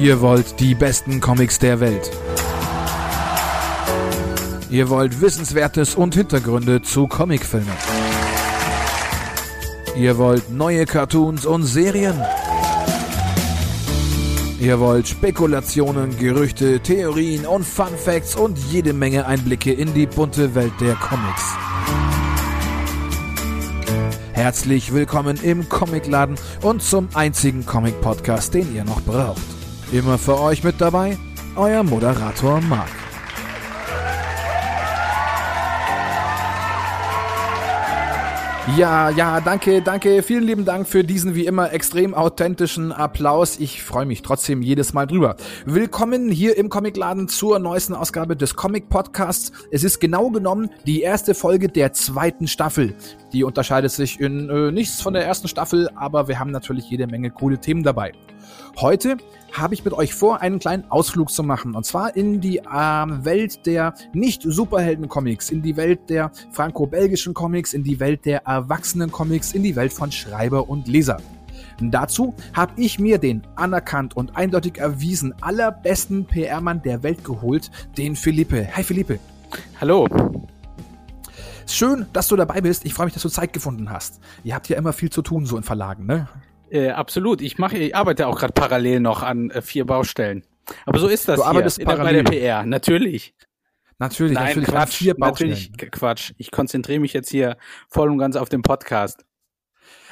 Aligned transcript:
Ihr 0.00 0.20
wollt 0.20 0.60
die 0.60 0.76
besten 0.76 1.20
Comics 1.20 1.58
der 1.58 1.80
Welt. 1.80 2.08
Ihr 4.70 4.88
wollt 4.90 5.20
Wissenswertes 5.20 5.96
und 5.96 6.14
Hintergründe 6.14 6.82
zu 6.82 7.08
Comicfilmen. 7.08 7.72
Ihr 9.96 10.16
wollt 10.16 10.50
neue 10.52 10.86
Cartoons 10.86 11.46
und 11.46 11.64
Serien. 11.64 12.14
Ihr 14.60 14.78
wollt 14.78 15.08
Spekulationen, 15.08 16.16
Gerüchte, 16.16 16.78
Theorien 16.78 17.44
und 17.44 17.64
Fun 17.64 17.96
Facts 17.96 18.36
und 18.36 18.56
jede 18.70 18.92
Menge 18.92 19.26
Einblicke 19.26 19.72
in 19.72 19.94
die 19.94 20.06
bunte 20.06 20.54
Welt 20.54 20.74
der 20.80 20.94
Comics. 20.94 21.56
Herzlich 24.32 24.94
willkommen 24.94 25.40
im 25.42 25.68
Comicladen 25.68 26.36
und 26.62 26.84
zum 26.84 27.08
einzigen 27.14 27.66
Comic-Podcast, 27.66 28.54
den 28.54 28.72
ihr 28.76 28.84
noch 28.84 29.02
braucht. 29.02 29.57
Immer 29.90 30.18
für 30.18 30.38
euch 30.38 30.62
mit 30.64 30.82
dabei, 30.82 31.16
euer 31.56 31.82
Moderator 31.82 32.60
Marc. 32.60 32.88
Ja, 38.76 39.08
ja, 39.08 39.40
danke, 39.40 39.80
danke. 39.80 40.22
Vielen 40.22 40.44
lieben 40.44 40.64
Dank 40.66 40.86
für 40.86 41.02
diesen 41.02 41.34
wie 41.34 41.46
immer 41.46 41.72
extrem 41.72 42.12
authentischen 42.12 42.92
Applaus. 42.92 43.58
Ich 43.58 43.82
freue 43.82 44.04
mich 44.04 44.20
trotzdem 44.20 44.60
jedes 44.60 44.92
Mal 44.92 45.06
drüber. 45.06 45.36
Willkommen 45.64 46.30
hier 46.30 46.58
im 46.58 46.68
Comicladen 46.68 47.28
zur 47.28 47.58
neuesten 47.58 47.94
Ausgabe 47.94 48.36
des 48.36 48.56
Comic 48.56 48.90
Podcasts. 48.90 49.52
Es 49.70 49.84
ist 49.84 50.00
genau 50.00 50.28
genommen 50.28 50.68
die 50.86 51.00
erste 51.00 51.34
Folge 51.34 51.68
der 51.68 51.94
zweiten 51.94 52.46
Staffel. 52.46 52.94
Die 53.32 53.42
unterscheidet 53.42 53.90
sich 53.90 54.20
in 54.20 54.50
äh, 54.50 54.70
nichts 54.70 55.00
von 55.00 55.14
der 55.14 55.24
ersten 55.24 55.48
Staffel, 55.48 55.88
aber 55.96 56.28
wir 56.28 56.38
haben 56.38 56.50
natürlich 56.50 56.90
jede 56.90 57.06
Menge 57.06 57.30
coole 57.30 57.58
Themen 57.58 57.82
dabei. 57.82 58.12
Heute 58.80 59.16
habe 59.52 59.74
ich 59.74 59.84
mit 59.84 59.94
euch 59.94 60.14
vor, 60.14 60.40
einen 60.40 60.58
kleinen 60.58 60.90
Ausflug 60.90 61.30
zu 61.30 61.42
machen. 61.42 61.74
Und 61.74 61.84
zwar 61.84 62.16
in 62.16 62.40
die 62.40 62.58
äh, 62.58 62.62
Welt 62.62 63.66
der 63.66 63.94
Nicht-Superhelden-Comics, 64.12 65.50
in 65.50 65.62
die 65.62 65.76
Welt 65.76 66.10
der 66.10 66.30
franco-belgischen 66.52 67.34
Comics, 67.34 67.72
in 67.72 67.84
die 67.84 68.00
Welt 68.00 68.24
der 68.24 68.46
Erwachsenen-Comics, 68.46 69.52
in 69.52 69.62
die 69.62 69.76
Welt 69.76 69.92
von 69.92 70.12
Schreiber 70.12 70.68
und 70.68 70.88
Leser. 70.88 71.20
Dazu 71.80 72.34
habe 72.54 72.72
ich 72.76 72.98
mir 72.98 73.18
den 73.18 73.42
anerkannt 73.54 74.16
und 74.16 74.36
eindeutig 74.36 74.78
erwiesen 74.78 75.34
allerbesten 75.40 76.24
PR-Mann 76.24 76.82
der 76.82 77.02
Welt 77.02 77.24
geholt, 77.24 77.70
den 77.96 78.16
Philippe. 78.16 78.68
Hi 78.74 78.82
Philippe. 78.82 79.20
Hallo. 79.80 80.08
Schön, 81.66 82.06
dass 82.12 82.28
du 82.28 82.36
dabei 82.36 82.60
bist. 82.62 82.84
Ich 82.84 82.94
freue 82.94 83.06
mich, 83.06 83.14
dass 83.14 83.22
du 83.22 83.28
Zeit 83.28 83.52
gefunden 83.52 83.90
hast. 83.90 84.20
Ihr 84.42 84.54
habt 84.54 84.68
ja 84.68 84.76
immer 84.76 84.92
viel 84.92 85.10
zu 85.10 85.22
tun, 85.22 85.46
so 85.46 85.56
in 85.56 85.62
Verlagen, 85.62 86.06
ne? 86.06 86.26
Äh, 86.70 86.90
absolut. 86.90 87.40
Ich 87.40 87.58
mache, 87.58 87.78
ich 87.78 87.94
arbeite 87.94 88.26
auch 88.26 88.38
gerade 88.38 88.52
parallel 88.52 89.00
noch 89.00 89.22
an 89.22 89.50
äh, 89.50 89.62
vier 89.62 89.86
Baustellen. 89.86 90.44
Aber 90.86 90.98
so 90.98 91.08
ist 91.08 91.28
das 91.28 91.36
du 91.36 91.42
hier 91.42 91.50
arbeitest 91.50 91.84
parallel. 91.84 92.24
bei 92.24 92.30
der 92.30 92.38
PR. 92.38 92.66
Natürlich. 92.66 93.34
Natürlich, 93.98 94.34
Nein, 94.34 94.46
natürlich. 94.46 94.68
Quatsch, 94.68 94.94
vier 94.94 95.14
Baustellen. 95.14 95.50
natürlich 95.50 95.90
Quatsch. 95.90 96.32
Ich 96.36 96.50
konzentriere 96.50 97.00
mich 97.00 97.12
jetzt 97.12 97.30
hier 97.30 97.56
voll 97.88 98.10
und 98.10 98.18
ganz 98.18 98.36
auf 98.36 98.48
den 98.48 98.62
Podcast. 98.62 99.24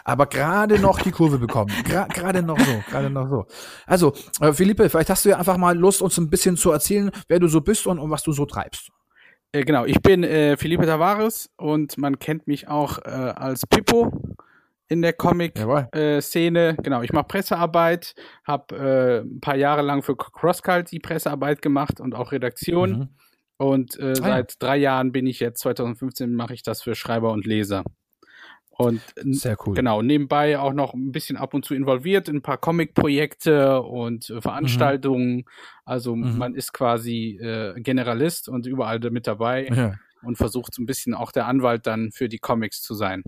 Aber 0.02 0.26
gerade 0.26 0.78
noch 0.78 1.00
die 1.00 1.10
Kurve 1.10 1.38
bekommen. 1.38 1.72
Gerade 1.84 2.42
noch 2.42 2.58
so, 2.58 2.82
gerade 2.88 3.10
noch 3.10 3.28
so. 3.28 3.46
Also, 3.86 4.14
äh, 4.40 4.52
Philippe, 4.52 4.88
vielleicht 4.88 5.10
hast 5.10 5.24
du 5.24 5.30
ja 5.30 5.38
einfach 5.38 5.56
mal 5.56 5.76
Lust, 5.76 6.00
uns 6.00 6.16
ein 6.16 6.30
bisschen 6.30 6.56
zu 6.56 6.70
erzählen, 6.70 7.10
wer 7.28 7.40
du 7.40 7.48
so 7.48 7.60
bist 7.60 7.86
und, 7.86 7.98
und 7.98 8.10
was 8.10 8.22
du 8.22 8.32
so 8.32 8.46
treibst. 8.46 8.90
Äh, 9.52 9.64
genau, 9.64 9.84
ich 9.84 10.00
bin 10.02 10.22
äh, 10.22 10.56
Felipe 10.56 10.86
Tavares 10.86 11.50
und 11.56 11.98
man 11.98 12.18
kennt 12.18 12.46
mich 12.46 12.68
auch 12.68 12.98
äh, 12.98 13.10
als 13.10 13.66
Pippo 13.66 14.12
in 14.88 15.02
der 15.02 15.12
Comic-Szene. 15.12 16.68
Äh, 16.68 16.82
genau, 16.82 17.02
ich 17.02 17.12
mache 17.12 17.26
Pressearbeit, 17.26 18.14
habe 18.44 18.76
äh, 18.76 19.20
ein 19.26 19.40
paar 19.40 19.56
Jahre 19.56 19.82
lang 19.82 20.02
für 20.02 20.16
CrossCult 20.16 20.90
die 20.92 21.00
Pressearbeit 21.00 21.62
gemacht 21.62 22.00
und 22.00 22.14
auch 22.14 22.32
Redaktion. 22.32 22.90
Mhm. 22.90 23.08
Und 23.58 23.98
äh, 23.98 24.12
ah, 24.12 24.14
seit 24.14 24.62
drei 24.62 24.76
Jahren 24.76 25.12
bin 25.12 25.26
ich 25.26 25.40
jetzt, 25.40 25.60
2015 25.60 26.34
mache 26.34 26.54
ich 26.54 26.62
das 26.62 26.82
für 26.82 26.94
Schreiber 26.94 27.32
und 27.32 27.46
Leser. 27.46 27.84
Und 28.78 29.00
sehr 29.16 29.56
cool. 29.66 29.74
Genau, 29.74 30.02
nebenbei 30.02 30.58
auch 30.58 30.74
noch 30.74 30.92
ein 30.92 31.10
bisschen 31.10 31.38
ab 31.38 31.54
und 31.54 31.64
zu 31.64 31.74
involviert 31.74 32.28
in 32.28 32.36
ein 32.36 32.42
paar 32.42 32.58
Comic-Projekte 32.58 33.80
und 33.80 34.28
äh, 34.28 34.42
Veranstaltungen. 34.42 35.36
Mhm. 35.36 35.44
Also 35.86 36.14
mhm. 36.14 36.36
man 36.36 36.54
ist 36.54 36.74
quasi 36.74 37.38
äh, 37.40 37.80
Generalist 37.80 38.50
und 38.50 38.66
überall 38.66 38.98
mit 39.10 39.26
dabei 39.26 39.66
ja. 39.68 39.94
und 40.22 40.36
versucht 40.36 40.74
so 40.74 40.82
ein 40.82 40.86
bisschen 40.86 41.14
auch 41.14 41.32
der 41.32 41.46
Anwalt 41.46 41.86
dann 41.86 42.10
für 42.12 42.28
die 42.28 42.38
Comics 42.38 42.82
zu 42.82 42.94
sein. 42.94 43.22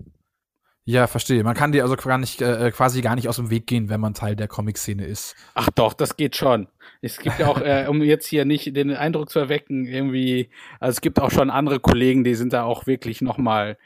Ja, 0.89 1.05
verstehe. 1.05 1.43
Man 1.43 1.53
kann 1.53 1.71
dir 1.71 1.83
also 1.83 1.95
gar 1.95 2.17
nicht, 2.17 2.41
äh, 2.41 2.71
quasi 2.71 3.01
gar 3.01 3.13
nicht 3.13 3.29
aus 3.29 3.35
dem 3.35 3.51
Weg 3.51 3.67
gehen, 3.67 3.89
wenn 3.89 3.99
man 3.99 4.15
Teil 4.15 4.35
der 4.35 4.47
Comic-Szene 4.47 5.05
ist. 5.05 5.35
Ach 5.53 5.69
doch, 5.75 5.93
das 5.93 6.17
geht 6.17 6.35
schon. 6.35 6.67
Es 7.03 7.19
gibt 7.19 7.37
ja 7.37 7.45
auch, 7.45 7.61
äh, 7.61 7.85
um 7.87 8.01
jetzt 8.01 8.25
hier 8.25 8.43
nicht 8.43 8.75
den 8.75 8.95
Eindruck 8.95 9.29
zu 9.29 9.37
erwecken, 9.37 9.85
irgendwie, 9.85 10.49
also 10.79 10.95
es 10.97 11.01
gibt 11.01 11.19
auch 11.19 11.29
schon 11.29 11.51
andere 11.51 11.79
Kollegen, 11.79 12.23
die 12.23 12.33
sind 12.33 12.53
da 12.53 12.63
auch 12.63 12.87
wirklich 12.87 13.21
nochmal, 13.21 13.77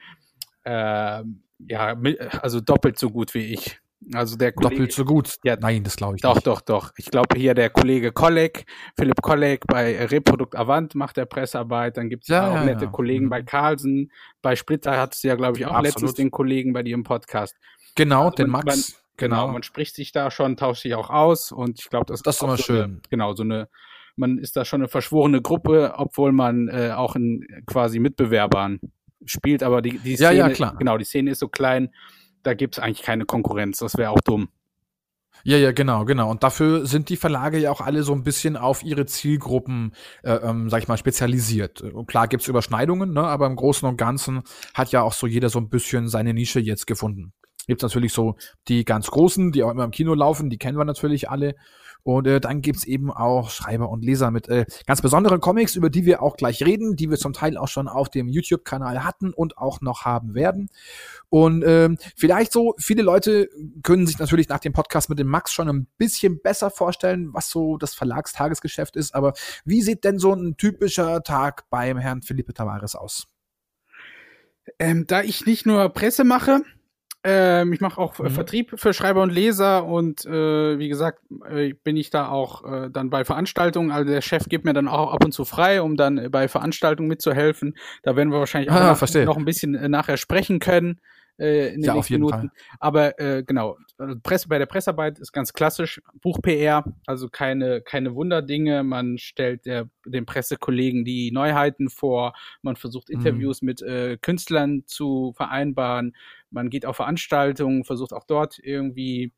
äh, 0.63 1.23
ja, 1.67 1.97
also 2.41 2.61
doppelt 2.61 2.97
so 2.97 3.09
gut 3.09 3.33
wie 3.33 3.53
ich. 3.53 3.81
Also 4.13 4.35
der 4.35 4.51
Kollege, 4.51 4.75
Doppelt 4.75 4.91
so 4.93 5.05
gut? 5.05 5.35
Ja, 5.43 5.55
Nein, 5.55 5.83
das 5.83 5.95
glaube 5.95 6.15
ich 6.15 6.21
doch, 6.21 6.35
nicht. 6.35 6.47
Doch, 6.47 6.61
doch, 6.61 6.81
doch. 6.81 6.91
Ich 6.97 7.05
glaube 7.05 7.37
hier 7.37 7.53
der 7.53 7.69
Kollege 7.69 8.11
Kolleg, 8.11 8.65
Philipp 8.97 9.21
Kolleg 9.21 9.65
bei 9.67 10.05
Reprodukt 10.05 10.55
Avant 10.55 10.95
macht 10.95 11.17
der 11.17 11.25
Pressearbeit. 11.25 11.97
Dann 11.97 12.09
gibt 12.09 12.23
es 12.23 12.29
ja, 12.29 12.49
auch 12.49 12.55
ja, 12.55 12.65
nette 12.65 12.85
ja. 12.85 12.91
Kollegen 12.91 13.25
mhm. 13.25 13.29
bei 13.29 13.43
Carlsen. 13.43 14.11
Bei 14.41 14.55
Splitter 14.55 14.99
hat 14.99 15.15
es 15.15 15.23
ja, 15.23 15.35
glaube 15.35 15.57
ich, 15.57 15.65
auch 15.65 15.71
Absolut. 15.71 15.85
letztens 15.85 16.13
den 16.15 16.31
Kollegen 16.31 16.73
bei 16.73 16.83
dir 16.83 16.93
im 16.93 17.03
Podcast. 17.03 17.55
Genau, 17.95 18.25
also 18.25 18.35
den 18.35 18.49
Max. 18.49 18.65
Man, 18.65 18.79
genau. 19.17 19.41
genau, 19.41 19.53
man 19.53 19.63
spricht 19.63 19.95
sich 19.95 20.11
da 20.11 20.31
schon, 20.31 20.57
tauscht 20.57 20.83
sich 20.83 20.95
auch 20.95 21.09
aus 21.09 21.51
und 21.51 21.79
ich 21.79 21.89
glaube, 21.89 22.05
das, 22.07 22.21
das 22.21 22.35
ist 22.35 22.41
immer 22.41 22.57
so 22.57 22.63
schön. 22.63 22.83
Eine, 22.83 23.01
genau, 23.09 23.33
so 23.33 23.43
eine, 23.43 23.69
man 24.15 24.37
ist 24.37 24.55
da 24.55 24.65
schon 24.65 24.81
eine 24.81 24.87
verschworene 24.87 25.41
Gruppe, 25.41 25.93
obwohl 25.97 26.31
man 26.31 26.67
äh, 26.67 26.91
auch 26.91 27.15
in 27.15 27.45
quasi 27.65 27.99
Mitbewerbern 27.99 28.79
spielt, 29.25 29.63
aber 29.63 29.81
die, 29.81 29.99
die 29.99 30.15
Szene, 30.15 30.35
ja, 30.35 30.47
ja, 30.47 30.53
klar. 30.53 30.75
genau, 30.77 30.97
die 30.97 31.05
Szene 31.05 31.31
ist 31.31 31.39
so 31.39 31.47
klein, 31.47 31.89
da 32.43 32.53
gibt 32.53 32.75
es 32.75 32.83
eigentlich 32.83 33.01
keine 33.01 33.25
Konkurrenz. 33.25 33.79
Das 33.79 33.97
wäre 33.97 34.11
auch 34.11 34.21
dumm. 34.21 34.49
Ja, 35.45 35.57
ja, 35.57 35.73
genau, 35.73 36.05
genau. 36.05 36.31
Und 36.31 36.43
dafür 36.43 36.85
sind 36.85 37.09
die 37.09 37.17
Verlage 37.17 37.57
ja 37.57 37.69
auch 37.71 37.81
alle 37.81 38.03
so 38.03 38.13
ein 38.13 38.23
bisschen 38.23 38.55
auf 38.55 38.81
ihre 38.81 39.05
Zielgruppen, 39.05 39.93
äh, 40.23 40.35
ähm, 40.35 40.69
sag 40.69 40.81
ich 40.81 40.87
mal, 40.87 40.97
spezialisiert. 40.97 41.81
Und 41.81 42.05
klar 42.07 42.29
gibt's 42.29 42.47
Überschneidungen, 42.47 43.11
ne, 43.11 43.23
aber 43.23 43.47
im 43.47 43.57
Großen 43.57 43.87
und 43.87 43.97
Ganzen 43.97 44.43
hat 44.73 44.93
ja 44.93 45.01
auch 45.01 45.11
so 45.11 45.27
jeder 45.27 45.49
so 45.49 45.59
ein 45.59 45.67
bisschen 45.67 46.07
seine 46.07 46.33
Nische 46.33 46.61
jetzt 46.61 46.87
gefunden. 46.87 47.33
Gibt's 47.67 47.83
natürlich 47.83 48.13
so 48.13 48.35
die 48.69 48.85
ganz 48.85 49.07
großen, 49.11 49.51
die 49.51 49.63
auch 49.63 49.71
immer 49.71 49.83
im 49.83 49.91
Kino 49.91 50.13
laufen, 50.13 50.49
die 50.49 50.57
kennen 50.57 50.77
wir 50.77 50.85
natürlich 50.85 51.29
alle. 51.29 51.55
Und 52.03 52.27
äh, 52.27 52.41
dann 52.41 52.61
gibt's 52.61 52.83
eben 52.83 53.11
auch 53.11 53.49
Schreiber 53.49 53.89
und 53.89 54.03
Leser 54.03 54.29
mit 54.29 54.49
äh, 54.49 54.65
ganz 54.85 55.01
besonderen 55.01 55.39
Comics, 55.39 55.75
über 55.75 55.89
die 55.89 56.05
wir 56.05 56.21
auch 56.21 56.35
gleich 56.35 56.63
reden, 56.63 56.95
die 56.95 57.09
wir 57.09 57.17
zum 57.17 57.33
Teil 57.33 57.57
auch 57.57 57.69
schon 57.69 57.87
auf 57.87 58.09
dem 58.09 58.27
YouTube-Kanal 58.27 59.03
hatten 59.03 59.33
und 59.33 59.57
auch 59.57 59.81
noch 59.81 60.03
haben 60.03 60.35
werden. 60.35 60.69
Und 61.29 61.63
ähm, 61.65 61.97
vielleicht 62.15 62.51
so, 62.51 62.75
viele 62.77 63.03
Leute 63.03 63.49
können 63.83 64.05
sich 64.05 64.19
natürlich 64.19 64.49
nach 64.49 64.59
dem 64.59 64.73
Podcast 64.73 65.09
mit 65.09 65.17
dem 65.17 65.27
Max 65.27 65.53
schon 65.53 65.69
ein 65.69 65.87
bisschen 65.97 66.41
besser 66.41 66.69
vorstellen, 66.69 67.33
was 67.33 67.49
so 67.49 67.77
das 67.77 67.93
Verlagstagesgeschäft 67.93 68.95
ist. 68.95 69.15
Aber 69.15 69.33
wie 69.63 69.81
sieht 69.81 70.03
denn 70.03 70.19
so 70.19 70.33
ein 70.33 70.57
typischer 70.57 71.23
Tag 71.23 71.69
beim 71.69 71.97
Herrn 71.97 72.21
Felipe 72.21 72.53
Tavares 72.53 72.95
aus? 72.95 73.27
Ähm, 74.79 75.07
da 75.07 75.21
ich 75.21 75.45
nicht 75.45 75.65
nur 75.65 75.89
Presse 75.89 76.23
mache, 76.23 76.61
ähm, 77.23 77.71
ich 77.71 77.79
mache 77.79 77.99
auch 78.01 78.19
mhm. 78.19 78.29
Vertrieb 78.29 78.73
für 78.75 78.93
Schreiber 78.93 79.21
und 79.21 79.31
Leser 79.31 79.85
und 79.85 80.25
äh, 80.25 80.77
wie 80.77 80.89
gesagt 80.89 81.19
äh, 81.49 81.73
bin 81.73 81.95
ich 81.95 82.09
da 82.09 82.27
auch 82.27 82.65
äh, 82.65 82.89
dann 82.91 83.09
bei 83.09 83.23
Veranstaltungen. 83.23 83.91
Also 83.91 84.11
der 84.11 84.21
Chef 84.21 84.45
gibt 84.49 84.65
mir 84.65 84.73
dann 84.73 84.89
auch 84.89 85.13
ab 85.13 85.23
und 85.23 85.31
zu 85.31 85.45
frei, 85.45 85.81
um 85.81 85.95
dann 85.95 86.17
äh, 86.17 86.29
bei 86.29 86.49
Veranstaltungen 86.49 87.07
mitzuhelfen. 87.07 87.77
Da 88.03 88.17
werden 88.17 88.31
wir 88.31 88.39
wahrscheinlich 88.39 88.71
auch 88.71 88.75
ah, 88.75 89.23
noch, 89.25 89.37
ein 89.37 89.45
bisschen 89.45 89.73
äh, 89.75 89.87
nachher 89.87 90.17
sprechen 90.17 90.59
können 90.59 90.99
äh, 91.37 91.69
in 91.69 91.81
den 91.81 91.83
ja, 91.83 91.93
nächsten 91.95 92.13
Minuten. 92.13 92.49
Fall. 92.49 92.51
Aber 92.79 93.19
äh, 93.19 93.43
genau, 93.43 93.77
also 93.97 94.15
Presse 94.21 94.47
bei 94.47 94.59
der 94.59 94.65
Pressearbeit 94.65 95.19
ist 95.19 95.31
ganz 95.31 95.53
klassisch 95.53 96.01
Buch-PR, 96.21 96.83
also 97.05 97.29
keine 97.29 97.81
keine 97.81 98.15
Wunderdinge. 98.15 98.83
Man 98.83 99.17
stellt 99.17 99.65
der, 99.65 99.89
den 100.05 100.25
Pressekollegen 100.25 101.05
die 101.05 101.31
Neuheiten 101.31 101.89
vor, 101.89 102.33
man 102.61 102.75
versucht 102.75 103.09
mhm. 103.09 103.15
Interviews 103.15 103.61
mhm. 103.61 103.65
mit 103.65 103.81
äh, 103.81 104.17
Künstlern 104.17 104.83
zu 104.85 105.33
vereinbaren, 105.35 106.15
man 106.53 106.69
geht 106.69 106.85
auf 106.85 106.95
Veranstaltungen, 106.95 107.83
versucht 107.83 108.13
auch 108.13 108.23
dort 108.25 108.59
irgendwie 108.59 109.33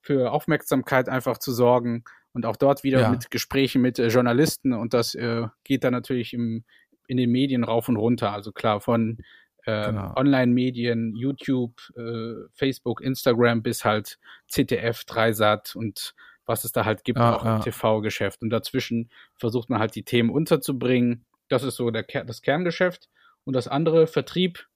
für 0.00 0.32
Aufmerksamkeit 0.32 1.08
einfach 1.08 1.38
zu 1.38 1.52
sorgen 1.52 2.04
und 2.32 2.46
auch 2.46 2.56
dort 2.56 2.84
wieder 2.84 3.00
ja. 3.00 3.10
mit 3.10 3.30
Gesprächen 3.30 3.82
mit 3.82 3.98
äh, 3.98 4.08
Journalisten 4.08 4.72
und 4.72 4.94
das 4.94 5.14
äh, 5.14 5.46
geht 5.64 5.84
dann 5.84 5.92
natürlich 5.92 6.32
im, 6.32 6.64
in 7.06 7.16
den 7.16 7.30
Medien 7.30 7.64
rauf 7.64 7.88
und 7.88 7.96
runter. 7.96 8.32
Also 8.32 8.52
klar, 8.52 8.80
von 8.80 9.18
äh, 9.64 9.86
genau. 9.86 10.14
Online-Medien, 10.16 11.14
YouTube, 11.14 11.80
äh, 11.96 12.48
Facebook, 12.52 13.02
Instagram 13.02 13.62
bis 13.62 13.84
halt 13.84 14.18
CTF, 14.48 15.04
Dreisat 15.04 15.76
und 15.76 16.14
was 16.46 16.64
es 16.64 16.72
da 16.72 16.84
halt 16.84 17.04
gibt, 17.04 17.18
ja, 17.18 17.36
auch 17.36 17.44
ja. 17.44 17.56
im 17.56 17.62
TV-Geschäft. 17.62 18.42
Und 18.42 18.50
dazwischen 18.50 19.10
versucht 19.36 19.68
man 19.68 19.78
halt 19.78 19.94
die 19.94 20.04
Themen 20.04 20.30
unterzubringen. 20.30 21.26
Das 21.48 21.62
ist 21.62 21.76
so 21.76 21.90
der, 21.90 22.04
das 22.24 22.42
Kerngeschäft. 22.42 23.08
Und 23.44 23.54
das 23.54 23.68
andere, 23.68 24.06
Vertrieb, 24.06 24.66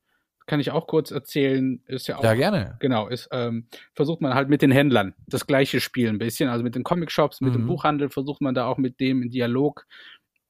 kann 0.47 0.61
ich 0.61 0.71
auch 0.71 0.87
kurz 0.87 1.11
erzählen, 1.11 1.83
ist 1.87 2.07
ja 2.07 2.19
auch. 2.19 2.25
Ja, 2.25 2.35
gerne. 2.35 2.77
Genau, 2.81 3.09
ist, 3.09 3.29
ähm, 3.33 3.67
versucht 3.95 4.21
man 4.21 4.35
halt 4.35 4.49
mit 4.49 4.63
den 4.63 4.71
Händlern 4.71 5.15
das 5.27 5.47
gleiche 5.47 5.81
Spiel 5.81 6.09
ein 6.09 6.19
bisschen. 6.19 6.49
Also 6.49 6.63
mit 6.63 6.75
den 6.75 6.85
Comic-Shops, 6.85 7.41
mit 7.41 7.55
mhm. 7.55 7.59
dem 7.59 7.67
Buchhandel 7.67 8.11
versucht 8.11 8.41
man 8.41 8.55
da 8.55 8.67
auch 8.67 8.79
mit 8.79 9.01
dem 9.01 9.23
in 9.23 9.31
Dialog 9.31 9.87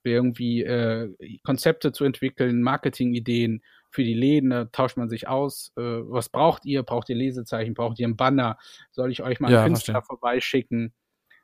irgendwie 0.03 0.63
äh, 0.63 1.11
Konzepte 1.45 1.93
zu 1.93 2.05
entwickeln, 2.05 2.63
Marketingideen 2.63 3.63
für 3.91 4.05
die 4.05 4.15
Läden, 4.15 4.51
da 4.51 4.65
tauscht 4.67 4.97
man 4.97 5.09
sich 5.09 5.29
aus. 5.29 5.73
Äh, 5.77 5.83
was 5.83 6.29
braucht 6.29 6.67
ihr? 6.67 6.83
Braucht 6.83 7.09
ihr 7.09 7.17
Lesezeichen? 7.17 7.75
Braucht 7.75 7.99
ihr 8.01 8.07
einen 8.07 8.17
Banner? 8.17 8.59
Soll 8.91 9.11
ich 9.13 9.23
euch 9.23 9.41
mal 9.41 9.49
einen 9.49 9.57
ja, 9.57 9.65
Künstler 9.65 9.95
verstehe. 9.95 10.07
vorbeischicken? 10.19 10.93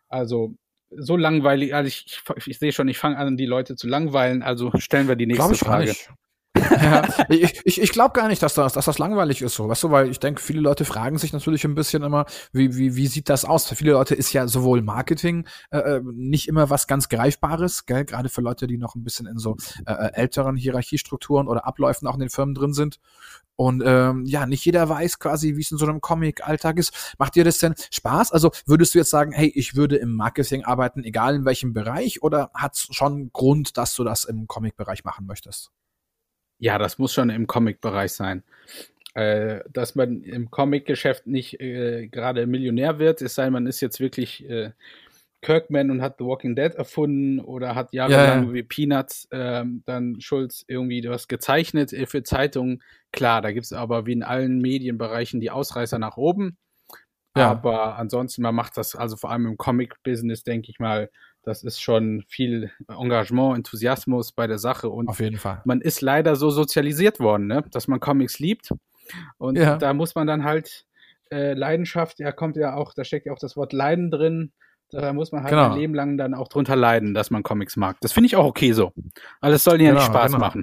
Also 0.08 0.56
so 0.90 1.16
langweilig, 1.16 1.74
also 1.74 1.86
ich, 1.86 2.20
ich, 2.36 2.48
ich 2.48 2.58
sehe 2.58 2.72
schon, 2.72 2.88
ich 2.88 2.98
fange 2.98 3.16
an, 3.16 3.36
die 3.36 3.46
Leute 3.46 3.76
zu 3.76 3.86
langweilen, 3.86 4.42
also 4.42 4.72
stellen 4.78 5.06
wir 5.06 5.14
die 5.14 5.26
nächste 5.26 5.54
Frage 5.54 5.94
ja, 6.82 7.08
ich 7.28 7.60
ich, 7.64 7.80
ich 7.80 7.90
glaube 7.90 8.12
gar 8.12 8.28
nicht, 8.28 8.42
dass 8.42 8.54
das, 8.54 8.72
dass 8.72 8.84
das 8.84 8.98
langweilig 8.98 9.42
ist 9.42 9.54
so, 9.54 9.68
weißt 9.68 9.84
du, 9.84 9.90
weil 9.90 10.10
ich 10.10 10.18
denke, 10.18 10.40
viele 10.40 10.60
Leute 10.60 10.84
fragen 10.84 11.18
sich 11.18 11.32
natürlich 11.32 11.64
ein 11.64 11.74
bisschen 11.74 12.02
immer, 12.02 12.26
wie, 12.52 12.76
wie, 12.76 12.96
wie 12.96 13.06
sieht 13.06 13.28
das 13.28 13.44
aus? 13.44 13.66
Für 13.66 13.76
viele 13.76 13.92
Leute 13.92 14.14
ist 14.14 14.32
ja 14.32 14.46
sowohl 14.48 14.82
Marketing 14.82 15.46
äh, 15.70 15.78
äh 15.78 16.02
nicht 16.12 16.48
immer 16.48 16.70
was 16.70 16.86
ganz 16.86 17.08
Greifbares, 17.08 17.86
gell? 17.86 18.04
gerade 18.04 18.28
für 18.28 18.40
Leute, 18.40 18.66
die 18.66 18.78
noch 18.78 18.94
ein 18.94 19.04
bisschen 19.04 19.26
in 19.26 19.38
so 19.38 19.56
äh, 19.86 19.92
äh, 19.92 20.12
älteren 20.14 20.56
Hierarchiestrukturen 20.56 21.48
oder 21.48 21.66
Abläufen 21.66 22.08
auch 22.08 22.14
in 22.14 22.20
den 22.20 22.30
Firmen 22.30 22.54
drin 22.54 22.72
sind. 22.72 22.98
Und 23.56 23.82
ähm, 23.84 24.24
ja, 24.24 24.46
nicht 24.46 24.64
jeder 24.64 24.88
weiß 24.88 25.18
quasi, 25.18 25.56
wie 25.56 25.60
es 25.60 25.70
in 25.70 25.76
so 25.76 25.84
einem 25.84 26.00
Comic-Alltag 26.00 26.78
ist. 26.78 27.14
Macht 27.18 27.34
dir 27.34 27.44
das 27.44 27.58
denn 27.58 27.74
Spaß? 27.90 28.32
Also 28.32 28.52
würdest 28.64 28.94
du 28.94 28.98
jetzt 28.98 29.10
sagen, 29.10 29.32
hey, 29.32 29.52
ich 29.54 29.74
würde 29.74 29.96
im 29.96 30.16
Marketing 30.16 30.64
arbeiten, 30.64 31.04
egal 31.04 31.34
in 31.34 31.44
welchem 31.44 31.74
Bereich, 31.74 32.22
oder 32.22 32.50
hat 32.54 32.74
es 32.76 32.88
schon 32.90 33.30
Grund, 33.34 33.76
dass 33.76 33.94
du 33.94 34.02
das 34.02 34.24
im 34.24 34.46
Comic-Bereich 34.46 35.04
machen 35.04 35.26
möchtest? 35.26 35.72
Ja, 36.60 36.78
das 36.78 36.98
muss 36.98 37.12
schon 37.12 37.30
im 37.30 37.46
Comic-Bereich 37.46 38.12
sein. 38.12 38.44
Äh, 39.14 39.60
dass 39.72 39.96
man 39.96 40.22
im 40.22 40.50
Comic-Geschäft 40.50 41.26
nicht 41.26 41.60
äh, 41.60 42.06
gerade 42.06 42.46
Millionär 42.46 43.00
wird, 43.00 43.22
es 43.22 43.34
sei 43.34 43.44
denn, 43.44 43.54
man 43.54 43.66
ist 43.66 43.80
jetzt 43.80 43.98
wirklich 43.98 44.48
äh, 44.48 44.70
Kirkman 45.42 45.90
und 45.90 46.02
hat 46.02 46.16
The 46.18 46.24
Walking 46.24 46.54
Dead 46.54 46.74
erfunden 46.74 47.40
oder 47.40 47.74
hat 47.74 47.92
jahrelang 47.92 48.48
ja, 48.48 48.52
wie 48.52 48.62
Peanuts 48.62 49.26
ähm, 49.32 49.82
dann 49.86 50.20
Schulz 50.20 50.64
irgendwie 50.68 51.02
was 51.08 51.28
gezeichnet 51.28 51.92
äh, 51.92 52.06
für 52.06 52.22
Zeitungen. 52.22 52.82
Klar, 53.10 53.42
da 53.42 53.50
gibt 53.50 53.64
es 53.64 53.72
aber 53.72 54.06
wie 54.06 54.12
in 54.12 54.22
allen 54.22 54.60
Medienbereichen 54.60 55.40
die 55.40 55.50
Ausreißer 55.50 55.98
nach 55.98 56.16
oben. 56.16 56.58
Ja. 57.36 57.50
Aber 57.50 57.96
ansonsten, 57.96 58.42
man 58.42 58.54
macht 58.54 58.76
das 58.76 58.94
also 58.94 59.16
vor 59.16 59.30
allem 59.30 59.46
im 59.46 59.56
Comic-Business, 59.56 60.42
denke 60.42 60.70
ich 60.70 60.78
mal, 60.78 61.10
das 61.42 61.62
ist 61.62 61.80
schon 61.80 62.22
viel 62.28 62.70
Engagement, 62.88 63.56
Enthusiasmus 63.56 64.32
bei 64.32 64.46
der 64.46 64.58
Sache. 64.58 64.88
Und 64.88 65.08
Auf 65.08 65.20
jeden 65.20 65.38
Fall. 65.38 65.62
man 65.64 65.80
ist 65.80 66.00
leider 66.00 66.36
so 66.36 66.50
sozialisiert 66.50 67.20
worden, 67.20 67.46
ne? 67.46 67.64
dass 67.70 67.88
man 67.88 68.00
Comics 68.00 68.38
liebt. 68.38 68.72
Und 69.38 69.56
ja. 69.56 69.76
da 69.76 69.94
muss 69.94 70.14
man 70.14 70.26
dann 70.26 70.44
halt 70.44 70.86
äh, 71.30 71.54
Leidenschaft, 71.54 72.18
ja, 72.18 72.32
kommt 72.32 72.56
ja 72.56 72.74
auch, 72.74 72.92
da 72.94 73.04
steckt 73.04 73.26
ja 73.26 73.32
auch 73.32 73.38
das 73.38 73.56
Wort 73.56 73.72
Leiden 73.72 74.10
drin. 74.10 74.52
Da 74.90 75.12
muss 75.12 75.30
man 75.30 75.42
halt 75.42 75.50
genau. 75.50 75.70
ein 75.70 75.78
Leben 75.78 75.94
lang 75.94 76.18
dann 76.18 76.34
auch 76.34 76.48
drunter 76.48 76.74
leiden, 76.74 77.14
dass 77.14 77.30
man 77.30 77.44
Comics 77.44 77.76
mag. 77.76 77.96
Das 78.00 78.12
finde 78.12 78.26
ich 78.26 78.36
auch 78.36 78.44
okay 78.44 78.72
so. 78.72 78.92
Alles 79.40 79.62
soll 79.62 79.80
ja 79.80 79.90
genau, 79.90 80.00
nicht 80.00 80.06
Spaß 80.06 80.32
genau. 80.32 80.44
machen. 80.44 80.62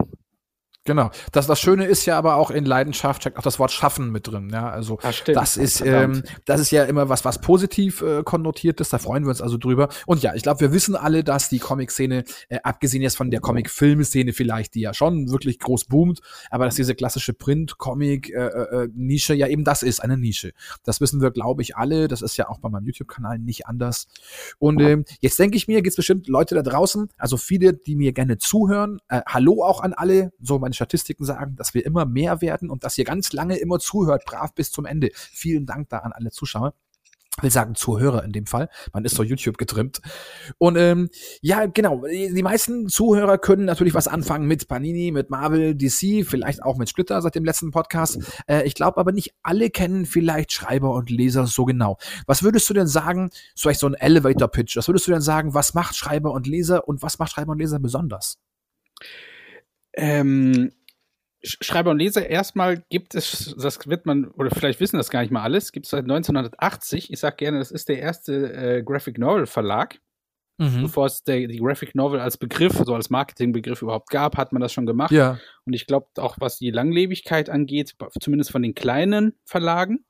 Genau. 0.88 1.12
Das, 1.34 1.48
das 1.48 1.60
Schöne 1.60 1.86
ist 1.86 2.06
ja 2.06 2.18
aber 2.18 2.36
auch 2.36 2.50
in 2.50 2.64
Leidenschaft 2.66 3.22
steckt 3.22 3.38
auch 3.38 3.44
das 3.44 3.60
Wort 3.60 3.72
Schaffen 3.72 4.10
mit 4.10 4.28
drin. 4.28 4.50
Ja, 4.54 4.70
also 4.70 4.98
das, 5.02 5.22
das 5.26 5.58
ist 5.58 5.82
ähm, 5.82 6.24
das 6.46 6.62
ist 6.62 6.72
ja 6.72 6.86
immer 6.86 7.10
was 7.10 7.26
was 7.26 7.42
positiv 7.42 8.02
äh, 8.02 8.24
konnotiert 8.24 8.80
ist. 8.80 8.94
Da 8.94 8.98
freuen 8.98 9.26
wir 9.26 9.30
uns 9.30 9.42
also 9.42 9.58
drüber. 9.58 9.90
Und 10.06 10.24
ja, 10.24 10.34
ich 10.34 10.44
glaube, 10.44 10.62
wir 10.62 10.72
wissen 10.72 10.96
alle, 10.96 11.26
dass 11.26 11.50
die 11.50 11.60
Comic-Szene 11.60 12.24
äh, 12.48 12.60
abgesehen 12.64 13.04
jetzt 13.04 13.18
von 13.18 13.32
der 13.32 13.42
Comic-Film-Szene 13.42 14.32
vielleicht, 14.32 14.76
die 14.76 14.82
ja 14.82 14.94
schon 14.94 15.30
wirklich 15.30 15.60
groß 15.60 15.84
boomt, 15.86 16.22
aber 16.50 16.64
dass 16.64 16.76
diese 16.76 16.96
klassische 16.96 17.34
Print-Comic-Nische 17.34 19.34
äh, 19.34 19.36
äh, 19.36 19.40
ja 19.40 19.48
eben 19.48 19.66
das 19.66 19.84
ist 19.84 20.00
eine 20.00 20.18
Nische. 20.18 20.54
Das 20.86 21.02
wissen 21.02 21.22
wir, 21.22 21.32
glaube 21.32 21.64
ich, 21.64 21.76
alle. 21.76 22.08
Das 22.08 22.22
ist 22.22 22.38
ja 22.38 22.48
auch 22.48 22.60
bei 22.60 22.70
meinem 22.70 22.86
YouTube-Kanal 22.86 23.40
nicht 23.40 23.68
anders. 23.68 24.08
Und 24.58 24.82
ähm, 24.82 25.04
jetzt 25.20 25.38
denke 25.38 25.58
ich 25.58 25.68
mir, 25.68 25.82
gibt 25.82 25.90
es 25.90 25.98
bestimmt 25.98 26.30
Leute 26.30 26.56
da 26.56 26.62
draußen, 26.62 27.10
also 27.18 27.36
viele, 27.36 27.74
die 27.74 27.98
mir 27.98 28.14
gerne 28.14 28.38
zuhören. 28.38 29.02
Äh, 29.10 29.20
hallo 29.28 29.66
auch 29.66 29.82
an 29.82 29.92
alle, 29.92 30.32
so 30.42 30.60
meine 30.60 30.77
Statistiken 30.78 31.26
sagen, 31.26 31.56
dass 31.58 31.74
wir 31.74 31.86
immer 31.86 32.06
mehr 32.06 32.42
werden 32.42 32.70
und 32.70 32.84
dass 32.84 32.98
ihr 32.98 33.04
ganz 33.06 33.34
lange 33.34 33.58
immer 33.58 33.80
zuhört, 33.80 34.24
brav 34.26 34.54
bis 34.54 34.72
zum 34.72 34.86
Ende. 34.86 35.12
Vielen 35.14 35.66
Dank 35.66 35.90
da 35.90 36.00
an 36.00 36.14
alle 36.14 36.32
Zuschauer 36.32 36.74
will 37.42 37.52
sagen 37.52 37.76
Zuhörer 37.76 38.24
in 38.24 38.32
dem 38.32 38.46
Fall. 38.46 38.70
Man 38.94 39.06
ist 39.06 39.16
so 39.16 39.24
YouTube 39.24 39.58
getrimmt. 39.58 40.02
Und 40.58 40.78
ähm, 40.78 41.10
ja, 41.42 41.66
genau. 41.66 42.04
Die 42.08 42.44
meisten 42.44 42.90
Zuhörer 42.90 43.38
können 43.38 43.66
natürlich 43.66 43.94
was 43.94 44.08
anfangen 44.08 44.48
mit 44.48 44.68
Panini, 44.68 45.12
mit 45.12 45.30
Marvel, 45.30 45.76
DC, 45.76 46.26
vielleicht 46.26 46.64
auch 46.64 46.78
mit 46.78 46.90
Splitter 46.90 47.22
seit 47.22 47.36
dem 47.36 47.46
letzten 47.46 47.72
Podcast. 47.72 48.20
Äh, 48.48 48.64
ich 48.66 48.76
glaube 48.76 48.98
aber 48.98 49.12
nicht 49.12 49.34
alle 49.44 49.70
kennen 49.70 50.06
vielleicht 50.06 50.52
Schreiber 50.52 50.94
und 50.94 51.10
Leser 51.10 51.48
so 51.48 51.66
genau. 51.66 51.98
Was 52.26 52.44
würdest 52.44 52.70
du 52.70 52.74
denn 52.74 52.88
sagen, 52.88 53.30
vielleicht 53.56 53.80
so 53.80 53.88
ein 53.88 53.94
Elevator 53.94 54.48
Pitch, 54.48 54.76
was 54.78 54.88
würdest 54.88 55.08
du 55.08 55.12
denn 55.12 55.22
sagen, 55.22 55.54
was 55.54 55.74
macht 55.74 55.96
Schreiber 55.96 56.32
und 56.32 56.48
Leser 56.48 56.88
und 56.88 57.02
was 57.02 57.20
macht 57.20 57.32
Schreiber 57.32 57.52
und 57.52 57.60
Leser 57.60 57.80
besonders? 57.80 58.40
Ähm, 59.98 60.72
Schreiber 61.44 61.92
und 61.92 62.00
Leser, 62.00 62.28
erstmal 62.28 62.84
gibt 62.90 63.16
es, 63.16 63.56
das 63.58 63.88
wird 63.88 64.06
man, 64.06 64.26
oder 64.32 64.50
vielleicht 64.50 64.80
wissen 64.80 64.98
das 64.98 65.10
gar 65.10 65.22
nicht 65.22 65.32
mal 65.32 65.44
alles, 65.44 65.72
gibt 65.72 65.86
es 65.86 65.92
seit 65.92 66.04
1980. 66.04 67.12
Ich 67.12 67.20
sage 67.20 67.36
gerne, 67.38 67.60
das 67.60 67.72
ist 67.72 67.90
der 67.90 68.00
erste 68.00 68.54
äh, 68.54 68.84
Graphic 68.84 69.18
Novel 69.18 69.46
Verlag. 69.46 70.00
Mhm. 70.60 70.82
Bevor 70.82 71.06
es 71.06 71.24
der, 71.24 71.48
die 71.48 71.60
Graphic 71.60 71.94
Novel 71.94 72.20
als 72.20 72.38
Begriff, 72.38 72.74
so 72.84 72.96
als 72.96 73.12
Marketingbegriff 73.12 73.84
überhaupt 73.84 74.10
gab, 74.10 74.38
hat 74.38 74.54
man 74.54 74.62
das 74.62 74.74
schon 74.74 74.88
gemacht. 74.88 75.12
Ja. 75.12 75.38
Und 75.66 75.74
ich 75.74 75.86
glaube 75.86 76.08
auch, 76.18 76.38
was 76.40 76.58
die 76.58 76.72
Langlebigkeit 76.72 77.52
angeht, 77.52 77.96
zumindest 78.20 78.52
von 78.52 78.64
den 78.64 78.74
kleinen 78.74 79.36
Verlagen, 79.46 80.04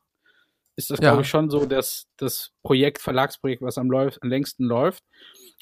ist 0.78 0.90
das, 0.90 1.00
ja. 1.00 1.10
glaube 1.10 1.24
ich, 1.24 1.28
schon 1.28 1.50
so 1.50 1.66
dass 1.66 2.08
das 2.16 2.52
Projekt, 2.64 3.02
Verlagsprojekt, 3.02 3.62
was 3.62 3.78
am, 3.78 3.92
läuft, 3.92 4.24
am 4.24 4.30
längsten 4.30 4.64
läuft. 4.64 5.04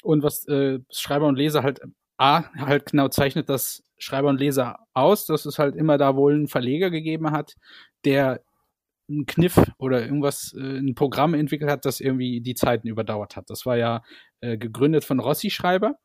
Und 0.02 0.22
was 0.22 0.46
äh, 0.46 0.78
Schreiber 0.92 1.26
und 1.26 1.36
Leser 1.36 1.64
halt 1.64 1.80
A, 2.16 2.44
halt 2.54 2.92
genau 2.92 3.08
zeichnet 3.08 3.48
das 3.48 3.82
Schreiber 3.98 4.28
und 4.28 4.40
Leser 4.40 4.78
aus, 4.94 5.26
dass 5.26 5.46
es 5.46 5.58
halt 5.58 5.76
immer 5.76 5.98
da 5.98 6.16
wohl 6.16 6.34
einen 6.34 6.48
Verleger 6.48 6.90
gegeben 6.90 7.30
hat, 7.30 7.56
der 8.04 8.42
einen 9.08 9.26
Kniff 9.26 9.60
oder 9.78 10.04
irgendwas, 10.04 10.54
äh, 10.58 10.78
ein 10.78 10.94
Programm 10.94 11.34
entwickelt 11.34 11.70
hat, 11.70 11.84
das 11.84 12.00
irgendwie 12.00 12.40
die 12.40 12.54
Zeiten 12.54 12.88
überdauert 12.88 13.36
hat. 13.36 13.50
Das 13.50 13.66
war 13.66 13.76
ja 13.76 14.02
äh, 14.40 14.58
gegründet 14.58 15.04
von 15.04 15.20
Rossi 15.20 15.50
Schreiber. 15.50 15.96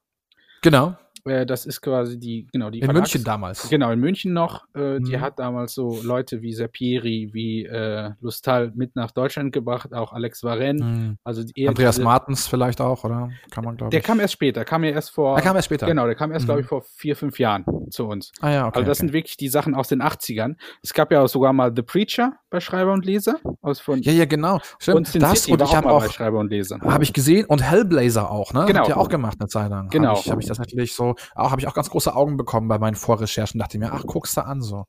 Genau. 0.62 0.96
Äh, 1.26 1.46
das 1.46 1.66
ist 1.66 1.82
quasi 1.82 2.20
die, 2.20 2.48
genau, 2.52 2.70
die 2.70 2.80
In 2.80 2.86
Verlags 2.86 3.14
München 3.14 3.24
damals. 3.24 3.70
Genau, 3.70 3.92
in 3.92 4.00
München 4.00 4.34
noch. 4.34 4.66
Äh, 4.76 5.00
mhm. 5.00 5.04
Die 5.04 5.20
hat 5.20 5.40
damals 5.40 5.74
so 5.74 6.02
Leute 6.04 6.42
wie 6.42 6.54
Serpieri, 6.54 7.30
wie 7.34 7.66
äh, 7.66 8.12
Lustal 8.22 8.72
mit 8.76 8.96
nach 8.96 9.12
Deutschland 9.12 9.54
gebracht, 9.54 9.94
auch 9.94 10.14
Alex 10.14 10.44
Varenne. 10.44 10.84
Mhm. 10.84 11.18
Also 11.24 11.42
Andreas 11.42 11.96
diese, 11.96 12.04
Martens 12.04 12.48
vielleicht 12.48 12.82
auch, 12.82 13.04
oder? 13.04 13.30
Kann 13.52 13.66
man, 13.66 13.78
glaube 13.78 13.92
Der 13.92 14.02
kam 14.02 14.20
erst 14.20 14.34
später, 14.34 14.66
kam 14.66 14.84
ja 14.84 14.92
erst 14.92 15.12
vor. 15.12 15.36
Der 15.36 15.44
kam 15.44 15.56
erst 15.56 15.66
später. 15.66 15.86
Genau, 15.86 16.06
der 16.06 16.16
kam 16.16 16.32
erst, 16.32 16.44
mhm. 16.44 16.48
glaube 16.48 16.62
ich, 16.62 16.68
vor 16.68 16.82
vier, 16.82 17.16
fünf 17.16 17.40
Jahren 17.40 17.66
zu 17.92 18.08
uns. 18.08 18.32
Ah 18.40 18.52
ja, 18.52 18.68
okay. 18.68 18.80
Also 18.80 18.88
das 18.88 18.98
okay. 18.98 19.08
sind 19.08 19.14
wirklich 19.14 19.38
die 19.38 19.48
Sachen 19.48 19.76
aus 19.76 19.88
den 19.88 20.02
80ern. 20.02 20.56
Es 20.82 20.94
gab 20.94 21.12
ja 21.12 21.22
auch 21.22 21.28
sogar 21.28 21.54
mal 21.54 21.72
The 21.76 21.82
Preacher 21.82 22.34
bei 22.50 22.60
Schreiber 22.60 22.94
und 22.94 23.06
Leser. 23.06 23.40
Aus 23.62 23.80
von 23.80 24.02
ja, 24.02 24.12
ja, 24.12 24.26
genau. 24.26 24.60
Stimmt. 24.80 24.98
Und 24.98 25.08
Sin 25.08 25.22
das 25.22 25.44
City 25.44 25.54
und 25.54 25.62
ich 25.62 25.76
habe 25.76 25.92
auch, 25.92 26.10
Schreiber 26.12 26.40
und 26.40 26.50
Leser. 26.50 26.80
Habe 26.82 27.04
ich 27.04 27.14
gesehen 27.14 27.46
und 27.46 27.62
Hellblazer 27.62 28.30
auch, 28.30 28.54
ne? 28.54 28.66
Genau. 28.66 28.82
Hat 28.82 28.88
ja 28.90 28.98
auch 28.98 29.10
gemacht 29.10 29.38
eine 29.40 29.48
Zeit 29.48 29.70
lang. 29.70 29.90
Genau. 29.90 30.10
Habe 30.10 30.20
ich, 30.20 30.32
hab 30.32 30.40
ich 30.40 30.48
das 30.48 30.60
natürlich 30.60 30.94
so, 30.94 31.16
auch 31.36 31.52
habe 31.52 31.62
ich 31.62 31.68
auch 31.68 31.74
ganz 31.74 31.90
große 31.90 32.16
Augen 32.16 32.38
bekommen 32.38 32.68
bei 32.68 32.80
meinen 32.80 32.96
Vorrecherchen. 32.96 33.60
Dachte 33.60 33.78
mir, 33.78 33.92
ach, 33.94 34.06
guckst 34.06 34.38
du 34.38 34.46
an 34.46 34.62
so. 34.62 34.86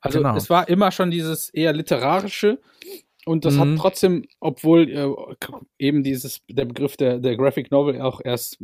Also 0.00 0.18
genau. 0.18 0.36
es 0.36 0.50
war 0.50 0.68
immer 0.68 0.90
schon 0.90 1.10
dieses 1.10 1.50
eher 1.50 1.72
literarische 1.72 2.60
und 3.26 3.44
das 3.44 3.54
mhm. 3.54 3.60
hat 3.60 3.78
trotzdem, 3.78 4.24
obwohl 4.38 4.88
äh, 4.88 5.08
eben 5.78 6.04
dieses 6.04 6.42
der 6.48 6.64
Begriff 6.64 6.96
der, 6.96 7.18
der 7.18 7.36
Graphic 7.36 7.72
Novel 7.72 8.00
auch 8.00 8.20
erst 8.24 8.58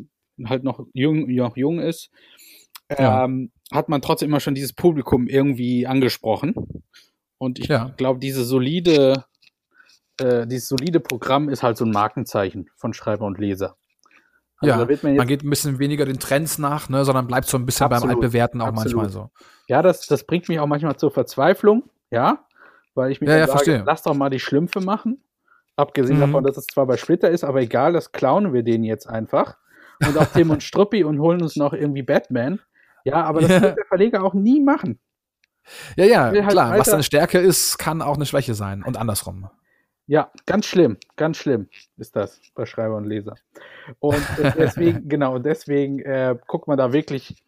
halt 0.44 0.62
noch 0.62 0.86
jung, 0.92 1.28
noch 1.34 1.56
jung 1.56 1.80
ist, 1.80 2.10
ja. 2.90 3.24
ähm, 3.24 3.52
hat 3.72 3.88
man 3.88 4.02
trotzdem 4.02 4.28
immer 4.28 4.40
schon 4.40 4.54
dieses 4.54 4.72
Publikum 4.72 5.26
irgendwie 5.26 5.86
angesprochen. 5.86 6.54
Und 7.38 7.58
ich 7.58 7.66
ja. 7.66 7.92
glaube, 7.96 8.20
diese 8.20 8.44
solide, 8.44 9.24
äh, 10.20 10.46
dieses 10.46 10.68
solide 10.68 11.00
Programm 11.00 11.48
ist 11.48 11.62
halt 11.62 11.76
so 11.76 11.84
ein 11.84 11.90
Markenzeichen 11.90 12.70
von 12.76 12.94
Schreiber 12.94 13.26
und 13.26 13.38
Leser. 13.38 13.76
Also 14.58 14.80
ja, 14.80 14.98
man, 15.02 15.16
man, 15.16 15.26
geht 15.26 15.42
ein 15.42 15.50
bisschen 15.50 15.80
weniger 15.80 16.04
den 16.04 16.20
Trends 16.20 16.58
nach, 16.58 16.88
ne, 16.88 17.04
sondern 17.04 17.26
bleibt 17.26 17.48
so 17.48 17.56
ein 17.58 17.66
bisschen 17.66 17.86
absolut, 17.86 18.02
beim 18.02 18.16
Altbewerten 18.16 18.60
auch 18.60 18.68
absolut. 18.68 18.94
manchmal 18.94 19.10
so. 19.10 19.30
Ja, 19.66 19.82
das, 19.82 20.06
das 20.06 20.24
bringt 20.24 20.48
mich 20.48 20.60
auch 20.60 20.68
manchmal 20.68 20.96
zur 20.96 21.10
Verzweiflung, 21.10 21.82
ja, 22.10 22.44
weil 22.94 23.10
ich 23.10 23.20
mir 23.20 23.28
ja, 23.28 23.38
ja, 23.38 23.46
sage, 23.46 23.58
verstehe. 23.58 23.82
lass 23.84 24.02
doch 24.02 24.14
mal 24.14 24.30
die 24.30 24.38
Schlümpfe 24.38 24.80
machen. 24.80 25.24
Abgesehen 25.74 26.18
mhm. 26.18 26.20
davon, 26.20 26.44
dass 26.44 26.56
es 26.56 26.66
zwar 26.66 26.86
bei 26.86 26.96
Splitter 26.96 27.30
ist, 27.30 27.42
aber 27.42 27.60
egal, 27.60 27.92
das 27.92 28.12
klauen 28.12 28.52
wir 28.52 28.62
denen 28.62 28.84
jetzt 28.84 29.08
einfach. 29.08 29.56
Und 30.06 30.16
auch 30.16 30.26
Tim 30.26 30.50
und 30.50 30.62
Struppi 30.62 31.02
und 31.02 31.18
holen 31.18 31.42
uns 31.42 31.56
noch 31.56 31.72
irgendwie 31.72 32.02
Batman. 32.02 32.60
Ja, 33.04 33.24
aber 33.24 33.40
das 33.40 33.50
ja. 33.50 33.62
wird 33.62 33.78
der 33.78 33.86
Verleger 33.86 34.22
auch 34.22 34.34
nie 34.34 34.60
machen. 34.60 34.98
Ja, 35.96 36.04
ja, 36.04 36.20
halt 36.24 36.48
klar. 36.48 36.78
Was 36.78 36.92
eine 36.92 37.02
Stärke 37.02 37.38
ist, 37.38 37.78
kann 37.78 38.02
auch 38.02 38.16
eine 38.16 38.26
Schwäche 38.26 38.54
sein 38.54 38.82
und 38.82 38.96
andersrum. 38.96 39.48
Ja, 40.06 40.30
ganz 40.46 40.66
schlimm, 40.66 40.98
ganz 41.16 41.36
schlimm 41.36 41.68
ist 41.96 42.16
das 42.16 42.40
bei 42.54 42.66
Schreiber 42.66 42.96
und 42.96 43.06
Leser. 43.06 43.36
Und 44.00 44.20
deswegen, 44.58 45.08
genau, 45.08 45.36
und 45.36 45.46
deswegen 45.46 46.00
äh, 46.00 46.36
guckt 46.48 46.66
man 46.66 46.76
da 46.76 46.92
wirklich 46.92 47.42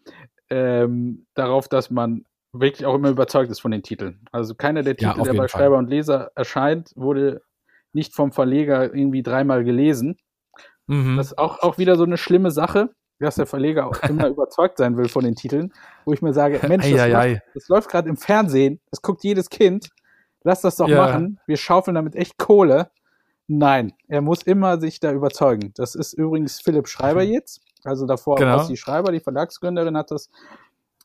ähm, 0.50 1.26
darauf, 1.34 1.68
dass 1.68 1.90
man 1.90 2.24
wirklich 2.52 2.86
auch 2.86 2.94
immer 2.94 3.10
überzeugt 3.10 3.50
ist 3.50 3.60
von 3.60 3.72
den 3.72 3.82
Titeln. 3.82 4.20
Also 4.30 4.54
keiner 4.54 4.82
der 4.82 4.96
Titel, 4.96 5.18
ja, 5.18 5.24
der 5.24 5.32
bei 5.32 5.48
Fall. 5.48 5.48
Schreiber 5.48 5.78
und 5.78 5.90
Leser 5.90 6.30
erscheint, 6.36 6.92
wurde 6.94 7.42
nicht 7.92 8.14
vom 8.14 8.32
Verleger 8.32 8.94
irgendwie 8.94 9.22
dreimal 9.22 9.64
gelesen. 9.64 10.16
Mhm. 10.86 11.16
Das 11.16 11.28
ist 11.28 11.38
auch, 11.38 11.58
auch 11.60 11.78
wieder 11.78 11.96
so 11.96 12.04
eine 12.04 12.16
schlimme 12.16 12.50
Sache, 12.50 12.94
dass 13.18 13.36
der 13.36 13.46
Verleger 13.46 13.86
auch 13.86 14.02
immer 14.02 14.26
überzeugt 14.28 14.78
sein 14.78 14.96
will 14.96 15.08
von 15.08 15.24
den 15.24 15.34
Titeln, 15.34 15.72
wo 16.04 16.12
ich 16.12 16.22
mir 16.22 16.32
sage, 16.32 16.60
Mensch, 16.68 16.90
das, 16.90 17.08
läuft, 17.08 17.42
das 17.54 17.68
läuft 17.68 17.88
gerade 17.90 18.08
im 18.08 18.16
Fernsehen, 18.16 18.80
das 18.90 19.02
guckt 19.02 19.24
jedes 19.24 19.50
Kind, 19.50 19.90
lass 20.42 20.60
das 20.60 20.76
doch 20.76 20.88
ja. 20.88 21.06
machen, 21.06 21.40
wir 21.46 21.56
schaufeln 21.56 21.94
damit 21.94 22.14
echt 22.16 22.38
Kohle. 22.38 22.90
Nein, 23.46 23.92
er 24.08 24.22
muss 24.22 24.42
immer 24.42 24.80
sich 24.80 25.00
da 25.00 25.12
überzeugen. 25.12 25.72
Das 25.74 25.94
ist 25.94 26.14
übrigens 26.14 26.62
Philipp 26.62 26.88
Schreiber 26.88 27.22
jetzt. 27.22 27.60
Also 27.84 28.06
davor 28.06 28.36
genau. 28.36 28.56
Ossi 28.56 28.76
Schreiber, 28.76 29.12
die 29.12 29.20
Verlagsgründerin, 29.20 29.96
hat 29.96 30.10
das 30.10 30.30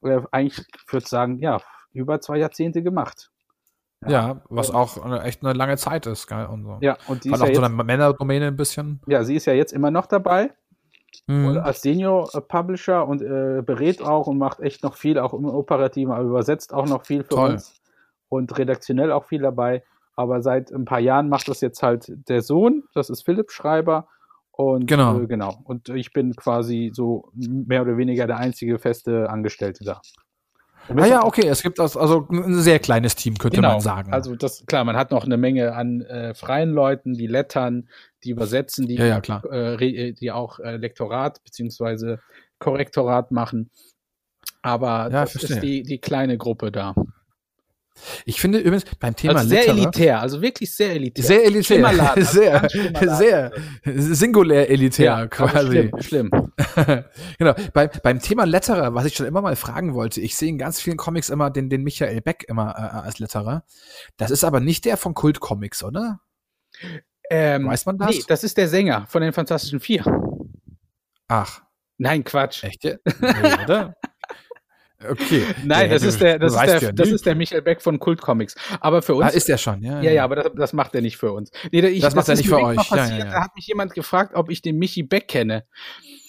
äh, 0.01 0.21
eigentlich, 0.31 0.65
ich 0.85 0.93
würde 0.93 1.07
sagen, 1.07 1.39
ja, 1.39 1.59
über 1.91 2.21
zwei 2.21 2.37
Jahrzehnte 2.37 2.81
gemacht. 2.81 3.29
Ja, 4.03 4.09
ja 4.09 4.41
was 4.49 4.71
auch 4.71 5.03
eine, 5.03 5.23
echt 5.23 5.43
eine 5.43 5.53
lange 5.53 5.75
Zeit 5.75 6.05
ist, 6.05 6.27
geil 6.27 6.45
und 6.45 6.63
so. 6.63 6.77
Ja, 6.81 6.97
und 7.07 7.25
die 7.25 7.31
ist 7.31 7.41
auch 7.41 7.47
ja 7.47 7.55
so 7.55 7.61
eine 7.61 7.83
Männerdomäne 7.83 8.47
ein 8.47 8.55
bisschen. 8.55 9.01
Ja, 9.07 9.23
sie 9.23 9.35
ist 9.35 9.45
ja 9.45 9.53
jetzt 9.53 9.73
immer 9.73 9.91
noch 9.91 10.05
dabei. 10.05 10.51
Mhm. 11.27 11.57
als 11.57 11.81
Senior 11.81 12.29
Publisher 12.47 13.07
und 13.07 13.21
äh, 13.21 13.61
berät 13.65 14.01
auch 14.01 14.27
und 14.27 14.37
macht 14.37 14.59
echt 14.59 14.83
noch 14.83 14.95
viel, 14.95 15.19
auch 15.19 15.33
im 15.33 15.45
Operativen, 15.45 16.13
aber 16.13 16.23
übersetzt 16.23 16.73
auch 16.73 16.87
noch 16.87 17.05
viel 17.05 17.23
für 17.23 17.35
Toll. 17.35 17.51
uns 17.51 17.81
und 18.29 18.57
redaktionell 18.57 19.11
auch 19.11 19.25
viel 19.25 19.41
dabei. 19.41 19.83
Aber 20.15 20.41
seit 20.41 20.71
ein 20.71 20.85
paar 20.85 20.99
Jahren 20.99 21.29
macht 21.29 21.47
das 21.47 21.61
jetzt 21.61 21.81
halt 21.81 22.11
der 22.27 22.41
Sohn, 22.41 22.83
das 22.93 23.09
ist 23.09 23.23
Philipp 23.23 23.51
Schreiber. 23.51 24.07
Und 24.51 24.87
genau. 24.87 25.21
Äh, 25.21 25.27
genau. 25.27 25.61
Und 25.63 25.87
ich 25.87 26.11
bin 26.11 26.35
quasi 26.35 26.91
so 26.93 27.31
mehr 27.33 27.81
oder 27.81 27.95
weniger 27.95 28.27
der 28.27 28.37
einzige 28.37 28.77
feste 28.77 29.29
Angestellte 29.29 29.85
da. 29.85 30.01
Ah 30.87 31.05
ja, 31.05 31.23
okay, 31.23 31.47
es 31.47 31.61
gibt 31.61 31.77
das, 31.77 31.95
also 31.95 32.27
ein 32.31 32.55
sehr 32.55 32.79
kleines 32.79 33.15
Team, 33.15 33.37
könnte 33.37 33.57
genau. 33.57 33.73
man 33.73 33.81
sagen. 33.81 34.11
Also 34.11 34.35
das, 34.35 34.65
klar, 34.65 34.83
man 34.83 34.95
hat 34.95 35.11
noch 35.11 35.23
eine 35.23 35.37
Menge 35.37 35.73
an 35.73 36.01
äh, 36.01 36.33
freien 36.33 36.71
Leuten, 36.71 37.13
die 37.13 37.27
lettern, 37.27 37.89
die 38.23 38.31
übersetzen, 38.31 38.87
die, 38.87 38.95
ja, 38.95 39.05
ja, 39.05 39.21
klar. 39.21 39.43
Äh, 39.51 40.13
die 40.13 40.31
auch 40.31 40.59
äh, 40.59 40.77
Lektorat 40.77 41.43
beziehungsweise 41.43 42.19
Korrektorat 42.59 43.31
machen. 43.31 43.69
Aber 44.61 45.03
ja, 45.03 45.09
das 45.09 45.31
verstehe. 45.31 45.55
ist 45.55 45.63
die, 45.63 45.83
die 45.83 45.99
kleine 45.99 46.37
Gruppe 46.37 46.71
da. 46.71 46.95
Ich 48.25 48.39
finde 48.39 48.59
übrigens 48.59 48.85
beim 48.99 49.15
Thema 49.15 49.35
also 49.35 49.49
sehr 49.49 49.59
Litterer, 49.61 49.77
elitär, 49.77 50.21
also 50.21 50.41
wirklich 50.41 50.73
sehr 50.73 50.91
elitär. 50.91 51.25
Sehr 51.25 51.45
elitär, 51.45 51.93
Laden, 51.93 52.23
sehr, 52.25 52.67
also 52.93 53.15
sehr 53.15 53.51
singulär 53.85 54.69
elitär 54.69 55.05
ja, 55.05 55.27
quasi. 55.27 55.67
Schlimm, 55.67 56.01
schlimm. 56.01 56.31
genau. 57.37 57.53
Bei, 57.73 57.87
beim 57.87 58.19
Thema 58.19 58.45
Letterer, 58.45 58.93
was 58.93 59.05
ich 59.05 59.15
schon 59.15 59.25
immer 59.25 59.41
mal 59.41 59.55
fragen 59.55 59.93
wollte, 59.93 60.21
ich 60.21 60.35
sehe 60.35 60.49
in 60.49 60.57
ganz 60.57 60.79
vielen 60.79 60.97
Comics 60.97 61.29
immer 61.29 61.49
den, 61.49 61.69
den 61.69 61.83
Michael 61.83 62.21
Beck 62.21 62.45
immer 62.47 62.75
äh, 62.77 62.97
als 63.05 63.19
Letterer. 63.19 63.63
Das 64.17 64.31
ist 64.31 64.43
aber 64.43 64.59
nicht 64.59 64.85
der 64.85 64.97
von 64.97 65.13
Kult 65.13 65.39
Comics, 65.39 65.83
oder? 65.83 66.19
Ähm, 67.29 67.67
Weiß 67.67 67.85
man 67.85 67.97
das? 67.97 68.09
Nee, 68.09 68.23
das 68.27 68.43
ist 68.43 68.57
der 68.57 68.67
Sänger 68.67 69.05
von 69.07 69.21
den 69.21 69.33
Fantastischen 69.33 69.79
Vier. 69.79 70.03
Ach. 71.27 71.61
Nein, 71.97 72.23
Quatsch. 72.23 72.63
Echt? 72.63 72.85
Nee, 72.85 72.97
oder? 73.63 73.95
Okay. 75.07 75.45
Nein, 75.63 75.89
das 75.89 76.03
ist 76.03 76.19
der, 76.19 76.39
das 76.39 76.53
ist 76.53 76.61
der, 76.61 76.81
ja 76.81 76.91
das 76.91 77.09
ist 77.09 77.25
der 77.25 77.35
Michael 77.35 77.61
Beck 77.61 77.81
von 77.81 77.99
Kult 77.99 78.21
Comics. 78.21 78.55
Aber 78.81 79.01
für 79.01 79.15
uns. 79.15 79.25
Ah, 79.25 79.29
ist 79.29 79.47
der 79.47 79.57
schon, 79.57 79.81
ja. 79.81 80.01
Ja, 80.01 80.11
ja, 80.11 80.23
aber 80.23 80.35
das, 80.35 80.51
das 80.55 80.73
macht 80.73 80.93
er 80.93 81.01
nicht 81.01 81.17
für 81.17 81.31
uns. 81.31 81.51
Nee, 81.71 81.79
ich, 81.87 82.01
das, 82.01 82.13
das 82.13 82.15
macht 82.15 82.29
er 82.29 82.35
nicht 82.35 82.49
für 82.49 82.61
euch. 82.61 82.89
Ja, 82.89 83.07
ja, 83.07 83.17
ja. 83.17 83.25
Da 83.25 83.43
hat 83.43 83.55
mich 83.55 83.67
jemand 83.67 83.93
gefragt, 83.93 84.33
ob 84.35 84.49
ich 84.49 84.61
den 84.61 84.77
Michi 84.77 85.03
Beck 85.03 85.27
kenne. 85.27 85.65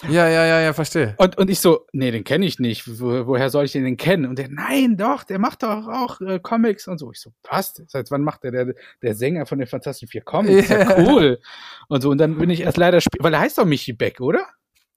Ja, 0.08 0.28
ja, 0.28 0.46
ja, 0.46 0.60
ja, 0.60 0.72
verstehe. 0.72 1.14
Und, 1.18 1.36
und 1.36 1.50
ich 1.50 1.60
so, 1.60 1.86
nee, 1.92 2.10
den 2.10 2.24
kenne 2.24 2.46
ich 2.46 2.58
nicht. 2.58 3.00
Wo, 3.00 3.26
woher 3.26 3.50
soll 3.50 3.66
ich 3.66 3.72
den 3.72 3.84
denn 3.84 3.96
kennen? 3.96 4.26
Und 4.26 4.38
der, 4.38 4.48
nein, 4.48 4.96
doch, 4.96 5.24
der 5.24 5.38
macht 5.38 5.62
doch 5.62 5.88
auch 5.88 6.20
äh, 6.20 6.38
Comics 6.38 6.88
und 6.88 6.98
so. 6.98 7.10
Ich 7.12 7.20
so, 7.20 7.32
was? 7.50 7.82
Seit 7.88 8.10
wann 8.10 8.22
macht 8.22 8.44
der, 8.44 8.50
der, 8.52 8.74
der 9.02 9.14
Sänger 9.14 9.46
von 9.46 9.58
den 9.58 9.66
Fantastischen 9.66 10.08
Vier 10.08 10.22
Comics? 10.22 10.68
Ja, 10.68 10.78
ja 10.78 10.98
cool. 11.06 11.40
Und 11.88 12.02
so, 12.02 12.10
und 12.10 12.18
dann 12.18 12.38
bin 12.38 12.50
ich 12.50 12.60
erst 12.60 12.78
leider, 12.78 13.00
weil 13.18 13.34
er 13.34 13.40
heißt 13.40 13.58
doch 13.58 13.66
Michi 13.66 13.92
Beck, 13.92 14.20
oder? 14.20 14.46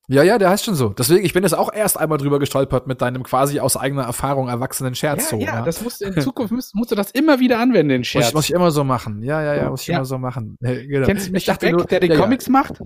Ja, 0.09 0.21
ja, 0.21 0.37
der 0.37 0.49
heißt 0.49 0.65
schon 0.65 0.75
so. 0.75 0.89
Deswegen, 0.89 1.25
ich 1.25 1.31
bin 1.31 1.43
jetzt 1.43 1.53
auch 1.53 1.73
erst 1.73 1.97
einmal 1.97 2.17
drüber 2.17 2.37
gestolpert 2.37 2.87
mit 2.87 3.01
deinem 3.01 3.23
quasi 3.23 3.61
aus 3.61 3.77
eigener 3.77 4.03
Erfahrung 4.03 4.49
erwachsenen 4.49 4.95
Scherz. 4.95 5.23
Ja, 5.23 5.29
so, 5.29 5.37
ja, 5.37 5.45
ja, 5.45 5.61
das 5.61 5.81
musst 5.81 6.01
du 6.01 6.05
in 6.05 6.13
Zukunft 6.21 6.51
musst, 6.51 6.75
musst, 6.75 6.91
du 6.91 6.95
das 6.95 7.11
immer 7.11 7.39
wieder 7.39 7.59
anwenden, 7.59 7.89
den 7.89 8.03
Scherz. 8.03 8.25
Muss 8.25 8.33
muss 8.33 8.49
ich 8.49 8.55
immer 8.55 8.71
so 8.71 8.83
machen. 8.83 9.23
Ja, 9.23 9.41
ja, 9.41 9.55
ja, 9.55 9.69
muss 9.69 9.81
ich 9.81 9.87
ja. 9.87 9.95
immer 9.95 10.05
so 10.05 10.17
machen. 10.17 10.57
Genau. 10.93 11.05
Kennst 11.05 11.27
du 11.27 11.31
mich, 11.31 11.45
Beck, 11.45 11.87
der 11.87 11.99
die 12.01 12.07
ja, 12.07 12.17
Comics 12.17 12.49
macht? 12.49 12.79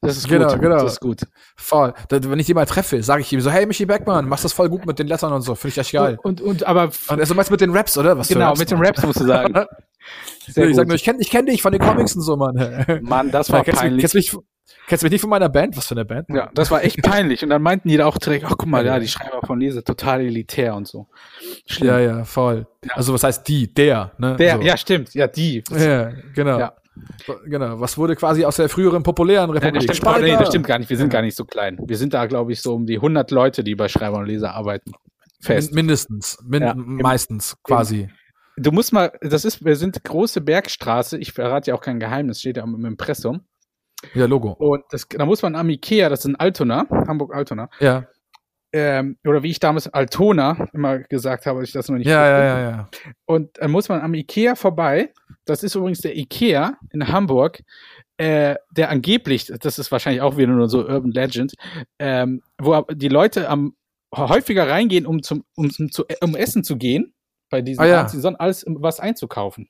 Das 0.00 0.16
ist 0.16 0.28
genau, 0.28 0.48
gut. 0.52 0.60
Genau, 0.60 0.82
Das 0.82 0.92
ist 0.92 1.00
gut. 1.00 1.22
Voll. 1.56 1.92
wenn 2.08 2.38
ich 2.38 2.46
den 2.46 2.54
mal 2.54 2.64
treffe, 2.64 3.02
sage 3.02 3.20
ich 3.20 3.32
ihm 3.32 3.40
so, 3.40 3.50
hey 3.50 3.66
Michi 3.66 3.84
Beckmann, 3.84 4.26
machst 4.26 4.44
das 4.44 4.52
voll 4.52 4.70
gut 4.70 4.86
mit 4.86 4.98
den 4.98 5.06
Lettern 5.06 5.32
und 5.32 5.42
so. 5.42 5.54
Finde 5.54 5.72
ich 5.72 5.78
echt 5.78 5.92
geil. 5.92 6.18
Und, 6.22 6.40
und, 6.40 6.64
aber. 6.64 6.90
Und 7.08 7.20
also 7.20 7.34
meinst 7.34 7.50
mit 7.50 7.60
den 7.60 7.76
Raps, 7.76 7.98
oder? 7.98 8.16
Was 8.16 8.28
genau, 8.28 8.54
mit 8.54 8.70
den 8.70 8.78
Raps 8.78 9.02
musst 9.02 9.20
du 9.20 9.26
sagen. 9.26 9.54
Sehr 10.46 10.68
ich 10.68 10.76
sag 10.76 10.86
nur, 10.86 10.94
ich 10.94 11.04
kenne 11.04 11.18
ich 11.20 11.30
kenn 11.30 11.46
dich 11.46 11.60
von 11.60 11.72
den 11.72 11.80
Comics 11.80 12.14
und 12.14 12.22
so, 12.22 12.36
Mann. 12.36 13.00
Mann, 13.02 13.30
das 13.30 13.50
war 13.50 13.64
kennst 13.64 13.80
peinlich. 13.80 14.02
Mich, 14.02 14.12
kennst, 14.12 14.34
mich, 14.34 14.42
kennst 14.86 15.02
du 15.02 15.06
mich 15.06 15.12
nicht 15.12 15.20
von 15.20 15.30
meiner 15.30 15.48
Band? 15.48 15.76
Was 15.76 15.86
für 15.86 15.94
eine 15.94 16.04
Band? 16.04 16.28
Ja, 16.28 16.50
das 16.54 16.70
war 16.70 16.84
echt 16.84 17.02
peinlich. 17.02 17.42
Und 17.42 17.50
dann 17.50 17.62
meinten 17.62 17.88
die 17.88 17.96
da 17.96 18.06
auch 18.06 18.18
direkt, 18.18 18.44
ach 18.44 18.54
guck 18.56 18.66
mal, 18.66 18.84
ja, 18.84 18.98
die 18.98 19.08
Schreiber 19.08 19.40
von 19.46 19.60
Lese, 19.60 19.84
total 19.84 20.20
elitär 20.20 20.74
und 20.74 20.86
so. 20.86 21.06
Schlimm. 21.66 21.88
Ja, 21.88 21.98
ja, 21.98 22.24
voll. 22.24 22.66
Ja. 22.84 22.94
Also 22.94 23.12
was 23.12 23.22
heißt 23.22 23.46
die? 23.48 23.72
Der, 23.72 24.12
ne? 24.18 24.36
Der, 24.36 24.56
so. 24.56 24.62
ja, 24.62 24.76
stimmt. 24.76 25.14
Ja, 25.14 25.26
die. 25.26 25.62
Ja, 25.70 26.10
genau. 26.34 26.58
Ja. 26.58 26.74
Genau. 27.44 27.78
Was 27.80 27.98
wurde 27.98 28.16
quasi 28.16 28.44
aus 28.44 28.56
der 28.56 28.68
früheren 28.68 29.02
populären 29.02 29.50
Republik? 29.50 29.74
Nein, 29.74 29.86
das, 29.86 29.96
stimmt, 29.96 30.20
nee, 30.22 30.32
das 30.32 30.48
stimmt 30.48 30.66
gar 30.66 30.78
nicht. 30.78 30.88
Wir 30.88 30.96
sind 30.96 31.10
gar 31.10 31.22
nicht 31.22 31.36
so 31.36 31.44
klein. 31.44 31.78
Wir 31.84 31.96
sind 31.96 32.14
da, 32.14 32.26
glaube 32.26 32.52
ich, 32.52 32.62
so 32.62 32.74
um 32.74 32.86
die 32.86 32.96
100 32.96 33.30
Leute, 33.30 33.62
die 33.62 33.74
bei 33.74 33.88
Schreiber 33.88 34.18
und 34.18 34.26
Leser 34.26 34.54
arbeiten. 34.54 34.92
Fest. 35.40 35.74
Mindestens. 35.74 36.38
Min 36.42 36.62
ja, 36.62 36.74
meistens, 36.74 37.56
quasi. 37.62 38.08
Du 38.56 38.72
musst 38.72 38.92
mal, 38.92 39.12
das 39.20 39.44
ist, 39.44 39.64
wir 39.64 39.76
sind 39.76 40.02
große 40.02 40.40
Bergstraße. 40.40 41.18
Ich 41.18 41.32
verrate 41.32 41.70
ja 41.70 41.74
auch 41.74 41.82
kein 41.82 42.00
Geheimnis, 42.00 42.40
steht 42.40 42.56
ja 42.56 42.64
im 42.64 42.84
Impressum. 42.86 43.42
Ja, 44.14 44.26
Logo. 44.26 44.52
Und 44.52 44.84
das, 44.90 45.08
da 45.08 45.24
muss 45.24 45.42
man 45.42 45.54
am 45.54 45.68
Ikea, 45.68 46.08
das 46.08 46.20
ist 46.20 46.26
in 46.26 46.36
Altona, 46.36 46.86
Hamburg-Altona. 46.90 47.68
Ja. 47.80 48.06
Ähm, 48.72 49.16
oder 49.26 49.42
wie 49.42 49.50
ich 49.50 49.60
damals 49.60 49.88
Altona 49.88 50.68
immer 50.72 50.98
gesagt 50.98 51.46
habe, 51.46 51.62
ich 51.62 51.72
das 51.72 51.88
noch 51.88 51.96
nicht 51.96 52.08
Ja, 52.08 52.26
ja, 52.26 52.44
ja, 52.44 52.70
ja. 52.70 52.88
Und 53.24 53.56
dann 53.58 53.70
muss 53.70 53.88
man 53.88 54.00
am 54.00 54.12
Ikea 54.12 54.54
vorbei. 54.54 55.12
Das 55.44 55.62
ist 55.62 55.74
übrigens 55.74 56.00
der 56.00 56.16
Ikea 56.16 56.76
in 56.92 57.08
Hamburg, 57.08 57.62
äh, 58.18 58.56
der 58.70 58.90
angeblich, 58.90 59.46
das 59.60 59.78
ist 59.78 59.92
wahrscheinlich 59.92 60.22
auch 60.22 60.36
wieder 60.36 60.52
nur 60.52 60.68
so 60.68 60.80
Urban 60.86 61.12
Legend, 61.12 61.54
ähm, 61.98 62.42
wo 62.58 62.82
die 62.92 63.08
Leute 63.08 63.48
am 63.48 63.76
häufiger 64.14 64.68
reingehen, 64.68 65.06
um 65.06 65.22
zum, 65.22 65.44
um, 65.54 65.70
um, 65.78 65.90
zu, 65.90 66.04
um 66.22 66.34
essen 66.34 66.64
zu 66.64 66.76
gehen, 66.76 67.14
bei 67.50 67.62
diesen 67.62 67.82
ah, 67.82 67.86
ja. 67.86 68.08
Saison, 68.08 68.36
als 68.36 68.64
was 68.66 69.00
einzukaufen. 69.00 69.68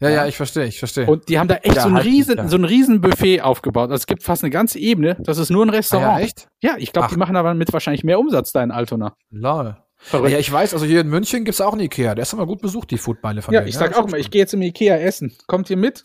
Ja, 0.00 0.10
ja, 0.10 0.26
ich 0.26 0.36
verstehe, 0.36 0.66
ich 0.66 0.78
verstehe. 0.78 1.06
Und 1.06 1.28
die 1.28 1.38
haben 1.38 1.48
da 1.48 1.56
echt 1.56 1.76
ja, 1.76 1.82
so 1.82 1.88
ein 1.88 1.94
halt, 1.94 2.04
riesen, 2.04 2.36
ja. 2.36 2.48
so 2.48 2.56
ein 2.56 2.64
riesen 2.64 3.00
Buffet 3.00 3.40
aufgebaut. 3.42 3.90
Also 3.90 3.94
es 3.94 4.06
gibt 4.06 4.22
fast 4.22 4.42
eine 4.42 4.50
ganze 4.50 4.78
Ebene. 4.78 5.16
Das 5.20 5.38
ist 5.38 5.50
nur 5.50 5.64
ein 5.64 5.70
Restaurant. 5.70 6.16
Ah, 6.16 6.18
ja, 6.18 6.24
echt? 6.24 6.48
Ja, 6.60 6.74
ich 6.78 6.92
glaube, 6.92 7.08
die 7.10 7.16
machen 7.16 7.36
aber 7.36 7.54
mit 7.54 7.72
wahrscheinlich 7.72 8.04
mehr 8.04 8.18
Umsatz 8.18 8.52
da 8.52 8.62
in 8.62 8.70
Altona. 8.70 9.16
Lol. 9.30 9.76
Verrückt. 9.96 10.32
Ja, 10.32 10.38
ich 10.38 10.52
weiß, 10.52 10.74
also 10.74 10.84
hier 10.84 11.00
in 11.00 11.08
München 11.08 11.44
gibt 11.44 11.54
es 11.54 11.60
auch 11.62 11.72
einen 11.72 11.80
Ikea. 11.80 12.14
Der 12.14 12.22
ist 12.22 12.32
immer 12.34 12.44
gut 12.44 12.60
besucht, 12.60 12.90
die 12.90 12.98
Foodbeile 12.98 13.40
von 13.40 13.54
Ja, 13.54 13.60
denen. 13.60 13.68
ich 13.68 13.78
sag 13.78 13.96
auch 13.96 14.06
immer, 14.06 14.18
ich 14.18 14.30
gehe 14.30 14.40
jetzt 14.40 14.52
im 14.52 14.60
Ikea 14.60 14.96
essen. 14.96 15.34
Kommt 15.46 15.70
ihr 15.70 15.78
mit? 15.78 16.02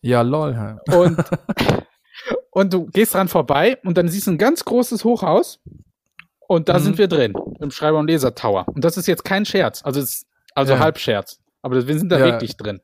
Ja, 0.00 0.22
lol. 0.22 0.80
Und, 0.94 1.18
und 2.50 2.72
du 2.72 2.86
gehst 2.86 3.12
dran 3.12 3.28
vorbei 3.28 3.76
und 3.84 3.98
dann 3.98 4.08
siehst 4.08 4.28
du 4.28 4.30
ein 4.30 4.38
ganz 4.38 4.64
großes 4.64 5.04
Hochhaus 5.04 5.60
und 6.48 6.70
da 6.70 6.78
mhm. 6.78 6.82
sind 6.82 6.98
wir 6.98 7.08
drin, 7.08 7.34
im 7.60 7.70
Schreiber- 7.70 7.98
und 7.98 8.06
Leser-Tower. 8.06 8.66
Und 8.68 8.84
das 8.84 8.96
ist 8.96 9.06
jetzt 9.06 9.24
kein 9.24 9.44
Scherz, 9.44 9.82
also, 9.84 10.00
ist, 10.00 10.26
also 10.54 10.72
ja. 10.74 10.78
Halbscherz. 10.78 11.38
Aber 11.60 11.86
wir 11.86 11.98
sind 11.98 12.10
da 12.10 12.18
ja. 12.18 12.24
wirklich 12.24 12.56
drin. 12.56 12.80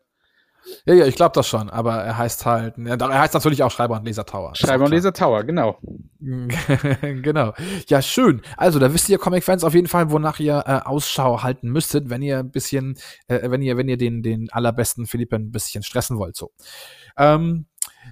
Ja, 0.84 0.94
ja, 0.94 1.06
ich 1.06 1.16
glaube 1.16 1.32
das 1.34 1.48
schon, 1.48 1.70
aber 1.70 1.94
er 1.96 2.18
heißt 2.18 2.46
halt, 2.46 2.78
er 2.78 3.20
heißt 3.20 3.34
natürlich 3.34 3.62
auch 3.62 3.70
Schreiber 3.70 3.96
und 3.96 4.04
Leser 4.04 4.24
Tower. 4.24 4.54
Schreiber 4.54 4.84
und 4.84 4.90
Leser 4.90 5.12
Tower, 5.12 5.44
genau. 5.44 5.78
genau. 6.20 7.52
Ja, 7.88 8.02
schön. 8.02 8.42
Also, 8.56 8.78
da 8.78 8.92
wisst 8.94 9.08
ihr 9.08 9.18
Comic-Fans 9.18 9.64
auf 9.64 9.74
jeden 9.74 9.88
Fall, 9.88 10.10
wonach 10.10 10.38
ihr 10.40 10.62
äh, 10.66 10.86
Ausschau 10.86 11.42
halten 11.42 11.70
müsstet, 11.70 12.10
wenn 12.10 12.22
ihr 12.22 12.38
ein 12.38 12.50
bisschen, 12.50 12.96
äh, 13.26 13.50
wenn 13.50 13.62
ihr, 13.62 13.76
wenn 13.76 13.88
ihr 13.88 13.96
den, 13.96 14.22
den 14.22 14.50
allerbesten 14.50 15.06
Philipp 15.06 15.32
ein 15.32 15.50
bisschen 15.50 15.82
stressen 15.82 16.18
wollt, 16.18 16.36
so. 16.36 16.52
Ähm, 17.16 17.66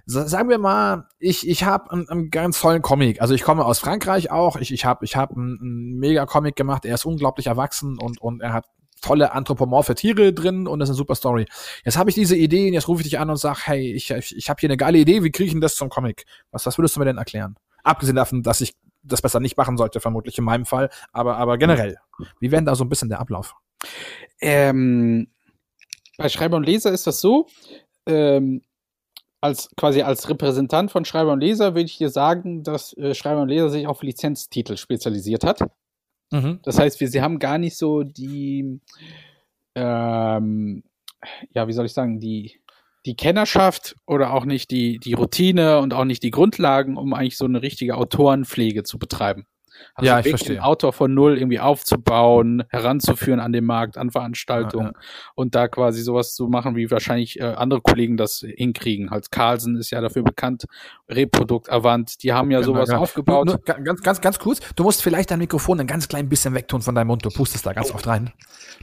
sagen 0.07 0.49
wir 0.49 0.59
mal, 0.59 1.07
ich, 1.19 1.49
ich 1.49 1.65
habe 1.65 1.91
einen, 1.91 2.09
einen 2.09 2.31
ganz 2.31 2.61
tollen 2.61 2.83
Comic. 2.83 3.21
Also 3.21 3.35
ich 3.35 3.43
komme 3.43 3.65
aus 3.65 3.79
Frankreich 3.79 4.31
auch. 4.31 4.57
Ich, 4.57 4.73
ich 4.73 4.85
habe 4.85 5.05
ich 5.05 5.17
hab 5.17 5.37
einen, 5.37 5.59
einen 5.61 5.99
mega 5.99 6.27
Comic 6.27 6.57
gemacht. 6.57 6.85
Er 6.85 6.95
ist 6.95 7.05
unglaublich 7.05 7.47
erwachsen 7.47 7.99
und, 7.99 8.21
und 8.21 8.41
er 8.41 8.53
hat 8.53 8.67
tolle 9.01 9.33
anthropomorphe 9.33 9.95
Tiere 9.95 10.33
drin 10.33 10.67
und 10.67 10.79
das 10.79 10.89
ist 10.89 10.95
eine 10.95 10.99
super 10.99 11.15
Story. 11.15 11.47
Jetzt 11.85 11.97
habe 11.97 12.11
ich 12.11 12.15
diese 12.15 12.37
Idee 12.37 12.69
und 12.69 12.75
jetzt 12.75 12.89
rufe 12.89 13.03
ich 13.03 13.09
dich 13.09 13.19
an 13.19 13.31
und 13.31 13.37
sag, 13.37 13.67
hey, 13.67 13.93
ich, 13.93 14.11
ich, 14.11 14.37
ich 14.37 14.51
habe 14.51 14.61
hier 14.61 14.69
eine 14.69 14.77
geile 14.77 14.99
Idee, 14.99 15.23
wie 15.23 15.31
kriege 15.31 15.47
ich 15.47 15.53
denn 15.53 15.61
das 15.61 15.77
zum 15.77 15.89
Comic? 15.89 16.25
Was, 16.51 16.67
was 16.67 16.79
würdest 16.79 16.97
du 16.97 17.01
mir 17.01 17.07
denn 17.07 17.19
erklären? 17.19 17.57
Abgesehen 17.83 18.17
davon, 18.17 18.43
dass 18.43 18.61
ich 18.61 18.75
das 19.03 19.23
besser 19.23 19.41
nicht 19.41 19.57
machen 19.57 19.77
sollte, 19.77 20.01
vermutlich 20.01 20.37
in 20.39 20.45
meinem 20.45 20.67
Fall, 20.67 20.91
aber, 21.13 21.37
aber 21.37 21.59
generell. 21.59 21.97
Wie 22.39 22.51
wäre 22.51 22.63
da 22.63 22.75
so 22.75 22.85
ein 22.85 22.89
bisschen 22.89 23.09
der 23.09 23.21
Ablauf? 23.21 23.55
Ähm, 24.41 25.29
bei 26.19 26.29
Schreiber 26.29 26.59
und 26.59 26.67
Leser 26.67 26.93
ist 26.93 27.07
das 27.07 27.21
so, 27.21 27.47
ähm, 28.07 28.63
als 29.41 29.71
quasi 29.77 30.03
als 30.03 30.29
Repräsentant 30.29 30.91
von 30.91 31.05
Schreiber 31.05 31.33
und 31.33 31.41
Leser 31.41 31.75
würde 31.75 31.87
ich 31.87 31.97
dir 31.97 32.11
sagen, 32.11 32.63
dass 32.63 32.93
äh, 32.99 33.15
Schreiber 33.15 33.43
und 33.43 33.49
Leser 33.49 33.71
sich 33.71 33.87
auf 33.87 34.03
Lizenztitel 34.03 34.77
spezialisiert 34.77 35.45
hat. 35.45 35.63
Mhm. 36.31 36.61
Das 36.63 36.79
heißt, 36.79 37.01
wir, 37.01 37.09
sie 37.09 37.23
haben 37.23 37.39
gar 37.39 37.59
nicht 37.59 37.77
so 37.77 38.03
die, 38.03 38.81
ähm, 39.75 40.83
ja, 41.53 41.69
wie 41.69 41.73
soll 41.73 41.87
ich 41.87 41.93
sagen, 41.93 42.21
die, 42.21 42.61
die 43.07 43.17
Kennerschaft 43.17 43.97
oder 44.07 44.33
auch 44.33 44.45
nicht 44.45 44.71
die, 44.71 44.99
die 44.99 45.15
Routine 45.15 45.79
und 45.79 45.95
auch 45.95 46.05
nicht 46.05 46.23
die 46.23 46.31
Grundlagen, 46.31 46.97
um 46.97 47.15
eigentlich 47.15 47.37
so 47.37 47.47
eine 47.47 47.63
richtige 47.63 47.97
Autorenpflege 47.97 48.83
zu 48.83 48.99
betreiben. 48.99 49.47
Also 49.95 50.07
ja, 50.09 50.21
ich 50.21 50.29
verstehe. 50.29 50.57
Den 50.57 50.63
Autor 50.63 50.93
von 50.93 51.13
Null 51.15 51.39
irgendwie 51.39 51.61
aufzubauen, 51.61 52.65
heranzuführen 52.69 53.41
an 53.41 53.53
den 53.53 53.65
Markt, 53.65 53.97
an 53.97 54.11
Veranstaltungen 54.11 54.87
ja, 54.87 54.93
ja. 54.93 55.33
und 55.35 55.55
da 55.55 55.69
quasi 55.69 56.03
sowas 56.03 56.35
zu 56.35 56.49
machen, 56.49 56.77
wie 56.77 56.91
wahrscheinlich 56.91 57.41
äh, 57.41 57.45
andere 57.45 57.81
Kollegen 57.81 58.17
das 58.17 58.45
hinkriegen. 58.57 59.11
Halt 59.11 59.31
Carlsen 59.31 59.77
ist 59.77 59.91
ja 59.91 60.01
dafür 60.01 60.23
bekannt, 60.23 60.67
Reprodukt 61.09 61.71
Avant, 61.71 62.23
die 62.23 62.33
haben 62.33 62.51
ja 62.51 62.61
genau, 62.61 62.75
sowas 62.75 62.89
genau. 62.89 63.01
aufgebaut. 63.03 63.47
Nur, 63.47 63.61
nur, 63.67 63.85
ganz, 63.85 64.03
ganz, 64.03 64.21
ganz 64.21 64.39
kurz, 64.39 64.61
du 64.75 64.83
musst 64.83 65.03
vielleicht 65.03 65.31
dein 65.31 65.39
Mikrofon 65.39 65.81
ein 65.81 65.87
ganz 65.87 66.09
klein 66.09 66.29
bisschen 66.29 66.55
wegtun 66.55 66.83
von 66.83 66.95
deinem 66.95 67.09
Mund, 67.09 67.25
du 67.25 67.31
pustest 67.31 67.67
da 67.67 67.73
ganz 67.73 67.93
oft 67.93 68.07
rein. 68.07 68.31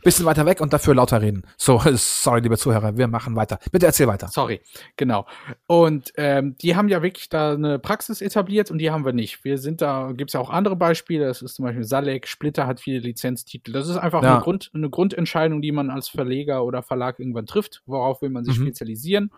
Bisschen 0.03 0.25
weiter 0.25 0.45
weg 0.45 0.61
und 0.61 0.73
dafür 0.73 0.95
lauter 0.95 1.21
reden. 1.21 1.43
So, 1.57 1.81
sorry, 1.95 2.41
liebe 2.41 2.57
Zuhörer, 2.57 2.97
wir 2.97 3.07
machen 3.07 3.35
weiter. 3.35 3.59
Bitte 3.71 3.85
erzähl 3.85 4.07
weiter. 4.07 4.27
Sorry, 4.27 4.61
genau. 4.95 5.25
Und 5.67 6.11
ähm, 6.17 6.55
die 6.61 6.75
haben 6.75 6.89
ja 6.89 7.01
wirklich 7.01 7.29
da 7.29 7.53
eine 7.53 7.79
Praxis 7.79 8.21
etabliert 8.21 8.71
und 8.71 8.77
die 8.77 8.91
haben 8.91 9.05
wir 9.05 9.13
nicht. 9.13 9.43
Wir 9.43 9.57
sind 9.57 9.81
da, 9.81 10.11
gibt 10.13 10.29
es 10.29 10.33
ja 10.33 10.39
auch 10.39 10.49
andere 10.49 10.75
Beispiele, 10.75 10.86
Beispiele. 10.87 11.25
Das 11.25 11.41
ist 11.41 11.55
zum 11.55 11.65
Beispiel 11.65 11.83
Salek, 11.83 12.27
Splitter 12.27 12.67
hat 12.67 12.79
viele 12.79 12.99
Lizenztitel. 12.99 13.71
Das 13.71 13.87
ist 13.87 13.97
einfach 13.97 14.23
ja. 14.23 14.35
eine, 14.35 14.43
Grund, 14.43 14.71
eine 14.73 14.89
Grundentscheidung, 14.89 15.61
die 15.61 15.71
man 15.71 15.89
als 15.89 16.07
Verleger 16.07 16.63
oder 16.63 16.81
Verlag 16.81 17.19
irgendwann 17.19 17.45
trifft. 17.45 17.83
Worauf 17.85 18.21
will 18.21 18.29
man 18.29 18.45
sich 18.45 18.57
mhm. 18.57 18.63
spezialisieren? 18.63 19.31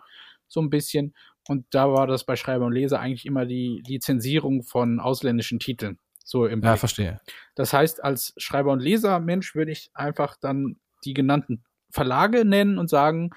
So 0.48 0.60
ein 0.60 0.70
bisschen. 0.70 1.14
Und 1.48 1.66
da 1.70 1.92
war 1.92 2.06
das 2.06 2.24
bei 2.24 2.36
Schreiber 2.36 2.66
und 2.66 2.72
Leser 2.72 3.00
eigentlich 3.00 3.26
immer 3.26 3.46
die 3.46 3.82
Lizenzierung 3.86 4.62
von 4.62 5.00
ausländischen 5.00 5.58
Titeln. 5.58 5.98
So 6.24 6.46
im 6.46 6.62
Ja, 6.62 6.76
verstehe. 6.76 7.20
Das 7.56 7.72
heißt, 7.72 8.04
als 8.04 8.32
Schreiber 8.36 8.70
und 8.70 8.80
Leser 8.80 9.18
Mensch 9.18 9.56
würde 9.56 9.72
ich 9.72 9.90
einfach 9.94 10.36
dann 10.40 10.76
die 11.04 11.14
genannten 11.14 11.64
Verlage 11.90 12.44
nennen 12.44 12.78
und 12.78 12.88
sagen, 12.88 13.30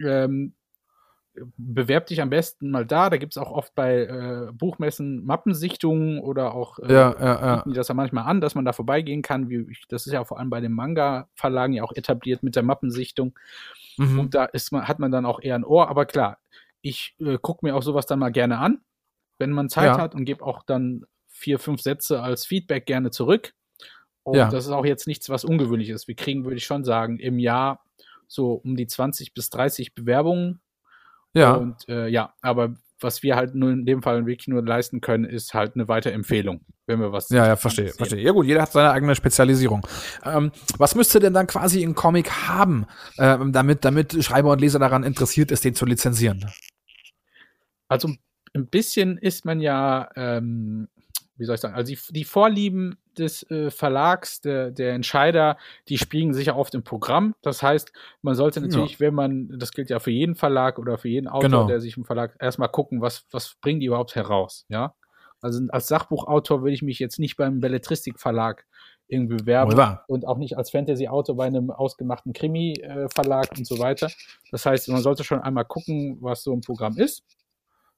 ähm, 0.00 0.55
bewerb 1.56 2.06
dich 2.06 2.20
am 2.20 2.30
besten 2.30 2.70
mal 2.70 2.86
da. 2.86 3.10
Da 3.10 3.16
gibt 3.16 3.34
es 3.34 3.38
auch 3.38 3.50
oft 3.50 3.74
bei 3.74 4.02
äh, 4.02 4.52
Buchmessen 4.52 5.24
Mappensichtungen 5.24 6.20
oder 6.20 6.54
auch 6.54 6.78
äh, 6.78 6.92
ja, 6.92 7.14
ja, 7.18 7.46
ja. 7.46 7.62
die 7.66 7.72
das 7.72 7.88
ja 7.88 7.94
manchmal 7.94 8.24
an, 8.24 8.40
dass 8.40 8.54
man 8.54 8.64
da 8.64 8.72
vorbeigehen 8.72 9.22
kann. 9.22 9.48
Wie 9.48 9.66
ich, 9.70 9.86
das 9.88 10.06
ist 10.06 10.12
ja 10.12 10.24
vor 10.24 10.38
allem 10.38 10.50
bei 10.50 10.60
den 10.60 10.72
Manga-Verlagen 10.72 11.72
ja 11.72 11.84
auch 11.84 11.92
etabliert 11.94 12.42
mit 12.42 12.56
der 12.56 12.62
Mappensichtung. 12.62 13.38
Mhm. 13.96 14.18
Und 14.18 14.34
da 14.34 14.44
ist 14.44 14.72
man, 14.72 14.86
hat 14.88 14.98
man 14.98 15.10
dann 15.10 15.26
auch 15.26 15.40
eher 15.40 15.54
ein 15.54 15.64
Ohr. 15.64 15.88
Aber 15.88 16.06
klar, 16.06 16.38
ich 16.82 17.16
äh, 17.20 17.38
gucke 17.40 17.64
mir 17.64 17.74
auch 17.74 17.82
sowas 17.82 18.06
dann 18.06 18.18
mal 18.18 18.30
gerne 18.30 18.58
an, 18.58 18.80
wenn 19.38 19.50
man 19.50 19.68
Zeit 19.68 19.86
ja. 19.86 19.98
hat 19.98 20.14
und 20.14 20.24
gebe 20.24 20.44
auch 20.44 20.62
dann 20.62 21.04
vier, 21.26 21.58
fünf 21.58 21.80
Sätze 21.80 22.22
als 22.22 22.46
Feedback 22.46 22.86
gerne 22.86 23.10
zurück. 23.10 23.52
Und 24.22 24.36
ja. 24.36 24.50
das 24.50 24.66
ist 24.66 24.72
auch 24.72 24.84
jetzt 24.84 25.06
nichts, 25.06 25.28
was 25.28 25.44
ungewöhnlich 25.44 25.90
ist. 25.90 26.08
Wir 26.08 26.16
kriegen, 26.16 26.44
würde 26.44 26.56
ich 26.56 26.64
schon 26.64 26.82
sagen, 26.82 27.18
im 27.18 27.38
Jahr 27.38 27.84
so 28.26 28.54
um 28.54 28.76
die 28.76 28.86
20 28.86 29.34
bis 29.34 29.50
30 29.50 29.94
Bewerbungen 29.94 30.60
ja. 31.40 31.54
Und 31.54 31.88
äh, 31.88 32.08
ja, 32.08 32.34
aber 32.42 32.74
was 33.00 33.22
wir 33.22 33.36
halt 33.36 33.54
nur 33.54 33.70
in 33.70 33.84
dem 33.84 34.02
Fall 34.02 34.26
wirklich 34.26 34.48
nur 34.48 34.64
leisten 34.64 35.00
können, 35.00 35.24
ist 35.24 35.54
halt 35.54 35.74
eine 35.74 35.86
Weiterempfehlung, 35.88 36.62
wenn 36.86 37.00
wir 37.00 37.12
was. 37.12 37.28
Ja, 37.28 37.46
ja, 37.46 37.56
verstehe, 37.56 37.92
verstehe. 37.92 38.20
Ja 38.20 38.32
gut, 38.32 38.46
jeder 38.46 38.62
hat 38.62 38.72
seine 38.72 38.90
eigene 38.90 39.14
Spezialisierung. 39.14 39.86
Ähm, 40.24 40.50
was 40.78 40.94
müsste 40.94 41.20
denn 41.20 41.34
dann 41.34 41.46
quasi 41.46 41.82
ein 41.82 41.94
Comic 41.94 42.30
haben, 42.30 42.86
ähm, 43.18 43.52
damit, 43.52 43.84
damit 43.84 44.24
Schreiber 44.24 44.52
und 44.52 44.60
Leser 44.60 44.78
daran 44.78 45.04
interessiert 45.04 45.50
ist, 45.50 45.64
den 45.64 45.74
zu 45.74 45.84
lizenzieren? 45.84 46.50
Also 47.88 48.10
ein 48.54 48.66
bisschen 48.68 49.18
ist 49.18 49.44
man 49.44 49.60
ja, 49.60 50.08
ähm, 50.16 50.88
wie 51.36 51.44
soll 51.44 51.56
ich 51.56 51.60
sagen, 51.60 51.74
also 51.74 51.92
die, 51.92 51.98
die 52.12 52.24
Vorlieben 52.24 52.96
des 53.18 53.48
äh, 53.50 53.70
Verlags, 53.70 54.40
der, 54.40 54.70
der 54.70 54.94
Entscheider, 54.94 55.56
die 55.88 55.98
spiegeln 55.98 56.34
sich 56.34 56.46
ja 56.46 56.56
oft 56.56 56.74
im 56.74 56.82
Programm. 56.82 57.34
Das 57.42 57.62
heißt, 57.62 57.92
man 58.22 58.34
sollte 58.34 58.60
natürlich, 58.60 58.94
ja. 58.94 59.00
wenn 59.00 59.14
man, 59.14 59.58
das 59.58 59.72
gilt 59.72 59.90
ja 59.90 59.98
für 59.98 60.10
jeden 60.10 60.34
Verlag 60.34 60.78
oder 60.78 60.98
für 60.98 61.08
jeden 61.08 61.28
Autor, 61.28 61.50
genau. 61.50 61.66
der 61.66 61.80
sich 61.80 61.96
im 61.96 62.04
Verlag 62.04 62.36
erstmal 62.40 62.68
gucken, 62.68 63.00
was, 63.00 63.24
was 63.30 63.56
bringen 63.60 63.80
die 63.80 63.86
überhaupt 63.86 64.14
heraus, 64.14 64.64
ja. 64.68 64.94
Also 65.42 65.60
als 65.68 65.86
Sachbuchautor 65.88 66.62
würde 66.62 66.72
ich 66.72 66.82
mich 66.82 66.98
jetzt 66.98 67.18
nicht 67.18 67.36
beim 67.36 67.60
Belletristikverlag 67.60 68.64
irgendwie 69.08 69.36
bewerben 69.36 69.72
Oder? 69.72 70.04
und 70.08 70.26
auch 70.26 70.38
nicht 70.38 70.56
als 70.56 70.70
Fantasy-Autor 70.70 71.36
bei 71.36 71.46
einem 71.46 71.70
ausgemachten 71.70 72.32
Krimi-Verlag 72.32 73.50
und 73.56 73.66
so 73.66 73.78
weiter. 73.78 74.10
Das 74.50 74.66
heißt, 74.66 74.88
man 74.88 75.02
sollte 75.02 75.24
schon 75.24 75.40
einmal 75.40 75.64
gucken, 75.64 76.18
was 76.20 76.42
so 76.42 76.52
ein 76.52 76.60
Programm 76.60 76.96
ist. 76.96 77.22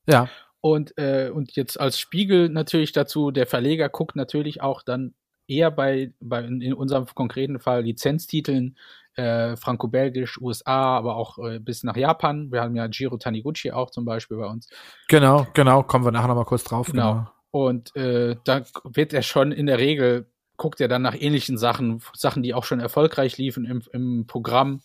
Ja. 0.06 0.28
Und, 0.60 0.96
äh, 0.98 1.30
und 1.32 1.54
jetzt 1.56 1.78
als 1.78 1.98
Spiegel 1.98 2.48
natürlich 2.48 2.92
dazu, 2.92 3.30
der 3.30 3.46
Verleger 3.46 3.88
guckt 3.88 4.16
natürlich 4.16 4.60
auch 4.60 4.82
dann 4.82 5.14
eher 5.46 5.70
bei, 5.70 6.12
bei 6.20 6.44
in 6.44 6.74
unserem 6.74 7.06
konkreten 7.06 7.58
Fall 7.58 7.82
Lizenztiteln 7.82 8.76
äh, 9.14 9.56
Franco-Belgisch, 9.56 10.40
USA, 10.40 10.96
aber 10.96 11.16
auch 11.16 11.38
äh, 11.38 11.58
bis 11.58 11.82
nach 11.82 11.96
Japan. 11.96 12.52
Wir 12.52 12.62
haben 12.62 12.76
ja 12.76 12.86
Jiro 12.86 13.16
Taniguchi 13.18 13.72
auch 13.72 13.90
zum 13.90 14.04
Beispiel 14.04 14.36
bei 14.36 14.46
uns. 14.46 14.68
Genau, 15.08 15.46
genau, 15.54 15.82
kommen 15.82 16.04
wir 16.04 16.12
nachher 16.12 16.28
nochmal 16.28 16.44
kurz 16.44 16.64
drauf. 16.64 16.88
Genau. 16.88 17.12
genau. 17.12 17.30
Und 17.50 17.96
äh, 17.96 18.36
da 18.44 18.62
wird 18.84 19.12
er 19.12 19.22
schon 19.22 19.52
in 19.52 19.66
der 19.66 19.78
Regel, 19.78 20.30
guckt 20.56 20.80
er 20.80 20.88
dann 20.88 21.02
nach 21.02 21.16
ähnlichen 21.18 21.58
Sachen, 21.58 22.02
Sachen, 22.14 22.42
die 22.42 22.54
auch 22.54 22.64
schon 22.64 22.80
erfolgreich 22.80 23.38
liefen 23.38 23.64
im, 23.64 23.82
im 23.92 24.26
Programm 24.26 24.80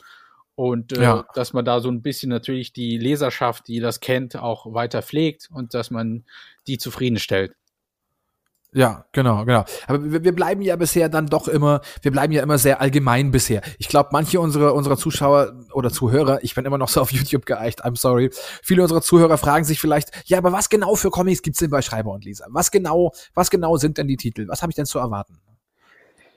und 0.55 0.97
äh, 0.97 1.03
ja. 1.03 1.25
dass 1.33 1.53
man 1.53 1.65
da 1.65 1.79
so 1.79 1.89
ein 1.89 2.01
bisschen 2.01 2.29
natürlich 2.29 2.73
die 2.73 2.97
Leserschaft, 2.97 3.67
die 3.67 3.79
das 3.79 3.99
kennt, 3.99 4.35
auch 4.35 4.73
weiter 4.73 5.01
pflegt 5.01 5.49
und 5.51 5.73
dass 5.73 5.91
man 5.91 6.25
die 6.67 6.77
zufriedenstellt. 6.77 7.55
Ja, 8.75 9.05
genau, 9.11 9.45
genau. 9.45 9.65
Aber 9.87 10.11
wir, 10.11 10.23
wir 10.23 10.33
bleiben 10.33 10.61
ja 10.63 10.75
bisher 10.75 11.07
dann 11.07 11.27
doch 11.27 11.47
immer, 11.47 11.81
wir 12.01 12.11
bleiben 12.11 12.33
ja 12.33 12.41
immer 12.41 12.57
sehr 12.57 12.81
allgemein 12.81 13.29
bisher. 13.29 13.61
Ich 13.77 13.87
glaube, 13.87 14.09
manche 14.11 14.39
unserer 14.39 14.73
unserer 14.73 14.97
Zuschauer 14.97 15.53
oder 15.73 15.91
Zuhörer, 15.91 16.43
ich 16.43 16.55
bin 16.55 16.65
immer 16.65 16.79
noch 16.79 16.89
so 16.89 17.01
auf 17.01 17.11
YouTube 17.11 17.45
geeicht, 17.45 17.85
I'm 17.85 17.95
sorry. 17.95 18.31
Viele 18.63 18.81
unserer 18.81 19.03
Zuhörer 19.03 19.37
fragen 19.37 19.63
sich 19.63 19.79
vielleicht, 19.79 20.09
ja, 20.25 20.39
aber 20.39 20.51
was 20.51 20.69
genau 20.69 20.95
für 20.95 21.11
Comics 21.11 21.43
gibt's 21.43 21.59
denn 21.59 21.69
bei 21.69 21.83
Schreiber 21.83 22.11
und 22.13 22.25
Leser? 22.25 22.47
Was 22.49 22.71
genau, 22.71 23.11
was 23.35 23.51
genau 23.51 23.77
sind 23.77 23.99
denn 23.99 24.07
die 24.07 24.17
Titel? 24.17 24.47
Was 24.47 24.63
habe 24.63 24.71
ich 24.71 24.75
denn 24.75 24.87
zu 24.87 24.97
erwarten? 24.97 25.39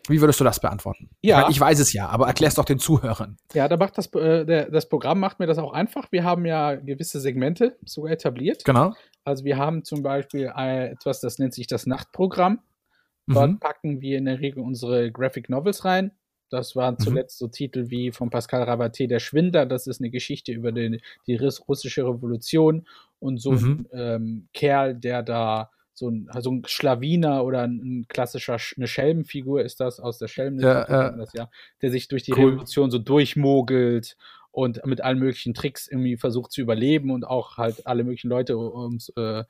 Wie 0.08 0.20
würdest 0.20 0.40
du 0.40 0.44
das 0.44 0.60
beantworten? 0.60 1.10
Ja. 1.22 1.38
Ich, 1.38 1.42
mein, 1.42 1.50
ich 1.52 1.60
weiß 1.60 1.78
es 1.80 1.92
ja, 1.92 2.08
aber 2.08 2.26
erklär's 2.26 2.54
doch 2.54 2.64
den 2.64 2.78
Zuhörern. 2.78 3.36
Ja, 3.54 3.68
da 3.68 3.76
macht 3.76 3.98
das, 3.98 4.06
äh, 4.14 4.44
der, 4.44 4.70
das 4.70 4.88
Programm 4.88 5.20
macht 5.20 5.38
mir 5.38 5.46
das 5.46 5.58
auch 5.58 5.72
einfach. 5.72 6.10
Wir 6.12 6.24
haben 6.24 6.46
ja 6.46 6.74
gewisse 6.74 7.20
Segmente 7.20 7.76
sogar 7.84 8.12
etabliert. 8.12 8.64
Genau. 8.64 8.94
Also 9.24 9.44
wir 9.44 9.56
haben 9.56 9.84
zum 9.84 10.02
Beispiel 10.02 10.52
etwas, 10.54 11.20
das 11.20 11.38
nennt 11.38 11.54
sich 11.54 11.66
das 11.66 11.86
Nachtprogramm. 11.86 12.60
Dort 13.26 13.50
mhm. 13.50 13.58
packen 13.58 14.00
wir 14.00 14.18
in 14.18 14.26
der 14.26 14.40
Regel 14.40 14.62
unsere 14.62 15.10
Graphic 15.10 15.48
Novels 15.48 15.84
rein. 15.84 16.12
Das 16.48 16.76
waren 16.76 16.94
mhm. 16.94 17.02
zuletzt 17.04 17.40
mhm. 17.40 17.46
so 17.46 17.48
Titel 17.48 17.90
wie 17.90 18.12
von 18.12 18.30
Pascal 18.30 18.62
Rabaté, 18.62 19.08
Der 19.08 19.18
Schwinder. 19.18 19.66
Das 19.66 19.86
ist 19.86 20.00
eine 20.00 20.10
Geschichte 20.10 20.52
über 20.52 20.72
den, 20.72 21.00
die 21.26 21.36
russische 21.36 22.04
Revolution 22.04 22.86
und 23.18 23.38
so 23.38 23.52
mhm. 23.52 23.86
ein 23.92 23.98
ähm, 24.00 24.48
Kerl, 24.52 24.94
der 24.94 25.22
da 25.22 25.70
so 25.96 26.10
ein, 26.10 26.28
so 26.40 26.50
ein 26.50 26.62
Schlawiner 26.66 27.42
oder 27.44 27.62
ein, 27.62 28.04
klassischer, 28.08 28.58
eine 28.76 28.86
Schelmenfigur 28.86 29.62
ist 29.62 29.80
das 29.80 29.98
aus 29.98 30.18
der 30.18 30.28
Schelmen, 30.28 30.60
ja, 30.60 31.10
das, 31.12 31.32
ja, 31.32 31.48
der 31.80 31.90
sich 31.90 32.08
durch 32.08 32.22
die 32.22 32.32
cool. 32.34 32.50
Revolution 32.50 32.90
so 32.90 32.98
durchmogelt 32.98 34.16
und 34.50 34.84
mit 34.84 35.00
allen 35.00 35.18
möglichen 35.18 35.54
Tricks 35.54 35.88
irgendwie 35.88 36.18
versucht 36.18 36.52
zu 36.52 36.60
überleben 36.60 37.10
und 37.10 37.26
auch 37.26 37.56
halt 37.56 37.86
alle 37.86 38.04
möglichen 38.04 38.28
Leute 38.28 38.58
ums 38.58 39.08
äh, 39.16 39.44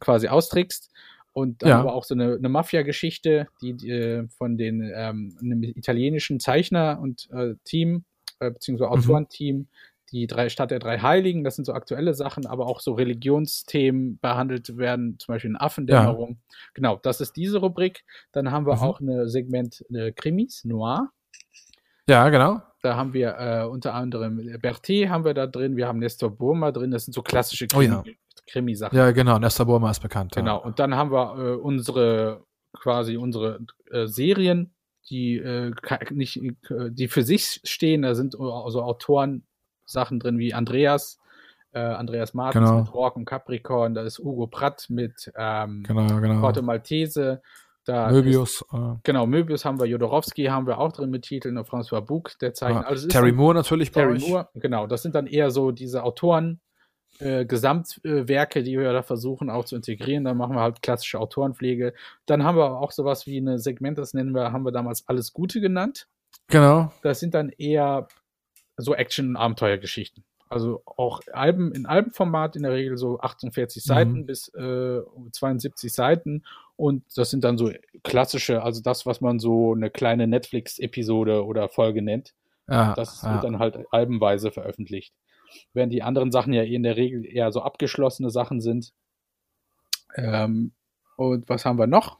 quasi 0.00 0.28
austrickst. 0.28 0.90
Und 1.32 1.62
dann 1.62 1.68
ja. 1.68 1.80
aber 1.80 1.94
auch 1.94 2.04
so 2.04 2.14
eine, 2.14 2.34
eine 2.34 2.48
Mafia-Geschichte, 2.48 3.46
die, 3.62 3.74
die, 3.74 3.90
äh, 3.90 4.28
von 4.28 4.58
den 4.58 4.82
ähm, 4.94 5.36
einem 5.40 5.62
italienischen 5.62 6.40
Zeichner 6.40 6.98
und 7.00 7.28
äh, 7.30 7.54
Team, 7.64 8.04
äh, 8.40 8.50
beziehungsweise 8.50 8.90
mhm. 8.90 8.98
Autorenteam, 8.98 9.56
mhm 9.56 9.68
die 10.12 10.26
drei 10.26 10.48
Stadt 10.48 10.70
der 10.70 10.78
drei 10.78 10.98
Heiligen, 10.98 11.44
das 11.44 11.56
sind 11.56 11.64
so 11.64 11.72
aktuelle 11.72 12.14
Sachen, 12.14 12.46
aber 12.46 12.66
auch 12.66 12.80
so 12.80 12.92
Religionsthemen 12.92 14.18
behandelt 14.18 14.76
werden, 14.76 15.18
zum 15.18 15.34
Beispiel 15.34 15.50
in 15.50 15.56
Affendämmerung. 15.56 16.30
Ja. 16.30 16.56
Genau, 16.74 16.96
das 17.02 17.20
ist 17.20 17.36
diese 17.36 17.58
Rubrik. 17.58 18.04
Dann 18.32 18.50
haben 18.50 18.66
wir 18.66 18.76
mhm. 18.76 18.82
auch 18.82 19.00
eine 19.00 19.28
Segment 19.28 19.84
eine 19.88 20.12
Krimis, 20.12 20.64
Noir. 20.64 21.10
Ja, 22.08 22.28
genau. 22.28 22.60
Da 22.82 22.96
haben 22.96 23.12
wir 23.12 23.36
äh, 23.38 23.64
unter 23.66 23.94
anderem 23.94 24.58
Berthe 24.60 25.10
haben 25.10 25.24
wir 25.24 25.34
da 25.34 25.46
drin, 25.46 25.76
wir 25.76 25.86
haben 25.86 25.98
Nestor 25.98 26.30
Burma 26.30 26.72
drin, 26.72 26.90
das 26.90 27.04
sind 27.04 27.12
so 27.12 27.22
klassische 27.22 27.66
Krimi, 27.66 27.94
oh, 27.94 28.02
ja. 28.04 28.12
Krimisachen. 28.46 28.96
Ja, 28.96 29.10
genau, 29.10 29.38
Nestor 29.38 29.66
Burma 29.66 29.90
ist 29.90 30.00
bekannt. 30.00 30.32
Genau, 30.34 30.58
ja. 30.58 30.64
und 30.64 30.78
dann 30.78 30.94
haben 30.94 31.12
wir 31.12 31.36
äh, 31.38 31.56
unsere, 31.56 32.44
quasi 32.72 33.16
unsere 33.16 33.60
äh, 33.90 34.06
Serien, 34.06 34.74
die 35.10 35.36
äh, 35.36 35.72
nicht, 36.10 36.38
äh, 36.38 36.90
die 36.90 37.08
für 37.08 37.22
sich 37.22 37.60
stehen, 37.64 38.02
da 38.02 38.14
sind 38.14 38.34
also 38.40 38.82
Autoren 38.82 39.44
Sachen 39.90 40.20
drin 40.20 40.38
wie 40.38 40.54
Andreas, 40.54 41.18
äh, 41.72 41.80
Andreas 41.80 42.34
Martins 42.34 42.68
genau. 42.68 42.80
mit 42.80 42.94
Rock 42.94 43.16
und 43.16 43.24
Capricorn, 43.24 43.94
da 43.94 44.02
ist 44.02 44.18
Ugo 44.18 44.46
Pratt 44.46 44.86
mit 44.88 45.32
ähm, 45.36 45.82
genau, 45.86 46.20
genau. 46.20 46.40
Porto 46.40 46.62
Maltese. 46.62 47.42
Da 47.84 48.10
Möbius. 48.10 48.60
Ist, 48.60 48.74
äh. 48.74 48.96
Genau, 49.04 49.26
Möbius 49.26 49.64
haben 49.64 49.80
wir, 49.80 49.86
Jodorowski 49.86 50.44
haben 50.44 50.66
wir 50.66 50.78
auch 50.78 50.92
drin 50.92 51.10
mit 51.10 51.22
Titeln, 51.22 51.56
und 51.56 51.66
François 51.66 52.02
Bouc, 52.02 52.38
der 52.38 52.52
zeichnet. 52.52 52.84
Also 52.84 53.08
Terry 53.08 53.32
Moore 53.32 53.54
natürlich 53.54 53.90
Terry 53.90 54.18
Moore, 54.18 54.48
genau. 54.54 54.86
Das 54.86 55.02
sind 55.02 55.14
dann 55.14 55.26
eher 55.26 55.50
so 55.50 55.70
diese 55.70 56.04
Autoren, 56.04 56.60
äh, 57.20 57.44
Gesamtwerke, 57.44 58.62
die 58.62 58.78
wir 58.78 58.92
da 58.92 59.02
versuchen 59.02 59.50
auch 59.50 59.64
zu 59.64 59.76
integrieren. 59.76 60.24
Dann 60.24 60.36
machen 60.36 60.56
wir 60.56 60.62
halt 60.62 60.82
klassische 60.82 61.18
Autorenpflege. 61.18 61.94
Dann 62.26 62.44
haben 62.44 62.56
wir 62.56 62.80
auch 62.80 62.92
sowas 62.92 63.26
wie 63.26 63.38
eine 63.38 63.58
Segment, 63.58 63.98
das 63.98 64.14
nennen 64.14 64.34
wir, 64.34 64.52
haben 64.52 64.64
wir 64.64 64.72
damals 64.72 65.08
alles 65.08 65.32
Gute 65.32 65.60
genannt. 65.60 66.06
Genau. 66.48 66.92
Das 67.02 67.20
sind 67.20 67.34
dann 67.34 67.50
eher 67.50 68.08
so 68.76 68.94
Action-Abenteuergeschichten. 68.94 70.24
Also 70.48 70.82
auch 70.84 71.20
Alben 71.32 71.72
in 71.72 71.86
Albenformat 71.86 72.56
in 72.56 72.64
der 72.64 72.72
Regel 72.72 72.96
so 72.96 73.20
48 73.20 73.84
Seiten 73.84 74.22
mhm. 74.22 74.26
bis 74.26 74.48
äh, 74.48 75.00
72 75.30 75.92
Seiten. 75.92 76.44
Und 76.74 77.04
das 77.14 77.30
sind 77.30 77.44
dann 77.44 77.56
so 77.56 77.70
klassische, 78.02 78.62
also 78.62 78.80
das, 78.82 79.06
was 79.06 79.20
man 79.20 79.38
so 79.38 79.74
eine 79.74 79.90
kleine 79.90 80.26
Netflix-Episode 80.26 81.44
oder 81.44 81.68
Folge 81.68 82.02
nennt. 82.02 82.34
Ja, 82.68 82.94
das 82.94 83.22
ja. 83.22 83.34
wird 83.34 83.44
dann 83.44 83.58
halt 83.58 83.78
albenweise 83.92 84.50
veröffentlicht. 84.50 85.14
Während 85.72 85.92
die 85.92 86.02
anderen 86.02 86.32
Sachen 86.32 86.52
ja 86.52 86.62
in 86.62 86.82
der 86.82 86.96
Regel 86.96 87.24
eher 87.24 87.52
so 87.52 87.62
abgeschlossene 87.62 88.30
Sachen 88.30 88.60
sind. 88.60 88.92
Ähm, 90.16 90.72
und 91.16 91.48
was 91.48 91.64
haben 91.64 91.78
wir 91.78 91.86
noch? 91.86 92.18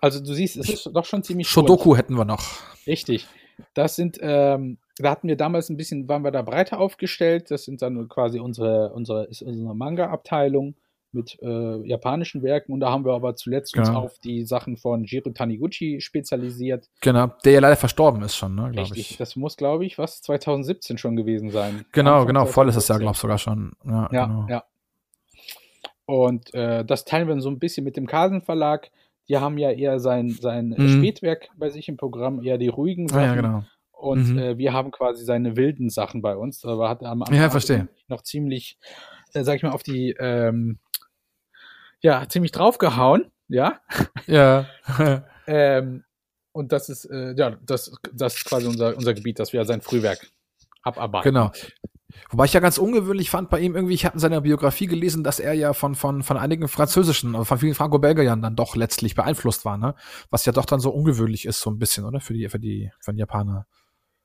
Also 0.00 0.20
du 0.20 0.34
siehst, 0.34 0.56
es 0.56 0.68
ist 0.68 0.90
doch 0.92 1.04
schon 1.04 1.22
ziemlich. 1.22 1.48
Shodoku 1.48 1.96
hätten 1.96 2.14
wir 2.14 2.24
noch. 2.24 2.44
Richtig. 2.86 3.26
Das 3.74 3.96
sind, 3.96 4.18
ähm, 4.20 4.78
da 5.02 5.10
hatten 5.10 5.28
wir 5.28 5.36
damals 5.36 5.68
ein 5.68 5.76
bisschen, 5.76 6.08
waren 6.08 6.22
wir 6.22 6.30
da 6.30 6.42
breiter 6.42 6.80
aufgestellt. 6.80 7.50
Das 7.50 7.64
sind 7.64 7.82
dann 7.82 8.08
quasi 8.08 8.40
unsere, 8.40 8.92
unsere, 8.92 9.24
ist 9.24 9.42
unsere 9.42 9.74
Manga-Abteilung 9.74 10.74
mit 11.12 11.38
äh, 11.42 11.86
japanischen 11.86 12.42
Werken 12.42 12.72
und 12.72 12.80
da 12.80 12.90
haben 12.90 13.04
wir 13.04 13.14
aber 13.14 13.34
zuletzt 13.34 13.72
genau. 13.72 13.88
uns 13.88 13.96
auf 13.96 14.18
die 14.20 14.44
Sachen 14.44 14.76
von 14.76 15.04
Jiro 15.04 15.30
Taniguchi 15.30 16.00
spezialisiert. 16.00 16.88
Genau, 17.00 17.32
der 17.44 17.52
ja 17.52 17.60
leider 17.60 17.76
verstorben 17.76 18.22
ist 18.22 18.36
schon, 18.36 18.54
ne, 18.54 18.70
glaube 18.70 18.96
ich. 18.96 19.16
Das 19.16 19.34
muss, 19.34 19.56
glaube 19.56 19.84
ich, 19.84 19.98
was 19.98 20.22
2017 20.22 20.98
schon 20.98 21.16
gewesen 21.16 21.50
sein. 21.50 21.84
Genau, 21.92 22.12
Anfang 22.12 22.26
genau, 22.28 22.46
voll 22.46 22.68
ist 22.68 22.76
es 22.76 22.88
ja, 22.88 22.98
glaube 22.98 23.14
ich, 23.14 23.18
sogar 23.18 23.38
schon. 23.38 23.72
Ja, 23.84 24.08
ja. 24.12 24.26
Genau. 24.26 24.46
ja. 24.48 24.64
Und 26.06 26.54
äh, 26.54 26.84
das 26.84 27.04
teilen 27.04 27.28
wir 27.28 27.40
so 27.40 27.50
ein 27.50 27.58
bisschen 27.58 27.84
mit 27.84 27.96
dem 27.96 28.06
Kasen 28.06 28.40
Verlag. 28.40 28.90
Die 29.28 29.36
haben 29.36 29.58
ja 29.58 29.70
eher 29.70 30.00
sein, 30.00 30.30
sein 30.30 30.74
mhm. 30.76 30.98
Spätwerk 30.98 31.50
bei 31.56 31.70
sich 31.70 31.88
im 31.88 31.96
Programm, 31.96 32.42
eher 32.42 32.58
die 32.58 32.68
ruhigen 32.68 33.08
Sachen. 33.08 33.20
Ah, 33.20 33.26
ja, 33.26 33.34
genau. 33.34 33.64
Und 34.00 34.30
mhm. 34.30 34.38
äh, 34.38 34.58
wir 34.58 34.72
haben 34.72 34.90
quasi 34.90 35.24
seine 35.24 35.56
wilden 35.56 35.90
Sachen 35.90 36.22
bei 36.22 36.36
uns. 36.36 36.64
Aber 36.64 36.88
hat 36.88 37.02
am 37.02 37.22
Anfang 37.22 37.36
ja, 37.36 37.50
verstehe. 37.50 37.88
noch 38.08 38.22
ziemlich, 38.22 38.78
äh, 39.34 39.44
sag 39.44 39.56
ich 39.56 39.62
mal, 39.62 39.72
auf 39.72 39.82
die 39.82 40.14
ähm, 40.18 40.78
ja, 42.00 42.26
ziemlich 42.28 42.52
draufgehauen, 42.52 43.30
ja. 43.48 43.80
Ja. 44.26 44.66
ähm, 45.46 46.04
und 46.52 46.72
das 46.72 46.88
ist, 46.88 47.04
äh, 47.04 47.34
ja, 47.36 47.56
das, 47.64 47.92
das 48.12 48.36
ist 48.36 48.44
quasi 48.44 48.66
unser, 48.66 48.96
unser 48.96 49.14
Gebiet, 49.14 49.38
dass 49.38 49.52
wir 49.52 49.64
sein 49.64 49.80
Frühwerk 49.80 50.30
abarbeiten. 50.82 51.32
Genau. 51.32 51.52
Wobei 52.30 52.44
ich 52.44 52.52
ja 52.52 52.60
ganz 52.60 52.78
ungewöhnlich 52.78 53.30
fand 53.30 53.50
bei 53.50 53.60
ihm 53.60 53.76
irgendwie, 53.76 53.94
ich 53.94 54.04
habe 54.04 54.14
in 54.14 54.20
seiner 54.20 54.40
Biografie 54.40 54.86
gelesen, 54.86 55.22
dass 55.22 55.38
er 55.38 55.52
ja 55.52 55.72
von, 55.72 55.94
von, 55.94 56.24
von 56.24 56.36
einigen 56.36 56.66
französischen, 56.66 57.34
also 57.34 57.44
von 57.44 57.58
vielen 57.58 57.74
Franco-Belgiern 57.74 58.42
dann 58.42 58.56
doch 58.56 58.74
letztlich 58.74 59.14
beeinflusst 59.14 59.64
war, 59.64 59.78
ne? 59.78 59.94
Was 60.30 60.44
ja 60.44 60.52
doch 60.52 60.64
dann 60.64 60.80
so 60.80 60.90
ungewöhnlich 60.90 61.46
ist, 61.46 61.60
so 61.60 61.70
ein 61.70 61.78
bisschen, 61.78 62.04
oder? 62.04 62.20
Für 62.20 62.34
die, 62.34 62.48
für 62.48 62.58
die, 62.58 62.90
für 62.98 63.12
die 63.12 63.20
Japaner. 63.20 63.66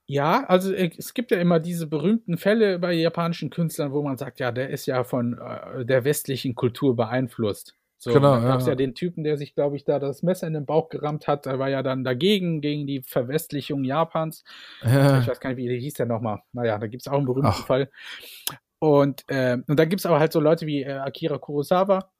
Ja, 0.07 0.45
also 0.47 0.71
äh, 0.71 0.91
es 0.97 1.13
gibt 1.13 1.31
ja 1.31 1.39
immer 1.39 1.59
diese 1.59 1.87
berühmten 1.87 2.37
Fälle 2.37 2.79
bei 2.79 2.93
japanischen 2.93 3.49
Künstlern, 3.49 3.91
wo 3.91 4.03
man 4.03 4.17
sagt, 4.17 4.39
ja, 4.39 4.51
der 4.51 4.69
ist 4.69 4.85
ja 4.85 5.03
von 5.03 5.37
äh, 5.39 5.85
der 5.85 6.03
westlichen 6.03 6.55
Kultur 6.55 6.95
beeinflusst. 6.95 7.75
So, 7.97 8.13
genau, 8.13 8.35
da 8.35 8.41
gab 8.41 8.59
es 8.59 8.67
ja. 8.67 8.73
ja. 8.73 8.75
den 8.75 8.93
Typen, 8.93 9.23
der 9.23 9.37
sich, 9.37 9.55
glaube 9.55 9.77
ich, 9.77 9.83
da 9.83 9.97
das 9.97 10.21
Messer 10.21 10.45
in 10.45 10.53
den 10.53 10.65
Bauch 10.65 10.89
gerammt 10.89 11.27
hat. 11.27 11.47
Der 11.47 11.57
war 11.57 11.69
ja 11.69 11.81
dann 11.81 12.03
dagegen, 12.03 12.61
gegen 12.61 12.85
die 12.85 13.01
Verwestlichung 13.01 13.83
Japans. 13.83 14.43
Ja. 14.83 15.19
Ich 15.19 15.27
weiß 15.27 15.39
gar 15.39 15.49
nicht, 15.49 15.57
wie 15.57 15.67
der 15.67 15.77
hieß 15.77 15.95
der 15.95 16.05
nochmal. 16.05 16.41
Naja, 16.51 16.77
da 16.77 16.85
gibt 16.85 17.01
es 17.01 17.07
auch 17.07 17.17
einen 17.17 17.25
berühmten 17.25 17.47
Ach. 17.47 17.65
Fall. 17.65 17.89
Und, 18.77 19.23
äh, 19.27 19.57
und 19.65 19.79
da 19.79 19.85
gibt 19.85 20.01
es 20.01 20.05
aber 20.05 20.19
halt 20.19 20.33
so 20.33 20.39
Leute 20.39 20.67
wie 20.67 20.83
äh, 20.83 20.91
Akira 20.91 21.39
Kurosawa, 21.39 22.11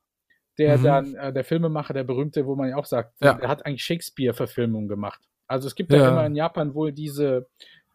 der 0.58 0.78
mhm. 0.78 0.82
dann, 0.82 1.14
äh, 1.14 1.32
der 1.32 1.44
Filmemacher, 1.44 1.94
der 1.94 2.04
berühmte, 2.04 2.46
wo 2.46 2.56
man 2.56 2.70
ja 2.70 2.76
auch 2.76 2.86
sagt, 2.86 3.14
ja. 3.22 3.34
der 3.34 3.48
hat 3.48 3.64
eigentlich 3.64 3.84
Shakespeare-Verfilmungen 3.84 4.88
gemacht. 4.88 5.20
Also 5.46 5.68
es 5.68 5.76
gibt 5.76 5.92
ja 5.92 6.08
immer 6.08 6.26
in 6.26 6.34
Japan 6.34 6.74
wohl 6.74 6.90
diese 6.90 7.48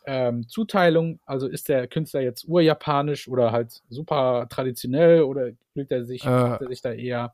ähm, 0.06 0.48
Zuteilung, 0.48 1.20
also 1.26 1.48
ist 1.48 1.70
der 1.70 1.88
Künstler 1.88 2.22
jetzt 2.22 2.46
urjapanisch 2.48 3.28
oder 3.28 3.52
halt 3.52 3.82
super 3.90 4.48
traditionell 4.50 5.22
oder 5.22 5.52
fühlt 5.74 5.92
er 5.92 6.06
sich, 6.06 6.26
äh. 6.26 6.30
er 6.30 6.68
sich 6.68 6.82
da 6.82 6.92
eher 6.92 7.34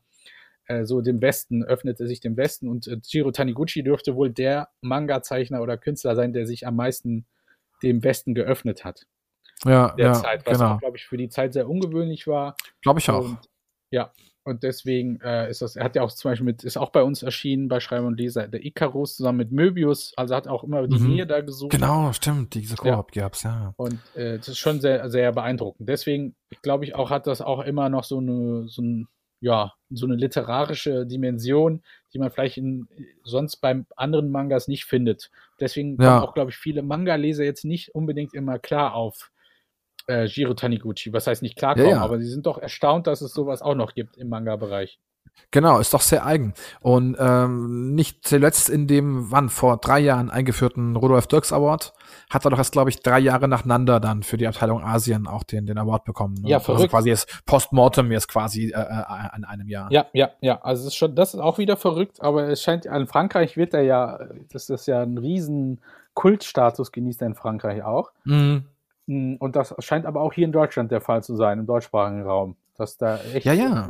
äh, 0.66 0.84
so 0.84 1.00
dem 1.00 1.22
Westen, 1.22 1.64
öffnet 1.64 1.98
er 2.00 2.06
sich 2.06 2.20
dem 2.20 2.36
Westen 2.36 2.68
und 2.68 2.86
äh, 2.86 2.98
Jiro 3.02 3.30
Taniguchi 3.30 3.82
dürfte 3.82 4.14
wohl 4.16 4.30
der 4.30 4.68
Manga-Zeichner 4.82 5.62
oder 5.62 5.78
Künstler 5.78 6.14
sein, 6.14 6.32
der 6.32 6.46
sich 6.46 6.66
am 6.66 6.76
meisten 6.76 7.26
dem 7.82 8.02
Westen 8.04 8.34
geöffnet 8.34 8.84
hat. 8.84 9.06
Ja, 9.64 9.94
der 9.96 10.06
ja, 10.06 10.12
Zeit, 10.14 10.46
was 10.46 10.58
genau. 10.58 10.78
glaube 10.78 10.96
ich, 10.96 11.06
für 11.06 11.16
die 11.16 11.28
Zeit 11.28 11.52
sehr 11.52 11.68
ungewöhnlich 11.68 12.26
war. 12.26 12.56
Glaube 12.82 13.00
ich 13.00 13.10
auch. 13.10 13.24
Und, 13.24 13.38
ja, 13.90 14.12
und 14.48 14.62
deswegen 14.62 15.20
äh, 15.20 15.50
ist 15.50 15.60
das, 15.62 15.76
er 15.76 15.84
hat 15.84 15.94
ja 15.94 16.02
auch 16.02 16.10
zum 16.10 16.30
Beispiel 16.30 16.46
mit, 16.46 16.64
ist 16.64 16.78
auch 16.78 16.90
bei 16.90 17.02
uns 17.02 17.22
erschienen 17.22 17.68
bei 17.68 17.80
Schreiber 17.80 18.06
und 18.06 18.18
Leser, 18.18 18.48
der 18.48 18.64
Icarus 18.64 19.16
zusammen 19.16 19.38
mit 19.38 19.52
Möbius, 19.52 20.14
also 20.16 20.34
hat 20.34 20.48
auch 20.48 20.64
immer 20.64 20.88
die 20.88 20.98
mhm. 20.98 21.08
Nähe 21.08 21.26
da 21.26 21.40
gesucht. 21.42 21.72
Genau, 21.72 22.12
stimmt, 22.12 22.54
diese 22.54 22.76
Koop 22.76 23.14
ja. 23.14 23.22
gab's, 23.22 23.42
ja. 23.42 23.74
Und 23.76 23.98
äh, 24.14 24.38
das 24.38 24.48
ist 24.48 24.58
schon 24.58 24.80
sehr, 24.80 25.10
sehr 25.10 25.32
beeindruckend. 25.32 25.88
Deswegen, 25.88 26.34
glaube 26.62 26.84
ich, 26.84 26.94
auch 26.94 27.10
hat 27.10 27.26
das 27.26 27.42
auch 27.42 27.60
immer 27.60 27.90
noch 27.90 28.04
so 28.04 28.18
eine, 28.18 28.68
so 28.68 28.82
ein, 28.82 29.08
ja, 29.40 29.74
so 29.90 30.06
eine 30.06 30.16
literarische 30.16 31.06
Dimension, 31.06 31.82
die 32.12 32.18
man 32.18 32.30
vielleicht 32.30 32.56
in, 32.56 32.88
sonst 33.22 33.56
beim 33.58 33.86
anderen 33.96 34.30
Mangas 34.30 34.66
nicht 34.66 34.86
findet. 34.86 35.30
Deswegen 35.60 36.00
ja. 36.00 36.08
kommen 36.08 36.28
auch, 36.28 36.34
glaube 36.34 36.50
ich, 36.50 36.56
viele 36.56 36.82
Manga-Leser 36.82 37.44
jetzt 37.44 37.64
nicht 37.64 37.94
unbedingt 37.94 38.34
immer 38.34 38.58
klar 38.58 38.94
auf 38.94 39.30
äh, 40.08 40.24
Jiro 40.24 40.54
Taniguchi. 40.54 41.12
Was 41.12 41.26
heißt 41.26 41.42
nicht 41.42 41.56
klarkommen, 41.56 41.90
ja, 41.90 41.96
ja. 41.96 42.02
aber 42.02 42.18
sie 42.18 42.28
sind 42.28 42.46
doch 42.46 42.58
erstaunt, 42.58 43.06
dass 43.06 43.20
es 43.20 43.32
sowas 43.32 43.62
auch 43.62 43.74
noch 43.74 43.94
gibt 43.94 44.16
im 44.16 44.28
Manga-Bereich. 44.28 44.98
Genau, 45.50 45.78
ist 45.78 45.94
doch 45.94 46.00
sehr 46.00 46.26
eigen. 46.26 46.52
Und 46.80 47.16
ähm, 47.18 47.94
nicht 47.94 48.26
zuletzt 48.26 48.68
in 48.68 48.86
dem, 48.86 49.30
wann, 49.30 49.48
vor 49.48 49.78
drei 49.78 49.98
Jahren 50.00 50.30
eingeführten 50.30 50.96
Rudolf 50.96 51.26
Dirks 51.26 51.52
Award, 51.52 51.94
hat 52.28 52.44
er 52.44 52.50
doch 52.50 52.58
erst, 52.58 52.72
glaube 52.72 52.90
ich, 52.90 53.00
drei 53.00 53.18
Jahre 53.18 53.48
nacheinander 53.48 54.00
dann 54.00 54.22
für 54.22 54.36
die 54.36 54.46
Abteilung 54.46 54.82
Asien 54.82 55.26
auch 55.26 55.44
den, 55.44 55.66
den 55.66 55.78
Award 55.78 56.04
bekommen. 56.04 56.34
Ne? 56.34 56.50
Ja, 56.50 56.56
also 56.58 56.66
verrückt. 56.66 56.82
Also 56.82 56.96
quasi 56.96 57.08
jetzt 57.10 57.46
Postmortem 57.46 58.12
jetzt 58.12 58.28
quasi 58.28 58.66
äh, 58.66 58.70
äh, 58.70 58.74
an 58.76 59.44
einem 59.44 59.68
Jahr. 59.68 59.90
Ja, 59.90 60.06
ja, 60.12 60.30
ja. 60.40 60.60
Also 60.60 60.82
es 60.82 60.88
ist 60.88 60.96
schon, 60.96 61.14
das 61.14 61.34
ist 61.34 61.40
auch 61.40 61.58
wieder 61.58 61.76
verrückt, 61.76 62.20
aber 62.20 62.48
es 62.48 62.62
scheint, 62.62 62.84
in 62.84 63.06
Frankreich 63.06 63.56
wird 63.56 63.74
er 63.74 63.82
ja, 63.82 64.18
das 64.52 64.68
ist 64.68 64.86
ja 64.86 65.02
ein 65.02 65.18
riesen 65.18 65.80
Kultstatus 66.14 66.90
genießt 66.90 67.22
er 67.22 67.28
in 67.28 67.34
Frankreich 67.36 67.84
auch. 67.84 68.10
Mhm. 68.24 68.64
Hm, 69.08 69.36
und 69.38 69.56
das 69.56 69.74
scheint 69.80 70.06
aber 70.06 70.20
auch 70.20 70.32
hier 70.32 70.44
in 70.44 70.52
Deutschland 70.52 70.92
der 70.92 71.00
Fall 71.00 71.22
zu 71.22 71.34
sein, 71.34 71.58
im 71.58 71.66
deutschsprachigen 71.66 72.22
Raum. 72.22 72.56
Dass 72.76 72.96
da 72.96 73.18
echt 73.34 73.46
ja, 73.46 73.54
ja. 73.54 73.88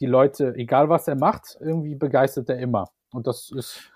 die 0.00 0.06
Leute, 0.06 0.54
egal 0.56 0.88
was 0.88 1.06
er 1.06 1.16
macht, 1.16 1.58
irgendwie 1.60 1.94
begeistert 1.94 2.48
er 2.48 2.58
immer. 2.58 2.88
Und 3.12 3.26
das 3.26 3.50
ist, 3.50 3.92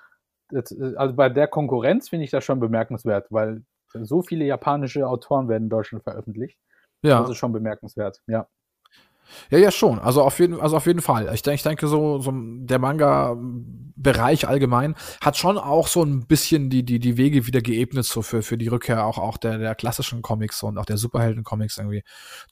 also 0.97 1.15
bei 1.15 1.31
der 1.31 1.49
Konkurrenz 1.49 2.11
finde 2.11 2.25
ich 2.25 2.31
das 2.31 2.45
schon 2.45 2.61
bemerkenswert, 2.61 3.29
weil 3.31 3.63
so 3.93 4.21
viele 4.21 4.45
japanische 4.45 5.09
Autoren 5.09 5.49
werden 5.49 5.65
in 5.65 5.71
Deutschland 5.71 6.05
veröffentlicht. 6.05 6.59
Ja. 7.03 7.21
Das 7.21 7.31
ist 7.31 7.37
schon 7.37 7.53
bemerkenswert, 7.53 8.21
ja. 8.27 8.47
Ja, 9.51 9.59
ja, 9.59 9.71
schon. 9.71 9.99
Also 9.99 10.23
auf 10.23 10.39
jeden, 10.39 10.61
also 10.61 10.77
auf 10.77 10.87
jeden 10.87 11.03
Fall. 11.03 11.31
Ich, 11.35 11.43
denke, 11.43 11.57
ich 11.57 11.63
denke, 11.63 11.87
so, 11.87 12.19
so 12.21 12.33
der 12.35 12.79
Manga-Bereich 12.79 14.49
allgemein 14.49 14.95
hat 15.21 15.37
schon 15.37 15.59
auch 15.59 15.89
so 15.89 16.03
ein 16.03 16.27
bisschen 16.27 16.71
die, 16.71 16.85
die, 16.85 16.99
die 16.99 17.17
Wege 17.17 17.47
wieder 17.47 17.61
geebnet, 17.61 18.05
so 18.05 18.23
für, 18.23 18.43
für 18.43 18.59
die 18.59 18.69
Rückkehr 18.69 19.05
auch, 19.05 19.19
auch 19.19 19.37
der, 19.37 19.59
der 19.59 19.75
klassischen 19.75 20.23
Comics 20.23 20.63
und 20.63 20.79
auch 20.79 20.87
der 20.87 20.97
Superhelden-Comics 20.97 21.79
irgendwie. 21.79 22.03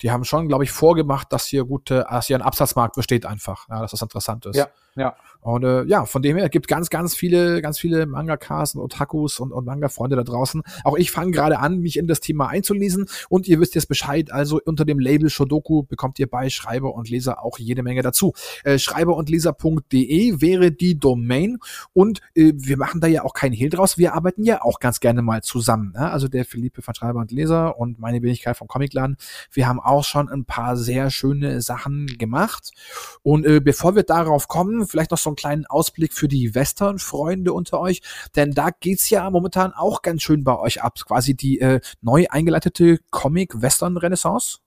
Die 0.03 0.11
haben 0.11 0.25
schon, 0.25 0.49
glaube 0.49 0.65
ich, 0.65 0.71
vorgemacht, 0.71 1.33
dass 1.33 1.47
hier 1.47 1.65
gute, 1.65 2.07
dass 2.09 2.27
hier 2.27 2.37
ein 2.37 2.43
Absatzmarkt 2.43 2.97
besteht 2.97 3.27
einfach. 3.27 3.69
Ja, 3.69 3.81
dass 3.81 3.93
das 3.93 4.03
interessant 4.03 4.47
ist. 4.47 4.57
Ja, 4.57 4.69
ja. 4.97 5.17
Und 5.41 5.63
äh, 5.65 5.85
ja, 5.85 6.07
von 6.07 6.23
dem 6.23 6.39
her 6.39 6.49
gibt 6.49 6.69
ganz, 6.69 6.89
ganz 6.89 7.15
viele, 7.15 7.61
ganz 7.61 7.79
viele 7.79 8.07
Mangakas 8.07 8.75
und 8.75 8.81
Otakus 8.81 9.41
und, 9.41 9.53
und 9.53 9.67
Manga-Freunde 9.67 10.17
da 10.17 10.23
draußen. 10.23 10.63
Auch 10.85 10.97
ich 10.97 11.11
fange 11.11 11.33
gerade 11.33 11.59
an, 11.59 11.81
mich 11.81 11.99
in 11.99 12.07
das 12.07 12.21
Thema 12.21 12.49
einzulesen 12.49 13.07
und 13.29 13.47
ihr 13.47 13.61
wisst 13.61 13.75
jetzt 13.75 13.89
Bescheid. 13.89 14.33
Also 14.33 14.59
unter 14.65 14.87
dem 14.87 14.99
Label 14.99 15.29
Shodoku 15.29 15.83
bekommt 15.83 16.19
ihr 16.19 16.31
bei 16.31 16.49
Schreiber 16.65 16.95
und 16.95 17.11
Leser 17.11 17.45
auch 17.45 17.59
jede 17.59 17.83
Menge 17.83 18.03
dazu. 18.03 18.33
Äh, 18.65 18.79
Schreiber 18.79 19.17
und 19.17 19.29
Leser.de 19.29 20.41
wäre 20.41 20.73
die 20.73 20.99
Domain 20.99 21.59
und 21.93 22.21
äh, 22.35 22.53
wir 22.57 22.79
machen 22.79 23.01
da 23.01 23.07
ja 23.07 23.23
auch 23.25 23.35
keinen 23.35 23.53
Hehl 23.53 23.69
draus. 23.69 23.99
Wir 23.99 24.15
arbeiten 24.15 24.45
ja 24.45 24.63
auch 24.63 24.81
ganz 24.81 25.01
gerne 25.01 25.21
mal 25.21 25.43
zusammen. 25.43 25.93
Ne? 25.95 26.11
Also 26.11 26.29
der 26.29 26.45
Philippe 26.45 26.81
von 26.81 26.95
Schreiber 26.95 27.21
und 27.21 27.33
Leser 27.33 27.79
und 27.79 27.99
meine 27.99 28.23
Wenigkeit 28.23 28.57
vom 28.57 28.69
Comicladen. 28.69 29.17
Wir 29.53 29.69
haben 29.69 29.79
auch 29.79 30.05
schon 30.05 30.31
ein 30.31 30.47
paar 30.47 30.77
sehr 30.77 31.11
schöne 31.11 31.61
Sachen 31.61 32.07
gemacht. 32.07 32.71
Und 33.23 33.45
äh, 33.45 33.61
bevor 33.61 33.95
wir 33.95 34.05
darauf 34.05 34.49
kommen, 34.49 34.87
vielleicht 34.87 35.11
noch 35.11 35.19
so 35.19 35.31
einen 35.31 35.37
kleinen 35.37 35.67
Ausblick 35.67 36.15
für 36.15 36.29
die 36.29 36.55
Western-Freunde 36.55 37.53
unter 37.53 37.81
euch, 37.81 38.01
denn 38.37 38.53
da 38.53 38.71
geht's 38.71 39.11
ja 39.11 39.29
momentan 39.29 39.73
auch 39.73 40.03
ganz 40.03 40.23
schön 40.23 40.45
bei 40.45 40.59
euch 40.59 40.83
ab. 40.83 40.95
Quasi 41.05 41.35
die 41.35 41.61
äh, 41.61 41.81
neu 42.01 42.27
eingeleitete 42.31 43.01
Comic-Western-Renaissance. 43.11 44.64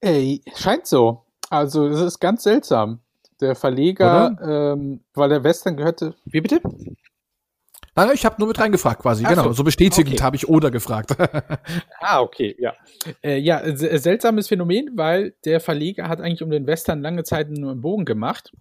Ey, 0.00 0.42
scheint 0.56 0.86
so. 0.86 1.24
Also, 1.50 1.86
es 1.86 2.00
ist 2.00 2.18
ganz 2.20 2.42
seltsam. 2.42 3.00
Der 3.40 3.54
Verleger, 3.54 4.36
ähm, 4.42 5.00
weil 5.14 5.28
der 5.28 5.44
Western 5.44 5.76
gehörte. 5.76 6.14
Wie 6.24 6.40
bitte? 6.40 6.60
Nein, 7.94 8.10
ich 8.14 8.24
habe 8.24 8.36
nur 8.38 8.48
mit 8.48 8.60
reingefragt 8.60 9.02
quasi, 9.02 9.24
Ach 9.24 9.30
genau. 9.30 9.42
So, 9.44 9.52
so 9.52 9.64
bestätigend 9.64 10.14
okay. 10.14 10.22
habe 10.22 10.36
ich 10.36 10.48
oder 10.48 10.70
gefragt. 10.70 11.16
ah, 12.00 12.20
okay, 12.20 12.54
ja. 12.58 12.74
Äh, 13.22 13.38
ja, 13.38 13.60
seltsames 13.64 14.46
Phänomen, 14.46 14.92
weil 14.94 15.34
der 15.44 15.58
Verleger 15.58 16.08
hat 16.08 16.20
eigentlich 16.20 16.42
um 16.42 16.50
den 16.50 16.66
Western 16.66 17.00
lange 17.00 17.24
Zeit 17.24 17.50
nur 17.50 17.72
einen 17.72 17.80
Bogen 17.80 18.04
gemacht. 18.04 18.52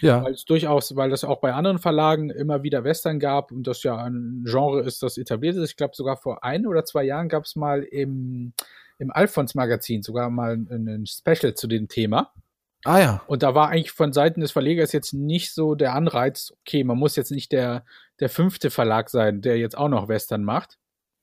Ja. 0.00 0.22
Weil 0.22 0.32
es 0.32 0.44
durchaus, 0.44 0.94
weil 0.94 1.10
das 1.10 1.24
auch 1.24 1.40
bei 1.40 1.52
anderen 1.52 1.78
Verlagen 1.78 2.30
immer 2.30 2.62
wieder 2.62 2.84
Western 2.84 3.18
gab 3.18 3.50
und 3.52 3.66
das 3.66 3.82
ja 3.82 3.96
ein 3.96 4.44
Genre 4.46 4.82
ist, 4.82 5.02
das 5.02 5.18
etabliert 5.18 5.56
ist. 5.56 5.70
Ich 5.70 5.76
glaube, 5.76 5.94
sogar 5.96 6.16
vor 6.16 6.44
ein 6.44 6.66
oder 6.66 6.84
zwei 6.84 7.04
Jahren 7.04 7.28
gab 7.28 7.44
es 7.44 7.56
mal 7.56 7.82
im, 7.82 8.52
im 8.98 9.10
Alphons-Magazin 9.10 10.02
sogar 10.02 10.30
mal 10.30 10.54
ein, 10.54 11.04
Special 11.06 11.54
zu 11.54 11.66
dem 11.66 11.88
Thema. 11.88 12.32
Ah 12.84 12.98
ja. 12.98 13.22
Und 13.26 13.42
da 13.42 13.54
war 13.54 13.70
eigentlich 13.70 13.92
von 13.92 14.12
Seiten 14.12 14.40
des 14.40 14.52
Verlegers 14.52 14.92
jetzt 14.92 15.14
nicht 15.14 15.54
so 15.54 15.74
der 15.74 15.94
Anreiz, 15.94 16.52
okay, 16.60 16.84
man 16.84 16.98
muss 16.98 17.16
jetzt 17.16 17.30
nicht 17.30 17.52
der, 17.52 17.84
der 18.20 18.28
fünfte 18.28 18.70
Verlag 18.70 19.08
sein, 19.08 19.40
der 19.40 19.58
jetzt 19.58 19.76
auch 19.76 19.88
noch 19.88 20.08
Western 20.08 20.44
macht. 20.44 20.78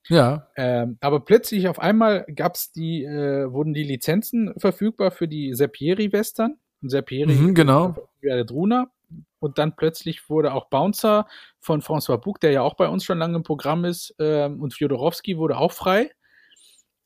Ja. 0.08 0.48
Ähm, 0.56 0.98
aber 1.00 1.20
plötzlich 1.20 1.68
auf 1.68 1.78
einmal 1.78 2.24
gab's 2.34 2.72
die, 2.72 3.04
äh, 3.04 3.52
wurden 3.52 3.74
die 3.74 3.84
Lizenzen 3.84 4.52
verfügbar 4.58 5.12
für 5.12 5.28
die 5.28 5.54
Serpieri-Western. 5.54 6.58
Serpieri, 6.82 7.34
mhm, 7.34 7.54
genau. 7.54 7.94
Der 8.22 8.44
Druna. 8.44 8.90
Und 9.38 9.58
dann 9.58 9.76
plötzlich 9.76 10.28
wurde 10.28 10.52
auch 10.54 10.68
Bouncer 10.68 11.26
von 11.60 11.82
François 11.82 12.16
Buch, 12.16 12.38
der 12.38 12.50
ja 12.50 12.62
auch 12.62 12.74
bei 12.74 12.88
uns 12.88 13.04
schon 13.04 13.18
lange 13.18 13.36
im 13.36 13.42
Programm 13.42 13.84
ist, 13.84 14.14
ähm, 14.18 14.60
und 14.60 14.74
Fjodorowski 14.74 15.36
wurde 15.36 15.58
auch 15.58 15.72
frei. 15.72 16.10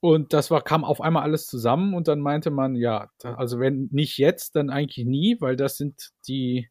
Und 0.06 0.32
das 0.32 0.52
war, 0.52 0.62
kam 0.62 0.84
auf 0.84 1.00
einmal 1.00 1.24
alles 1.24 1.48
zusammen 1.48 1.92
und 1.92 2.06
dann 2.06 2.20
meinte 2.20 2.52
man, 2.52 2.76
ja, 2.76 3.10
also 3.24 3.58
wenn 3.58 3.88
nicht 3.90 4.18
jetzt, 4.18 4.54
dann 4.54 4.70
eigentlich 4.70 5.04
nie, 5.04 5.36
weil 5.40 5.56
das 5.56 5.78
sind 5.78 6.10
die, 6.28 6.68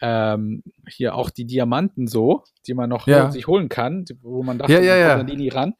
ähm, 0.00 0.62
hier 0.88 1.16
auch 1.16 1.30
die 1.30 1.44
Diamanten 1.44 2.06
so, 2.06 2.44
die 2.68 2.74
man 2.74 2.88
noch 2.88 3.08
ja. 3.08 3.32
sich 3.32 3.48
holen 3.48 3.68
kann, 3.68 4.04
wo 4.22 4.44
man 4.44 4.58
dachte, 4.58 4.74
ja, 4.74 4.94
ja, 4.96 5.08
man 5.08 5.18
kommt 5.18 5.30
ja. 5.30 5.36
nie 5.36 5.48
ran. 5.48 5.74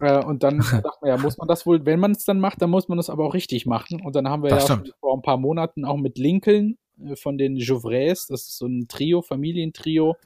Äh, 0.00 0.24
und 0.24 0.42
dann 0.42 0.60
dachte 0.82 0.98
man, 1.02 1.10
ja, 1.10 1.18
muss 1.18 1.36
man 1.36 1.46
das 1.46 1.66
wohl, 1.66 1.84
wenn 1.84 2.00
man 2.00 2.12
es 2.12 2.24
dann 2.24 2.40
macht, 2.40 2.62
dann 2.62 2.70
muss 2.70 2.88
man 2.88 2.96
das 2.96 3.10
aber 3.10 3.26
auch 3.26 3.34
richtig 3.34 3.66
machen. 3.66 4.00
Und 4.00 4.16
dann 4.16 4.28
haben 4.28 4.42
wir 4.42 4.48
das 4.48 4.66
ja 4.66 4.82
vor 5.00 5.14
ein 5.14 5.20
paar 5.20 5.36
Monaten 5.36 5.84
auch 5.84 5.98
mit 5.98 6.16
Lincoln 6.16 6.78
äh, 7.04 7.16
von 7.16 7.36
den 7.36 7.56
Jouvres, 7.56 8.28
das 8.28 8.48
ist 8.48 8.56
so 8.56 8.66
ein 8.66 8.88
Trio, 8.88 9.20
Familientrio, 9.20 10.16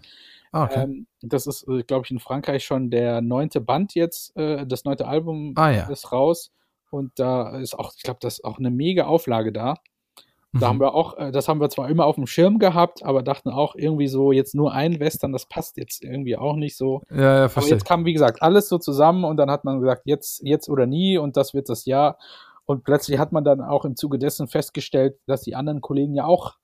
Ah, 0.52 0.64
okay. 0.64 0.82
Ähm, 0.82 1.06
das 1.22 1.46
ist, 1.46 1.66
äh, 1.66 1.82
glaube 1.82 2.04
ich, 2.04 2.10
in 2.10 2.20
Frankreich 2.20 2.64
schon 2.64 2.90
der 2.90 3.20
neunte 3.22 3.60
Band 3.60 3.94
jetzt. 3.94 4.36
Äh, 4.36 4.66
das 4.66 4.84
neunte 4.84 5.08
Album 5.08 5.54
ah, 5.56 5.70
ja. 5.70 5.88
ist 5.88 6.12
raus. 6.12 6.52
Und 6.90 7.18
da 7.18 7.58
ist 7.58 7.74
auch, 7.74 7.92
ich 7.96 8.02
glaube, 8.02 8.18
das 8.20 8.34
ist 8.34 8.44
auch 8.44 8.58
eine 8.58 8.70
mega 8.70 9.06
Auflage 9.06 9.50
da. 9.50 9.76
Da 10.52 10.58
mhm. 10.58 10.64
haben 10.64 10.80
wir 10.80 10.94
auch, 10.94 11.16
äh, 11.16 11.32
das 11.32 11.48
haben 11.48 11.60
wir 11.60 11.70
zwar 11.70 11.88
immer 11.88 12.04
auf 12.04 12.16
dem 12.16 12.26
Schirm 12.26 12.58
gehabt, 12.58 13.02
aber 13.02 13.22
dachten 13.22 13.48
auch 13.48 13.74
irgendwie 13.74 14.08
so, 14.08 14.32
jetzt 14.32 14.54
nur 14.54 14.74
ein 14.74 15.00
Western, 15.00 15.32
das 15.32 15.46
passt 15.46 15.78
jetzt 15.78 16.04
irgendwie 16.04 16.36
auch 16.36 16.56
nicht 16.56 16.76
so. 16.76 17.00
Ja, 17.10 17.16
ja, 17.16 17.48
verstehe. 17.48 17.72
Aber 17.72 17.78
jetzt 17.78 17.88
kam, 17.88 18.04
wie 18.04 18.12
gesagt, 18.12 18.42
alles 18.42 18.68
so 18.68 18.76
zusammen 18.76 19.24
und 19.24 19.38
dann 19.38 19.50
hat 19.50 19.64
man 19.64 19.80
gesagt, 19.80 20.02
jetzt, 20.04 20.42
jetzt 20.44 20.68
oder 20.68 20.84
nie 20.84 21.16
und 21.16 21.38
das 21.38 21.54
wird 21.54 21.70
das 21.70 21.86
Jahr. 21.86 22.18
Und 22.66 22.84
plötzlich 22.84 23.18
hat 23.18 23.32
man 23.32 23.44
dann 23.44 23.62
auch 23.62 23.86
im 23.86 23.96
Zuge 23.96 24.18
dessen 24.18 24.46
festgestellt, 24.46 25.18
dass 25.26 25.40
die 25.40 25.54
anderen 25.54 25.80
Kollegen 25.80 26.14
ja 26.14 26.26
auch 26.26 26.56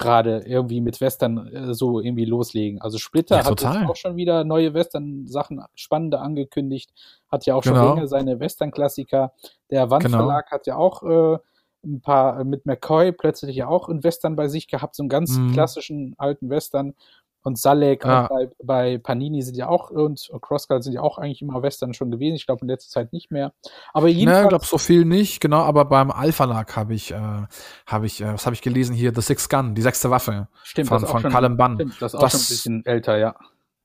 gerade 0.00 0.42
irgendwie 0.46 0.80
mit 0.80 1.00
Western 1.00 1.46
äh, 1.46 1.74
so 1.74 2.00
irgendwie 2.00 2.24
loslegen. 2.24 2.80
Also 2.80 2.98
Splitter 2.98 3.36
ja, 3.36 3.44
hat 3.44 3.64
auch 3.64 3.96
schon 3.96 4.16
wieder 4.16 4.42
neue 4.44 4.74
Western-Sachen 4.74 5.62
spannende 5.74 6.18
angekündigt, 6.18 6.90
hat 7.30 7.46
ja 7.46 7.54
auch 7.54 7.62
schon 7.62 7.74
genau. 7.74 7.94
länger 7.94 8.08
seine 8.08 8.40
Western-Klassiker. 8.40 9.32
Der 9.70 9.90
Wandverlag 9.90 10.46
genau. 10.46 10.50
hat 10.50 10.66
ja 10.66 10.76
auch 10.76 11.02
äh, 11.04 11.38
ein 11.84 12.00
paar 12.00 12.44
mit 12.44 12.66
McCoy 12.66 13.12
plötzlich 13.12 13.56
ja 13.56 13.68
auch 13.68 13.88
einen 13.88 14.02
Western 14.02 14.36
bei 14.36 14.48
sich 14.48 14.68
gehabt, 14.68 14.96
so 14.96 15.02
einen 15.02 15.08
ganz 15.08 15.36
mhm. 15.36 15.52
klassischen 15.52 16.14
alten 16.18 16.50
Western. 16.50 16.94
Und 17.42 17.58
Salek 17.58 18.04
ja. 18.04 18.28
bei, 18.28 18.50
bei, 18.62 18.98
Panini 18.98 19.40
sind 19.40 19.56
ja 19.56 19.68
auch 19.68 19.90
und 19.90 20.30
Crosscut 20.42 20.84
sind 20.84 20.92
ja 20.92 21.00
auch 21.00 21.16
eigentlich 21.16 21.40
immer 21.40 21.62
Western 21.62 21.94
schon 21.94 22.10
gewesen. 22.10 22.34
Ich 22.34 22.46
glaube 22.46 22.62
in 22.62 22.68
letzter 22.68 22.90
Zeit 22.90 23.12
nicht 23.14 23.30
mehr. 23.30 23.52
Aber 23.94 24.08
jedenfalls. 24.08 24.40
Ne, 24.40 24.44
ich 24.44 24.48
glaube 24.50 24.66
so 24.66 24.76
viel 24.78 25.06
nicht, 25.06 25.40
genau, 25.40 25.60
aber 25.60 25.86
beim 25.86 26.10
Alpha-Lag 26.10 26.76
habe 26.76 26.94
ich, 26.94 27.12
äh, 27.12 27.42
habe 27.86 28.06
ich, 28.06 28.20
äh, 28.20 28.34
was 28.34 28.44
habe 28.44 28.54
ich 28.54 28.60
gelesen 28.60 28.94
hier? 28.94 29.14
The 29.14 29.22
Sixth 29.22 29.48
Gun, 29.48 29.74
die 29.74 29.82
sechste 29.82 30.10
Waffe. 30.10 30.48
Stimmt, 30.64 30.88
von, 30.88 31.00
von 31.00 31.22
Callum 31.22 31.56
Bunn. 31.56 31.76
Stimmt, 31.76 32.02
das 32.02 32.12
ist 32.12 32.18
auch 32.18 32.22
das, 32.22 32.32
schon 32.32 32.40
ein 32.40 32.48
bisschen 32.48 32.86
älter, 32.86 33.16
ja. 33.16 33.34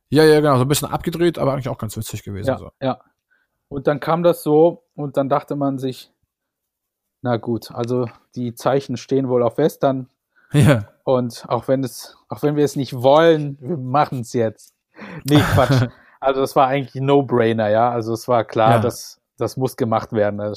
Ja, 0.09 0.23
ja, 0.23 0.39
genau, 0.39 0.57
so 0.57 0.63
ein 0.63 0.67
bisschen 0.67 0.89
abgedreht, 0.89 1.39
aber 1.39 1.53
eigentlich 1.53 1.69
auch 1.69 1.77
ganz 1.77 1.95
witzig 1.95 2.23
gewesen. 2.23 2.47
Ja, 2.47 2.57
so. 2.57 2.71
ja. 2.81 2.99
Und 3.69 3.87
dann 3.87 3.99
kam 3.99 4.21
das 4.21 4.43
so 4.43 4.83
und 4.95 5.17
dann 5.17 5.29
dachte 5.29 5.55
man 5.55 5.79
sich, 5.79 6.11
na 7.21 7.37
gut, 7.37 7.71
also 7.71 8.07
die 8.35 8.53
Zeichen 8.53 8.97
stehen 8.97 9.29
wohl 9.29 9.43
auf 9.43 9.57
Western. 9.57 10.09
Ja. 10.53 10.87
Und 11.05 11.45
auch 11.47 11.67
wenn 11.67 11.83
es, 11.83 12.17
auch 12.29 12.41
wenn 12.41 12.55
wir 12.55 12.65
es 12.65 12.75
nicht 12.75 12.93
wollen, 12.93 13.57
wir 13.61 13.77
machen 13.77 14.21
es 14.21 14.33
jetzt. 14.33 14.73
Nee, 15.23 15.39
Quatsch. 15.53 15.87
also 16.19 16.41
es 16.41 16.55
war 16.55 16.67
eigentlich 16.67 17.01
No-Brainer, 17.01 17.69
ja. 17.69 17.91
Also 17.91 18.11
es 18.13 18.27
war 18.27 18.43
klar, 18.43 18.71
ja. 18.71 18.79
dass 18.79 19.21
das 19.37 19.55
muss 19.55 19.77
gemacht 19.77 20.13
werden. 20.13 20.39
Da 20.39 20.51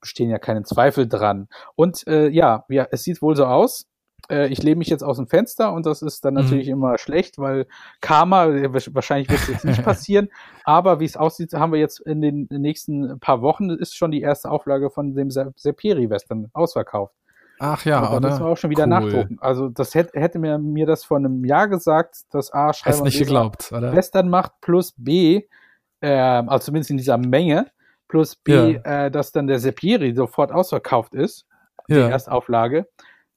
bestehen 0.00 0.30
ja 0.30 0.38
keine 0.38 0.62
Zweifel 0.62 1.06
dran. 1.06 1.48
Und 1.76 2.06
äh, 2.06 2.28
ja, 2.28 2.64
ja, 2.68 2.88
es 2.90 3.04
sieht 3.04 3.20
wohl 3.20 3.36
so 3.36 3.44
aus. 3.44 3.86
Äh, 4.30 4.48
ich 4.48 4.62
lehne 4.62 4.76
mich 4.76 4.88
jetzt 4.88 5.04
aus 5.04 5.18
dem 5.18 5.28
Fenster 5.28 5.72
und 5.74 5.84
das 5.84 6.00
ist 6.00 6.24
dann 6.24 6.34
mhm. 6.34 6.40
natürlich 6.40 6.68
immer 6.68 6.96
schlecht, 6.96 7.38
weil 7.38 7.66
Karma, 8.00 8.46
äh, 8.46 8.72
wahrscheinlich 8.72 9.28
wird 9.28 9.40
es 9.40 9.48
jetzt 9.48 9.64
nicht 9.66 9.82
passieren, 9.84 10.28
aber 10.64 10.98
wie 11.00 11.04
es 11.04 11.16
aussieht, 11.16 11.52
haben 11.52 11.72
wir 11.72 11.78
jetzt 11.78 12.00
in 12.00 12.20
den 12.22 12.46
nächsten 12.50 13.20
paar 13.20 13.42
Wochen, 13.42 13.70
ist 13.70 13.96
schon 13.96 14.10
die 14.10 14.22
erste 14.22 14.50
Auflage 14.50 14.90
von 14.90 15.14
dem 15.14 15.30
Sepiri-Western 15.30 16.48
ausverkauft. 16.52 17.14
Ach 17.58 17.84
ja, 17.84 18.00
aber 18.00 18.20
da 18.20 18.28
müssen 18.28 18.44
wir 18.44 18.48
auch 18.48 18.56
schon 18.56 18.70
wieder 18.70 18.84
cool. 18.84 18.88
nachdrucken. 18.88 19.38
Also 19.40 19.68
das 19.68 19.94
hätte, 19.94 20.18
hätte 20.18 20.38
mir, 20.38 20.58
mir 20.58 20.86
das 20.86 21.04
vor 21.04 21.16
einem 21.16 21.44
Jahr 21.44 21.68
gesagt, 21.68 22.22
dass 22.30 22.52
A, 22.52 22.72
Schreiber 22.72 23.02
nicht 23.02 23.18
geglaubt, 23.18 23.72
oder? 23.72 23.94
Western 23.94 24.28
macht 24.28 24.52
plus 24.60 24.94
B, 24.96 25.42
äh, 26.00 26.08
also 26.08 26.66
zumindest 26.66 26.90
in 26.90 26.96
dieser 26.96 27.18
Menge, 27.18 27.66
plus 28.06 28.36
B, 28.36 28.74
ja. 28.74 29.06
äh, 29.06 29.10
dass 29.10 29.32
dann 29.32 29.46
der 29.46 29.58
Sepieri 29.58 30.14
sofort 30.14 30.52
ausverkauft 30.52 31.14
ist, 31.14 31.46
die 31.88 31.94
ja. 31.94 32.08
Erstauflage. 32.08 32.88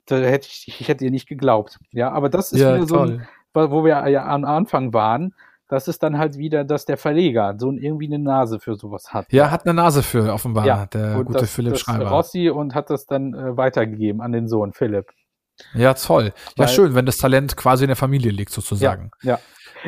Da 0.05 0.17
hätte 0.17 0.47
ich, 0.47 0.67
ich 0.67 0.87
hätte 0.87 1.05
ihr 1.05 1.11
nicht 1.11 1.27
geglaubt. 1.27 1.79
Ja, 1.91 2.11
aber 2.11 2.29
das 2.29 2.51
ist 2.51 2.59
ja, 2.59 2.75
wieder 2.75 2.87
toll. 2.87 3.21
so, 3.53 3.59
ein, 3.63 3.71
wo 3.71 3.83
wir 3.83 4.07
ja 4.07 4.25
am 4.25 4.45
Anfang 4.45 4.93
waren 4.93 5.33
das 5.71 5.87
ist 5.87 6.03
dann 6.03 6.17
halt 6.17 6.37
wieder, 6.37 6.65
dass 6.65 6.83
der 6.83 6.97
Verleger 6.97 7.55
so 7.57 7.71
irgendwie 7.71 8.07
eine 8.07 8.19
Nase 8.19 8.59
für 8.59 8.75
sowas 8.75 9.13
hat. 9.13 9.31
Ja, 9.31 9.51
hat 9.51 9.65
eine 9.65 9.73
Nase 9.73 10.03
für, 10.03 10.33
offenbar, 10.33 10.65
ja, 10.65 10.85
der 10.87 11.23
gute 11.23 11.39
das, 11.39 11.53
Philipp 11.53 11.73
das 11.73 11.81
Schreiber. 11.81 12.09
Rossi 12.09 12.49
und 12.49 12.75
hat 12.75 12.89
das 12.89 13.05
dann 13.05 13.33
äh, 13.33 13.55
weitergegeben 13.55 14.21
an 14.21 14.33
den 14.33 14.49
Sohn 14.49 14.73
Philipp. 14.73 15.07
Ja, 15.73 15.93
toll. 15.93 16.33
Ja, 16.57 16.65
Weil, 16.65 16.67
schön, 16.67 16.93
wenn 16.93 17.05
das 17.05 17.17
Talent 17.17 17.55
quasi 17.55 17.85
in 17.85 17.87
der 17.87 17.95
Familie 17.95 18.31
liegt, 18.31 18.51
sozusagen. 18.51 19.11
Ja, 19.21 19.35
ja. 19.35 19.39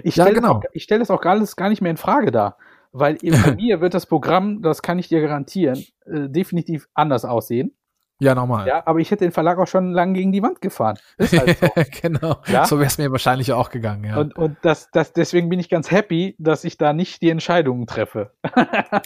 Ich 0.04 0.14
stelle 0.14 0.30
ja, 0.30 0.36
genau. 0.36 0.62
ich 0.72 0.84
stelle 0.84 1.00
das 1.00 1.12
auch 1.12 1.20
gar, 1.20 1.38
gar 1.58 1.68
nicht 1.68 1.82
mehr 1.82 1.92
in 1.92 1.98
Frage 1.98 2.32
da. 2.32 2.56
Weil 2.94 3.18
bei 3.22 3.52
mir 3.56 3.82
wird 3.82 3.94
das 3.94 4.06
Programm, 4.06 4.62
das 4.62 4.82
kann 4.82 5.00
ich 5.00 5.10
dir 5.10 5.20
garantieren, 5.20 5.84
äh, 6.06 6.30
definitiv 6.30 6.88
anders 6.94 7.26
aussehen. 7.26 7.76
Ja, 8.24 8.36
nochmal. 8.36 8.68
Ja, 8.68 8.84
aber 8.86 9.00
ich 9.00 9.12
hätte 9.12 9.26
den 9.26 9.34
Verlag 9.34 9.58
auch 9.58 9.68
schon 9.68 9.92
lang 9.92 10.14
gegen 10.14 10.32
die 10.32 10.42
Wand 10.42 10.62
gefahren. 10.62 10.98
Ist 11.18 11.38
halt 11.38 11.58
so. 11.60 11.68
genau. 12.02 12.38
Ja? 12.48 12.66
So 12.66 12.78
wäre 12.78 12.88
es 12.88 12.98
mir 12.98 13.12
wahrscheinlich 13.12 13.52
auch 13.52 13.70
gegangen, 13.70 14.06
ja. 14.06 14.18
Und, 14.18 14.38
und 14.38 14.56
das, 14.62 14.90
das, 14.92 15.12
deswegen 15.12 15.50
bin 15.50 15.60
ich 15.60 15.68
ganz 15.68 15.92
happy, 15.92 16.36
dass 16.40 16.64
ich 16.64 16.78
da 16.78 16.94
nicht 16.94 17.22
die 17.22 17.30
Entscheidungen 17.30 17.86
treffe. 17.86 18.32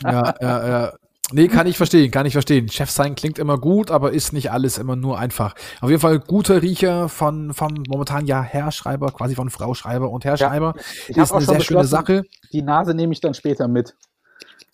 ja, 0.04 0.36
ja, 0.40 0.68
ja. 0.70 0.94
Nee, 1.34 1.50
kann 1.50 1.68
ich 1.68 1.76
verstehen, 1.76 2.10
kann 2.10 2.26
ich 2.26 2.34
verstehen. 2.34 2.70
Chef 2.70 2.90
sein 2.90 3.16
klingt 3.16 3.38
immer 3.38 3.58
gut, 3.58 3.92
aber 3.92 4.14
ist 4.14 4.32
nicht 4.32 4.52
alles 4.52 4.78
immer 4.78 4.96
nur 4.96 5.20
einfach. 5.20 5.56
Auf 5.82 5.90
jeden 5.90 6.00
Fall 6.00 6.20
guter 6.20 6.62
Riecher 6.62 7.10
von, 7.10 7.54
von 7.54 7.84
momentan 7.90 8.28
ja 8.28 8.42
Herr 8.42 8.72
Schreiber, 8.72 9.12
quasi 9.12 9.36
von 9.36 9.50
Frau 9.50 9.74
Schreiber 9.74 10.10
und 10.10 10.24
Herr 10.24 10.36
ja. 10.36 10.74
Ist 11.08 11.34
eine 11.34 11.44
sehr 11.44 11.60
schöne 11.60 11.84
Sache. 11.84 12.24
Die 12.54 12.62
Nase 12.62 12.94
nehme 12.94 13.12
ich 13.12 13.20
dann 13.20 13.34
später 13.34 13.68
mit. 13.68 13.94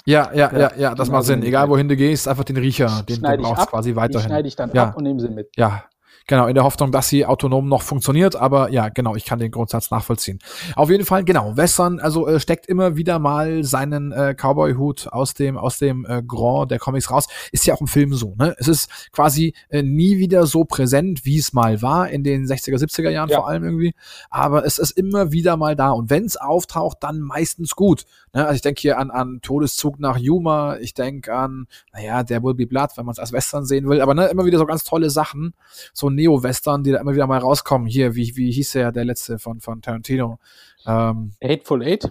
Ja, 0.06 0.32
ja, 0.34 0.52
ja, 0.52 0.72
ja, 0.78 0.96
das 0.96 1.10
macht 1.10 1.26
Sinn. 1.26 1.44
Egal 1.44 1.70
wohin 1.70 1.88
du 1.88 1.96
gehst, 1.96 2.28
einfach 2.28 2.44
den 2.44 2.58
Riecher, 2.58 3.04
den 3.08 3.22
du 3.22 3.38
brauchst 3.38 3.64
ab, 3.64 3.70
quasi 3.70 3.96
weiterhin. 3.96 4.28
Die 4.28 4.34
schneide 4.34 4.48
ich 4.48 4.56
dann 4.56 4.72
ja. 4.74 4.90
ab 4.90 4.98
und 4.98 5.04
nehme 5.04 5.20
sie 5.20 5.30
mit. 5.30 5.50
Ja, 5.56 5.86
Genau, 6.28 6.48
in 6.48 6.56
der 6.56 6.64
Hoffnung, 6.64 6.92
dass 6.92 7.10
sie 7.10 7.26
autonom 7.26 7.68
noch 7.68 7.82
funktioniert, 7.82 8.36
aber 8.36 8.70
ja, 8.70 8.90
genau, 8.90 9.16
ich 9.16 9.26
kann 9.26 9.40
den 9.40 9.52
Grundsatz 9.52 9.92
nachvollziehen. 9.92 10.40
Auf 10.76 10.90
jeden 10.90 11.06
Fall, 11.06 11.26
genau, 11.26 11.58
Western, 11.58 12.00
also 12.00 12.28
äh, 12.28 12.40
steckt 12.40 12.66
immer 12.68 12.96
wieder 12.96 13.20
mal 13.20 13.64
seinen 13.64 14.14
äh, 14.14 14.34
Cowboy-Hut 14.34 15.08
aus 15.12 15.34
dem, 15.34 15.58
aus 15.58 15.80
dem 15.80 16.06
äh, 16.06 16.24
Grand 16.24 16.72
der 16.72 16.80
Comics 16.80 17.12
raus. 17.12 17.28
Ist 17.52 17.66
ja 17.66 17.74
auch 17.74 17.82
im 17.82 17.88
Film 17.88 18.14
so, 18.14 18.36
ne? 18.38 18.56
Es 18.58 18.70
ist 18.70 18.90
quasi 19.12 19.54
äh, 19.70 19.84
nie 19.84 20.18
wieder 20.18 20.46
so 20.46 20.64
präsent, 20.64 21.26
wie 21.26 21.38
es 21.38 21.52
mal 21.52 21.82
war, 21.82 22.10
in 22.10 22.24
den 22.24 22.46
60er, 22.46 22.78
70er 22.78 23.10
Jahren 23.10 23.30
ja. 23.30 23.38
vor 23.38 23.50
allem 23.50 23.64
irgendwie. 23.64 23.94
Aber 24.30 24.66
es 24.66 24.78
ist 24.78 24.92
immer 24.92 25.34
wieder 25.34 25.58
mal 25.58 25.76
da. 25.76 25.92
Und 25.92 26.10
wenn 26.10 26.24
es 26.24 26.38
auftaucht, 26.38 26.98
dann 27.02 27.20
meistens 27.20 27.76
gut. 27.76 28.06
Ne? 28.34 28.46
Also 28.46 28.56
ich 28.56 28.62
denke 28.62 28.80
hier 28.80 28.98
an, 28.98 29.12
an 29.12 29.40
Todeszug 29.42 30.00
nach 30.00 30.18
Yuma, 30.18 30.78
ich 30.78 30.94
denke 30.94 31.34
an, 31.34 31.68
naja, 31.92 32.24
der 32.24 32.44
Will 32.44 32.54
Be 32.54 32.66
Blood, 32.66 32.92
wenn 32.96 33.06
man 33.06 33.14
es 33.14 33.20
als 33.20 33.34
Western 33.34 33.66
sehen 33.66 33.90
will, 33.90 34.02
aber 34.02 34.14
ne, 34.14 34.28
immer 34.28 34.46
wieder 34.46 34.58
so 34.58 34.66
ganz 34.66 34.84
tolle 34.84 35.10
Sachen. 35.10 35.54
So 35.94 36.10
Neo-Western, 36.16 36.84
die 36.84 36.92
da 36.92 37.00
immer 37.00 37.14
wieder 37.14 37.28
mal 37.28 37.40
rauskommen. 37.40 37.88
Hier, 37.88 38.16
wie, 38.16 38.36
wie 38.36 38.52
hieß 38.52 38.74
der, 38.74 38.92
der 38.92 39.06
letzte 39.06 39.40
von, 39.40 39.60
von 39.60 39.82
Tarantino? 39.82 40.40
Ähm, 40.86 41.34
Hateful 41.44 41.84
Eight? 41.84 42.10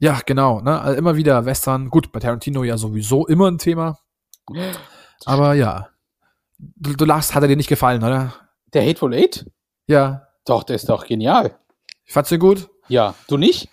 Ja, 0.00 0.20
genau. 0.24 0.60
Ne? 0.60 0.80
Also 0.80 0.98
immer 0.98 1.16
wieder 1.16 1.44
Western. 1.44 1.90
Gut, 1.90 2.12
bei 2.12 2.20
Tarantino 2.20 2.64
ja 2.64 2.76
sowieso 2.76 3.26
immer 3.26 3.50
ein 3.50 3.58
Thema. 3.58 3.98
Aber 5.24 5.54
ja. 5.54 5.88
Du, 6.58 6.94
du 6.94 7.04
lachst, 7.04 7.34
hat 7.34 7.42
er 7.42 7.48
dir 7.48 7.56
nicht 7.56 7.68
gefallen, 7.68 8.02
oder? 8.02 8.34
Der 8.72 8.84
Hateful 8.86 9.14
Eight? 9.14 9.46
Ja. 9.86 10.28
Doch, 10.44 10.64
der 10.64 10.76
ist 10.76 10.88
doch 10.88 11.06
genial. 11.06 11.56
Fandst 12.06 12.32
du 12.32 12.38
gut? 12.38 12.68
Ja. 12.88 13.14
Du 13.28 13.36
nicht? 13.36 13.68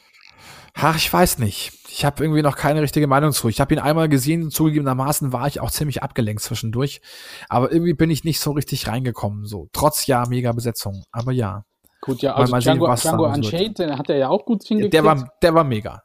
Ach, 0.73 0.95
ich 0.95 1.11
weiß 1.11 1.39
nicht. 1.39 1.71
Ich 1.97 2.03
habe 2.03 2.21
irgendwie 2.21 2.41
noch 2.41 2.57
keine 2.57 2.81
richtige 2.81 3.07
Meinung 3.07 3.31
zu. 3.31 3.47
Ich 3.47 3.61
habe 3.61 3.73
ihn 3.73 3.79
einmal 3.79 4.09
gesehen, 4.09 4.51
zugegebenermaßen 4.51 5.31
war 5.31 5.47
ich 5.47 5.61
auch 5.61 5.71
ziemlich 5.71 6.03
abgelenkt 6.03 6.43
zwischendurch. 6.43 6.99
Aber 7.47 7.71
irgendwie 7.71 7.93
bin 7.93 8.09
ich 8.09 8.25
nicht 8.25 8.41
so 8.41 8.51
richtig 8.51 8.89
reingekommen. 8.89 9.45
So, 9.45 9.69
trotz 9.71 10.05
ja 10.05 10.25
mega 10.27 10.51
Besetzung. 10.51 11.05
Aber 11.13 11.31
ja. 11.31 11.63
Gut, 12.01 12.21
ja, 12.21 12.35
also 12.35 12.57
Django, 12.57 12.93
sehen, 12.93 13.11
Django 13.11 13.33
Unchained, 13.33 13.79
den 13.79 13.97
hat 13.97 14.09
er 14.09 14.17
ja 14.17 14.27
auch 14.27 14.43
gut 14.43 14.63
hingekriegt. 14.63 14.93
Der 14.93 15.05
war, 15.05 15.31
der 15.41 15.55
war 15.55 15.63
mega. 15.63 16.03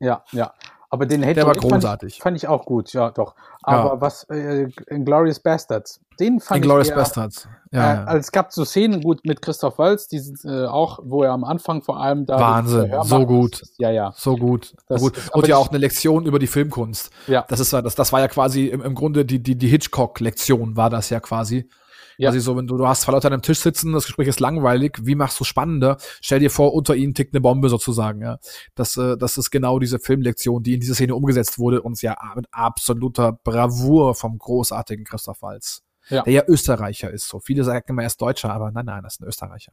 Ja, 0.00 0.24
ja. 0.32 0.52
Aber 0.92 1.06
den 1.06 1.22
hätte 1.22 1.36
Der 1.36 1.46
war 1.46 1.54
großartig. 1.54 2.18
Fand 2.20 2.36
ich, 2.36 2.42
fand 2.42 2.54
ich, 2.54 2.60
auch 2.60 2.66
gut, 2.66 2.92
ja, 2.92 3.10
doch. 3.10 3.34
Aber 3.62 3.94
ja. 3.94 4.00
was, 4.02 4.24
äh, 4.24 4.68
Glorious 4.90 5.40
Bastards, 5.40 6.00
den 6.20 6.38
fand 6.38 6.58
Inglourious 6.58 6.88
ich. 6.88 6.92
Glorious 6.92 7.14
Bastards, 7.14 7.48
ja, 7.70 7.94
ja. 7.94 8.04
Also 8.04 8.18
es 8.18 8.30
gab 8.30 8.52
so 8.52 8.66
Szenen, 8.66 9.00
gut, 9.00 9.24
mit 9.24 9.40
Christoph 9.40 9.78
Waltz, 9.78 10.06
die 10.08 10.18
sind 10.18 10.44
äh, 10.44 10.66
auch, 10.66 10.98
wo 11.02 11.22
er 11.22 11.32
am 11.32 11.44
Anfang 11.44 11.80
vor 11.80 11.98
allem 11.98 12.26
da. 12.26 12.38
Wahnsinn, 12.38 12.92
so 13.04 13.24
gut. 13.24 13.62
Ja, 13.78 13.90
ja. 13.90 14.12
So 14.14 14.36
gut. 14.36 14.74
Das, 14.86 15.00
gut. 15.00 15.14
Und 15.32 15.48
ja 15.48 15.56
auch 15.56 15.70
eine 15.70 15.78
Lektion 15.78 16.26
über 16.26 16.38
die 16.38 16.46
Filmkunst. 16.46 17.10
Ja. 17.26 17.46
Das 17.48 17.58
ist 17.58 17.72
das, 17.72 17.94
das 17.94 18.12
war 18.12 18.20
ja 18.20 18.28
quasi 18.28 18.66
im, 18.66 18.82
im 18.82 18.94
Grunde 18.94 19.24
die, 19.24 19.42
die, 19.42 19.56
die 19.56 19.68
Hitchcock-Lektion, 19.68 20.76
war 20.76 20.90
das 20.90 21.08
ja 21.08 21.20
quasi. 21.20 21.70
Ja. 22.18 22.28
Also 22.28 22.40
so, 22.40 22.56
wenn 22.56 22.66
du, 22.66 22.76
du 22.76 22.86
hast 22.86 23.02
zwei 23.02 23.12
Leute 23.12 23.28
an 23.28 23.32
einem 23.32 23.42
Tisch 23.42 23.60
sitzen, 23.60 23.92
das 23.92 24.06
Gespräch 24.06 24.28
ist 24.28 24.40
langweilig, 24.40 24.98
wie 25.02 25.14
machst 25.14 25.38
du 25.40 25.44
spannender? 25.44 25.96
Stell 26.20 26.40
dir 26.40 26.50
vor, 26.50 26.74
unter 26.74 26.94
ihnen 26.94 27.14
tickt 27.14 27.34
eine 27.34 27.40
Bombe 27.40 27.68
sozusagen, 27.68 28.22
ja. 28.22 28.38
Das, 28.74 28.96
äh, 28.96 29.16
das 29.16 29.36
ist 29.36 29.50
genau 29.50 29.78
diese 29.78 29.98
Filmlektion, 29.98 30.62
die 30.62 30.74
in 30.74 30.80
dieser 30.80 30.94
Szene 30.94 31.14
umgesetzt 31.14 31.58
wurde 31.58 31.82
und 31.82 32.00
ja 32.02 32.16
mit 32.34 32.46
absoluter 32.50 33.32
Bravour 33.32 34.14
vom 34.14 34.38
großartigen 34.38 35.04
Christoph 35.04 35.42
Waltz. 35.42 35.82
Ja. 36.08 36.22
Der 36.22 36.32
ja 36.32 36.42
Österreicher 36.46 37.10
ist. 37.10 37.28
So 37.28 37.38
viele 37.38 37.64
sagen 37.64 37.84
immer, 37.88 38.02
er 38.02 38.06
ist 38.08 38.20
Deutscher, 38.20 38.52
aber 38.52 38.70
nein, 38.72 38.86
nein, 38.86 39.02
das 39.02 39.14
ist 39.14 39.20
ein 39.20 39.28
Österreicher. 39.28 39.72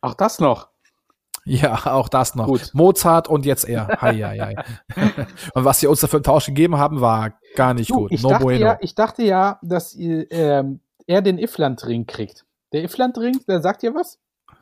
Auch 0.00 0.14
das 0.14 0.38
noch. 0.38 0.68
Ja, 1.44 1.86
auch 1.86 2.08
das 2.08 2.34
noch. 2.34 2.46
Gut. 2.46 2.70
Mozart 2.72 3.28
und 3.28 3.44
jetzt 3.44 3.68
er. 3.68 3.88
Hei, 4.00 4.14
hei, 4.14 4.38
hei. 4.38 5.26
und 5.54 5.64
was 5.64 5.80
sie 5.80 5.88
uns 5.88 6.00
dafür 6.00 6.18
im 6.18 6.22
Tausch 6.22 6.46
gegeben 6.46 6.76
haben, 6.76 7.00
war 7.00 7.32
gar 7.56 7.74
nicht 7.74 7.90
du, 7.90 7.94
gut. 7.94 8.12
Ich, 8.12 8.22
no 8.22 8.30
dachte 8.30 8.44
bueno. 8.44 8.60
ja, 8.60 8.78
ich 8.80 8.94
dachte 8.94 9.22
ja, 9.24 9.58
dass 9.62 9.96
ähm, 9.98 10.80
er 11.06 11.22
den 11.22 11.38
Ifland-Ring 11.38 12.06
kriegt. 12.06 12.44
Der 12.72 12.84
Ifland-Ring, 12.84 13.40
der 13.46 13.60
sagt 13.60 13.82
dir 13.82 13.94
was? 13.94 14.18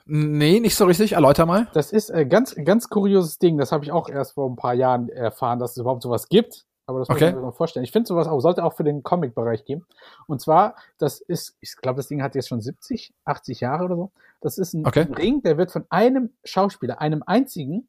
Nee, 0.07 0.61
nicht 0.61 0.75
so 0.77 0.87
richtig. 0.87 1.13
Erläuter 1.13 1.47
mal. 1.47 1.69
Das 1.73 1.93
ist 1.93 2.11
ein 2.11 2.29
ganz, 2.29 2.55
ganz 2.65 2.89
kurioses 2.89 3.39
Ding. 3.39 3.59
Das 3.59 3.71
habe 3.73 3.85
ich 3.85 3.93
auch 3.93 4.09
erst 4.09 4.33
vor 4.33 4.51
ein 4.51 4.57
paar 4.57 4.75
Jahren 4.75 5.09
erfahren, 5.09 5.59
dass 5.59 5.73
es 5.73 5.77
überhaupt 5.79 6.03
sowas 6.03 6.29
gibt. 6.29 6.67
Aber 6.87 6.99
das 6.99 7.09
okay. 7.09 7.27
muss 7.27 7.29
ich 7.29 7.37
mir 7.37 7.43
mal 7.43 7.53
vorstellen. 7.53 7.85
Ich 7.85 7.93
finde 7.93 8.09
sowas 8.09 8.27
auch, 8.27 8.41
sollte 8.41 8.65
auch 8.65 8.73
für 8.73 8.83
den 8.83 9.05
Comic-Bereich 9.05 9.65
geben. 9.65 9.87
Und 10.27 10.41
zwar, 10.41 10.75
das 10.99 11.21
ist, 11.21 11.57
ich 11.61 11.77
glaube, 11.77 11.99
das 11.99 12.09
Ding 12.09 12.23
hat 12.23 12.35
jetzt 12.35 12.49
schon 12.49 12.61
70, 12.61 13.15
80 13.25 13.61
Jahre 13.61 13.85
oder 13.85 13.97
so. 13.97 14.11
Das 14.41 14.59
ist 14.59 14.75
ein 14.75 14.85
okay. 14.85 15.07
Ring, 15.17 15.43
der 15.43 15.57
wird 15.57 15.71
von 15.71 15.85
einem 15.91 16.31
Schauspieler, 16.43 17.01
einem 17.01 17.23
einzigen, 17.25 17.89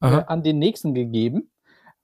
äh, 0.00 0.06
an 0.06 0.42
den 0.42 0.58
nächsten 0.58 0.94
gegeben. 0.94 1.50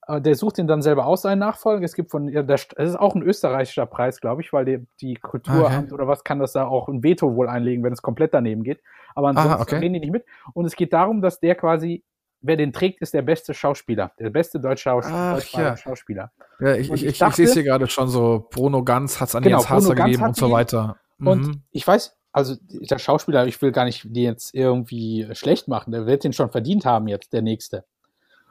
Äh, 0.07 0.21
der 0.21 0.35
sucht 0.35 0.59
ihn 0.59 0.67
dann 0.67 0.83
selber 0.83 1.07
aus, 1.07 1.23
seinen 1.23 1.39
Nachfolger. 1.39 1.85
Es 1.85 1.95
gibt 1.95 2.11
von, 2.11 2.29
ja, 2.29 2.43
das 2.43 2.69
ist 2.77 2.97
auch 2.97 3.15
ein 3.15 3.23
österreichischer 3.23 3.87
Preis, 3.87 4.21
glaube 4.21 4.43
ich, 4.43 4.53
weil 4.53 4.65
die, 4.65 4.87
die 5.01 5.15
Kulturamt 5.15 5.87
okay. 5.87 5.95
oder 5.95 6.09
was 6.09 6.25
kann 6.25 6.39
das 6.39 6.53
da 6.53 6.67
auch 6.67 6.89
ein 6.89 7.03
Veto 7.03 7.35
wohl 7.35 7.49
einlegen, 7.49 7.83
wenn 7.85 7.93
es 7.93 8.03
komplett 8.03 8.35
daneben 8.35 8.63
geht. 8.63 8.81
Aber 9.15 9.29
ansonsten 9.29 9.53
Aha, 9.53 9.63
okay. 9.63 9.77
reden 9.77 9.95
die 9.95 10.01
nicht 10.01 10.13
mit. 10.13 10.25
Und 10.53 10.67
es 10.67 10.77
geht 10.77 10.93
darum, 10.93 11.23
dass 11.23 11.41
der 11.41 11.55
quasi, 11.55 12.05
wer 12.41 12.57
den 12.57 12.73
trägt, 12.73 13.01
ist 13.01 13.15
der 13.15 13.23
beste 13.23 13.55
Schauspieler, 13.55 14.13
der 14.19 14.31
beste 14.31 14.61
deutsche 14.61 14.83
Schaus 14.83 15.07
Ach, 15.09 15.43
ja. 15.53 15.77
Schauspieler. 15.77 16.33
Ja, 16.61 16.75
ich, 16.75 16.91
ich, 16.91 17.05
ich, 17.07 17.21
ich 17.21 17.35
sehe 17.35 17.47
es 17.47 17.55
hier 17.55 17.63
gerade 17.63 17.87
schon 17.87 18.09
so, 18.09 18.47
Bruno 18.51 18.85
Ganz 18.85 19.21
hat 19.21 19.29
es 19.29 19.35
an 19.35 19.43
genau, 19.43 19.59
Jens 19.59 19.71
Hasser 19.71 19.95
gegeben 19.95 20.25
und 20.25 20.37
so 20.37 20.51
weiter. 20.51 20.99
Mhm. 21.19 21.27
Und 21.27 21.63
ich 21.71 21.87
weiß, 21.87 22.17
also 22.33 22.57
der 22.69 22.99
Schauspieler, 22.99 23.47
ich 23.47 23.63
will 23.63 23.71
gar 23.71 23.85
nicht 23.85 24.05
die 24.05 24.25
jetzt 24.25 24.55
irgendwie 24.55 25.29
schlecht 25.33 25.69
machen, 25.69 25.93
der 25.93 26.07
wird 26.07 26.25
den 26.25 26.33
schon 26.33 26.51
verdient 26.51 26.85
haben 26.85 27.07
jetzt, 27.07 27.33
der 27.33 27.43
nächste. 27.43 27.85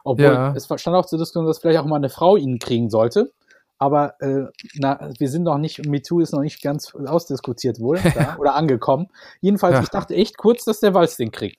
Obwohl 0.03 0.25
ja. 0.25 0.53
es 0.53 0.65
stand 0.65 0.95
auch 0.95 1.05
zur 1.05 1.19
Diskussion, 1.19 1.45
dass 1.45 1.59
vielleicht 1.59 1.79
auch 1.79 1.85
mal 1.85 1.95
eine 1.95 2.09
Frau 2.09 2.35
ihn 2.35 2.59
kriegen 2.59 2.89
sollte. 2.89 3.31
Aber 3.79 4.21
äh, 4.21 4.45
na, 4.75 5.09
wir 5.17 5.29
sind 5.29 5.43
noch 5.43 5.57
nicht, 5.57 5.85
MeToo 5.85 6.19
ist 6.19 6.31
noch 6.31 6.41
nicht 6.41 6.61
ganz 6.61 6.93
ausdiskutiert 6.95 7.79
wohl 7.79 7.99
da, 8.15 8.37
oder 8.37 8.55
angekommen. 8.55 9.07
Jedenfalls, 9.41 9.75
ja. 9.75 9.81
ich 9.81 9.89
dachte 9.89 10.15
echt 10.15 10.37
kurz, 10.37 10.63
dass 10.63 10.79
der 10.79 10.93
Walz 10.93 11.17
den 11.17 11.31
kriegt. 11.31 11.57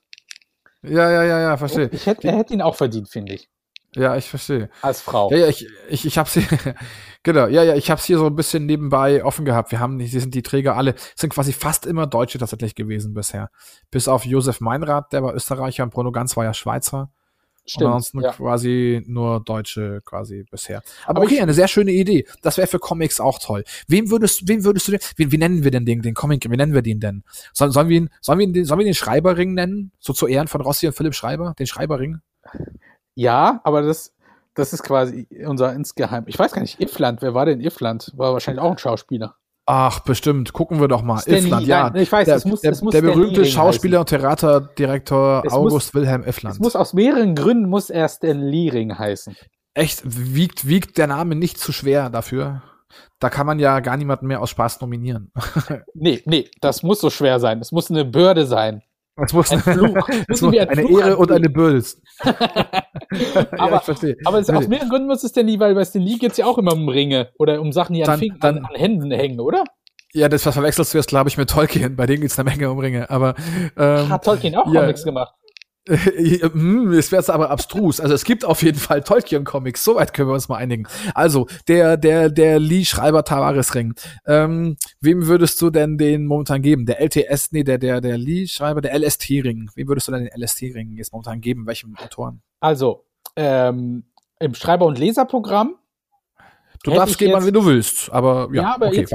Ja, 0.82 1.10
ja, 1.10 1.22
ja, 1.22 1.40
ja, 1.40 1.56
verstehe. 1.56 1.88
Ich 1.92 2.06
hätte, 2.06 2.28
er 2.28 2.36
hätte 2.36 2.52
ihn 2.52 2.62
auch 2.62 2.76
verdient, 2.76 3.08
finde 3.08 3.34
ich. 3.34 3.48
Ja, 3.96 4.16
ich 4.16 4.28
verstehe. 4.28 4.70
Als 4.82 5.00
Frau. 5.00 5.30
Ja, 5.30 5.38
ja, 5.38 5.46
ich, 5.48 5.68
ich, 5.88 6.04
ich 6.04 6.18
hab's 6.18 6.34
hier, 6.34 6.44
genau, 7.22 7.46
ja, 7.46 7.62
ja, 7.62 7.74
ich 7.74 7.90
hab's 7.90 8.04
hier 8.04 8.18
so 8.18 8.26
ein 8.26 8.34
bisschen 8.34 8.66
nebenbei 8.66 9.24
offen 9.24 9.44
gehabt. 9.44 9.70
Wir 9.70 9.78
haben, 9.78 10.00
sie 10.00 10.20
sind 10.20 10.34
die 10.34 10.42
Träger 10.42 10.76
alle, 10.76 10.94
sind 11.14 11.32
quasi 11.32 11.52
fast 11.52 11.86
immer 11.86 12.06
Deutsche 12.06 12.38
tatsächlich 12.38 12.74
gewesen 12.74 13.14
bisher. 13.14 13.50
Bis 13.90 14.08
auf 14.08 14.24
Josef 14.24 14.60
Meinrad, 14.60 15.12
der 15.12 15.22
war 15.22 15.34
Österreicher 15.34 15.84
und 15.84 15.90
Bruno 15.92 16.10
Ganz 16.10 16.36
war 16.36 16.44
ja 16.44 16.54
Schweizer. 16.54 17.10
Stimmt, 17.66 17.86
ansonsten 17.86 18.20
ja. 18.20 18.32
quasi 18.32 19.02
nur 19.06 19.40
Deutsche 19.42 20.02
quasi 20.04 20.44
bisher. 20.50 20.82
Aber, 21.04 21.18
Aber 21.18 21.26
okay, 21.26 21.40
eine 21.40 21.54
sehr 21.54 21.68
schöne 21.68 21.92
Idee. 21.92 22.26
Das 22.42 22.58
wäre 22.58 22.66
für 22.66 22.78
Comics 22.78 23.20
auch 23.20 23.38
toll. 23.38 23.64
Wem 23.88 24.10
würdest, 24.10 24.46
wem 24.46 24.64
würdest 24.64 24.88
du 24.88 24.92
denn, 24.92 25.00
wie, 25.16 25.32
wie 25.32 25.38
nennen 25.38 25.64
wir 25.64 25.70
denn 25.70 25.86
den, 25.86 26.02
den 26.02 26.14
Comic, 26.14 26.44
wie 26.50 26.56
nennen 26.56 26.74
wir 26.74 26.82
den 26.82 27.00
denn? 27.00 27.24
Soll, 27.54 27.70
sollen 27.70 27.88
wir 27.88 27.96
ihn, 27.96 28.10
sollen 28.20 28.38
wir 28.38 28.46
ihn, 28.46 28.64
sollen 28.64 28.80
wir 28.80 28.84
den 28.84 28.94
Schreiberring 28.94 29.54
nennen? 29.54 29.92
So 29.98 30.12
zu 30.12 30.26
Ehren 30.26 30.46
von 30.46 30.60
Rossi 30.60 30.86
und 30.86 30.92
Philipp 30.92 31.14
Schreiber? 31.14 31.54
Den 31.58 31.66
Schreiberring? 31.66 32.18
Ja, 33.14 33.60
aber 33.64 33.80
das, 33.80 34.12
das 34.54 34.72
ist 34.72 34.82
quasi 34.82 35.26
unser 35.46 35.72
insgeheim. 35.72 36.24
Ich 36.26 36.38
weiß 36.38 36.52
gar 36.52 36.60
nicht, 36.60 36.80
Ifland, 36.80 37.22
wer 37.22 37.32
war 37.32 37.46
denn 37.46 37.60
Ifland? 37.60 38.12
War 38.14 38.34
wahrscheinlich 38.34 38.62
auch 38.62 38.72
ein 38.72 38.78
Schauspieler. 38.78 39.36
Ach, 39.66 40.00
bestimmt. 40.00 40.52
Gucken 40.52 40.80
wir 40.80 40.88
doch 40.88 41.02
mal. 41.02 41.18
Stanley, 41.18 41.46
Ifland, 41.46 41.66
ja. 41.66 41.90
Nein, 41.90 42.02
ich 42.02 42.12
weiß, 42.12 42.26
der, 42.26 42.36
es 42.36 42.44
muss, 42.44 42.60
der, 42.60 42.72
es 42.72 42.82
muss 42.82 42.92
der 42.92 43.02
berühmte 43.02 43.44
Schauspieler 43.46 44.00
und 44.00 44.08
Theaterdirektor 44.10 45.42
August 45.50 45.72
muss, 45.72 45.94
Wilhelm 45.94 46.22
Ifland. 46.24 46.56
Es 46.56 46.60
muss 46.60 46.76
aus 46.76 46.92
mehreren 46.92 47.34
Gründen 47.34 47.68
muss 47.68 47.88
er 47.88 48.08
Stan 48.08 48.38
Liering 48.38 48.98
heißen. 48.98 49.34
Echt? 49.72 50.02
Wiegt, 50.04 50.68
wiegt 50.68 50.98
der 50.98 51.06
Name 51.06 51.34
nicht 51.34 51.58
zu 51.58 51.72
schwer 51.72 52.10
dafür? 52.10 52.62
Da 53.18 53.30
kann 53.30 53.46
man 53.46 53.58
ja 53.58 53.80
gar 53.80 53.96
niemanden 53.96 54.26
mehr 54.26 54.40
aus 54.40 54.50
Spaß 54.50 54.80
nominieren. 54.82 55.32
nee, 55.94 56.22
nee, 56.26 56.50
das 56.60 56.82
muss 56.82 57.00
so 57.00 57.08
schwer 57.08 57.40
sein. 57.40 57.60
Es 57.60 57.72
muss 57.72 57.90
eine 57.90 58.04
Bürde 58.04 58.46
sein. 58.46 58.82
Es 59.16 59.32
muss 59.32 59.50
ein 59.52 59.60
Fluch. 59.60 60.08
Es 60.28 60.40
muss 60.42 60.56
eine 60.56 60.86
Fluch 60.86 61.00
Ehre 61.00 61.16
und 61.16 61.30
eine 61.30 61.48
Bülls. 61.48 62.00
aber, 62.20 63.70
ja, 63.70 63.76
ich 63.76 63.82
verstehe. 63.82 64.16
aber 64.24 64.38
es, 64.38 64.50
aus 64.50 64.68
mehreren 64.68 64.88
Gründen 64.88 65.06
muss 65.06 65.22
es 65.22 65.32
denn 65.32 65.46
nie, 65.46 65.58
weil 65.60 65.74
bei 65.74 65.86
Lee 65.94 66.16
geht 66.16 66.32
es 66.32 66.38
ja 66.38 66.46
auch 66.46 66.58
immer 66.58 66.72
um 66.72 66.88
Ringe 66.88 67.30
oder 67.38 67.60
um 67.60 67.72
Sachen, 67.72 67.94
die 67.94 68.04
an, 68.04 68.20
dann, 68.20 68.38
dann, 68.40 68.58
an, 68.58 68.64
an 68.64 68.74
Händen 68.74 69.10
hängen, 69.12 69.40
oder? 69.40 69.64
Ja, 70.12 70.28
das 70.28 70.46
was 70.46 70.54
verwechselst 70.54 70.94
du 70.94 70.98
jetzt, 70.98 71.08
glaube 71.08 71.28
ich, 71.28 71.36
mit 71.36 71.50
Tolkien. 71.50 71.96
Bei 71.96 72.06
denen 72.06 72.22
geht's 72.22 72.38
eine 72.38 72.48
Menge 72.48 72.70
um 72.70 72.78
Ringe. 72.78 73.10
Aber 73.10 73.34
ähm, 73.76 74.08
hat 74.08 74.24
Tolkien 74.24 74.54
auch 74.54 74.72
ja, 74.72 74.82
Comics 74.82 75.04
gemacht? 75.04 75.34
Hm, 76.54 76.92
es 76.92 77.12
wäre 77.12 77.32
aber 77.32 77.50
abstrus. 77.50 78.00
Also 78.00 78.14
es 78.14 78.24
gibt 78.24 78.44
auf 78.44 78.62
jeden 78.62 78.78
Fall 78.78 79.02
Tolkien-Comics. 79.02 79.84
Soweit 79.84 80.14
können 80.14 80.28
wir 80.28 80.34
uns 80.34 80.48
mal 80.48 80.56
einigen. 80.56 80.86
Also 81.14 81.46
der 81.68 81.96
der 81.96 82.30
der 82.30 82.58
Lee 82.58 82.84
Schreiber 82.84 83.24
Tavares 83.24 83.74
Ring. 83.74 83.94
Ähm, 84.26 84.76
wem 85.00 85.26
würdest 85.26 85.60
du 85.60 85.70
denn 85.70 85.98
den 85.98 86.26
momentan 86.26 86.62
geben? 86.62 86.86
Der 86.86 87.00
LTS, 87.00 87.52
nee, 87.52 87.64
der 87.64 87.78
der 87.78 88.00
der 88.00 88.16
Lee 88.16 88.46
Schreiber, 88.46 88.80
der 88.80 88.98
LST 88.98 89.28
Ring. 89.44 89.70
Wem 89.74 89.88
würdest 89.88 90.08
du 90.08 90.12
denn 90.12 90.24
den 90.24 90.40
LST 90.40 90.62
Ring 90.74 90.92
jetzt 90.96 91.12
momentan 91.12 91.40
geben? 91.40 91.66
Welchem 91.66 91.94
Autoren? 91.96 92.40
Also 92.60 93.04
ähm, 93.36 94.04
im 94.38 94.54
Schreiber- 94.54 94.86
und 94.86 94.98
Leserprogramm 94.98 95.74
Du 96.84 96.90
darfst 96.90 97.18
gehen, 97.18 97.32
wann 97.32 97.50
du 97.50 97.64
willst, 97.64 98.12
aber 98.12 98.48
ja, 98.52 98.62
ja 98.62 98.74
aber 98.74 98.88
okay, 98.88 99.00
jetzt 99.00 99.14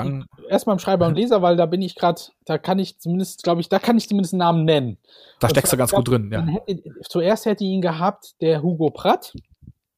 erstmal 0.49 0.75
im 0.75 0.79
Schreiber 0.79 1.05
und 1.05 1.15
Leser, 1.15 1.41
weil 1.43 1.55
da 1.55 1.67
bin 1.67 1.83
ich 1.83 1.95
gerade, 1.95 2.19
da 2.45 2.57
kann 2.57 2.79
ich 2.79 2.99
zumindest, 2.99 3.43
glaube 3.43 3.61
ich, 3.61 3.69
da 3.69 3.77
kann 3.77 3.95
ich 3.95 4.09
zumindest 4.09 4.33
einen 4.33 4.39
Namen 4.39 4.65
nennen. 4.65 4.97
Da 5.39 5.47
und 5.47 5.51
steckst 5.51 5.71
du 5.71 5.77
ganz 5.77 5.91
gut 5.91 6.07
drin, 6.07 6.31
ja. 6.33 6.43
Hätte, 6.45 6.81
zuerst 7.07 7.45
hätte 7.45 7.63
ihn 7.63 7.81
gehabt 7.81 8.41
der 8.41 8.63
Hugo 8.63 8.89
Pratt. 8.89 9.33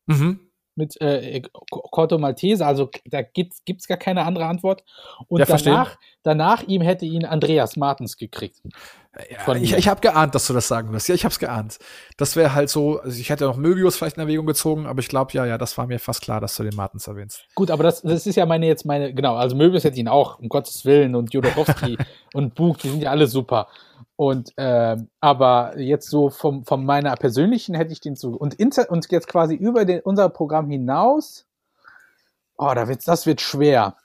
Mhm 0.05 0.41
mit 0.75 0.99
äh, 1.01 1.41
Corto 1.69 2.17
Maltese, 2.17 2.65
also 2.65 2.89
da 3.05 3.21
gibt 3.21 3.53
es 3.67 3.87
gar 3.87 3.97
keine 3.97 4.23
andere 4.23 4.45
Antwort. 4.45 4.83
Und 5.27 5.39
ja, 5.39 5.45
danach, 5.45 5.97
danach 6.23 6.63
ihm 6.63 6.81
hätte 6.81 7.05
ihn 7.05 7.25
Andreas 7.25 7.75
Martens 7.75 8.17
gekriegt. 8.17 8.61
Ja, 9.13 9.55
ich 9.55 9.73
ich 9.73 9.89
habe 9.89 9.99
geahnt, 9.99 10.35
dass 10.35 10.47
du 10.47 10.53
das 10.53 10.69
sagen 10.69 10.93
wirst. 10.93 11.09
Ja, 11.09 11.15
ich 11.15 11.25
habe 11.25 11.33
es 11.33 11.39
geahnt. 11.39 11.79
Das 12.15 12.37
wäre 12.37 12.55
halt 12.55 12.69
so, 12.69 13.01
also 13.01 13.19
ich 13.19 13.29
hätte 13.29 13.43
noch 13.43 13.57
Möbius 13.57 13.97
vielleicht 13.97 14.15
in 14.15 14.21
Erwägung 14.21 14.45
gezogen, 14.45 14.85
aber 14.85 15.01
ich 15.01 15.09
glaube, 15.09 15.33
ja, 15.33 15.45
ja, 15.45 15.57
das 15.57 15.77
war 15.77 15.85
mir 15.85 15.99
fast 15.99 16.21
klar, 16.21 16.39
dass 16.39 16.55
du 16.55 16.63
den 16.63 16.75
Martens 16.75 17.07
erwähnst. 17.07 17.45
Gut, 17.53 17.71
aber 17.71 17.83
das, 17.83 18.01
das 18.01 18.25
ist 18.25 18.35
ja 18.37 18.45
meine 18.45 18.67
jetzt 18.67 18.85
meine, 18.85 19.13
genau, 19.13 19.35
also 19.35 19.53
Möbius 19.55 19.83
hätte 19.83 19.99
ihn 19.99 20.07
auch, 20.07 20.39
um 20.39 20.47
Gottes 20.47 20.85
Willen, 20.85 21.15
und 21.15 21.33
Jodorowski 21.33 21.97
und 22.33 22.55
Bug, 22.55 22.77
die 22.77 22.89
sind 22.89 23.03
ja 23.03 23.11
alle 23.11 23.27
super. 23.27 23.67
Und 24.15 24.57
äh, 24.57 24.95
aber 25.19 25.77
jetzt 25.77 26.09
so 26.09 26.29
vom, 26.29 26.63
von 26.63 26.85
meiner 26.85 27.13
persönlichen 27.15 27.75
hätte 27.75 27.91
ich 27.91 27.99
den 27.99 28.15
zu 28.15 28.37
und, 28.37 28.53
inter, 28.53 28.89
und 28.89 29.11
jetzt 29.11 29.27
quasi 29.27 29.55
über 29.55 29.83
den, 29.83 29.99
unser 30.01 30.29
Programm 30.29 30.69
hinaus. 30.69 31.45
Oh, 32.57 32.71
da 32.73 32.87
wird's, 32.87 33.05
das 33.05 33.25
wird 33.25 33.41
schwer. 33.41 33.97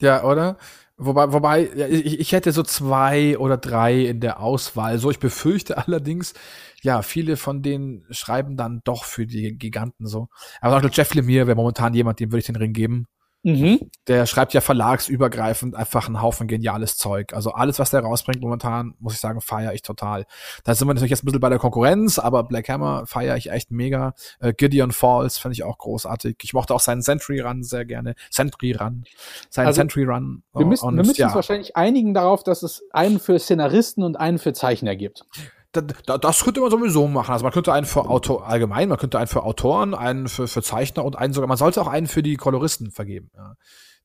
Ja, 0.00 0.24
oder? 0.24 0.56
Wobei, 1.04 1.32
wobei, 1.32 1.70
ja, 1.74 1.88
ich, 1.88 2.20
ich 2.20 2.32
hätte 2.32 2.52
so 2.52 2.62
zwei 2.62 3.36
oder 3.38 3.56
drei 3.56 4.02
in 4.06 4.20
der 4.20 4.40
Auswahl. 4.40 4.98
So, 4.98 5.10
ich 5.10 5.18
befürchte 5.18 5.78
allerdings, 5.86 6.34
ja, 6.82 7.02
viele 7.02 7.36
von 7.36 7.62
denen 7.62 8.04
schreiben 8.10 8.56
dann 8.56 8.80
doch 8.84 9.04
für 9.04 9.26
die 9.26 9.56
Giganten 9.58 10.06
so. 10.06 10.28
Aber 10.60 10.76
auch 10.76 10.90
Jeff 10.92 11.14
Lemire 11.14 11.46
wäre 11.46 11.56
momentan 11.56 11.94
jemand, 11.94 12.20
dem 12.20 12.30
würde 12.30 12.40
ich 12.40 12.46
den 12.46 12.56
Ring 12.56 12.72
geben. 12.72 13.06
Mhm. 13.44 13.90
Der 14.06 14.26
schreibt 14.26 14.54
ja 14.54 14.60
verlagsübergreifend 14.60 15.74
einfach 15.74 16.06
einen 16.06 16.22
Haufen 16.22 16.46
geniales 16.46 16.96
Zeug. 16.96 17.32
Also 17.34 17.52
alles, 17.52 17.78
was 17.80 17.90
der 17.90 18.00
rausbringt 18.00 18.40
momentan, 18.40 18.94
muss 19.00 19.14
ich 19.14 19.20
sagen, 19.20 19.40
feiere 19.40 19.74
ich 19.74 19.82
total. 19.82 20.26
Da 20.62 20.74
sind 20.74 20.86
wir 20.86 20.94
natürlich 20.94 21.10
jetzt 21.10 21.24
ein 21.24 21.26
bisschen 21.26 21.40
bei 21.40 21.48
der 21.48 21.58
Konkurrenz, 21.58 22.18
aber 22.18 22.44
Black 22.44 22.68
Hammer 22.68 23.04
feiere 23.06 23.36
ich 23.36 23.50
echt 23.50 23.72
mega. 23.72 24.14
Äh, 24.38 24.52
Gideon 24.52 24.92
Falls 24.92 25.38
finde 25.38 25.54
ich 25.54 25.64
auch 25.64 25.78
großartig. 25.78 26.36
Ich 26.42 26.52
mochte 26.52 26.72
auch 26.72 26.80
seinen 26.80 27.02
Sentry 27.02 27.40
Run 27.40 27.64
sehr 27.64 27.84
gerne. 27.84 28.14
Sentry 28.30 28.72
Run. 28.72 29.04
Seinen 29.50 29.66
also, 29.66 29.80
Sentry 29.80 30.04
Run. 30.04 30.44
Wir 30.54 30.66
müssen, 30.66 30.86
und, 30.86 30.96
wir 30.96 31.04
müssen 31.04 31.20
ja. 31.20 31.26
uns 31.26 31.34
wahrscheinlich 31.34 31.76
einigen 31.76 32.14
darauf, 32.14 32.44
dass 32.44 32.62
es 32.62 32.84
einen 32.92 33.18
für 33.18 33.38
Szenaristen 33.38 34.04
und 34.04 34.16
einen 34.16 34.38
für 34.38 34.52
Zeichner 34.52 34.94
gibt 34.94 35.24
das 35.72 36.44
könnte 36.44 36.60
man 36.60 36.70
sowieso 36.70 37.08
machen. 37.08 37.32
Also 37.32 37.44
man 37.44 37.52
könnte 37.52 37.72
einen 37.72 37.86
für 37.86 38.08
Autor 38.08 38.46
allgemein, 38.46 38.88
man 38.88 38.98
könnte 38.98 39.18
einen 39.18 39.26
für 39.26 39.42
Autoren, 39.42 39.94
einen 39.94 40.28
für, 40.28 40.46
für 40.46 40.62
Zeichner 40.62 41.04
und 41.04 41.16
einen 41.16 41.32
sogar, 41.32 41.48
man 41.48 41.56
sollte 41.56 41.80
auch 41.80 41.86
einen 41.86 42.06
für 42.06 42.22
die 42.22 42.36
Koloristen 42.36 42.90
vergeben. 42.90 43.30
Ja. 43.34 43.56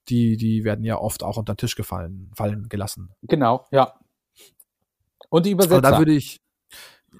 Die, 0.07 0.37
die 0.37 0.63
werden 0.63 0.85
ja 0.85 0.97
oft 0.97 1.23
auch 1.23 1.35
unter 1.35 1.53
den 1.53 1.57
Tisch 1.57 1.75
gefallen, 1.75 2.31
fallen 2.33 2.69
gelassen. 2.69 3.11
Genau, 3.23 3.65
ja. 3.71 3.93
Und 5.29 5.45
die 5.45 5.51
Übersetzer. 5.51 5.77
Aber 5.77 5.91
da 5.91 5.97
würde 5.97 6.13
ich, 6.13 6.41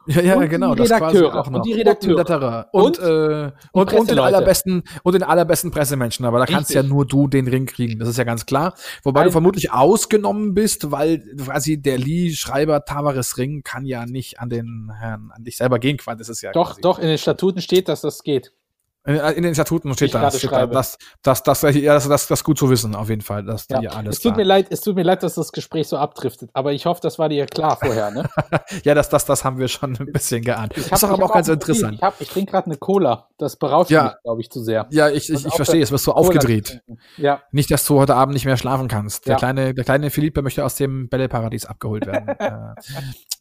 ja, 0.07 0.21
ja, 0.21 0.35
und 0.35 0.49
genau. 0.49 0.75
Die 0.75 0.83
Redakteure. 0.83 1.39
auch 1.39 1.49
noch. 1.49 1.59
Und 1.59 1.65
die 1.65 1.73
Redakteure. 1.73 2.67
Und, 2.71 2.99
und, 2.99 3.07
äh, 3.07 3.51
und, 3.71 3.93
und, 3.93 4.09
den 4.09 4.19
allerbesten, 4.19 4.83
und 5.03 5.13
den 5.13 5.23
allerbesten 5.23 5.71
Pressemenschen. 5.71 6.25
Aber 6.25 6.37
da 6.37 6.43
Richtig. 6.43 6.55
kannst 6.55 6.73
ja 6.73 6.83
nur 6.83 7.05
du 7.05 7.27
den 7.27 7.47
Ring 7.47 7.65
kriegen. 7.65 7.99
Das 7.99 8.07
ist 8.07 8.17
ja 8.17 8.23
ganz 8.23 8.45
klar. 8.45 8.73
Wobei 9.03 9.21
Ein, 9.21 9.25
du 9.27 9.31
vermutlich 9.31 9.71
ausgenommen 9.71 10.53
bist, 10.53 10.91
weil 10.91 11.23
quasi 11.37 11.81
der 11.81 11.97
Lee-Schreiber 11.97 12.85
Tavares 12.85 13.37
Ring 13.37 13.61
kann 13.63 13.85
ja 13.85 14.05
nicht 14.05 14.39
an 14.39 14.49
den 14.49 14.91
Herrn, 14.97 15.31
an 15.33 15.43
dich 15.43 15.57
selber 15.57 15.79
gehen. 15.79 15.97
Das 16.17 16.29
ist 16.29 16.41
ja 16.41 16.51
doch, 16.51 16.79
doch, 16.79 16.99
in 16.99 17.07
den 17.07 17.17
Statuten 17.17 17.61
steht, 17.61 17.89
dass 17.89 18.01
das 18.01 18.23
geht. 18.23 18.53
Äh, 19.07 19.33
in 19.33 19.43
den 19.43 19.53
Statuten 19.53 19.93
steht 19.93 20.13
da, 20.13 20.29
steht 20.29 20.51
da 20.51 20.67
das, 20.67 20.97
das, 21.23 21.41
das, 21.41 21.61
ja, 21.61 21.93
das, 21.93 22.09
das, 22.09 22.27
das 22.27 22.43
gut 22.43 22.57
zu 22.57 22.69
wissen, 22.69 22.93
auf 22.93 23.07
jeden 23.09 23.21
Fall. 23.21 23.45
Dass 23.45 23.65
ja. 23.69 23.79
alles 23.91 24.17
es 24.17 24.21
tut 24.21 24.33
da. 24.33 24.37
mir 24.37 24.43
leid, 24.43 24.67
es 24.69 24.81
tut 24.81 24.95
mir 24.95 25.03
leid, 25.03 25.23
dass 25.23 25.35
das 25.35 25.53
Gespräch 25.53 25.87
so 25.87 25.97
abdriftet, 25.97 26.49
aber 26.53 26.73
ich 26.73 26.85
hoffe, 26.85 26.99
das 27.01 27.17
war 27.17 27.29
dir 27.29 27.45
klar 27.45 27.77
vorher, 27.77 28.11
ne? 28.11 28.29
ja, 28.83 28.93
das, 28.93 29.07
das, 29.07 29.23
das 29.25 29.45
haben 29.45 29.59
wir 29.59 29.69
schon 29.69 29.95
ein 29.97 30.11
bisschen 30.11 30.43
geahnt. 30.43 30.73
Ich 30.75 30.87
hab, 30.87 30.93
ist 30.93 31.03
doch 31.03 31.09
aber 31.09 31.25
auch 31.25 31.33
ganz 31.33 31.47
interessant. 31.47 31.95
Ich, 31.95 32.01
hab, 32.01 32.19
ich 32.19 32.27
trinke 32.27 32.51
gerade 32.51 32.65
eine 32.65 32.75
Cola. 32.75 33.29
Das 33.37 33.55
berauscht 33.55 33.91
ja. 33.91 34.03
mich, 34.03 34.13
glaube 34.23 34.41
ich, 34.41 34.49
zu 34.49 34.61
sehr. 34.61 34.87
Ja, 34.91 35.09
ich, 35.09 35.29
ich, 35.29 35.45
ich 35.45 35.53
verstehe, 35.53 35.81
es 35.81 35.91
wirst 35.91 36.03
so 36.03 36.13
aufgedreht. 36.13 36.81
Ja. 37.15 37.41
Nicht, 37.51 37.71
dass 37.71 37.85
du 37.85 37.99
heute 37.99 38.15
Abend 38.15 38.33
nicht 38.33 38.45
mehr 38.45 38.57
schlafen 38.57 38.89
kannst. 38.89 39.25
Der 39.25 39.33
ja. 39.33 39.37
kleine, 39.37 39.73
der 39.73 39.85
kleine 39.85 40.09
Philippe 40.09 40.41
möchte 40.41 40.65
aus 40.65 40.75
dem 40.75 41.07
Bälleparadies 41.07 41.65
abgeholt 41.65 42.05
werden. 42.05 42.27
äh, 42.39 42.75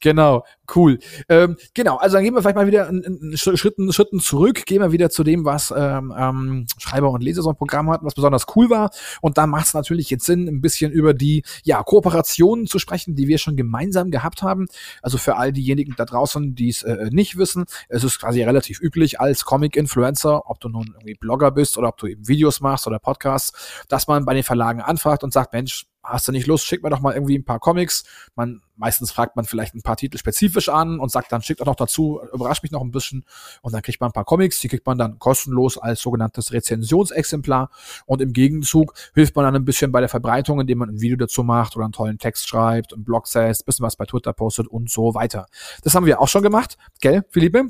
genau, 0.00 0.44
cool. 0.76 0.98
Ähm, 1.28 1.56
genau, 1.74 1.96
also 1.96 2.16
dann 2.16 2.24
gehen 2.24 2.34
wir 2.34 2.42
vielleicht 2.42 2.56
mal 2.56 2.66
wieder 2.66 2.86
einen, 2.86 3.36
Schritten, 3.36 3.92
Schritten 3.92 4.20
zurück, 4.20 4.64
gehen 4.66 4.80
wir 4.80 4.92
wieder 4.92 5.10
zu 5.10 5.24
dem, 5.24 5.44
was 5.44 5.55
ähm, 5.76 6.14
ähm 6.16 6.36
ähm, 6.36 6.66
Schreiber 6.78 7.10
und 7.10 7.22
Leser 7.22 7.42
so 7.42 7.50
ein 7.50 7.56
Programm 7.56 7.90
hatten, 7.90 8.06
was 8.06 8.14
besonders 8.14 8.46
cool 8.54 8.70
war. 8.70 8.90
Und 9.20 9.38
da 9.38 9.46
macht 9.46 9.66
es 9.66 9.74
natürlich 9.74 10.10
jetzt 10.10 10.24
Sinn, 10.24 10.48
ein 10.48 10.60
bisschen 10.60 10.92
über 10.92 11.14
die 11.14 11.42
ja, 11.64 11.82
Kooperationen 11.82 12.66
zu 12.66 12.78
sprechen, 12.78 13.14
die 13.14 13.28
wir 13.28 13.38
schon 13.38 13.56
gemeinsam 13.56 14.10
gehabt 14.10 14.42
haben. 14.42 14.66
Also 15.02 15.18
für 15.18 15.36
all 15.36 15.52
diejenigen 15.52 15.94
da 15.96 16.04
draußen, 16.04 16.54
die 16.54 16.68
es 16.68 16.82
äh, 16.82 17.08
nicht 17.10 17.36
wissen, 17.36 17.64
es 17.88 18.04
ist 18.04 18.20
quasi 18.20 18.42
relativ 18.42 18.80
üblich 18.80 19.20
als 19.20 19.44
Comic-Influencer, 19.44 20.48
ob 20.48 20.60
du 20.60 20.68
nun 20.68 20.94
irgendwie 20.94 21.14
Blogger 21.14 21.50
bist 21.50 21.78
oder 21.78 21.88
ob 21.88 21.98
du 21.98 22.06
eben 22.06 22.26
Videos 22.28 22.60
machst 22.60 22.86
oder 22.86 22.98
Podcasts, 22.98 23.84
dass 23.88 24.06
man 24.06 24.24
bei 24.24 24.34
den 24.34 24.42
Verlagen 24.42 24.80
anfragt 24.80 25.24
und 25.24 25.32
sagt, 25.32 25.52
Mensch, 25.52 25.86
hast 26.06 26.28
du 26.28 26.32
nicht 26.32 26.46
Lust, 26.46 26.64
schick 26.64 26.82
mir 26.82 26.90
doch 26.90 27.00
mal 27.00 27.14
irgendwie 27.14 27.36
ein 27.36 27.44
paar 27.44 27.58
Comics. 27.58 28.04
Man, 28.34 28.62
meistens 28.76 29.10
fragt 29.10 29.36
man 29.36 29.44
vielleicht 29.44 29.74
ein 29.74 29.82
paar 29.82 29.96
Titel 29.96 30.18
spezifisch 30.18 30.68
an 30.68 30.98
und 30.98 31.10
sagt 31.10 31.32
dann, 31.32 31.42
schickt 31.42 31.60
doch 31.60 31.66
noch 31.66 31.76
dazu, 31.76 32.20
überrascht 32.32 32.62
mich 32.62 32.72
noch 32.72 32.80
ein 32.80 32.90
bisschen. 32.90 33.24
Und 33.62 33.74
dann 33.74 33.82
kriegt 33.82 34.00
man 34.00 34.10
ein 34.10 34.12
paar 34.12 34.24
Comics, 34.24 34.60
die 34.60 34.68
kriegt 34.68 34.86
man 34.86 34.98
dann 34.98 35.18
kostenlos 35.18 35.78
als 35.78 36.00
sogenanntes 36.00 36.52
Rezensionsexemplar. 36.52 37.70
Und 38.06 38.22
im 38.22 38.32
Gegenzug 38.32 38.94
hilft 39.14 39.36
man 39.36 39.44
dann 39.44 39.56
ein 39.56 39.64
bisschen 39.64 39.92
bei 39.92 40.00
der 40.00 40.08
Verbreitung, 40.08 40.60
indem 40.60 40.78
man 40.78 40.90
ein 40.90 41.00
Video 41.00 41.16
dazu 41.16 41.42
macht 41.42 41.76
oder 41.76 41.84
einen 41.84 41.92
tollen 41.92 42.18
Text 42.18 42.48
schreibt, 42.48 42.92
einen 42.94 43.04
Blog 43.04 43.26
setzt, 43.26 43.66
bisschen 43.66 43.84
was 43.84 43.96
bei 43.96 44.06
Twitter 44.06 44.32
postet 44.32 44.68
und 44.68 44.90
so 44.90 45.14
weiter. 45.14 45.46
Das 45.82 45.94
haben 45.94 46.06
wir 46.06 46.20
auch 46.20 46.28
schon 46.28 46.42
gemacht, 46.42 46.76
gell, 47.00 47.24
Philippe? 47.30 47.68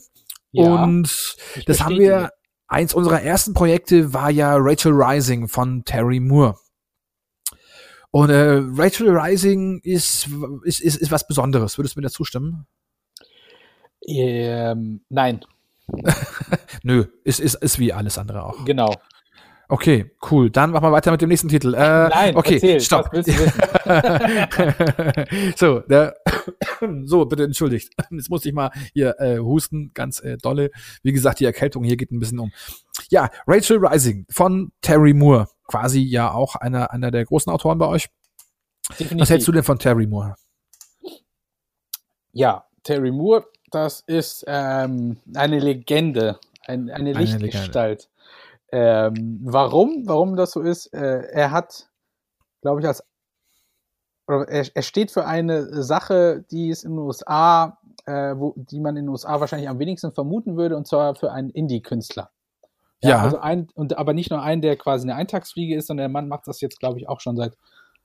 Ja, 0.52 0.84
und 0.84 1.36
das 1.66 1.80
haben 1.80 1.98
wir, 1.98 2.30
eins 2.68 2.94
unserer 2.94 3.22
ersten 3.22 3.54
Projekte 3.54 4.12
war 4.12 4.30
ja 4.30 4.56
Rachel 4.56 4.92
Rising 4.92 5.48
von 5.48 5.84
Terry 5.84 6.20
Moore. 6.20 6.56
Und 8.16 8.30
äh, 8.30 8.62
Rachel 8.72 9.10
Rising 9.10 9.78
ist, 9.80 10.30
ist, 10.64 10.80
ist, 10.80 10.96
ist 10.96 11.10
was 11.10 11.26
Besonderes. 11.26 11.76
Würdest 11.76 11.96
du 11.96 12.00
mir 12.00 12.04
da 12.04 12.10
zustimmen? 12.10 12.66
Ähm, 14.08 15.02
nein. 15.10 15.40
Nö, 16.82 17.04
ist, 17.24 17.40
ist, 17.40 17.56
ist 17.56 17.78
wie 17.78 17.92
alles 17.92 18.16
andere 18.16 18.46
auch. 18.46 18.64
Genau. 18.64 18.94
Okay, 19.68 20.12
cool. 20.30 20.48
Dann 20.48 20.70
machen 20.70 20.84
wir 20.84 20.92
weiter 20.92 21.10
mit 21.10 21.20
dem 21.20 21.28
nächsten 21.28 21.50
Titel. 21.50 21.74
Äh, 21.74 22.08
Nein, 22.08 22.36
okay, 22.36 22.54
erzähl, 22.54 22.80
stopp. 22.80 23.10
so, 25.56 25.80
der, 25.80 26.16
so, 27.04 27.26
bitte 27.26 27.44
entschuldigt. 27.44 27.92
Jetzt 28.10 28.30
muss 28.30 28.46
ich 28.46 28.54
mal 28.54 28.70
hier 28.94 29.20
äh, 29.20 29.40
husten, 29.40 29.90
ganz 29.92 30.20
äh, 30.20 30.38
dolle. 30.38 30.70
Wie 31.02 31.12
gesagt, 31.12 31.40
die 31.40 31.44
Erkältung 31.44 31.84
hier 31.84 31.98
geht 31.98 32.12
ein 32.12 32.18
bisschen 32.18 32.38
um. 32.38 32.50
Ja, 33.10 33.28
Rachel 33.46 33.84
Rising 33.84 34.24
von 34.30 34.72
Terry 34.80 35.12
Moore. 35.12 35.48
Quasi 35.66 36.00
ja 36.00 36.32
auch 36.32 36.56
einer, 36.56 36.92
einer 36.92 37.10
der 37.10 37.24
großen 37.24 37.52
Autoren 37.52 37.78
bei 37.78 37.86
euch. 37.86 38.08
Definitiv. 38.90 39.20
Was 39.20 39.30
hältst 39.30 39.48
du 39.48 39.52
denn 39.52 39.64
von 39.64 39.78
Terry 39.78 40.06
Moore? 40.06 40.36
Ja, 42.32 42.64
Terry 42.82 43.10
Moore, 43.10 43.46
das 43.70 44.00
ist 44.06 44.44
ähm, 44.46 45.18
eine 45.34 45.58
Legende, 45.58 46.38
ein, 46.66 46.90
eine 46.90 47.12
Lichtgestalt. 47.12 48.08
Legende. 48.70 49.16
Ähm, 49.16 49.40
warum? 49.42 50.02
Warum 50.06 50.36
das 50.36 50.52
so 50.52 50.60
ist? 50.60 50.92
Äh, 50.92 51.22
er 51.32 51.50
hat, 51.50 51.88
glaube 52.60 52.80
ich, 52.80 52.86
als 52.86 53.02
oder 54.28 54.48
er, 54.48 54.66
er, 54.74 54.82
steht 54.82 55.12
für 55.12 55.24
eine 55.24 55.82
Sache, 55.82 56.44
die 56.50 56.70
es 56.70 56.82
in 56.82 56.92
den 56.92 56.98
USA, 56.98 57.78
äh, 58.06 58.34
wo, 58.36 58.54
die 58.56 58.80
man 58.80 58.96
in 58.96 59.04
den 59.04 59.08
USA 59.08 59.38
wahrscheinlich 59.40 59.68
am 59.68 59.78
wenigsten 59.78 60.12
vermuten 60.12 60.56
würde, 60.56 60.76
und 60.76 60.86
zwar 60.86 61.14
für 61.14 61.30
einen 61.32 61.50
Indie-Künstler. 61.50 62.30
Ja, 63.02 63.10
ja. 63.10 63.22
Also 63.22 63.38
ein, 63.38 63.68
und 63.74 63.98
aber 63.98 64.12
nicht 64.12 64.30
nur 64.30 64.42
einen, 64.42 64.62
der 64.62 64.76
quasi 64.76 65.04
eine 65.04 65.16
Eintagsfliege 65.16 65.76
ist, 65.76 65.88
sondern 65.88 66.04
der 66.04 66.12
Mann 66.12 66.28
macht 66.28 66.46
das 66.46 66.60
jetzt, 66.60 66.80
glaube 66.80 66.98
ich, 66.98 67.08
auch 67.08 67.20
schon 67.20 67.36
seit 67.36 67.56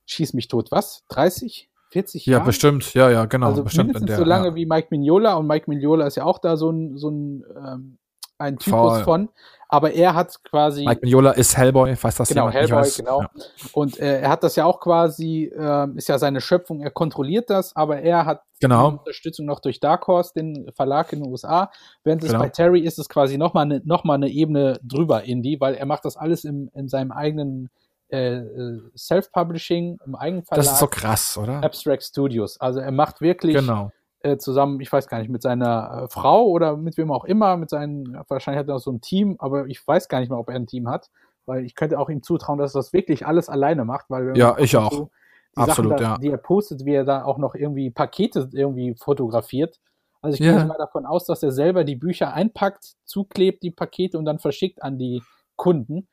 Schieß 0.05 0.33
mich 0.33 0.47
tot. 0.47 0.71
Was? 0.71 1.03
30? 1.09 1.69
40 1.91 2.25
Jahre? 2.25 2.41
Ja, 2.41 2.45
bestimmt. 2.45 2.93
Ja, 2.93 3.09
ja, 3.09 3.25
genau. 3.25 3.47
Also 3.47 3.63
bestimmt 3.63 3.87
mindestens 3.87 4.07
der, 4.07 4.17
so 4.17 4.23
lange 4.23 4.49
ja. 4.49 4.55
wie 4.55 4.65
Mike 4.65 4.87
Mignola 4.91 5.35
und 5.35 5.47
Mike 5.47 5.69
Mignola 5.69 6.07
ist 6.07 6.15
ja 6.15 6.23
auch 6.23 6.39
da 6.39 6.57
so 6.57 6.69
ein, 6.69 6.97
so 6.97 7.09
ein, 7.09 7.43
ähm, 7.55 7.97
ein 8.37 8.57
Typus 8.57 8.93
Voll. 8.93 9.03
von 9.03 9.29
aber 9.71 9.93
er 9.93 10.13
hat 10.13 10.37
quasi. 10.43 10.85
Mike 10.85 10.99
Mignola 11.01 11.31
ist 11.31 11.57
Hellboy, 11.57 11.95
falls 11.95 12.15
das 12.15 12.27
genau, 12.27 12.49
Hellboy, 12.49 12.81
nicht 12.81 12.87
weiß. 12.87 12.97
Genau. 12.97 13.23
Und 13.71 13.97
äh, 13.99 14.19
er 14.19 14.29
hat 14.29 14.43
das 14.43 14.57
ja 14.57 14.65
auch 14.65 14.81
quasi, 14.81 15.45
äh, 15.45 15.87
ist 15.95 16.09
ja 16.09 16.19
seine 16.19 16.41
Schöpfung, 16.41 16.81
er 16.81 16.91
kontrolliert 16.91 17.49
das, 17.49 17.73
aber 17.73 18.01
er 18.01 18.25
hat 18.25 18.43
genau. 18.59 18.89
Unterstützung 18.89 19.45
noch 19.45 19.61
durch 19.61 19.79
Dark 19.79 20.05
Horse, 20.07 20.33
den 20.35 20.69
Verlag 20.75 21.13
in 21.13 21.23
den 21.23 21.31
USA. 21.31 21.71
Während 22.03 22.21
es 22.21 22.31
genau. 22.31 22.43
bei 22.43 22.49
Terry 22.49 22.81
ist 22.81 22.99
es 22.99 23.07
quasi 23.07 23.37
nochmal 23.37 23.63
eine 23.63 23.81
noch 23.85 24.03
mal 24.03 24.15
eine 24.15 24.27
Ebene 24.27 24.77
drüber, 24.83 25.23
Indie, 25.23 25.61
weil 25.61 25.75
er 25.75 25.85
macht 25.85 26.03
das 26.03 26.17
alles 26.17 26.43
im, 26.43 26.69
in 26.73 26.89
seinem 26.89 27.13
eigenen 27.13 27.69
äh, 28.09 28.39
äh, 28.39 28.81
Self-Publishing, 28.97 29.99
im 30.05 30.15
eigenen 30.15 30.43
Verlag. 30.43 30.65
Das 30.65 30.73
ist 30.73 30.79
so 30.79 30.87
krass, 30.87 31.37
oder? 31.37 31.63
Abstract 31.63 32.03
Studios. 32.03 32.59
Also 32.59 32.81
er 32.81 32.91
macht 32.91 33.21
wirklich. 33.21 33.55
Genau 33.55 33.89
äh, 34.23 34.37
zusammen, 34.37 34.79
ich 34.81 34.91
weiß 34.91 35.07
gar 35.07 35.19
nicht, 35.19 35.29
mit 35.29 35.41
seiner 35.41 36.03
äh, 36.03 36.07
Frau 36.09 36.45
oder 36.47 36.77
mit 36.77 36.97
wem 36.97 37.11
auch 37.11 37.25
immer, 37.25 37.57
mit 37.57 37.69
seinen, 37.69 38.17
wahrscheinlich 38.27 38.59
hat 38.59 38.67
er 38.67 38.75
noch 38.75 38.81
so 38.81 38.91
ein 38.91 39.01
Team, 39.01 39.35
aber 39.39 39.67
ich 39.67 39.85
weiß 39.85 40.07
gar 40.07 40.19
nicht 40.19 40.29
mehr, 40.29 40.39
ob 40.39 40.49
er 40.49 40.55
ein 40.55 40.67
Team 40.67 40.89
hat, 40.89 41.09
weil 41.45 41.65
ich 41.65 41.75
könnte 41.75 41.99
auch 41.99 42.09
ihm 42.09 42.23
zutrauen, 42.23 42.59
dass 42.59 42.75
er 42.75 42.79
das 42.79 42.93
wirklich 42.93 43.25
alles 43.25 43.49
alleine 43.49 43.85
macht, 43.85 44.05
weil 44.09 44.37
ja, 44.37 44.57
ich 44.57 44.75
auch. 44.77 44.91
So 44.91 45.09
Absolut, 45.55 45.99
da, 45.99 46.03
ja. 46.03 46.17
Die 46.17 46.29
er 46.29 46.37
postet, 46.37 46.85
wie 46.85 46.93
er 46.93 47.03
da 47.03 47.23
auch 47.23 47.37
noch 47.37 47.55
irgendwie 47.55 47.89
Pakete 47.89 48.49
irgendwie 48.53 48.95
fotografiert. 48.95 49.79
Also 50.21 50.35
ich 50.35 50.39
gehe 50.39 50.53
yeah. 50.53 50.65
mal 50.65 50.77
davon 50.77 51.05
aus, 51.05 51.25
dass 51.25 51.43
er 51.43 51.51
selber 51.51 51.83
die 51.83 51.95
Bücher 51.95 52.33
einpackt, 52.33 52.93
zuklebt 53.05 53.63
die 53.63 53.71
Pakete 53.71 54.17
und 54.17 54.25
dann 54.25 54.39
verschickt 54.39 54.81
an 54.83 54.97
die 54.97 55.23
Kunden. 55.55 56.07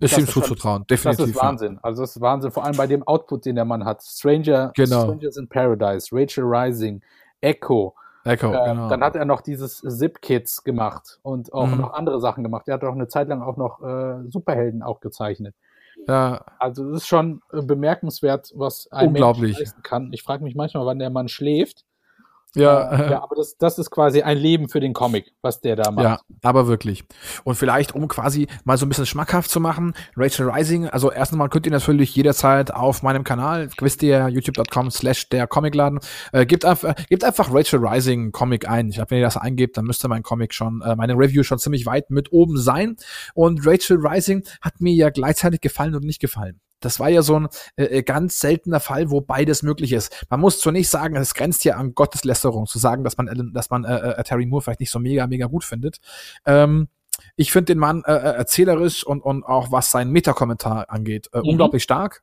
Ist 0.00 0.18
ihm 0.18 0.26
zuzutrauen, 0.26 0.84
definitiv. 0.86 1.26
Das 1.26 1.28
ist 1.30 1.40
Wahnsinn. 1.40 1.78
Also 1.82 2.02
das 2.02 2.16
ist 2.16 2.20
Wahnsinn, 2.20 2.50
vor 2.50 2.64
allem 2.64 2.76
bei 2.76 2.86
dem 2.86 3.04
Output, 3.04 3.44
den 3.46 3.54
der 3.54 3.64
Mann 3.64 3.84
hat. 3.84 4.02
Stranger, 4.02 4.72
genau. 4.74 5.04
Strangers 5.04 5.36
in 5.36 5.48
Paradise, 5.48 6.08
Rachel 6.10 6.44
Rising, 6.44 7.00
Echo. 7.44 7.94
Echo, 8.24 8.52
äh, 8.52 8.64
genau. 8.70 8.88
Dann 8.88 9.02
hat 9.02 9.16
er 9.16 9.26
noch 9.26 9.42
dieses 9.42 9.80
Zip-Kits 9.80 10.64
gemacht 10.64 11.18
und 11.22 11.52
auch 11.52 11.66
mhm. 11.66 11.78
noch 11.78 11.92
andere 11.92 12.20
Sachen 12.20 12.42
gemacht. 12.42 12.66
Er 12.68 12.74
hat 12.74 12.84
auch 12.84 12.92
eine 12.92 13.08
Zeit 13.08 13.28
lang 13.28 13.42
auch 13.42 13.56
noch 13.56 13.82
äh, 13.82 14.30
Superhelden 14.30 14.82
auch 14.82 15.00
gezeichnet. 15.00 15.54
Ja. 16.08 16.44
Also 16.58 16.90
es 16.90 17.02
ist 17.02 17.06
schon 17.06 17.42
äh, 17.52 17.62
bemerkenswert, 17.62 18.52
was 18.54 18.90
ein 18.90 19.08
Unglaublich. 19.08 19.52
Mensch 19.52 19.58
leisten 19.58 19.82
kann. 19.82 20.12
Ich 20.12 20.22
frage 20.22 20.42
mich 20.42 20.54
manchmal, 20.54 20.86
wann 20.86 20.98
der 20.98 21.10
Mann 21.10 21.28
schläft. 21.28 21.84
Ja, 22.54 22.90
äh, 22.90 23.10
ja 23.12 23.22
aber 23.22 23.36
das, 23.36 23.56
das 23.58 23.78
ist 23.78 23.90
quasi 23.90 24.22
ein 24.22 24.38
Leben 24.38 24.68
für 24.68 24.80
den 24.80 24.92
Comic, 24.92 25.32
was 25.42 25.60
der 25.60 25.76
da 25.76 25.90
macht. 25.90 26.04
Ja, 26.04 26.20
aber 26.42 26.66
wirklich. 26.66 27.04
Und 27.44 27.56
vielleicht, 27.56 27.94
um 27.94 28.06
quasi 28.08 28.46
mal 28.64 28.76
so 28.76 28.86
ein 28.86 28.88
bisschen 28.88 29.06
schmackhaft 29.06 29.50
zu 29.50 29.60
machen, 29.60 29.94
Rachel 30.16 30.48
Rising, 30.48 30.88
also 30.88 31.10
erstens 31.10 31.38
mal 31.38 31.48
könnt 31.48 31.66
ihr 31.66 31.72
natürlich 31.72 32.14
jederzeit 32.14 32.72
auf 32.72 33.02
meinem 33.02 33.24
Kanal, 33.24 33.68
wisst 33.80 34.02
ihr, 34.02 34.28
youtube.com 34.28 34.90
slash 34.90 35.28
der 35.28 35.46
Comicladen, 35.46 36.00
äh, 36.32 36.46
gebt, 36.46 36.64
einfach, 36.64 36.94
gebt 37.08 37.24
einfach 37.24 37.52
Rachel 37.52 37.84
Rising 37.84 38.32
Comic 38.32 38.68
ein. 38.68 38.88
Ich 38.88 38.96
glaube, 38.96 39.10
wenn 39.10 39.18
ihr 39.18 39.24
das 39.24 39.36
eingebt, 39.36 39.76
dann 39.76 39.84
müsste 39.84 40.08
mein 40.08 40.22
Comic 40.22 40.54
schon, 40.54 40.80
äh, 40.82 40.96
meine 40.96 41.14
Review 41.14 41.42
schon 41.42 41.58
ziemlich 41.58 41.86
weit 41.86 42.10
mit 42.10 42.32
oben 42.32 42.58
sein. 42.58 42.96
Und 43.34 43.66
Rachel 43.66 43.98
Rising 44.00 44.44
hat 44.60 44.80
mir 44.80 44.94
ja 44.94 45.10
gleichzeitig 45.10 45.60
gefallen 45.60 45.94
und 45.94 46.04
nicht 46.04 46.20
gefallen. 46.20 46.60
Das 46.80 47.00
war 47.00 47.08
ja 47.08 47.22
so 47.22 47.40
ein 47.40 47.48
äh, 47.76 47.84
äh, 47.84 48.02
ganz 48.02 48.38
seltener 48.38 48.80
Fall, 48.80 49.10
wo 49.10 49.20
beides 49.20 49.62
möglich 49.62 49.92
ist. 49.92 50.26
Man 50.28 50.40
muss 50.40 50.60
zunächst 50.60 50.92
sagen, 50.92 51.16
es 51.16 51.34
grenzt 51.34 51.64
ja 51.64 51.76
an 51.76 51.94
Gotteslästerung, 51.94 52.66
zu 52.66 52.78
sagen, 52.78 53.04
dass 53.04 53.16
man, 53.16 53.52
dass 53.54 53.70
man 53.70 53.84
äh, 53.84 54.12
äh, 54.12 54.22
Terry 54.24 54.46
Moore 54.46 54.62
vielleicht 54.62 54.80
nicht 54.80 54.90
so 54.90 54.98
mega, 54.98 55.26
mega 55.26 55.46
gut 55.46 55.64
findet. 55.64 55.98
Ähm, 56.46 56.88
ich 57.36 57.52
finde 57.52 57.66
den 57.66 57.78
Mann 57.78 58.02
äh, 58.06 58.12
äh, 58.12 58.36
erzählerisch 58.36 59.04
und, 59.04 59.20
und 59.20 59.44
auch 59.44 59.70
was 59.70 59.90
seinen 59.90 60.10
Metakommentar 60.10 60.90
angeht, 60.90 61.28
äh, 61.32 61.38
mhm. 61.38 61.50
unglaublich 61.50 61.82
stark 61.82 62.22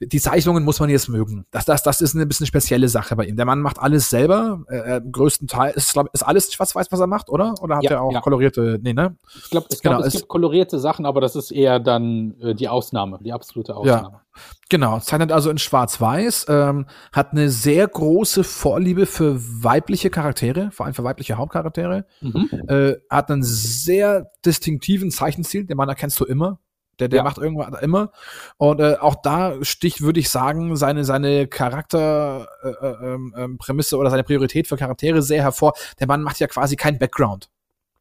die 0.00 0.20
Zeichnungen 0.20 0.64
muss 0.64 0.78
man 0.78 0.90
jetzt 0.90 1.08
mögen. 1.08 1.44
Das, 1.50 1.64
das, 1.64 1.82
das 1.82 2.00
ist 2.00 2.14
eine 2.14 2.26
bisschen 2.26 2.46
spezielle 2.46 2.88
Sache 2.88 3.16
bei 3.16 3.24
ihm. 3.24 3.36
Der 3.36 3.46
Mann 3.46 3.60
macht 3.60 3.78
alles 3.80 4.08
selber. 4.10 4.62
Äh, 4.68 4.96
äh 4.96 5.00
größtenteils 5.00 5.76
ist, 5.76 5.92
glaub, 5.92 6.08
ist 6.12 6.22
alles 6.22 6.52
schwarz-weiß, 6.52 6.92
was 6.92 7.00
er 7.00 7.06
macht, 7.08 7.28
oder? 7.28 7.54
Oder 7.60 7.76
hat 7.76 7.84
ja, 7.84 7.90
er 7.92 8.02
auch 8.02 8.12
ja. 8.12 8.20
kolorierte? 8.20 8.78
Nee, 8.80 8.92
ne? 8.92 9.16
Ich 9.42 9.50
glaube, 9.50 9.66
es, 9.70 9.80
glaub, 9.80 9.96
genau, 9.96 10.06
es, 10.06 10.12
gibt 10.14 10.28
kolorierte 10.28 10.78
Sachen, 10.78 11.04
aber 11.04 11.20
das 11.20 11.34
ist 11.34 11.50
eher 11.50 11.80
dann 11.80 12.36
äh, 12.40 12.54
die 12.54 12.68
Ausnahme, 12.68 13.18
die 13.22 13.32
absolute 13.32 13.74
Ausnahme. 13.74 14.10
Ja. 14.12 14.22
Genau, 14.68 15.00
zeichnet 15.00 15.32
also 15.32 15.50
in 15.50 15.58
Schwarz-Weiß, 15.58 16.46
ähm, 16.48 16.86
hat 17.12 17.32
eine 17.32 17.48
sehr 17.48 17.88
große 17.88 18.44
Vorliebe 18.44 19.06
für 19.06 19.36
weibliche 19.64 20.10
Charaktere, 20.10 20.70
vor 20.70 20.86
allem 20.86 20.94
für 20.94 21.04
weibliche 21.04 21.38
Hauptcharaktere, 21.38 22.04
mhm. 22.20 22.48
äh, 22.68 22.94
hat 23.10 23.30
einen 23.30 23.42
sehr 23.42 24.30
distinktiven 24.44 25.10
Zeichenstil, 25.10 25.64
den 25.64 25.76
man 25.76 25.88
erkennst 25.88 26.20
du 26.20 26.24
immer. 26.24 26.60
Der, 27.00 27.08
der 27.08 27.18
ja. 27.18 27.22
macht 27.22 27.38
irgendwas 27.38 27.80
immer. 27.82 28.10
Und 28.56 28.80
äh, 28.80 28.96
auch 29.00 29.16
da 29.16 29.54
sticht, 29.62 30.02
würde 30.02 30.20
ich 30.20 30.30
sagen, 30.30 30.76
seine, 30.76 31.04
seine 31.04 31.46
Charakterprämisse 31.46 33.94
äh, 33.94 33.98
äh, 33.98 34.00
ähm, 34.00 34.00
oder 34.00 34.10
seine 34.10 34.24
Priorität 34.24 34.66
für 34.66 34.76
Charaktere 34.76 35.22
sehr 35.22 35.42
hervor. 35.42 35.72
Der 36.00 36.06
Mann 36.06 36.22
macht 36.22 36.40
ja 36.40 36.46
quasi 36.46 36.76
kein 36.76 36.98
Background. 36.98 37.48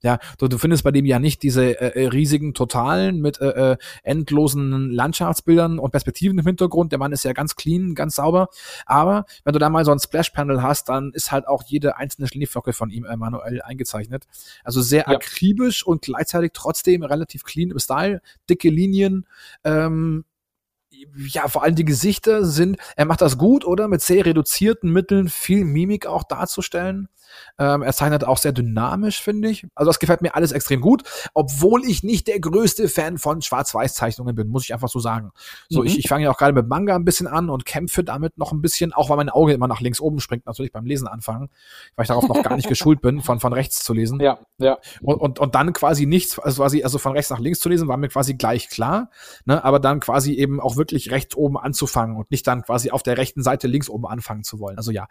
Ja, 0.03 0.19
du, 0.37 0.47
du 0.47 0.59
findest 0.59 0.83
bei 0.83 0.91
dem 0.91 1.05
ja 1.05 1.17
nicht 1.17 1.41
diese 1.41 1.81
äh, 1.81 2.03
äh, 2.03 2.07
riesigen 2.09 2.53
Totalen 2.53 3.19
mit 3.19 3.41
äh, 3.41 3.71
äh, 3.71 3.77
endlosen 4.03 4.91
Landschaftsbildern 4.91 5.79
und 5.79 5.89
Perspektiven 5.89 6.37
im 6.37 6.45
Hintergrund. 6.45 6.91
Der 6.91 6.99
Mann 6.99 7.11
ist 7.11 7.23
ja 7.23 7.33
ganz 7.33 7.55
clean, 7.55 7.95
ganz 7.95 8.15
sauber. 8.15 8.49
Aber 8.85 9.25
wenn 9.43 9.53
du 9.53 9.59
da 9.59 9.69
mal 9.69 9.85
so 9.85 9.91
ein 9.91 9.99
Splash-Panel 9.99 10.61
hast, 10.61 10.89
dann 10.89 11.13
ist 11.13 11.31
halt 11.31 11.47
auch 11.47 11.63
jede 11.65 11.97
einzelne 11.97 12.27
Schneeflocke 12.27 12.73
von 12.73 12.91
ihm 12.91 13.05
äh, 13.05 13.17
manuell 13.17 13.61
eingezeichnet. 13.63 14.27
Also 14.63 14.81
sehr 14.81 15.05
ja. 15.07 15.15
akribisch 15.15 15.83
und 15.83 16.03
gleichzeitig 16.03 16.51
trotzdem 16.53 17.01
relativ 17.01 17.43
clean 17.43 17.71
im 17.71 17.79
Style, 17.79 18.21
dicke 18.47 18.69
Linien. 18.69 19.25
Ähm, 19.63 20.25
ja, 21.15 21.47
vor 21.47 21.63
allem 21.63 21.75
die 21.75 21.85
Gesichter 21.85 22.45
sind, 22.45 22.77
er 22.95 23.05
macht 23.05 23.21
das 23.21 23.37
gut, 23.37 23.65
oder? 23.65 23.87
Mit 23.87 24.01
sehr 24.01 24.25
reduzierten 24.25 24.91
Mitteln 24.91 25.29
viel 25.29 25.65
Mimik 25.65 26.05
auch 26.05 26.23
darzustellen. 26.23 27.07
Ähm, 27.59 27.81
er 27.81 27.93
zeichnet 27.93 28.23
auch 28.23 28.37
sehr 28.37 28.51
dynamisch, 28.51 29.21
finde 29.21 29.49
ich. 29.49 29.65
Also 29.75 29.89
das 29.89 29.99
gefällt 29.99 30.21
mir 30.21 30.35
alles 30.35 30.51
extrem 30.51 30.81
gut, 30.81 31.03
obwohl 31.33 31.83
ich 31.85 32.03
nicht 32.03 32.27
der 32.27 32.39
größte 32.39 32.87
Fan 32.89 33.17
von 33.17 33.41
Schwarz-Weiß-Zeichnungen 33.41 34.35
bin, 34.35 34.47
muss 34.47 34.63
ich 34.63 34.73
einfach 34.73 34.89
so 34.89 34.99
sagen. 34.99 35.31
So, 35.69 35.81
mhm. 35.81 35.87
ich, 35.87 35.99
ich 35.99 36.07
fange 36.07 36.25
ja 36.25 36.31
auch 36.31 36.37
gerade 36.37 36.53
mit 36.53 36.67
Manga 36.67 36.95
ein 36.95 37.05
bisschen 37.05 37.27
an 37.27 37.49
und 37.49 37.65
kämpfe 37.65 38.03
damit 38.03 38.37
noch 38.37 38.51
ein 38.51 38.61
bisschen, 38.61 38.93
auch 38.93 39.09
weil 39.09 39.17
mein 39.17 39.29
Auge 39.29 39.53
immer 39.53 39.67
nach 39.67 39.81
links 39.81 39.99
oben 39.99 40.19
springt, 40.19 40.45
natürlich 40.45 40.71
beim 40.71 40.85
Lesen 40.85 41.07
anfangen, 41.07 41.49
weil 41.95 42.03
ich 42.03 42.07
darauf 42.07 42.27
noch 42.27 42.43
gar 42.43 42.55
nicht 42.55 42.67
geschult 42.69 43.01
bin, 43.01 43.21
von, 43.21 43.39
von 43.39 43.53
rechts 43.53 43.83
zu 43.83 43.93
lesen. 43.93 44.19
Ja, 44.19 44.39
ja. 44.57 44.77
Und, 45.01 45.15
und, 45.15 45.39
und 45.39 45.55
dann 45.55 45.73
quasi 45.73 46.05
nichts, 46.05 46.39
also 46.39 46.61
quasi, 46.61 46.83
also 46.83 46.97
von 46.97 47.13
rechts 47.13 47.29
nach 47.29 47.39
links 47.39 47.59
zu 47.59 47.69
lesen, 47.69 47.87
war 47.87 47.97
mir 47.97 48.09
quasi 48.09 48.35
gleich 48.35 48.69
klar, 48.69 49.09
ne, 49.45 49.63
aber 49.63 49.79
dann 49.79 49.99
quasi 49.99 50.33
eben 50.33 50.59
auch 50.59 50.77
wirklich 50.77 51.11
rechts 51.11 51.35
oben 51.35 51.57
anzufangen 51.57 52.17
und 52.17 52.31
nicht 52.31 52.45
dann 52.47 52.63
quasi 52.63 52.91
auf 52.91 53.03
der 53.03 53.17
rechten 53.17 53.43
Seite 53.43 53.67
links 53.67 53.89
oben 53.89 54.05
anfangen 54.05 54.43
zu 54.43 54.59
wollen. 54.59 54.77
Also 54.77 54.91
ja, 54.91 55.07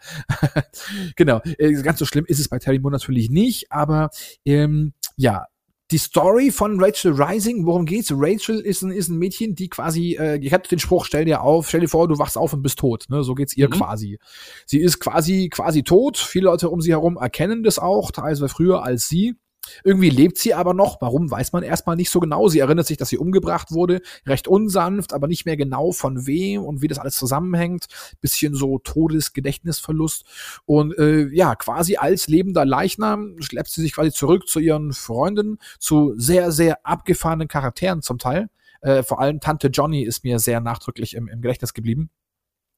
genau. 1.15 1.41
Äh, 1.57 1.73
ganz 1.81 1.99
so 1.99 2.05
schlimm 2.07 2.25
ist 2.25 2.39
es 2.39 2.49
bei 2.49 2.59
Terry 2.59 2.79
Moore 2.79 2.93
natürlich 2.93 3.29
nicht, 3.29 3.71
aber 3.71 4.09
ähm, 4.45 4.93
ja, 5.15 5.45
die 5.91 5.97
Story 5.97 6.51
von 6.51 6.83
Rachel 6.83 7.13
Rising, 7.13 7.65
worum 7.65 7.85
geht's? 7.85 8.11
Rachel 8.13 8.59
ist 8.59 8.81
ein, 8.81 8.91
ist 8.91 9.07
ein 9.07 9.17
Mädchen, 9.17 9.55
die 9.55 9.69
quasi, 9.69 10.17
äh, 10.19 10.37
ich 10.37 10.51
hatte 10.51 10.69
den 10.69 10.79
Spruch, 10.79 11.05
stell 11.05 11.23
dir 11.23 11.41
auf, 11.41 11.69
stell 11.69 11.79
dir 11.79 11.87
vor, 11.87 12.07
du 12.09 12.17
wachst 12.19 12.37
auf 12.37 12.51
und 12.51 12.61
bist 12.61 12.79
tot. 12.79 13.05
Ne? 13.09 13.23
So 13.23 13.35
geht's 13.35 13.55
ihr 13.55 13.67
mhm. 13.67 13.73
quasi. 13.73 14.19
Sie 14.65 14.79
ist 14.79 14.99
quasi, 14.99 15.49
quasi 15.49 15.83
tot. 15.83 16.17
Viele 16.17 16.45
Leute 16.45 16.69
um 16.69 16.81
sie 16.81 16.91
herum 16.91 17.15
erkennen 17.15 17.63
das 17.63 17.79
auch, 17.79 18.11
teilweise 18.11 18.49
früher 18.49 18.83
als 18.83 19.07
sie. 19.07 19.35
Irgendwie 19.83 20.09
lebt 20.09 20.37
sie 20.37 20.53
aber 20.53 20.73
noch. 20.73 21.01
Warum, 21.01 21.29
weiß 21.29 21.53
man 21.53 21.63
erstmal 21.63 21.95
nicht 21.95 22.09
so 22.09 22.19
genau. 22.19 22.47
Sie 22.47 22.59
erinnert 22.59 22.87
sich, 22.87 22.97
dass 22.97 23.09
sie 23.09 23.17
umgebracht 23.17 23.71
wurde. 23.71 24.01
Recht 24.25 24.47
unsanft, 24.47 25.13
aber 25.13 25.27
nicht 25.27 25.45
mehr 25.45 25.57
genau 25.57 25.91
von 25.91 26.27
wem 26.27 26.63
und 26.63 26.81
wie 26.81 26.87
das 26.87 26.99
alles 26.99 27.15
zusammenhängt. 27.15 27.85
Bisschen 28.21 28.55
so 28.55 28.79
Todesgedächtnisverlust. 28.79 30.25
Und 30.65 30.97
äh, 30.97 31.27
ja, 31.29 31.55
quasi 31.55 31.97
als 31.97 32.27
lebender 32.27 32.65
Leichnam 32.65 33.35
schleppt 33.39 33.69
sie 33.69 33.81
sich 33.81 33.93
quasi 33.93 34.11
zurück 34.11 34.47
zu 34.47 34.59
ihren 34.59 34.93
Freunden, 34.93 35.59
zu 35.79 36.13
sehr, 36.17 36.51
sehr 36.51 36.85
abgefahrenen 36.85 37.47
Charakteren 37.47 38.01
zum 38.01 38.19
Teil. 38.19 38.49
Äh, 38.81 39.03
vor 39.03 39.19
allem 39.19 39.39
Tante 39.39 39.67
Johnny 39.67 40.03
ist 40.03 40.23
mir 40.23 40.39
sehr 40.39 40.59
nachdrücklich 40.59 41.15
im, 41.15 41.27
im 41.27 41.41
Gedächtnis 41.41 41.73
geblieben. 41.73 42.09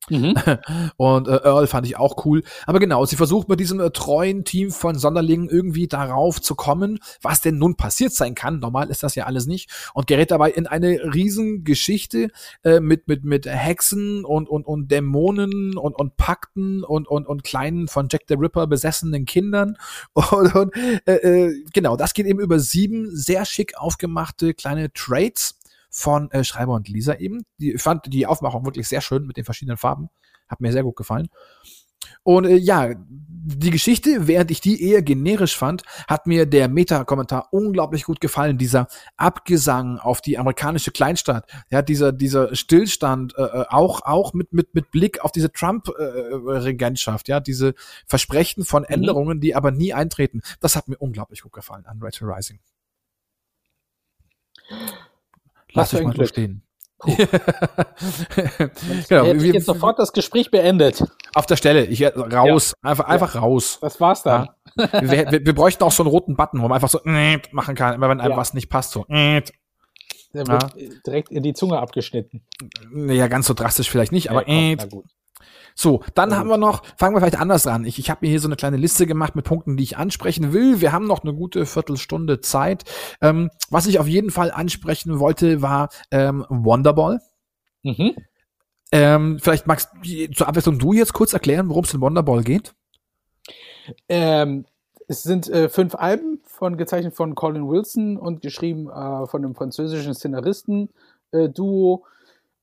Mhm. 0.08 0.36
Und 0.98 1.28
äh, 1.28 1.42
Earl 1.44 1.68
fand 1.68 1.86
ich 1.86 1.98
auch 1.98 2.26
cool. 2.26 2.44
Aber 2.66 2.80
genau, 2.80 3.06
sie 3.06 3.16
versucht 3.16 3.50
mit 3.50 3.60
diesem 3.60 3.80
äh, 3.80 3.92
treuen 3.92 4.46
Team 4.46 4.72
von 4.72 4.98
Sonderlingen 4.98 5.50
irgendwie 5.50 5.88
darauf 5.88 6.42
zu 6.42 6.56
kommen, 6.56 7.00
was 7.22 7.42
denn 7.42 7.58
nun 7.58 7.76
passiert 7.76 8.14
sein 8.14 8.36
kann. 8.36 8.60
Normal 8.60 8.90
ist 8.90 9.04
das 9.04 9.16
ja 9.16 9.26
alles 9.26 9.46
nicht. 9.46 9.70
Und 9.94 10.08
gerät 10.08 10.32
dabei 10.32 10.52
in 10.52 10.68
eine 10.68 11.14
riesen 11.14 11.64
Geschichte 11.64 12.30
äh, 12.64 12.80
mit, 12.80 13.08
mit, 13.08 13.24
mit 13.24 13.46
Hexen 13.46 14.26
und, 14.26 14.50
und, 14.50 14.66
und 14.66 14.90
Dämonen 14.90 15.78
und, 15.78 15.94
und 15.94 16.18
Pakten 16.18 16.84
und, 16.84 17.08
und, 17.08 17.28
und 17.28 17.44
kleinen 17.44 17.88
von 17.88 18.08
Jack 18.10 18.24
the 18.28 18.36
Ripper 18.36 18.68
besessenen 18.68 19.26
Kindern. 19.26 19.78
Und, 20.32 20.54
und 20.54 20.76
äh, 21.06 21.16
äh, 21.16 21.64
genau, 21.74 21.96
das 21.96 22.14
geht 22.14 22.26
eben 22.26 22.40
über 22.40 22.60
sieben 22.60 23.10
sehr 23.16 23.46
schick 23.46 23.78
aufgemachte 23.78 24.54
kleine 24.54 24.92
Trades 24.94 25.59
von 25.90 26.32
äh, 26.32 26.44
Schreiber 26.44 26.74
und 26.74 26.88
Lisa 26.88 27.16
eben. 27.16 27.44
Die, 27.60 27.74
ich 27.74 27.82
fand 27.82 28.12
die 28.14 28.28
Aufmachung 28.28 28.66
wirklich 28.66 28.88
sehr 28.88 29.02
schön 29.02 29.26
mit 29.26 29.38
den 29.38 29.46
verschiedenen 29.46 29.78
Farben. 29.78 30.10
Hat 30.48 30.62
mir 30.62 30.72
sehr 30.72 30.84
gut 30.84 30.96
gefallen. 30.96 31.30
Und 32.24 32.46
äh, 32.46 32.56
ja, 32.56 32.94
die 32.98 33.72
Geschichte, 33.72 34.28
während 34.28 34.52
ich 34.52 34.62
die 34.62 34.84
eher 34.84 35.02
generisch 35.02 35.58
fand, 35.58 35.84
hat 36.08 36.28
mir 36.28 36.46
der 36.46 36.68
Meta-Kommentar 36.68 37.50
unglaublich 37.52 38.04
gut 38.04 38.22
gefallen. 38.22 38.58
Dieser 38.58 38.88
Abgesang 39.18 39.98
auf 39.98 40.22
die 40.22 40.38
amerikanische 40.38 40.92
Kleinstadt. 40.92 41.50
Ja, 41.70 41.82
dieser, 41.82 42.12
dieser 42.12 42.56
Stillstand, 42.56 43.36
äh, 43.38 43.44
äh 43.44 43.66
auch, 43.70 44.02
auch 44.04 44.34
mit, 44.34 44.54
mit, 44.54 44.76
mit 44.76 44.92
Blick 44.92 45.22
auf 45.22 45.32
diese 45.32 45.52
Trump-Regentschaft, 45.52 47.30
äh, 47.30 47.32
ja, 47.32 47.40
diese 47.40 47.74
Versprechen 48.06 48.66
von 48.66 48.84
mhm. 48.84 48.94
Änderungen, 48.94 49.38
mhm. 49.38 49.42
die 49.42 49.56
aber 49.56 49.72
nie 49.72 49.94
eintreten. 49.94 50.42
Das 50.60 50.76
hat 50.76 50.88
mir 50.88 50.98
unglaublich 50.98 51.42
gut 51.42 51.54
gefallen 51.54 51.86
an 51.86 52.00
Rachel 52.02 52.30
Rising. 52.30 52.60
Lass 55.74 55.94
euch 55.94 56.04
mal 56.04 56.16
so 56.16 56.26
stehen. 56.26 56.64
genau, 59.08 59.24
hätte 59.24 59.46
ich 59.46 59.54
jetzt 59.54 59.68
sofort 59.68 59.98
das 60.00 60.12
Gespräch 60.12 60.52
beendet. 60.52 61.02
Auf 61.34 61.46
der 61.46 61.56
Stelle, 61.56 61.86
ich 61.86 62.04
raus, 62.04 62.74
ja. 62.84 62.90
einfach, 62.90 63.06
einfach 63.06 63.36
ja. 63.36 63.42
raus. 63.42 63.78
Das 63.82 64.02
war's 64.02 64.24
dann. 64.24 64.50
Ja. 64.76 65.02
wir, 65.02 65.32
wir, 65.32 65.46
wir, 65.46 65.56
bräuchten 65.56 65.82
auch 65.84 65.94
so 65.94 66.04
einen 66.04 66.10
roten 66.10 66.36
Button, 66.36 66.60
wo 66.60 66.64
man 66.64 66.74
einfach 66.74 66.90
so 66.90 67.00
machen 67.52 67.76
kann, 67.76 67.96
immer 67.96 68.10
wenn 68.10 68.20
einem 68.20 68.36
was 68.36 68.54
nicht 68.54 68.70
passt, 68.70 68.92
so. 68.92 69.06
Der 70.34 70.46
wird 70.46 70.74
direkt 71.08 71.32
in 71.32 71.42
die 71.42 71.54
Zunge 71.54 71.80
abgeschnitten. 71.80 72.46
Ja, 72.94 73.28
ganz 73.28 73.48
so 73.48 73.54
drastisch 73.54 73.90
vielleicht 73.90 74.12
nicht, 74.12 74.30
aber 74.30 74.44
komm, 74.44 74.76
na 74.76 74.86
gut. 74.86 75.06
So, 75.76 76.04
dann 76.14 76.36
haben 76.36 76.50
wir 76.50 76.58
noch, 76.58 76.84
fangen 76.98 77.16
wir 77.16 77.20
vielleicht 77.20 77.40
anders 77.40 77.68
an. 77.68 77.86
Ich, 77.86 78.00
ich 78.00 78.10
habe 78.10 78.20
mir 78.22 78.30
hier 78.30 78.40
so 78.40 78.48
eine 78.48 78.56
kleine 78.56 78.78
Liste 78.78 79.06
gemacht 79.06 79.36
mit 79.36 79.46
Punkten, 79.46 79.78
die 79.78 79.84
ich 79.84 79.98
ansprechen 79.98 80.54
will. 80.54 80.82
Wir 80.82 80.92
haben 80.92 81.08
noch 81.08 81.24
eine 81.24 81.34
gute 81.34 81.66
Viertelstunde 81.66 82.42
Zeit. 82.42 82.84
Ähm, 83.22 83.50
was 83.70 83.88
ich 83.88 84.00
auf 84.00 84.08
jeden 84.08 84.32
Fall 84.32 84.52
ansprechen 84.52 85.20
wollte, 85.20 85.62
war 85.62 85.90
ähm, 86.12 86.46
Wonderball. 86.50 87.22
Mhm. 87.84 88.16
Ähm, 88.92 89.40
vielleicht 89.40 89.68
magst 89.68 89.90
du 90.04 90.32
zur 90.32 90.48
Abwechslung 90.48 90.80
du 90.80 90.94
jetzt 90.94 91.14
kurz 91.14 91.34
erklären, 91.34 91.70
worum 91.70 91.84
es 91.84 91.94
in 91.94 92.02
Wonderball 92.02 92.44
geht? 92.44 92.74
Ähm, 94.08 94.66
es 95.08 95.24
sind 95.24 95.50
äh, 95.50 95.70
fünf 95.70 95.96
Alben 95.96 96.42
von 96.46 96.78
gezeichnet 96.78 97.16
von 97.16 97.36
Colin 97.36 97.68
Wilson 97.68 98.18
und 98.18 98.42
geschrieben 98.42 98.90
äh, 98.90 99.26
von 99.28 99.44
einem 99.44 99.56
französischen 99.56 100.14
Szenaristen 100.14 100.90
äh, 101.32 101.50
Duo. 101.50 102.06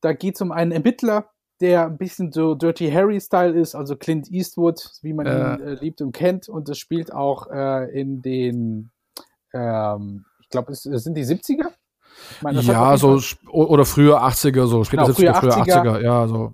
Da 0.00 0.12
geht 0.12 0.36
es 0.36 0.40
um 0.40 0.52
einen 0.52 0.72
Ermittler, 0.72 1.30
der 1.60 1.86
ein 1.86 1.96
bisschen 1.96 2.32
so 2.32 2.54
Dirty 2.54 2.90
Harry-Style 2.90 3.58
ist, 3.58 3.74
also 3.74 3.96
Clint 3.96 4.30
Eastwood, 4.30 4.90
wie 5.02 5.12
man 5.12 5.26
äh. 5.26 5.30
ihn 5.30 5.60
äh, 5.60 5.74
liebt 5.74 6.00
und 6.00 6.12
kennt. 6.12 6.48
Und 6.48 6.68
das 6.68 6.78
spielt 6.78 7.12
auch 7.12 7.48
äh, 7.50 7.90
in 7.98 8.22
den, 8.22 8.90
ähm, 9.52 10.24
ich 10.40 10.48
glaube, 10.48 10.72
es 10.72 10.82
sind 10.82 11.14
die 11.14 11.24
70er? 11.24 11.68
Meine, 12.40 12.60
ja, 12.60 12.96
so 12.96 13.20
oder 13.50 13.84
früher 13.84 14.22
80er, 14.22 14.66
so 14.66 14.84
später 14.84 15.04
genau, 15.04 15.14
70er, 15.14 15.34
früher 15.34 15.52
80er, 15.52 15.82
80er, 15.82 16.02
ja, 16.02 16.28
so. 16.28 16.52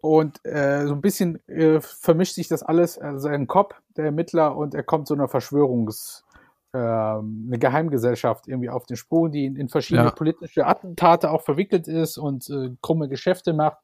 Und 0.00 0.44
äh, 0.46 0.86
so 0.86 0.94
ein 0.94 1.00
bisschen 1.00 1.46
äh, 1.46 1.80
vermischt 1.80 2.34
sich 2.34 2.48
das 2.48 2.62
alles, 2.62 2.96
also 2.98 3.28
ein 3.28 3.46
Kopf, 3.46 3.74
der 3.96 4.06
Ermittler, 4.06 4.56
und 4.56 4.74
er 4.74 4.82
kommt 4.82 5.08
zu 5.08 5.14
einer 5.14 5.26
Verschwörungs- 5.26 6.22
ähm, 6.72 7.46
eine 7.48 7.58
Geheimgesellschaft 7.58 8.46
irgendwie 8.46 8.70
auf 8.70 8.86
den 8.86 8.96
Sprung, 8.96 9.32
die 9.32 9.44
in, 9.44 9.56
in 9.56 9.68
verschiedene 9.68 10.06
ja. 10.06 10.12
politische 10.12 10.66
Attentate 10.66 11.30
auch 11.30 11.42
verwickelt 11.42 11.88
ist 11.88 12.16
und 12.16 12.48
äh, 12.48 12.70
krumme 12.80 13.08
Geschäfte 13.08 13.52
macht. 13.52 13.78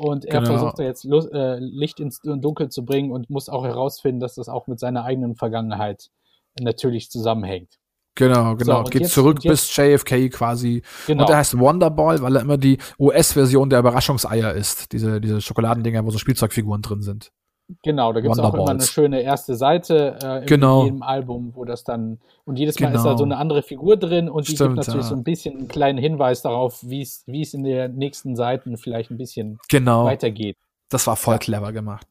Und 0.00 0.24
er 0.24 0.40
genau. 0.40 0.52
versucht 0.52 0.78
da 0.78 0.82
jetzt 0.82 1.04
äh, 1.04 1.58
Licht 1.58 2.00
ins 2.00 2.20
Dunkel 2.22 2.70
zu 2.70 2.84
bringen 2.84 3.10
und 3.10 3.28
muss 3.28 3.48
auch 3.48 3.64
herausfinden, 3.64 4.20
dass 4.20 4.34
das 4.34 4.48
auch 4.48 4.66
mit 4.66 4.80
seiner 4.80 5.04
eigenen 5.04 5.36
Vergangenheit 5.36 6.10
natürlich 6.58 7.10
zusammenhängt. 7.10 7.78
Genau, 8.14 8.56
genau. 8.56 8.78
So, 8.78 8.90
Geht 8.90 9.02
jetzt, 9.02 9.14
zurück 9.14 9.40
bis 9.42 9.74
JFK 9.74 10.30
quasi. 10.30 10.82
Genau. 11.06 11.24
Und 11.24 11.30
er 11.30 11.38
heißt 11.38 11.58
Wonderball, 11.58 12.20
weil 12.22 12.36
er 12.36 12.42
immer 12.42 12.58
die 12.58 12.78
US-Version 12.98 13.70
der 13.70 13.78
Überraschungseier 13.78 14.52
ist. 14.52 14.92
Diese, 14.92 15.20
diese 15.20 15.40
Schokoladendinger, 15.40 16.04
wo 16.04 16.10
so 16.10 16.18
Spielzeugfiguren 16.18 16.82
drin 16.82 17.02
sind. 17.02 17.30
Genau, 17.82 18.12
da 18.12 18.20
gibt 18.20 18.32
es 18.32 18.38
auch 18.38 18.54
immer 18.54 18.68
eine 18.68 18.82
schöne 18.82 19.22
erste 19.22 19.54
Seite 19.56 20.18
äh, 20.22 20.40
in 20.40 20.46
genau. 20.46 20.84
jedem 20.84 21.02
Album, 21.02 21.52
wo 21.54 21.64
das 21.64 21.84
dann, 21.84 22.18
und 22.44 22.58
jedes 22.58 22.78
Mal 22.80 22.88
genau. 22.88 22.98
ist 22.98 23.04
da 23.04 23.16
so 23.16 23.24
genau. 23.24 23.34
eine 23.34 23.40
andere 23.40 23.62
Figur 23.62 23.96
drin 23.96 24.28
und 24.28 24.48
die 24.48 24.54
Stimmt, 24.54 24.76
gibt 24.76 24.86
natürlich 24.86 25.06
ja. 25.06 25.10
so 25.10 25.16
ein 25.16 25.24
bisschen 25.24 25.56
einen 25.56 25.68
kleinen 25.68 25.98
Hinweis 25.98 26.42
darauf, 26.42 26.82
wie 26.86 27.02
es 27.02 27.54
in 27.54 27.64
den 27.64 27.96
nächsten 27.96 28.36
Seiten 28.36 28.76
vielleicht 28.76 29.10
ein 29.10 29.18
bisschen 29.18 29.58
genau. 29.68 30.04
weitergeht. 30.04 30.56
Das 30.88 31.06
war 31.06 31.16
voll 31.16 31.34
ja. 31.34 31.38
clever 31.38 31.72
gemacht. 31.72 32.06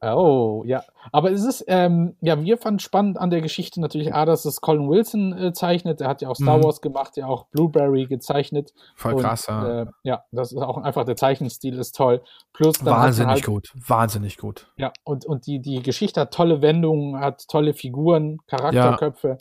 Oh, 0.00 0.62
ja. 0.64 0.82
Aber 1.10 1.32
es 1.32 1.44
ist, 1.44 1.64
ähm, 1.66 2.16
ja, 2.20 2.40
wir 2.40 2.56
fanden 2.56 2.78
spannend 2.78 3.18
an 3.18 3.30
der 3.30 3.40
Geschichte 3.40 3.80
natürlich 3.80 4.14
A, 4.14 4.24
dass 4.24 4.44
es 4.44 4.60
Colin 4.60 4.88
Wilson 4.88 5.36
äh, 5.36 5.52
zeichnet. 5.52 5.98
Der 5.98 6.08
hat 6.08 6.22
ja 6.22 6.28
auch 6.28 6.36
Star 6.36 6.58
mhm. 6.58 6.64
Wars 6.64 6.80
gemacht, 6.80 7.16
ja 7.16 7.26
auch 7.26 7.46
Blueberry 7.46 8.06
gezeichnet. 8.06 8.72
Voll 8.94 9.14
und, 9.14 9.22
krass, 9.22 9.46
ja. 9.48 9.82
Äh, 9.82 9.86
ja, 10.04 10.24
das 10.30 10.52
ist 10.52 10.58
auch 10.58 10.78
einfach, 10.78 11.04
der 11.04 11.16
Zeichenstil 11.16 11.76
ist 11.78 11.96
toll. 11.96 12.22
Plus 12.52 12.78
dann 12.78 12.94
Wahnsinnig 12.94 13.34
halt, 13.34 13.46
gut, 13.46 13.72
wahnsinnig 13.74 14.38
gut. 14.38 14.70
Ja, 14.76 14.92
und, 15.02 15.26
und 15.26 15.46
die, 15.46 15.60
die 15.60 15.82
Geschichte 15.82 16.20
hat 16.20 16.32
tolle 16.32 16.62
Wendungen, 16.62 17.18
hat 17.18 17.48
tolle 17.48 17.74
Figuren, 17.74 18.38
Charakterköpfe. 18.46 19.28
Ja. 19.28 19.36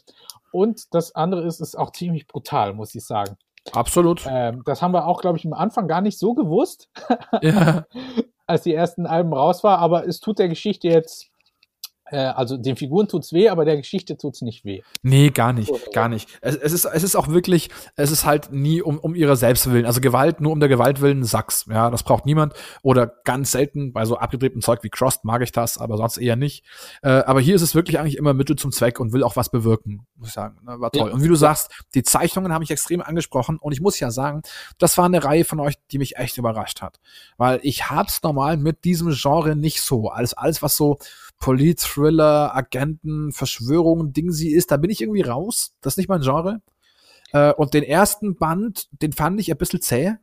Und 0.51 0.93
das 0.93 1.13
andere 1.13 1.43
ist, 1.43 1.59
ist 1.59 1.77
auch 1.77 1.91
ziemlich 1.91 2.25
brutal, 2.25 2.73
muss 2.73 2.95
ich 2.95 3.05
sagen. 3.05 3.37
Absolut. 3.73 4.25
Ähm, 4.27 4.63
das 4.65 4.81
haben 4.81 4.93
wir 4.93 5.05
auch, 5.05 5.21
glaube 5.21 5.37
ich, 5.37 5.45
am 5.45 5.53
Anfang 5.53 5.87
gar 5.87 6.01
nicht 6.01 6.17
so 6.17 6.33
gewusst. 6.33 6.89
Ja. 7.41 7.85
als 8.47 8.63
die 8.63 8.73
ersten 8.73 9.05
Alben 9.05 9.33
raus 9.33 9.63
war, 9.63 9.79
aber 9.79 10.07
es 10.07 10.19
tut 10.19 10.39
der 10.39 10.49
Geschichte 10.49 10.87
jetzt 10.87 11.29
also 12.15 12.57
den 12.57 12.75
Figuren 12.75 13.07
tut's 13.07 13.33
weh, 13.33 13.49
aber 13.49 13.65
der 13.65 13.77
Geschichte 13.77 14.17
tut's 14.17 14.41
nicht 14.41 14.65
weh. 14.65 14.81
Nee, 15.01 15.29
gar 15.29 15.53
nicht, 15.53 15.71
gar 15.93 16.09
nicht. 16.09 16.29
Es, 16.41 16.55
es, 16.55 16.73
ist, 16.73 16.85
es 16.85 17.03
ist 17.03 17.15
auch 17.15 17.27
wirklich, 17.27 17.69
es 17.95 18.11
ist 18.11 18.25
halt 18.25 18.51
nie 18.51 18.81
um, 18.81 18.97
um 18.99 19.15
ihre 19.15 19.35
Selbstwillen. 19.35 19.85
Also 19.85 20.01
Gewalt 20.01 20.41
nur 20.41 20.51
um 20.51 20.59
der 20.59 20.69
Gewalt 20.69 21.01
willen, 21.01 21.23
Sachs. 21.23 21.65
Ja, 21.69 21.89
das 21.89 22.03
braucht 22.03 22.25
niemand. 22.25 22.53
Oder 22.81 23.07
ganz 23.23 23.51
selten 23.51 23.93
bei 23.93 24.05
so 24.05 24.17
abgedrehtem 24.17 24.61
Zeug 24.61 24.83
wie 24.83 24.89
Crossed 24.89 25.23
mag 25.23 25.41
ich 25.41 25.51
das, 25.51 25.77
aber 25.77 25.97
sonst 25.97 26.17
eher 26.17 26.35
nicht. 26.35 26.63
Äh, 27.01 27.09
aber 27.09 27.41
hier 27.41 27.55
ist 27.55 27.61
es 27.61 27.75
wirklich 27.75 27.99
eigentlich 27.99 28.17
immer 28.17 28.33
Mittel 28.33 28.55
zum 28.55 28.71
Zweck 28.71 28.99
und 28.99 29.13
will 29.13 29.23
auch 29.23 29.35
was 29.35 29.49
bewirken, 29.49 30.05
muss 30.15 30.29
ich 30.29 30.33
sagen. 30.33 30.57
Ne, 30.63 30.79
war 30.79 30.91
toll. 30.91 31.09
Ja. 31.09 31.13
Und 31.13 31.23
wie 31.23 31.27
du 31.27 31.35
sagst, 31.35 31.71
die 31.93 32.03
Zeichnungen 32.03 32.53
habe 32.53 32.63
ich 32.63 32.71
extrem 32.71 33.01
angesprochen 33.01 33.57
und 33.57 33.71
ich 33.71 33.81
muss 33.81 33.99
ja 33.99 34.11
sagen, 34.11 34.41
das 34.77 34.97
war 34.97 35.05
eine 35.05 35.23
Reihe 35.23 35.45
von 35.45 35.59
euch, 35.59 35.75
die 35.91 35.97
mich 35.97 36.17
echt 36.17 36.37
überrascht 36.37 36.81
hat. 36.81 36.99
Weil 37.37 37.59
ich 37.63 37.89
hab's 37.89 38.21
normal 38.23 38.57
mit 38.57 38.83
diesem 38.83 39.11
Genre 39.11 39.55
nicht 39.55 39.81
so. 39.81 40.09
Alles, 40.09 40.33
alles 40.33 40.61
was 40.61 40.75
so 40.75 40.97
Polit-Thriller, 41.39 42.55
Agenten, 42.55 43.31
Verschwörungen, 43.31 44.13
Ding 44.13 44.31
sie 44.31 44.51
ist, 44.51 44.71
da 44.71 44.77
bin 44.77 44.89
ich 44.89 45.01
irgendwie 45.01 45.21
raus. 45.21 45.73
Das 45.81 45.93
ist 45.93 45.97
nicht 45.97 46.09
mein 46.09 46.21
Genre. 46.21 46.61
Äh, 47.31 47.53
und 47.53 47.73
den 47.73 47.83
ersten 47.83 48.35
Band, 48.35 48.88
den 48.91 49.13
fand 49.13 49.39
ich 49.39 49.51
ein 49.51 49.57
bisschen 49.57 49.81
zäh 49.81 50.15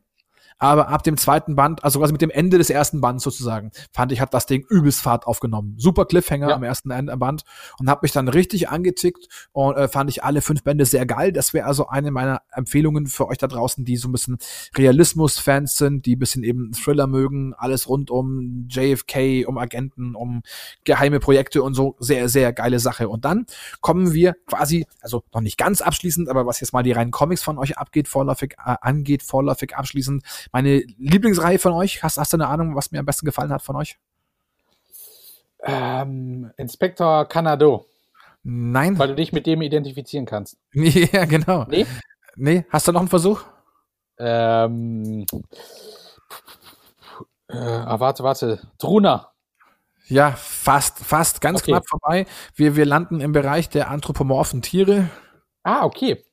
aber 0.57 0.87
ab 0.87 1.03
dem 1.03 1.17
zweiten 1.17 1.55
Band, 1.55 1.83
also 1.83 1.99
quasi 1.99 2.13
mit 2.13 2.21
dem 2.21 2.29
Ende 2.29 2.57
des 2.57 2.69
ersten 2.69 3.01
Bands 3.01 3.23
sozusagen, 3.23 3.71
fand 3.91 4.11
ich, 4.11 4.21
hat 4.21 4.33
das 4.33 4.45
Ding 4.45 4.65
übelst 4.69 5.01
Fahrt 5.01 5.27
aufgenommen. 5.27 5.75
Super 5.77 6.05
Cliffhanger 6.05 6.49
ja. 6.49 6.55
am 6.55 6.63
ersten 6.63 6.89
Band 6.89 7.43
und 7.79 7.89
habe 7.89 7.99
mich 8.03 8.13
dann 8.13 8.27
richtig 8.27 8.69
angetickt 8.69 9.49
und 9.51 9.75
äh, 9.75 9.87
fand 9.87 10.09
ich 10.09 10.23
alle 10.23 10.41
fünf 10.41 10.63
Bände 10.63 10.85
sehr 10.85 11.05
geil. 11.05 11.31
Das 11.33 11.53
wäre 11.53 11.65
also 11.65 11.87
eine 11.87 12.11
meiner 12.11 12.41
Empfehlungen 12.51 13.07
für 13.07 13.27
euch 13.27 13.37
da 13.37 13.47
draußen, 13.47 13.83
die 13.83 13.97
so 13.97 14.07
ein 14.07 14.11
bisschen 14.13 14.37
Realismus-Fans 14.77 15.75
sind, 15.75 16.05
die 16.05 16.15
ein 16.15 16.19
bisschen 16.19 16.43
eben 16.43 16.71
Thriller 16.71 17.07
mögen, 17.07 17.53
alles 17.53 17.89
rund 17.89 18.09
um 18.09 18.67
JFK, 18.69 19.45
um 19.45 19.57
Agenten, 19.57 20.15
um 20.15 20.41
geheime 20.85 21.19
Projekte 21.19 21.63
und 21.63 21.73
so. 21.73 21.95
Sehr, 21.99 22.29
sehr 22.29 22.53
geile 22.53 22.79
Sache. 22.79 23.09
Und 23.09 23.25
dann 23.25 23.45
kommen 23.81 24.13
wir 24.13 24.35
quasi, 24.47 24.85
also 25.01 25.23
noch 25.33 25.41
nicht 25.41 25.57
ganz 25.57 25.81
abschließend, 25.81 26.29
aber 26.29 26.45
was 26.45 26.61
jetzt 26.61 26.71
mal 26.71 26.83
die 26.83 26.93
reinen 26.93 27.11
Comics 27.11 27.43
von 27.43 27.57
euch 27.57 27.77
abgeht, 27.77 28.07
vorläufig, 28.07 28.53
äh, 28.65 28.75
angeht, 28.81 29.23
vorläufig 29.23 29.75
abschließend, 29.75 30.23
meine 30.51 30.79
Lieblingsreihe 30.97 31.59
von 31.59 31.73
euch, 31.73 32.03
hast, 32.03 32.17
hast 32.17 32.33
du 32.33 32.37
eine 32.37 32.47
Ahnung, 32.47 32.75
was 32.75 32.91
mir 32.91 32.99
am 32.99 33.05
besten 33.05 33.25
gefallen 33.25 33.51
hat 33.51 33.61
von 33.61 33.75
euch? 33.75 33.97
Ähm, 35.63 36.51
Inspektor 36.57 37.25
Canado. 37.27 37.87
Nein. 38.43 38.97
Weil 38.99 39.09
du 39.09 39.15
dich 39.15 39.33
mit 39.33 39.47
dem 39.47 39.61
identifizieren 39.61 40.25
kannst. 40.25 40.57
ja, 40.73 41.25
genau. 41.25 41.65
Nee? 41.67 41.87
Nee, 42.35 42.65
hast 42.69 42.87
du 42.87 42.91
noch 42.91 42.99
einen 42.99 43.09
Versuch? 43.09 43.43
Ähm, 44.19 45.25
äh, 47.47 47.55
ah, 47.57 47.99
warte, 47.99 48.23
warte. 48.23 48.61
Truna. 48.77 49.31
Ja, 50.07 50.31
fast, 50.33 50.99
fast, 50.99 51.41
ganz 51.41 51.61
okay. 51.61 51.71
knapp 51.71 51.89
vorbei. 51.89 52.27
Wir, 52.53 52.75
wir 52.75 52.85
landen 52.85 53.21
im 53.21 53.31
Bereich 53.31 53.69
der 53.69 53.89
anthropomorphen 53.89 54.61
Tiere. 54.61 55.09
Ah, 55.63 55.83
okay. 55.83 56.23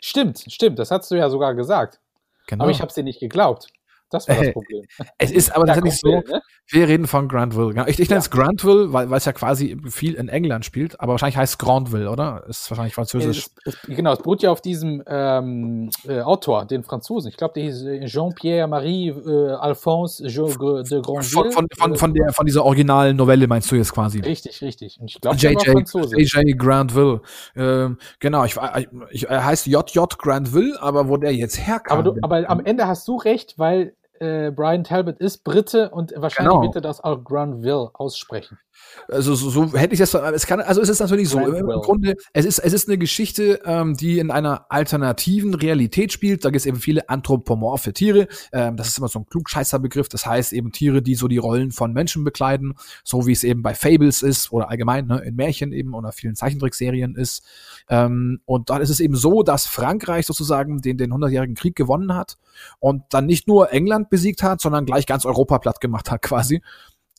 Stimmt, 0.00 0.44
stimmt. 0.48 0.78
Das 0.78 0.90
hast 0.90 1.10
du 1.10 1.14
ja 1.14 1.30
sogar 1.30 1.54
gesagt. 1.54 2.00
Genau. 2.46 2.64
Aber 2.64 2.70
ich 2.70 2.80
habe 2.80 2.88
es 2.88 2.94
dir 2.94 3.04
nicht 3.04 3.20
geglaubt. 3.20 3.68
Das 4.14 4.28
war 4.28 4.36
das 4.36 4.52
Problem. 4.52 4.84
es 5.18 5.32
ist 5.32 5.54
aber 5.54 5.66
tatsächlich 5.66 5.98
so, 5.98 6.08
ne? 6.08 6.40
wir 6.68 6.88
reden 6.88 7.06
von 7.06 7.28
Grantville. 7.28 7.70
Genau. 7.70 7.86
Ich, 7.86 7.98
ich 7.98 8.08
nenne 8.08 8.20
es 8.20 8.26
ja. 8.26 8.32
Grantville, 8.32 8.92
weil 8.92 9.12
es 9.12 9.24
ja 9.24 9.32
quasi 9.32 9.76
viel 9.90 10.14
in 10.14 10.28
England 10.28 10.64
spielt, 10.64 11.00
aber 11.00 11.12
wahrscheinlich 11.12 11.36
heißt 11.36 11.54
es 11.54 11.58
Grandville, 11.58 12.08
oder? 12.08 12.44
Ist 12.48 12.70
wahrscheinlich 12.70 12.94
französisch. 12.94 13.48
Es, 13.64 13.74
es, 13.74 13.96
genau, 13.96 14.12
es 14.12 14.18
beruht 14.20 14.42
ja 14.42 14.50
auf 14.52 14.60
diesem 14.60 15.02
ähm, 15.06 15.90
äh, 16.06 16.20
Autor, 16.20 16.64
den 16.64 16.84
Franzosen. 16.84 17.28
Ich 17.28 17.36
glaube, 17.36 17.54
der 17.54 17.64
hieß 17.64 17.82
äh, 17.82 18.04
Jean-Pierre 18.06 18.68
Marie 18.68 19.08
äh, 19.08 19.50
Alphonse 19.52 20.22
de 20.22 20.32
Granville. 20.32 21.02
Von, 21.02 21.50
von, 21.50 21.66
von, 21.76 21.96
von, 21.96 22.14
der, 22.14 22.32
von 22.32 22.46
dieser 22.46 22.64
originalen 22.64 23.16
Novelle 23.16 23.48
meinst 23.48 23.70
du 23.72 23.74
jetzt 23.76 23.92
quasi? 23.92 24.20
Richtig, 24.20 24.62
richtig. 24.62 24.98
Und 25.00 25.10
ich 25.10 25.20
glaube. 25.20 25.36
J.J. 25.36 26.58
Grantville. 26.58 27.20
Ähm, 27.56 27.98
genau, 28.20 28.44
ich, 28.44 28.56
ich, 28.76 28.88
ich, 29.10 29.28
er 29.28 29.44
heißt 29.44 29.66
J.J. 29.66 30.18
Grantville, 30.18 30.80
aber 30.80 31.08
wo 31.08 31.16
der 31.16 31.34
jetzt 31.34 31.58
herkam. 31.58 31.98
Aber, 31.98 32.12
du, 32.12 32.20
aber 32.22 32.48
am 32.48 32.64
Ende 32.64 32.86
hast 32.86 33.08
du 33.08 33.16
recht, 33.16 33.58
weil 33.58 33.94
äh, 34.20 34.50
Brian 34.50 34.84
Talbot 34.84 35.18
ist 35.18 35.44
Brite 35.44 35.90
und 35.90 36.12
wahrscheinlich 36.16 36.52
genau. 36.52 36.62
wird 36.62 36.76
er 36.76 36.80
das 36.80 37.02
auch 37.02 37.22
Granville 37.24 37.90
aussprechen. 37.94 38.58
Also 39.08 39.34
so, 39.34 39.50
so 39.50 39.74
hätte 39.74 39.94
ich 39.94 40.00
das. 40.00 40.14
Es 40.14 40.46
kann, 40.46 40.60
also 40.60 40.80
es 40.80 40.88
ist 40.88 41.00
natürlich 41.00 41.28
so. 41.28 41.38
Im 41.38 41.66
Grunde, 41.66 42.16
es 42.32 42.44
ist, 42.44 42.58
es 42.58 42.72
ist 42.72 42.88
eine 42.88 42.98
Geschichte, 42.98 43.60
ähm, 43.64 43.96
die 43.96 44.18
in 44.18 44.30
einer 44.30 44.66
alternativen 44.70 45.54
Realität 45.54 46.12
spielt. 46.12 46.44
Da 46.44 46.50
gibt 46.50 46.60
es 46.60 46.66
eben 46.66 46.78
viele 46.78 47.08
anthropomorphe 47.08 47.92
Tiere. 47.92 48.28
Ähm, 48.52 48.76
das 48.76 48.88
ist 48.88 48.98
immer 48.98 49.08
so 49.08 49.20
ein 49.20 49.26
Klugscheißerbegriff. 49.26 50.08
Das 50.08 50.26
heißt 50.26 50.52
eben 50.52 50.72
Tiere, 50.72 51.02
die 51.02 51.14
so 51.14 51.28
die 51.28 51.38
Rollen 51.38 51.70
von 51.70 51.92
Menschen 51.92 52.24
bekleiden, 52.24 52.74
so 53.02 53.26
wie 53.26 53.32
es 53.32 53.44
eben 53.44 53.62
bei 53.62 53.74
Fables 53.74 54.22
ist 54.22 54.52
oder 54.52 54.70
allgemein 54.70 55.06
ne, 55.06 55.20
in 55.20 55.36
Märchen 55.36 55.72
eben 55.72 55.94
oder 55.94 56.12
vielen 56.12 56.34
Zeichentrickserien 56.34 57.14
ist. 57.14 57.44
Ähm, 57.88 58.40
und 58.44 58.70
dann 58.70 58.80
ist 58.80 58.90
es 58.90 59.00
eben 59.00 59.16
so, 59.16 59.42
dass 59.42 59.66
Frankreich 59.66 60.26
sozusagen 60.26 60.80
den 60.80 60.96
den 60.96 61.12
hundertjährigen 61.12 61.54
Krieg 61.54 61.76
gewonnen 61.76 62.14
hat 62.14 62.38
und 62.78 63.02
dann 63.10 63.26
nicht 63.26 63.48
nur 63.48 63.72
England 63.72 64.10
besiegt 64.10 64.42
hat, 64.42 64.60
sondern 64.60 64.86
gleich 64.86 65.06
ganz 65.06 65.24
Europa 65.24 65.58
platt 65.58 65.80
gemacht 65.80 66.10
hat 66.10 66.22
quasi 66.22 66.62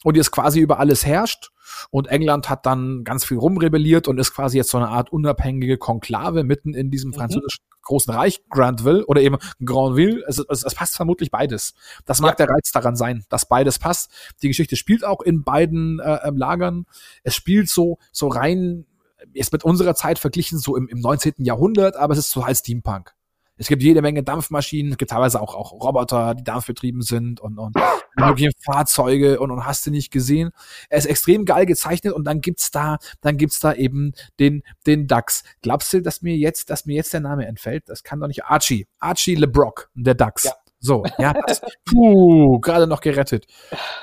und 0.06 0.16
jetzt 0.16 0.32
quasi 0.32 0.60
über 0.60 0.80
alles 0.80 1.04
herrscht. 1.04 1.50
Und 1.90 2.08
England 2.08 2.48
hat 2.48 2.68
dann 2.68 3.04
ganz 3.04 3.26
viel 3.26 3.38
rumrebelliert 3.38 4.08
und 4.08 4.20
ist 4.20 4.36
quasi 4.36 4.56
jetzt 4.56 4.70
so 4.70 4.78
eine 4.78 4.90
Art 4.90 5.12
unabhängige 5.12 5.80
Konklave 5.80 6.44
mitten 6.44 6.76
in 6.76 6.92
diesem 6.92 7.10
mhm. 7.10 7.16
französischen 7.16 7.64
großen 7.82 8.14
Reich, 8.14 8.44
Grantville 8.50 9.04
oder 9.08 9.22
eben 9.22 9.38
Grandville. 9.66 10.24
Es, 10.28 10.38
es, 10.38 10.64
es 10.64 10.76
passt 10.76 10.96
vermutlich 10.96 11.32
beides. 11.32 11.74
Das 12.06 12.22
mag 12.22 12.40
ja. 12.40 12.46
der 12.46 12.54
Reiz 12.54 12.72
daran 12.72 12.96
sein, 12.96 13.26
dass 13.30 13.48
beides 13.48 13.80
passt. 13.80 14.12
Die 14.44 14.48
Geschichte 14.48 14.76
spielt 14.76 15.04
auch 15.04 15.22
in 15.22 15.44
beiden 15.44 16.00
äh, 16.00 16.20
ähm, 16.24 16.38
Lagern. 16.38 16.86
Es 17.24 17.34
spielt 17.34 17.68
so, 17.68 17.98
so 18.12 18.28
rein, 18.28 18.86
ist 19.34 19.54
mit 19.54 19.64
unserer 19.64 19.96
Zeit 19.96 20.20
verglichen, 20.20 20.60
so 20.60 20.78
im, 20.78 20.88
im 20.88 21.00
19. 21.00 21.34
Jahrhundert, 21.40 21.96
aber 21.96 22.14
es 22.14 22.20
ist 22.20 22.30
so 22.30 22.46
halt 22.46 22.58
Steampunk. 22.58 23.15
Es 23.58 23.68
gibt 23.68 23.84
jede 23.84 24.02
Menge 24.02 24.24
Dampfmaschinen, 24.24 24.92
es 24.94 24.98
gibt 24.98 25.12
teilweise 25.12 25.42
auch, 25.42 25.56
auch 25.56 25.72
Roboter, 25.72 26.36
die 26.36 26.44
dampfbetrieben 26.44 27.02
sind 27.02 27.40
und, 27.40 27.58
und 27.58 27.76
mögliche 28.18 28.52
Fahrzeuge 28.64 29.40
und, 29.40 29.52
und 29.52 29.66
hast 29.66 29.86
du 29.86 29.92
nicht 29.92 30.12
gesehen. 30.12 30.52
Er 30.90 30.98
ist 30.98 31.06
extrem 31.06 31.46
geil 31.46 31.66
gezeichnet 31.66 32.14
und 32.14 32.26
dann 32.26 32.42
gibt's 32.42 32.72
da, 32.72 32.98
dann 33.22 33.38
gibt's 33.38 33.60
da 33.60 33.74
eben 33.74 34.14
den, 34.40 34.64
den 34.86 35.08
Dax. 35.08 35.44
Glaubst 35.62 35.94
du, 35.94 36.02
dass 36.02 36.22
mir 36.22 36.36
jetzt, 36.36 36.70
dass 36.70 36.86
mir 36.86 36.96
jetzt 36.96 37.14
der 37.14 37.22
Name 37.22 37.46
entfällt? 37.46 37.88
Das 37.88 38.04
kann 38.04 38.20
doch 38.20 38.28
nicht 38.28 38.46
Archie. 38.46 38.88
Archie 39.00 39.36
LeBrock, 39.36 39.90
der 39.96 40.16
Dax. 40.16 40.44
Ja. 40.44 40.54
So, 40.80 41.04
ja, 41.18 41.34
das, 41.48 41.62
puh, 41.86 42.60
gerade 42.60 42.86
noch 42.86 43.02
gerettet. 43.02 43.48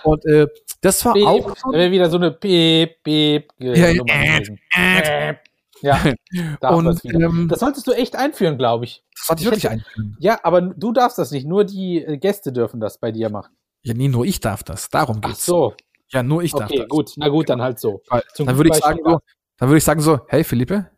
Und 0.03 0.24
äh, 0.26 0.48
das 0.80 1.05
war 1.05 1.12
Beep. 1.14 1.26
auch. 1.26 1.55
Wäre 1.70 1.92
wieder 1.92 2.11
so 2.11 2.16
eine 2.16 2.32
Beep, 2.32 3.03
Beep. 3.05 3.53
Ja, 3.59 3.72
äh, 3.72 4.42
äh, 4.74 5.34
ja, 5.83 6.14
und, 6.70 7.05
ähm, 7.05 7.49
das 7.49 7.61
solltest 7.61 7.87
du 7.87 7.93
echt 7.93 8.16
einführen, 8.16 8.57
glaube 8.57 8.85
ich. 8.85 9.05
Das 9.16 9.26
sollte 9.26 9.43
ich, 9.43 9.47
ich 9.47 9.53
wirklich 9.53 9.64
hätte, 9.64 9.74
einführen. 9.74 10.16
Ja, 10.20 10.41
aber 10.43 10.61
du 10.61 10.93
darfst 10.93 11.18
das 11.18 11.30
nicht, 11.30 11.47
nur 11.47 11.64
die 11.64 12.03
äh, 12.03 12.16
Gäste 12.16 12.53
dürfen 12.53 12.80
das 12.80 12.99
bei 12.99 13.12
dir 13.12 13.30
machen. 13.30 13.55
Ja, 13.83 13.95
nee, 13.95 14.09
nur 14.09 14.24
ich 14.24 14.41
darf 14.41 14.62
das. 14.62 14.89
Darum 14.89 15.20
geht's. 15.20 15.41
Ach 15.41 15.45
so. 15.45 15.74
Ja, 16.11 16.22
nur 16.22 16.43
ich 16.43 16.53
darf 16.53 16.70
okay, 16.70 16.76
das. 16.76 16.85
Okay, 16.85 16.89
gut. 16.89 17.12
Na 17.16 17.28
gut, 17.28 17.49
dann 17.49 17.61
halt 17.61 17.80
so. 17.80 18.03
Weil, 18.09 18.22
dann 18.39 18.57
würde 18.57 18.70
ich 18.70 18.76
sagen 18.76 19.01
so, 19.05 19.18
dann 19.57 19.68
würde 19.68 19.78
ich 19.78 19.85
sagen 19.85 20.01
so, 20.01 20.20
hey 20.28 20.45
Philippe. 20.45 20.91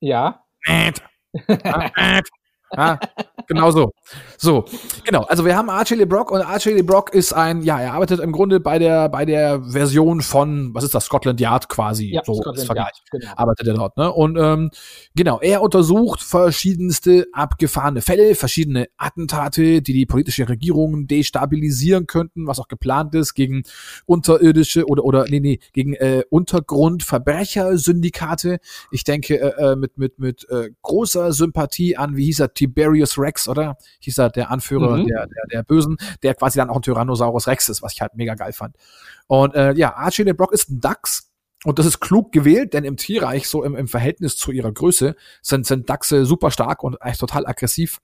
Ja. 0.00 0.44
Ja, 0.66 0.92
genau 3.46 3.70
so. 3.70 3.92
So, 4.38 4.64
genau. 5.04 5.22
Also 5.22 5.44
wir 5.44 5.56
haben 5.56 5.70
Archie 5.70 5.94
LeBrock 5.94 6.30
und 6.30 6.40
Archie 6.40 6.70
LeBrock 6.70 7.14
ist 7.14 7.32
ein, 7.32 7.62
ja, 7.62 7.80
er 7.80 7.94
arbeitet 7.94 8.20
im 8.20 8.32
Grunde 8.32 8.60
bei 8.60 8.78
der, 8.78 9.08
bei 9.08 9.24
der 9.24 9.62
Version 9.62 10.20
von, 10.20 10.74
was 10.74 10.84
ist 10.84 10.94
das, 10.94 11.04
Scotland 11.04 11.40
Yard 11.40 11.68
quasi. 11.68 12.12
Ja, 12.12 12.22
so 12.24 12.34
Scotland 12.34 12.66
Vergleich. 12.66 12.86
Yard, 12.86 13.10
genau. 13.10 13.32
Arbeitet 13.36 13.68
er 13.68 13.74
dort, 13.74 13.96
ne? 13.96 14.12
Und 14.12 14.36
ähm, 14.38 14.70
genau, 15.14 15.40
er 15.40 15.62
untersucht 15.62 16.22
verschiedenste 16.22 17.26
abgefahrene 17.32 18.02
Fälle, 18.02 18.34
verschiedene 18.34 18.88
Attentate, 18.96 19.82
die 19.82 19.92
die 19.92 20.06
politische 20.06 20.48
Regierung 20.48 21.06
destabilisieren 21.06 22.06
könnten, 22.06 22.46
was 22.46 22.58
auch 22.58 22.68
geplant 22.68 23.14
ist, 23.14 23.34
gegen 23.34 23.64
unterirdische 24.06 24.86
oder, 24.86 25.04
oder, 25.04 25.26
nee, 25.28 25.40
nee, 25.40 25.58
gegen 25.72 25.94
äh, 25.94 26.24
Untergrundverbrechersyndikate. 26.30 28.58
Ich 28.90 29.04
denke, 29.04 29.40
äh, 29.40 29.72
äh, 29.72 29.76
mit, 29.76 29.98
mit, 29.98 30.18
mit 30.18 30.48
äh, 30.50 30.70
großer 30.82 31.32
Sympathie 31.32 31.96
an, 31.96 32.16
wie 32.16 32.24
hieß 32.26 32.40
er, 32.40 32.54
Tiberius 32.54 33.18
Rex, 33.18 33.41
oder? 33.48 33.76
Hieß 34.00 34.18
er 34.18 34.30
der 34.30 34.50
Anführer 34.50 34.96
mhm. 34.96 35.06
der, 35.06 35.26
der, 35.26 35.46
der 35.50 35.62
Bösen, 35.62 35.96
der 36.22 36.34
quasi 36.34 36.58
dann 36.58 36.70
auch 36.70 36.76
ein 36.76 36.82
Tyrannosaurus 36.82 37.46
Rex 37.46 37.68
ist, 37.68 37.82
was 37.82 37.92
ich 37.94 38.00
halt 38.00 38.14
mega 38.14 38.34
geil 38.34 38.52
fand. 38.52 38.76
Und 39.26 39.54
äh, 39.54 39.72
ja, 39.74 39.94
Archie 39.94 40.24
the 40.24 40.32
Brock 40.32 40.52
ist 40.52 40.70
ein 40.70 40.80
Dachs. 40.80 41.28
Und 41.64 41.78
das 41.78 41.86
ist 41.86 42.00
klug 42.00 42.32
gewählt, 42.32 42.74
denn 42.74 42.84
im 42.84 42.96
Tierreich, 42.96 43.48
so 43.48 43.62
im, 43.62 43.76
im 43.76 43.86
Verhältnis 43.86 44.36
zu 44.36 44.50
ihrer 44.50 44.72
Größe, 44.72 45.14
sind, 45.42 45.64
sind 45.64 45.88
Dachse 45.88 46.26
super 46.26 46.50
stark 46.50 46.82
und 46.82 47.00
eigentlich 47.00 47.18
total 47.18 47.46
aggressiv. 47.46 48.00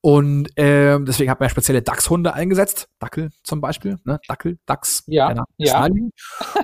Und 0.00 0.48
ähm, 0.56 1.06
deswegen 1.06 1.30
hat 1.30 1.38
man 1.40 1.46
ja 1.46 1.50
spezielle 1.50 1.82
Dachshunde 1.82 2.34
eingesetzt. 2.34 2.88
Dackel 2.98 3.30
zum 3.42 3.60
Beispiel. 3.60 3.98
Ne? 4.04 4.20
Dackel, 4.26 4.58
Dachs. 4.66 5.04
Ja, 5.06 5.44
ja. 5.56 5.88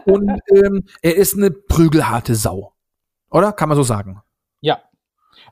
Und 0.04 0.40
ähm, 0.48 0.84
er 1.02 1.16
ist 1.16 1.36
eine 1.36 1.50
prügelharte 1.50 2.34
Sau. 2.34 2.72
Oder? 3.30 3.52
Kann 3.52 3.68
man 3.68 3.76
so 3.76 3.82
sagen. 3.82 4.20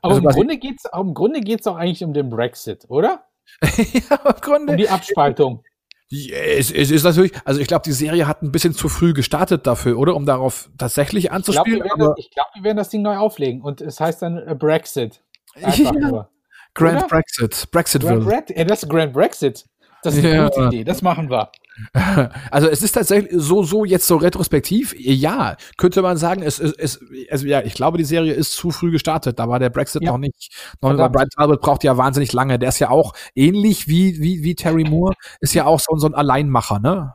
Ja. 0.02 0.10
Aber 0.10 0.14
also, 0.14 0.28
im, 0.28 0.34
Grunde 0.34 0.58
geht's, 0.58 0.84
im 0.92 1.14
Grunde 1.14 1.40
geht 1.40 1.60
es 1.60 1.66
auch 1.66 1.76
eigentlich 1.76 2.04
um 2.04 2.12
den 2.12 2.30
Brexit, 2.30 2.84
oder? 2.88 3.24
ja, 3.62 4.16
im 4.24 4.40
Grunde. 4.40 4.72
Um 4.72 4.76
die 4.76 4.88
Abspaltung. 4.88 5.62
Es, 6.08 6.70
es 6.70 6.92
ist 6.92 7.02
natürlich, 7.02 7.32
also 7.44 7.60
ich 7.60 7.66
glaube, 7.66 7.82
die 7.84 7.92
Serie 7.92 8.28
hat 8.28 8.42
ein 8.42 8.52
bisschen 8.52 8.74
zu 8.74 8.88
früh 8.88 9.12
gestartet 9.12 9.66
dafür, 9.66 9.98
oder? 9.98 10.14
Um 10.14 10.24
darauf 10.24 10.70
tatsächlich 10.78 11.32
anzuspielen. 11.32 11.82
Ich 11.82 11.82
glaube, 11.82 12.14
wir, 12.16 12.24
glaub, 12.32 12.46
wir, 12.54 12.62
werden 12.62 12.76
das 12.76 12.90
Ding 12.90 13.02
neu 13.02 13.16
auflegen 13.16 13.60
und 13.60 13.80
es 13.80 13.98
heißt 13.98 14.22
dann 14.22 14.38
äh, 14.38 14.54
Brexit. 14.54 15.22
Einfach 15.54 15.78
ja. 15.78 15.92
nur. 15.92 16.30
Grand 16.74 16.98
oder? 16.98 17.08
Brexit. 17.08 17.68
Brexitville. 17.72 18.20
Grand 18.20 18.46
Bre 18.46 18.66
das 18.66 18.82
ist 18.84 18.88
Grand 18.88 19.12
Brexit. 19.14 19.64
Das 20.06 20.16
ist 20.16 20.24
eine 20.24 20.34
ja. 20.36 20.48
gute 20.48 20.66
Idee, 20.66 20.84
das 20.84 21.02
machen 21.02 21.30
wir. 21.30 21.50
Also 22.50 22.68
es 22.68 22.82
ist 22.82 22.92
tatsächlich 22.92 23.32
so, 23.34 23.62
so 23.62 23.84
jetzt 23.84 24.06
so 24.06 24.16
retrospektiv, 24.16 24.94
ja, 24.98 25.56
könnte 25.76 26.00
man 26.00 26.16
sagen, 26.16 26.42
es 26.42 26.58
ist, 26.58 27.02
also 27.30 27.46
ja, 27.46 27.60
ich 27.62 27.74
glaube, 27.74 27.98
die 27.98 28.04
Serie 28.04 28.32
ist 28.32 28.52
zu 28.52 28.70
früh 28.70 28.90
gestartet. 28.90 29.38
Da 29.38 29.48
war 29.48 29.58
der 29.58 29.68
Brexit 29.68 30.02
ja. 30.02 30.12
noch 30.12 30.18
nicht. 30.18 30.54
Noch, 30.80 31.12
Brian 31.12 31.28
Talbot 31.28 31.60
braucht 31.60 31.84
ja 31.84 31.96
wahnsinnig 31.98 32.32
lange. 32.32 32.58
Der 32.58 32.70
ist 32.70 32.78
ja 32.78 32.88
auch 32.88 33.12
ähnlich 33.34 33.88
wie, 33.88 34.20
wie, 34.20 34.42
wie 34.42 34.54
Terry 34.54 34.84
Moore, 34.84 35.14
ist 35.40 35.54
ja 35.54 35.66
auch 35.66 35.80
so, 35.80 35.96
so 35.96 36.06
ein 36.06 36.14
Alleinmacher, 36.14 36.78
ne? 36.78 37.14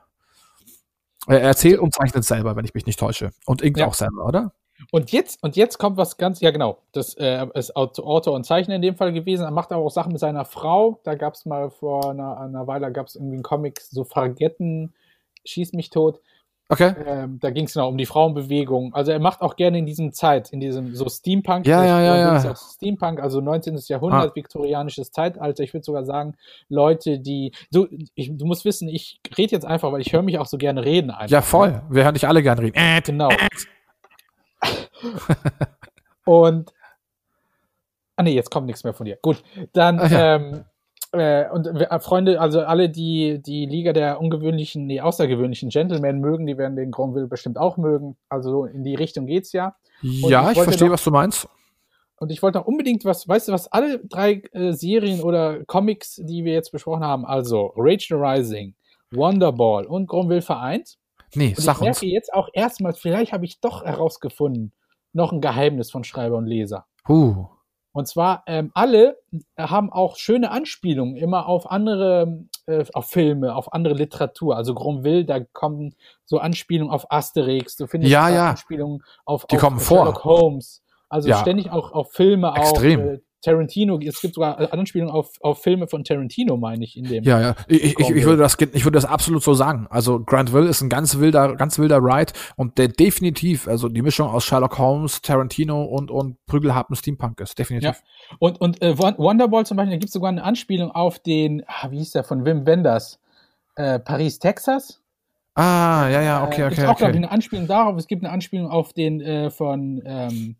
Er 1.27 1.41
erzählt 1.41 1.79
und 1.79 1.93
zeichnet 1.93 2.25
selber, 2.25 2.55
wenn 2.55 2.65
ich 2.65 2.73
mich 2.73 2.85
nicht 2.85 2.99
täusche. 2.99 3.31
Und 3.45 3.61
inkt 3.61 3.79
ja. 3.79 3.87
auch 3.87 3.93
selber, 3.93 4.25
oder? 4.25 4.53
Und 4.91 5.11
jetzt, 5.11 5.43
und 5.43 5.55
jetzt 5.55 5.77
kommt 5.77 5.97
was 5.97 6.17
ganz, 6.17 6.39
ja 6.41 6.51
genau, 6.51 6.79
das 6.91 7.13
äh, 7.15 7.45
ist 7.53 7.75
Autor 7.75 8.33
und 8.33 8.45
Zeichner 8.45 8.75
in 8.75 8.81
dem 8.81 8.95
Fall 8.95 9.13
gewesen. 9.13 9.43
Er 9.43 9.51
macht 9.51 9.71
aber 9.71 9.83
auch 9.83 9.91
Sachen 9.91 10.11
mit 10.11 10.19
seiner 10.19 10.45
Frau. 10.45 10.99
Da 11.03 11.15
gab 11.15 11.35
es 11.35 11.45
mal 11.45 11.69
vor 11.69 12.09
einer, 12.09 12.39
einer 12.39 12.67
Weile, 12.67 12.91
gab 12.91 13.07
es 13.07 13.15
irgendwie 13.15 13.35
einen 13.35 13.43
Comic, 13.43 13.81
so 13.81 14.03
Fargetten, 14.03 14.93
Schieß 15.43 15.73
mich 15.73 15.89
tot. 15.89 16.19
Okay. 16.71 16.93
Ähm, 17.05 17.37
da 17.41 17.49
ging 17.49 17.65
es 17.65 17.73
genau 17.73 17.89
um 17.89 17.97
die 17.97 18.05
Frauenbewegung. 18.05 18.93
Also 18.93 19.11
er 19.11 19.19
macht 19.19 19.41
auch 19.41 19.57
gerne 19.57 19.77
in 19.77 19.85
diesem 19.85 20.13
Zeit, 20.13 20.53
in 20.53 20.61
diesem 20.61 20.95
so 20.95 21.09
Steampunk. 21.09 21.67
Ja, 21.67 21.83
ja, 21.83 22.01
ja, 22.01 22.41
ja. 22.41 22.55
Steampunk, 22.55 23.19
also 23.19 23.41
19. 23.41 23.77
Jahrhundert, 23.87 24.31
ah. 24.31 24.35
viktorianisches 24.35 25.11
Zeitalter. 25.11 25.63
Ich 25.63 25.73
würde 25.73 25.83
sogar 25.83 26.05
sagen, 26.05 26.35
Leute, 26.69 27.19
die. 27.19 27.51
Du, 27.73 27.87
ich, 28.15 28.37
du 28.37 28.45
musst 28.45 28.63
wissen, 28.63 28.87
ich 28.87 29.19
rede 29.37 29.51
jetzt 29.51 29.65
einfach, 29.65 29.91
weil 29.91 29.99
ich 29.99 30.13
höre 30.13 30.21
mich 30.21 30.39
auch 30.39 30.45
so 30.45 30.57
gerne 30.57 30.85
reden. 30.85 31.11
Einfach, 31.11 31.29
ja, 31.29 31.41
voll. 31.41 31.71
Ne? 31.71 31.83
Wir 31.89 32.03
hören 32.05 32.13
dich 32.13 32.25
alle 32.25 32.41
gerne 32.41 32.61
reden. 32.61 32.77
Äh, 32.77 33.01
genau. 33.01 33.29
Und 36.25 36.73
ah 38.15 38.23
nee, 38.23 38.33
jetzt 38.33 38.51
kommt 38.51 38.67
nichts 38.67 38.83
mehr 38.83 38.93
von 38.93 39.05
dir. 39.05 39.17
Gut, 39.21 39.43
dann 39.73 39.97
ja. 39.97 40.35
ähm, 40.35 40.65
äh, 41.13 41.49
und 41.49 41.67
äh, 41.67 41.99
Freunde, 41.99 42.39
also 42.39 42.61
alle, 42.61 42.89
die 42.89 43.41
die 43.41 43.65
Liga 43.65 43.93
der 43.93 44.21
ungewöhnlichen, 44.21 44.85
nee, 44.85 45.01
außergewöhnlichen 45.01 45.69
Gentlemen 45.69 46.19
mögen, 46.19 46.45
die 46.45 46.57
werden 46.57 46.75
den 46.75 46.91
Gromville 46.91 47.27
bestimmt 47.27 47.57
auch 47.57 47.77
mögen. 47.77 48.17
Also 48.29 48.65
in 48.65 48.83
die 48.83 48.95
Richtung 48.95 49.25
geht's 49.25 49.51
ja. 49.51 49.75
Und 50.01 50.29
ja, 50.29 50.51
ich, 50.51 50.57
ich 50.57 50.63
verstehe, 50.63 50.87
noch, 50.87 50.93
was 50.93 51.03
du 51.03 51.11
meinst. 51.11 51.47
Und 52.17 52.31
ich 52.31 52.41
wollte 52.41 52.59
noch 52.59 52.65
unbedingt 52.65 53.03
was, 53.03 53.27
weißt 53.27 53.47
du, 53.47 53.51
was 53.51 53.67
alle 53.67 53.99
drei 53.99 54.43
äh, 54.53 54.71
Serien 54.73 55.21
oder 55.21 55.65
Comics, 55.65 56.15
die 56.23 56.45
wir 56.45 56.53
jetzt 56.53 56.71
besprochen 56.71 57.03
haben, 57.03 57.25
also 57.25 57.73
Rage 57.75 58.05
the 58.09 58.15
Rising, 58.15 58.75
Wonderball 59.11 59.85
und 59.85 60.07
Gromville 60.07 60.41
vereint. 60.41 60.97
Nee, 61.33 61.49
und 61.49 61.57
sag 61.57 61.77
ich 61.77 61.81
merke 61.81 62.05
uns. 62.05 62.11
jetzt 62.11 62.33
auch 62.33 62.49
erstmals, 62.53 62.99
vielleicht 62.99 63.33
habe 63.33 63.45
ich 63.45 63.59
doch 63.59 63.83
herausgefunden, 63.83 64.71
noch 65.13 65.31
ein 65.31 65.41
Geheimnis 65.41 65.91
von 65.91 66.03
Schreiber 66.03 66.37
und 66.37 66.45
Leser. 66.45 66.85
Uh. 67.07 67.47
Und 67.93 68.07
zwar, 68.07 68.43
ähm, 68.47 68.71
alle 68.73 69.17
haben 69.57 69.91
auch 69.91 70.15
schöne 70.15 70.49
Anspielungen 70.49 71.17
immer 71.17 71.47
auf 71.47 71.69
andere, 71.69 72.45
äh, 72.65 72.85
auf 72.93 73.09
Filme, 73.09 73.53
auf 73.53 73.73
andere 73.73 73.95
Literatur. 73.95 74.55
Also 74.55 74.73
Gromville, 74.73 75.25
da 75.25 75.41
kommen 75.41 75.95
so 76.23 76.39
Anspielungen 76.39 76.93
auf 76.93 77.11
Asterix, 77.11 77.75
du 77.75 77.87
findest 77.87 78.11
ja, 78.11 78.29
ja. 78.29 78.49
Anspielungen 78.51 79.03
auf, 79.25 79.45
Die 79.45 79.55
auf 79.55 79.61
kommen 79.61 79.79
Sherlock 79.79 80.21
vor. 80.21 80.39
Holmes. 80.39 80.83
Also 81.09 81.27
ja. 81.27 81.37
ständig 81.39 81.69
auch 81.69 81.91
auf 81.91 82.13
Filme, 82.13 82.53
Extrem. 82.55 82.99
auch 83.01 83.05
äh, 83.05 83.19
Tarantino, 83.41 83.99
es 83.99 84.21
gibt 84.21 84.35
sogar 84.35 84.71
Anspielungen 84.71 85.13
auf, 85.13 85.31
auf 85.41 85.63
Filme 85.63 85.87
von 85.87 86.03
Tarantino, 86.03 86.57
meine 86.57 86.83
ich, 86.83 86.95
in 86.95 87.05
dem. 87.05 87.23
Ja, 87.23 87.41
ja. 87.41 87.55
Ich, 87.67 87.99
ich, 87.99 87.99
ich, 87.99 88.25
würde 88.25 88.37
das, 88.37 88.55
ich 88.59 88.85
würde 88.85 88.95
das 88.95 89.05
absolut 89.05 89.43
so 89.43 89.53
sagen. 89.53 89.87
Also 89.89 90.19
Grantville 90.23 90.67
ist 90.67 90.81
ein 90.81 90.89
ganz 90.89 91.17
wilder, 91.17 91.55
ganz 91.55 91.79
wilder 91.79 91.97
Ride 91.97 92.33
und 92.55 92.77
der 92.77 92.87
definitiv, 92.89 93.67
also 93.67 93.89
die 93.89 94.01
Mischung 94.01 94.29
aus 94.29 94.45
Sherlock 94.45 94.77
Holmes, 94.77 95.21
Tarantino 95.21 95.83
und, 95.83 96.11
und 96.11 96.37
prügelharten 96.45 96.95
Steampunk 96.95 97.39
ist, 97.39 97.57
definitiv. 97.57 97.89
Ja. 97.89 98.37
Und, 98.39 98.61
und 98.61 98.81
äh, 98.81 98.97
Wonderball 98.97 99.65
zum 99.65 99.77
Beispiel, 99.77 99.95
da 99.95 99.97
gibt 99.97 100.09
es 100.09 100.13
sogar 100.13 100.29
eine 100.29 100.43
Anspielung 100.43 100.91
auf 100.91 101.17
den, 101.19 101.63
ah, 101.67 101.89
wie 101.89 101.97
hieß 101.97 102.11
der, 102.11 102.23
von 102.23 102.45
Wim 102.45 102.65
Wenders, 102.65 103.19
äh, 103.75 103.99
Paris, 103.99 104.37
Texas. 104.37 105.01
Ah, 105.55 106.07
ja, 106.09 106.21
ja, 106.21 106.43
okay, 106.43 106.63
okay. 106.63 106.71
Es 106.71 106.75
gibt 106.75 106.87
auch, 106.87 106.91
okay. 106.91 106.99
glaube 106.99 107.11
ich, 107.11 107.17
eine 107.17 107.31
Anspielung 107.31 107.67
darauf. 107.67 107.97
Es 107.97 108.07
gibt 108.07 108.23
eine 108.23 108.31
Anspielung 108.31 108.69
auf 108.69 108.93
den 108.93 109.19
äh, 109.19 109.49
von 109.49 110.01
ähm, 110.05 110.55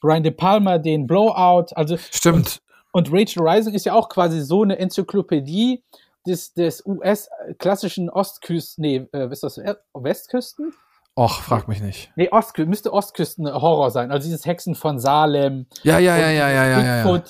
Brian 0.00 0.22
De 0.22 0.32
Palma 0.32 0.78
den 0.78 1.06
Blowout. 1.06 1.74
Also 1.74 1.96
Stimmt. 1.96 2.60
Und, 2.92 3.08
und 3.08 3.12
Rachel 3.12 3.46
Rising 3.46 3.74
ist 3.74 3.86
ja 3.86 3.94
auch 3.94 4.08
quasi 4.08 4.40
so 4.40 4.62
eine 4.62 4.78
Enzyklopädie 4.78 5.82
des, 6.26 6.52
des 6.54 6.84
US-klassischen 6.84 8.10
Ostküsten, 8.10 8.82
nee, 8.82 9.08
äh, 9.12 9.30
ist 9.30 9.42
das 9.42 9.58
äh, 9.58 9.74
Westküsten? 9.94 10.72
Och, 11.16 11.42
frag 11.42 11.68
mich 11.68 11.80
nicht. 11.82 12.10
Nee, 12.16 12.28
Ostkü 12.30 12.66
müsste 12.66 12.92
Ostküsten-Horror 12.92 13.90
sein. 13.90 14.10
Also 14.10 14.26
dieses 14.26 14.46
Hexen 14.46 14.74
von 14.74 14.98
Salem. 14.98 15.66
Ja, 15.82 15.98
ja, 15.98 16.16
ja, 16.16 16.30
ja, 16.30 16.50
ja, 16.50 16.64
ja, 16.64 16.82
ja, 16.82 17.04
ja. 17.04 17.22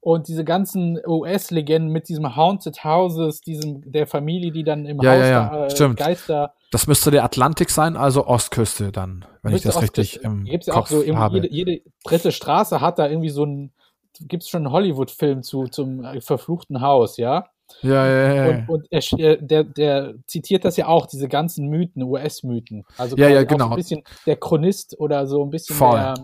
Und 0.00 0.28
diese 0.28 0.44
ganzen 0.44 1.00
US-Legenden 1.04 1.90
mit 1.90 2.08
diesem 2.08 2.36
Haunted 2.36 2.84
Houses, 2.84 3.40
diesem, 3.40 3.82
der 3.90 4.06
Familie, 4.06 4.52
die 4.52 4.62
dann 4.62 4.86
im 4.86 5.00
ja, 5.00 5.10
Haus 5.10 5.18
ja, 5.18 5.28
ja. 5.28 5.66
Äh, 5.66 5.70
Stimmt. 5.70 5.98
Geister. 5.98 6.54
Das 6.70 6.86
müsste 6.86 7.10
der 7.10 7.24
Atlantik 7.24 7.70
sein, 7.70 7.96
also 7.96 8.26
Ostküste 8.26 8.92
dann, 8.92 9.24
wenn 9.42 9.54
ich 9.54 9.62
das 9.62 9.82
richtig 9.82 10.22
im 10.22 10.44
Gibt's 10.44 10.68
Kopf 10.68 10.90
ja 10.92 10.98
auch 10.98 11.04
so 11.04 11.16
habe. 11.16 11.36
Jede, 11.36 11.52
jede 11.52 11.82
dritte 12.06 12.32
Straße 12.32 12.80
hat 12.80 12.98
da 12.98 13.08
irgendwie 13.08 13.30
so 13.30 13.44
ein, 13.44 13.72
gibt 14.20 14.42
es 14.42 14.48
schon 14.48 14.64
einen 14.64 14.72
Hollywood-Film 14.72 15.42
zu 15.42 15.64
zum 15.66 16.04
äh, 16.04 16.20
verfluchten 16.20 16.80
Haus, 16.80 17.16
ja? 17.16 17.46
Ja, 17.82 18.06
ja, 18.06 18.34
ja. 18.34 18.58
Und, 18.68 18.68
und 18.68 18.86
er, 18.90 19.36
der, 19.36 19.64
der 19.64 20.14
zitiert 20.26 20.64
das 20.64 20.76
ja 20.76 20.86
auch, 20.86 21.06
diese 21.06 21.28
ganzen 21.28 21.68
Mythen, 21.68 22.02
US-Mythen. 22.02 22.84
Also 22.96 23.16
ja, 23.16 23.28
ja, 23.28 23.44
genau. 23.44 23.70
ein 23.70 23.76
bisschen 23.76 24.02
der 24.24 24.36
Chronist 24.36 24.98
oder 24.98 25.26
so 25.26 25.42
ein 25.42 25.50
bisschen 25.50 25.74
Voll. 25.76 25.98
der, 25.98 26.14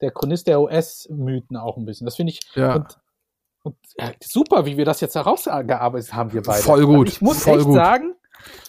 der 0.00 0.10
Chronist 0.10 0.46
der 0.48 0.60
US-Mythen 0.60 1.56
auch 1.56 1.76
ein 1.76 1.84
bisschen. 1.84 2.06
Das 2.06 2.16
finde 2.16 2.32
ich. 2.32 2.40
Ja. 2.54 2.74
Und, 2.74 2.98
und, 3.62 3.76
ja, 3.98 4.10
super, 4.22 4.66
wie 4.66 4.76
wir 4.76 4.84
das 4.84 5.00
jetzt 5.00 5.14
herausgearbeitet 5.14 6.12
haben, 6.12 6.32
wir 6.32 6.42
beide. 6.42 6.62
Voll 6.62 6.84
gut. 6.84 7.06
Also 7.06 7.12
ich 7.12 7.20
muss 7.20 7.44
voll 7.44 7.58
echt 7.58 7.66
gut. 7.66 7.74
sagen, 7.74 8.14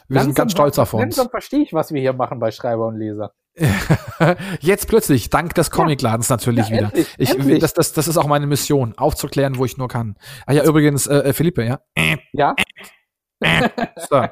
wir 0.08 0.22
sind 0.22 0.36
ganz 0.36 0.52
stolz 0.52 0.78
auf 0.78 0.94
uns. 0.94 1.02
Langsam 1.02 1.30
verstehe 1.30 1.62
ich, 1.62 1.74
was 1.74 1.92
wir 1.92 2.02
hier 2.02 2.14
machen 2.14 2.40
bei 2.40 2.52
Schreiber 2.52 2.88
und 2.88 2.98
Leser. 2.98 3.34
Jetzt 4.62 4.88
plötzlich, 4.88 5.30
dank 5.30 5.54
des 5.56 5.72
Comicladens 5.72 6.30
ja. 6.30 6.36
natürlich 6.36 6.70
ja, 6.70 6.76
wieder. 6.76 6.86
Endlich, 6.86 7.08
ich, 7.18 7.30
endlich. 7.32 7.60
Das, 7.60 7.74
das, 7.74 7.94
das 7.94 8.08
ist 8.08 8.18
auch 8.18 8.28
meine 8.28 8.48
Mission, 8.48 8.98
aufzuklären, 8.98 9.58
wo 9.58 9.66
ich 9.66 9.78
nur 9.78 9.88
kann. 9.88 10.16
Ah 10.46 10.54
ja, 10.54 10.64
übrigens, 10.64 11.08
äh, 11.08 11.18
äh 11.18 11.34
Philippe, 11.34 11.64
ja? 11.66 11.80
Ja. 12.34 12.56
so. 14.10 14.26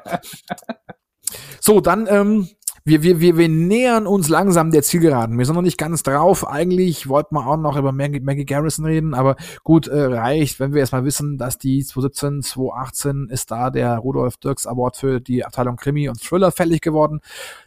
so, 1.60 1.80
dann, 1.80 2.06
ähm, 2.08 2.48
wir, 2.90 3.04
wir, 3.04 3.20
wir, 3.20 3.36
wir 3.38 3.48
nähern 3.48 4.08
uns 4.08 4.28
langsam 4.28 4.72
der 4.72 4.82
Zielgeraden. 4.82 5.38
Wir 5.38 5.46
sind 5.46 5.54
noch 5.54 5.62
nicht 5.62 5.78
ganz 5.78 6.02
drauf. 6.02 6.44
Eigentlich 6.48 7.08
wollten 7.08 7.36
wir 7.36 7.46
auch 7.46 7.56
noch 7.56 7.76
über 7.76 7.92
Maggie, 7.92 8.18
Maggie 8.18 8.44
Garrison 8.44 8.84
reden, 8.84 9.14
aber 9.14 9.36
gut, 9.62 9.86
äh, 9.86 10.06
reicht, 10.06 10.58
wenn 10.58 10.72
wir 10.72 10.80
erstmal 10.80 11.04
wissen, 11.04 11.38
dass 11.38 11.56
die 11.56 11.84
2017, 11.84 12.42
2018 12.42 13.28
ist 13.30 13.52
da 13.52 13.70
der 13.70 13.96
Rudolf 13.98 14.38
Dirks 14.38 14.66
Award 14.66 14.96
für 14.96 15.20
die 15.20 15.44
Abteilung 15.44 15.76
Krimi 15.76 16.08
und 16.08 16.20
Thriller 16.20 16.50
fällig 16.50 16.80
geworden. 16.80 17.20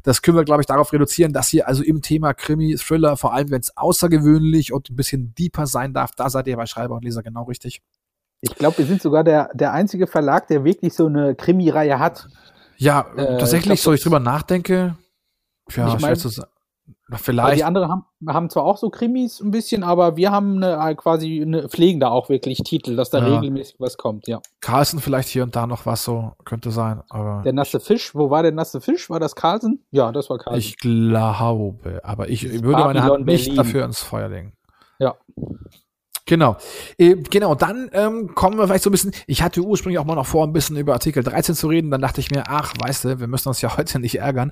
Das 0.03 0.21
können 0.21 0.35
wir, 0.35 0.43
glaube 0.43 0.61
ich, 0.61 0.67
darauf 0.67 0.91
reduzieren, 0.91 1.31
dass 1.31 1.53
ihr 1.53 1.69
also 1.69 1.83
im 1.83 2.01
Thema 2.01 2.33
Krimi, 2.33 2.75
Thriller, 2.75 3.15
vor 3.15 3.33
allem 3.33 3.49
wenn 3.49 3.61
es 3.61 3.77
außergewöhnlich 3.77 4.73
und 4.73 4.89
ein 4.89 4.97
bisschen 4.97 5.33
deeper 5.35 5.67
sein 5.67 5.93
darf, 5.93 6.11
da 6.17 6.29
seid 6.29 6.47
ihr 6.47 6.57
bei 6.57 6.65
Schreiber 6.65 6.95
und 6.95 7.05
Leser 7.05 7.23
genau 7.23 7.43
richtig. 7.43 7.81
Ich 8.41 8.55
glaube, 8.55 8.79
wir 8.79 8.85
sind 8.85 9.01
sogar 9.01 9.23
der, 9.23 9.51
der 9.53 9.71
einzige 9.71 10.05
Verlag, 10.05 10.47
der 10.47 10.65
wirklich 10.65 10.93
so 10.93 11.05
eine 11.05 11.33
Krimi-Reihe 11.33 11.97
hat. 11.97 12.27
Ja, 12.75 13.05
äh, 13.15 13.37
tatsächlich, 13.37 13.75
ich 13.75 13.81
glaub, 13.83 13.93
so 13.93 13.93
ich 13.93 14.03
drüber 14.03 14.19
nachdenke, 14.19 14.97
ja, 15.71 15.95
ich 15.95 16.01
mein, 16.01 16.17
vielleicht. 17.17 17.57
Die 17.57 17.63
anderen 17.63 17.89
haben, 17.89 18.05
haben 18.27 18.49
zwar 18.49 18.63
auch 18.63 18.77
so 18.77 18.89
Krimis 18.89 19.39
ein 19.39 19.51
bisschen, 19.51 19.83
aber 19.83 20.17
wir 20.17 20.31
haben 20.31 20.63
eine, 20.63 20.91
äh, 20.91 20.95
quasi 20.95 21.41
eine, 21.41 21.69
pflegen 21.69 21.99
da 21.99 22.09
auch 22.09 22.29
wirklich 22.29 22.59
Titel, 22.59 22.95
dass 22.95 23.09
da 23.09 23.19
ja. 23.19 23.35
regelmäßig 23.35 23.75
was 23.79 23.97
kommt, 23.97 24.27
ja. 24.27 24.41
Carlsen 24.61 24.99
vielleicht 24.99 25.29
hier 25.29 25.43
und 25.43 25.55
da 25.55 25.67
noch 25.67 25.85
was 25.85 26.03
so, 26.03 26.33
könnte 26.45 26.71
sein, 26.71 27.01
aber. 27.09 27.41
Der 27.43 27.53
nasse 27.53 27.79
Fisch, 27.79 28.15
wo 28.15 28.29
war 28.29 28.43
der 28.43 28.51
nasse 28.51 28.81
Fisch? 28.81 29.09
War 29.09 29.19
das 29.19 29.35
Carlsen? 29.35 29.83
Ja, 29.91 30.11
das 30.11 30.29
war 30.29 30.37
Carlsen. 30.37 30.59
Ich 30.59 30.77
glaube, 30.77 32.01
aber 32.03 32.29
ich 32.29 32.51
würde 32.63 32.83
meine 32.83 33.03
Hand 33.03 33.25
nicht 33.25 33.45
Berlin. 33.45 33.55
dafür 33.57 33.85
ins 33.85 34.01
Feuer 34.01 34.29
legen. 34.29 34.53
Ja. 34.99 35.15
Genau. 36.25 36.55
Äh, 36.97 37.15
genau, 37.15 37.53
dann 37.53 37.89
ähm, 37.91 38.33
kommen 38.33 38.57
wir 38.57 38.65
vielleicht 38.65 38.85
so 38.85 38.89
ein 38.89 38.93
bisschen, 38.93 39.11
ich 39.27 39.41
hatte 39.41 39.61
ursprünglich 39.61 39.99
auch 39.99 40.05
mal 40.05 40.15
noch 40.15 40.25
vor, 40.25 40.47
ein 40.47 40.53
bisschen 40.53 40.77
über 40.77 40.93
Artikel 40.93 41.21
13 41.21 41.53
zu 41.53 41.67
reden, 41.67 41.91
dann 41.91 41.99
dachte 41.99 42.21
ich 42.21 42.31
mir, 42.31 42.45
ach, 42.47 42.73
weißt 42.79 43.03
du, 43.03 43.19
wir 43.19 43.27
müssen 43.27 43.49
uns 43.49 43.59
ja 43.59 43.75
heute 43.77 43.99
nicht 43.99 44.19
ärgern. 44.19 44.51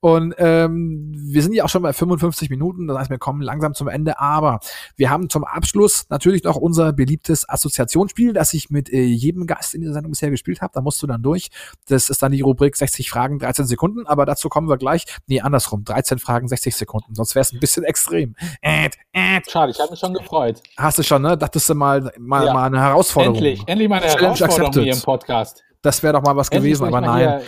und 0.00 0.34
ähm, 0.38 1.12
wir 1.14 1.42
sind 1.42 1.52
ja 1.52 1.64
auch 1.64 1.68
schon 1.68 1.82
bei 1.82 1.92
55 1.92 2.48
Minuten, 2.48 2.88
das 2.88 2.96
heißt, 2.96 3.10
wir 3.10 3.18
kommen 3.18 3.42
langsam 3.42 3.74
zum 3.74 3.88
Ende, 3.88 4.18
aber 4.20 4.60
wir 4.96 5.10
haben 5.10 5.28
zum 5.28 5.44
Abschluss 5.44 6.06
natürlich 6.08 6.44
noch 6.44 6.56
unser 6.56 6.94
beliebtes 6.94 7.46
Assoziationsspiel, 7.46 8.32
das 8.32 8.54
ich 8.54 8.70
mit 8.70 8.90
äh, 8.90 9.02
jedem 9.02 9.46
Gast 9.46 9.74
in 9.74 9.82
dieser 9.82 9.92
Sendung 9.92 10.12
bisher 10.12 10.30
gespielt 10.30 10.62
habe. 10.62 10.72
Da 10.72 10.80
musst 10.80 11.02
du 11.02 11.06
dann 11.06 11.22
durch. 11.22 11.50
Das 11.88 12.08
ist 12.08 12.22
dann 12.22 12.32
die 12.32 12.40
Rubrik 12.40 12.74
60 12.74 13.10
Fragen, 13.10 13.38
13 13.38 13.66
Sekunden, 13.66 14.06
aber 14.06 14.24
dazu 14.24 14.48
kommen 14.48 14.70
wir 14.70 14.78
gleich. 14.78 15.04
Nee, 15.26 15.42
andersrum, 15.42 15.84
13 15.84 16.18
Fragen, 16.18 16.48
60 16.48 16.74
Sekunden, 16.74 17.14
sonst 17.14 17.34
wäre 17.34 17.42
es 17.42 17.52
ein 17.52 17.60
bisschen 17.60 17.84
extrem. 17.84 18.34
Äh, 18.62 18.88
äh. 19.12 19.40
Schade, 19.46 19.72
ich 19.72 19.78
habe 19.78 19.90
mich 19.90 20.00
schon 20.00 20.14
gefreut 20.14 20.37
gefreut. 20.38 20.62
Hast 20.76 20.98
du 20.98 21.02
schon, 21.02 21.22
ne? 21.22 21.36
Dachtest 21.36 21.68
du 21.68 21.74
mal, 21.74 22.12
mal, 22.18 22.46
ja. 22.46 22.52
mal 22.52 22.66
eine 22.66 22.80
Herausforderung. 22.80 23.36
Endlich, 23.36 23.62
endlich 23.66 23.88
mal 23.88 24.00
eine 24.00 24.06
Challenge 24.06 24.34
Herausforderung 24.34 24.66
accepted. 24.66 24.84
hier 24.84 24.94
im 24.94 25.02
Podcast. 25.02 25.64
Das 25.82 26.02
wäre 26.02 26.14
doch 26.14 26.22
mal 26.22 26.36
was 26.36 26.48
endlich 26.48 26.74
gewesen, 26.74 26.86
aber 26.86 27.00
nein. 27.00 27.18
Hier, 27.18 27.42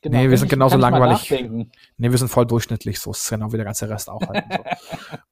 genau, 0.00 0.18
nee, 0.18 0.30
wir 0.30 0.38
sind 0.38 0.48
genauso 0.48 0.76
langweilig. 0.76 1.30
Nee, 1.96 2.10
wir 2.10 2.18
sind 2.18 2.28
voll 2.28 2.46
durchschnittlich, 2.46 2.98
so 2.98 3.12
ist 3.12 3.30
genau 3.30 3.52
wie 3.52 3.56
der 3.56 3.64
ganze 3.64 3.88
Rest 3.88 4.10
auch 4.10 4.20
halt. 4.20 4.44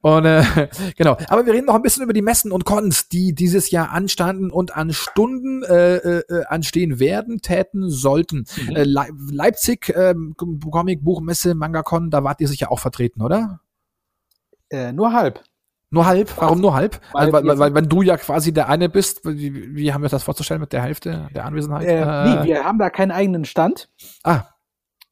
Und, 0.01 0.03
so. 0.03 0.09
und 0.19 0.25
äh, 0.27 0.69
genau, 0.97 1.17
aber 1.29 1.45
wir 1.45 1.53
reden 1.53 1.67
noch 1.67 1.75
ein 1.75 1.83
bisschen 1.83 2.05
über 2.05 2.13
die 2.13 2.23
Messen 2.23 2.53
und 2.53 2.65
Cons, 2.65 3.09
die 3.09 3.35
dieses 3.35 3.71
Jahr 3.71 3.91
anstanden 3.91 4.51
und 4.51 4.77
an 4.77 4.93
Stunden 4.93 5.65
äh, 5.65 5.97
äh, 5.97 6.45
anstehen 6.47 7.01
werden, 7.01 7.43
täten 7.43 7.91
sollten. 7.91 8.47
Mhm. 8.69 8.77
Äh, 8.77 8.85
Le 8.85 9.07
Leipzig, 9.33 9.89
äh, 9.89 10.15
Comic, 10.37 11.03
Buchmesse, 11.03 11.55
Manga-Con, 11.55 12.11
da 12.11 12.23
wart 12.23 12.41
ihr 12.41 12.49
sicher 12.49 12.71
auch 12.71 12.79
vertreten, 12.79 13.23
oder? 13.23 13.61
Äh, 14.71 14.93
nur 14.93 15.13
halb. 15.13 15.43
Nur 15.91 16.07
halb? 16.07 16.33
Warum 16.37 16.61
nur 16.61 16.75
halb? 16.75 17.01
Weil, 17.13 17.33
weil, 17.33 17.47
weil, 17.47 17.59
weil, 17.59 17.75
wenn 17.75 17.89
du 17.89 18.03
ja 18.03 18.17
quasi 18.17 18.53
der 18.53 18.69
eine 18.69 18.89
bist, 18.89 19.25
wie, 19.25 19.77
wie 19.77 19.93
haben 19.93 20.03
wir 20.03 20.09
das 20.09 20.25
vorzustellen 20.25 20.61
mit 20.61 20.73
der 20.73 20.83
Hälfte 20.83 21.29
der 21.35 21.45
Anwesenheit? 21.45 21.87
Äh, 21.87 22.01
äh, 22.01 22.25
nee, 22.25 22.45
wir 22.45 22.65
haben 22.65 22.79
da 22.79 22.91
keinen 22.91 23.13
eigenen 23.13 23.45
Stand. 23.45 23.89
Ah. 24.25 24.43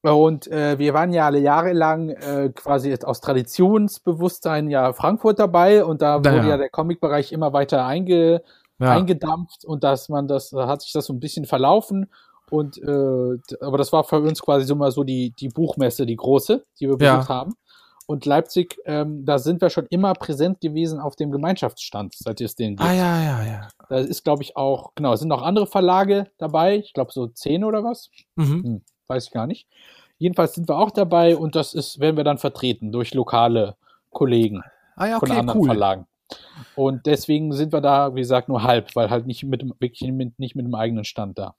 Und 0.03 0.49
äh, 0.49 0.79
wir 0.79 0.93
waren 0.93 1.13
ja 1.13 1.25
alle 1.27 1.39
Jahre 1.39 1.73
lang 1.73 2.11
äh, 2.11 2.51
quasi 2.55 2.95
aus 3.03 3.21
Traditionsbewusstsein 3.21 4.69
ja 4.69 4.93
Frankfurt 4.93 5.39
dabei 5.39 5.85
und 5.85 6.03
da 6.03 6.19
wurde 6.19 6.37
ja, 6.37 6.49
ja 6.49 6.57
der 6.59 6.69
Comicbereich 6.69 7.33
immer 7.33 7.55
weiter 7.55 7.87
einge, 7.87 8.43
ja. 8.79 8.91
eingedampft 8.91 9.65
und 9.65 9.83
dass 9.83 10.11
man 10.11 10.29
das, 10.29 10.51
da 10.51 10.67
hat 10.67 10.83
sich 10.83 10.93
das 10.93 11.07
so 11.07 11.15
ein 11.15 11.21
bisschen 11.21 11.47
verlaufen. 11.47 12.11
Und 12.51 12.77
äh, 12.79 13.65
aber 13.65 13.79
das 13.79 13.93
war 13.93 14.05
für 14.05 14.21
uns 14.21 14.43
quasi 14.43 14.67
so 14.67 14.75
mal 14.75 14.91
so 14.91 15.05
die, 15.05 15.31
die 15.31 15.49
Buchmesse, 15.49 16.05
die 16.05 16.17
große, 16.17 16.65
die 16.79 16.89
wir 16.89 16.99
besucht 16.99 17.29
ja. 17.29 17.35
haben. 17.35 17.55
Und 18.07 18.27
Leipzig, 18.27 18.79
ähm, 18.85 19.25
da 19.25 19.39
sind 19.39 19.61
wir 19.63 19.71
schon 19.71 19.87
immer 19.89 20.13
präsent 20.15 20.61
gewesen 20.61 21.01
auf 21.01 21.17
dem 21.17 21.31
Gemeinschaftsstand, 21.31 22.15
seit 22.17 22.41
es 22.41 22.55
den 22.55 22.77
gibt. 22.77 22.89
Ah, 22.89 22.93
ja, 22.93 23.23
ja, 23.23 23.45
ja. 23.45 23.69
Da 23.89 23.97
ist, 23.97 24.25
glaube 24.25 24.43
ich, 24.43 24.57
auch, 24.57 24.95
genau, 24.95 25.15
es 25.15 25.21
sind 25.21 25.29
noch 25.29 25.43
andere 25.43 25.67
Verlage 25.67 26.27
dabei. 26.37 26.77
Ich 26.77 26.93
glaube, 26.93 27.13
so 27.13 27.27
zehn 27.29 27.65
oder 27.65 27.83
was. 27.83 28.11
Mhm. 28.37 28.63
Hm, 28.63 28.83
weiß 29.07 29.27
ich 29.27 29.31
gar 29.31 29.47
nicht. 29.47 29.67
Jedenfalls 30.19 30.55
sind 30.55 30.69
wir 30.69 30.79
auch 30.79 30.91
dabei 30.91 31.37
und 31.37 31.57
das 31.57 31.75
ist, 31.75 31.99
werden 31.99 32.17
wir 32.17 32.25
dann 32.25 32.39
vertreten 32.39 32.93
durch 32.93 33.15
lokale 33.15 33.77
Kollegen 34.11 34.63
ah, 34.97 35.07
ja, 35.07 35.17
okay, 35.17 35.27
von 35.27 35.37
anderen 35.37 35.61
cool. 35.61 35.67
Verlagen. 35.67 36.07
Und 36.75 37.07
deswegen 37.07 37.53
sind 37.53 37.73
wir 37.73 37.81
da, 37.81 38.15
wie 38.15 38.21
gesagt, 38.21 38.49
nur 38.49 38.63
halb, 38.63 38.95
weil 38.97 39.11
halt 39.11 39.27
nicht 39.27 39.45
mit, 39.45 39.63
wirklich 39.81 40.11
mit, 40.13 40.39
nicht 40.39 40.55
mit 40.57 40.67
dem 40.67 40.75
eigenen 40.75 41.05
Stand 41.05 41.39
da. 41.39 41.55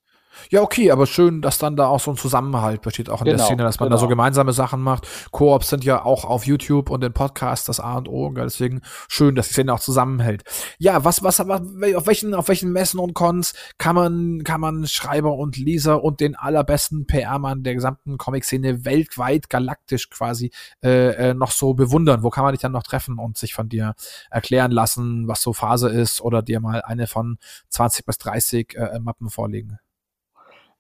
Ja, 0.50 0.62
okay, 0.62 0.92
aber 0.92 1.06
schön, 1.08 1.42
dass 1.42 1.58
dann 1.58 1.76
da 1.76 1.88
auch 1.88 2.00
so 2.00 2.12
ein 2.12 2.18
Zusammenhalt 2.18 2.82
besteht, 2.82 3.10
auch 3.10 3.22
in 3.22 3.26
genau, 3.26 3.38
der 3.38 3.46
Szene, 3.46 3.64
dass 3.64 3.80
man 3.80 3.88
genau. 3.88 3.96
da 3.96 4.00
so 4.00 4.08
genau. 4.08 4.16
gemeinsame 4.16 4.54
Sachen 4.54 4.82
macht. 4.82 5.08
Koops 5.32 5.70
sind 5.70 5.84
ja 5.84 6.04
auch 6.04 6.26
auf 6.26 6.46
YouTube 6.46 6.90
und 6.90 7.04
in 7.04 7.14
Podcasts 7.14 7.66
das 7.66 7.80
A 7.80 7.98
und 7.98 8.08
O, 8.08 8.30
deswegen 8.32 8.82
schön, 9.08 9.36
dass 9.36 9.48
die 9.48 9.54
Szene 9.54 9.74
auch 9.74 9.80
zusammenhält. 9.80 10.44
Ja, 10.78 11.04
was, 11.04 11.24
was, 11.24 11.40
was 11.40 11.62
auf 11.96 12.08
welchen, 12.08 12.34
auf 12.34 12.48
welchen 12.48 12.72
Messen 12.72 13.00
und 13.00 13.14
Cons 13.14 13.54
kann 13.78 13.96
man, 13.96 14.44
kann 14.44 14.62
man 14.62 14.88
Schreiber 14.88 15.34
und 15.36 15.58
Leser 15.58 16.04
und 16.04 16.20
den 16.20 16.36
allerbesten 16.36 17.08
PR-Mann 17.08 17.64
der 17.64 17.76
gesamten 17.76 18.18
Comic-Szene 18.18 18.86
weltweit, 18.86 19.50
galaktisch 19.50 20.10
quasi, 20.10 20.52
äh, 20.84 21.30
äh, 21.30 21.34
noch 21.34 21.52
so 21.52 21.74
bewundern? 21.74 22.24
Wo 22.24 22.30
kann 22.30 22.44
man 22.44 22.54
dich 22.54 22.62
dann 22.62 22.72
noch 22.72 22.84
treffen 22.84 23.18
und 23.20 23.38
sich 23.38 23.54
von 23.54 23.70
dir 23.70 23.96
erklären 24.30 24.72
lassen, 24.72 25.28
was 25.28 25.42
so 25.42 25.54
Phase 25.54 25.90
ist 25.90 26.22
oder 26.22 26.42
dir 26.42 26.60
mal 26.60 26.82
eine 26.82 27.08
von 27.08 27.38
20 27.70 28.06
bis 28.06 28.18
30 28.18 28.76
äh, 28.76 29.00
Mappen 29.00 29.30
vorlegen? 29.30 29.80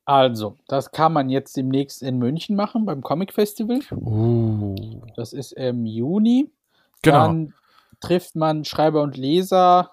Also, 0.05 0.57
das 0.67 0.91
kann 0.91 1.13
man 1.13 1.29
jetzt 1.29 1.57
demnächst 1.57 2.03
in 2.03 2.19
München 2.19 2.55
machen 2.55 2.85
beim 2.85 3.01
Comic 3.01 3.33
Festival. 3.33 3.79
Uh. 3.91 4.75
Das 5.15 5.33
ist 5.33 5.51
im 5.53 5.85
Juni. 5.85 6.51
Genau. 7.01 7.25
Dann 7.25 7.53
trifft 8.01 8.35
man 8.35 8.65
Schreiber 8.65 9.01
und 9.01 9.17
Leser 9.17 9.91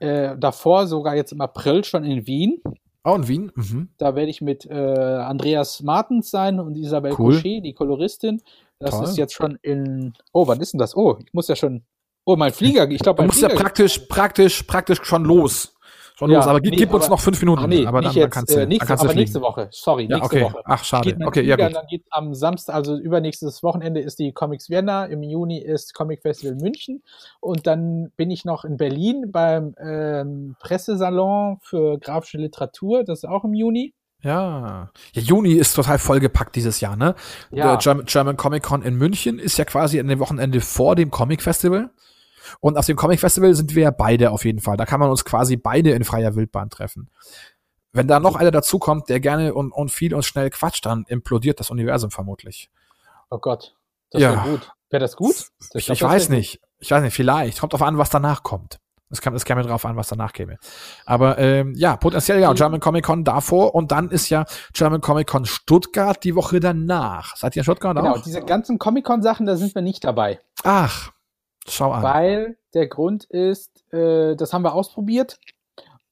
äh, 0.00 0.36
davor, 0.36 0.86
sogar 0.86 1.16
jetzt 1.16 1.32
im 1.32 1.40
April 1.40 1.82
schon 1.82 2.04
in 2.04 2.26
Wien. 2.26 2.62
Oh, 3.04 3.14
in 3.14 3.28
Wien? 3.28 3.52
Mhm. 3.54 3.88
Da 3.96 4.14
werde 4.14 4.30
ich 4.30 4.42
mit 4.42 4.66
äh, 4.66 4.74
Andreas 4.74 5.82
Martens 5.82 6.30
sein 6.30 6.60
und 6.60 6.76
Isabel 6.76 7.14
cool. 7.18 7.34
Cochet, 7.34 7.64
die 7.64 7.72
Koloristin. 7.72 8.42
Das 8.78 8.90
Toll. 8.90 9.04
ist 9.04 9.16
jetzt 9.16 9.32
schon 9.32 9.58
in. 9.62 10.12
Oh, 10.32 10.46
wann 10.46 10.60
ist 10.60 10.74
denn 10.74 10.78
das? 10.78 10.94
Oh, 10.94 11.18
ich 11.24 11.32
muss 11.32 11.48
ja 11.48 11.56
schon. 11.56 11.84
Oh, 12.26 12.36
mein 12.36 12.52
Flieger. 12.52 12.88
Ich 12.90 13.00
glaube, 13.00 13.22
mein 13.22 13.28
Du 13.28 13.34
musst 13.34 13.42
ja 13.42 13.48
praktisch, 13.48 13.98
praktisch, 13.98 14.62
praktisch 14.62 14.98
schon 15.04 15.24
los 15.24 15.73
schon 16.16 16.30
ja, 16.30 16.38
los. 16.38 16.46
Aber 16.46 16.60
nee, 16.60 16.70
gib 16.70 16.92
uns 16.92 17.08
noch 17.08 17.20
fünf 17.20 17.40
Minuten. 17.40 17.62
Ach 17.62 17.66
nee, 17.66 17.86
aber 17.86 18.00
nicht 18.00 18.10
dann, 18.10 18.16
jetzt, 18.16 18.24
dann 18.24 18.30
kannst 18.30 18.54
du, 18.54 18.60
äh, 18.60 18.66
nächste, 18.66 18.78
dann 18.78 18.88
kannst 18.88 19.04
aber 19.04 19.14
nächste 19.14 19.40
Woche. 19.40 19.68
Sorry, 19.70 20.06
ja, 20.08 20.18
nächste 20.18 20.36
okay. 20.36 20.44
Woche. 20.44 20.62
Ach, 20.64 20.84
schade. 20.84 21.16
Okay, 21.24 21.42
ja 21.42 21.56
gut. 21.56 21.74
Dann 21.74 21.86
geht 21.88 22.04
am 22.10 22.34
Samstag, 22.34 22.74
also 22.74 22.96
übernächstes 22.96 23.62
Wochenende 23.62 24.00
ist 24.00 24.18
die 24.18 24.32
Comics 24.32 24.70
Vienna, 24.70 25.06
im 25.06 25.22
Juni 25.22 25.58
ist 25.58 25.94
Comic 25.94 26.22
Festival 26.22 26.56
München 26.56 27.02
und 27.40 27.66
dann 27.66 28.10
bin 28.16 28.30
ich 28.30 28.44
noch 28.44 28.64
in 28.64 28.76
Berlin 28.76 29.30
beim 29.32 29.74
ähm, 29.78 30.56
Pressesalon 30.60 31.58
für 31.62 31.98
grafische 31.98 32.38
Literatur, 32.38 33.04
das 33.04 33.18
ist 33.18 33.28
auch 33.28 33.44
im 33.44 33.54
Juni. 33.54 33.94
Ja. 34.22 34.90
ja, 35.12 35.22
Juni 35.22 35.52
ist 35.52 35.74
total 35.74 35.98
vollgepackt 35.98 36.56
dieses 36.56 36.80
Jahr, 36.80 36.96
ne? 36.96 37.14
Ja. 37.50 37.72
Der 37.72 37.76
German, 37.76 38.06
German 38.06 38.36
Comic 38.38 38.62
Con 38.62 38.80
in 38.80 38.94
München 38.94 39.38
ist 39.38 39.58
ja 39.58 39.66
quasi 39.66 40.00
an 40.00 40.08
dem 40.08 40.18
Wochenende 40.18 40.62
vor 40.62 40.96
dem 40.96 41.10
Comic 41.10 41.42
Festival. 41.42 41.90
Und 42.60 42.76
auf 42.76 42.86
dem 42.86 42.96
Comic 42.96 43.20
Festival 43.20 43.54
sind 43.54 43.74
wir 43.74 43.84
ja 43.84 43.90
beide 43.90 44.30
auf 44.30 44.44
jeden 44.44 44.60
Fall. 44.60 44.76
Da 44.76 44.86
kann 44.86 45.00
man 45.00 45.10
uns 45.10 45.24
quasi 45.24 45.56
beide 45.56 45.90
in 45.90 46.04
freier 46.04 46.34
Wildbahn 46.34 46.70
treffen. 46.70 47.10
Wenn 47.92 48.08
da 48.08 48.18
noch 48.18 48.36
einer 48.36 48.50
dazukommt, 48.50 49.08
der 49.08 49.20
gerne 49.20 49.54
und, 49.54 49.70
und 49.70 49.90
viel 49.90 50.14
und 50.14 50.24
schnell 50.24 50.50
quatscht, 50.50 50.84
dann 50.84 51.04
implodiert 51.08 51.60
das 51.60 51.70
Universum 51.70 52.10
vermutlich. 52.10 52.70
Oh 53.30 53.38
Gott, 53.38 53.76
das 54.10 54.22
ja. 54.22 54.32
wäre 54.32 54.50
gut. 54.50 54.72
Wäre 54.90 55.00
das 55.00 55.16
gut? 55.16 55.34
Das 55.58 55.74
ich, 55.74 55.90
ich 55.90 56.02
weiß 56.02 56.28
nicht. 56.28 56.60
Ich 56.78 56.90
weiß 56.90 57.02
nicht, 57.02 57.14
vielleicht. 57.14 57.60
Kommt 57.60 57.72
drauf 57.72 57.82
an, 57.82 57.98
was 57.98 58.10
danach 58.10 58.42
kommt. 58.42 58.78
Es 59.10 59.20
kam, 59.20 59.34
es 59.34 59.44
kam 59.44 59.58
mir 59.58 59.64
drauf 59.64 59.84
an, 59.84 59.96
was 59.96 60.08
danach 60.08 60.32
käme. 60.32 60.58
Aber 61.06 61.38
ähm, 61.38 61.72
ja, 61.76 61.96
potenziell 61.96 62.40
ja, 62.40 62.52
German 62.52 62.80
Comic 62.80 63.04
Con 63.04 63.22
davor 63.22 63.74
und 63.74 63.92
dann 63.92 64.10
ist 64.10 64.28
ja 64.28 64.44
German 64.72 65.00
Comic 65.00 65.28
Con 65.28 65.44
Stuttgart 65.44 66.22
die 66.24 66.34
Woche 66.34 66.58
danach. 66.58 67.36
Seid 67.36 67.54
ihr 67.54 67.60
in 67.60 67.64
Stuttgart 67.64 67.96
genau, 67.96 68.08
auch? 68.08 68.14
Genau, 68.14 68.24
diese 68.24 68.42
ganzen 68.42 68.78
Comic 68.78 69.04
Con 69.04 69.22
Sachen, 69.22 69.46
da 69.46 69.56
sind 69.56 69.74
wir 69.74 69.82
nicht 69.82 70.02
dabei. 70.04 70.40
Ach, 70.64 71.12
Schau 71.66 71.92
an. 71.92 72.02
Weil 72.02 72.56
der 72.74 72.86
Grund 72.88 73.24
ist, 73.24 73.84
äh, 73.92 74.36
das 74.36 74.52
haben 74.52 74.62
wir 74.62 74.74
ausprobiert 74.74 75.38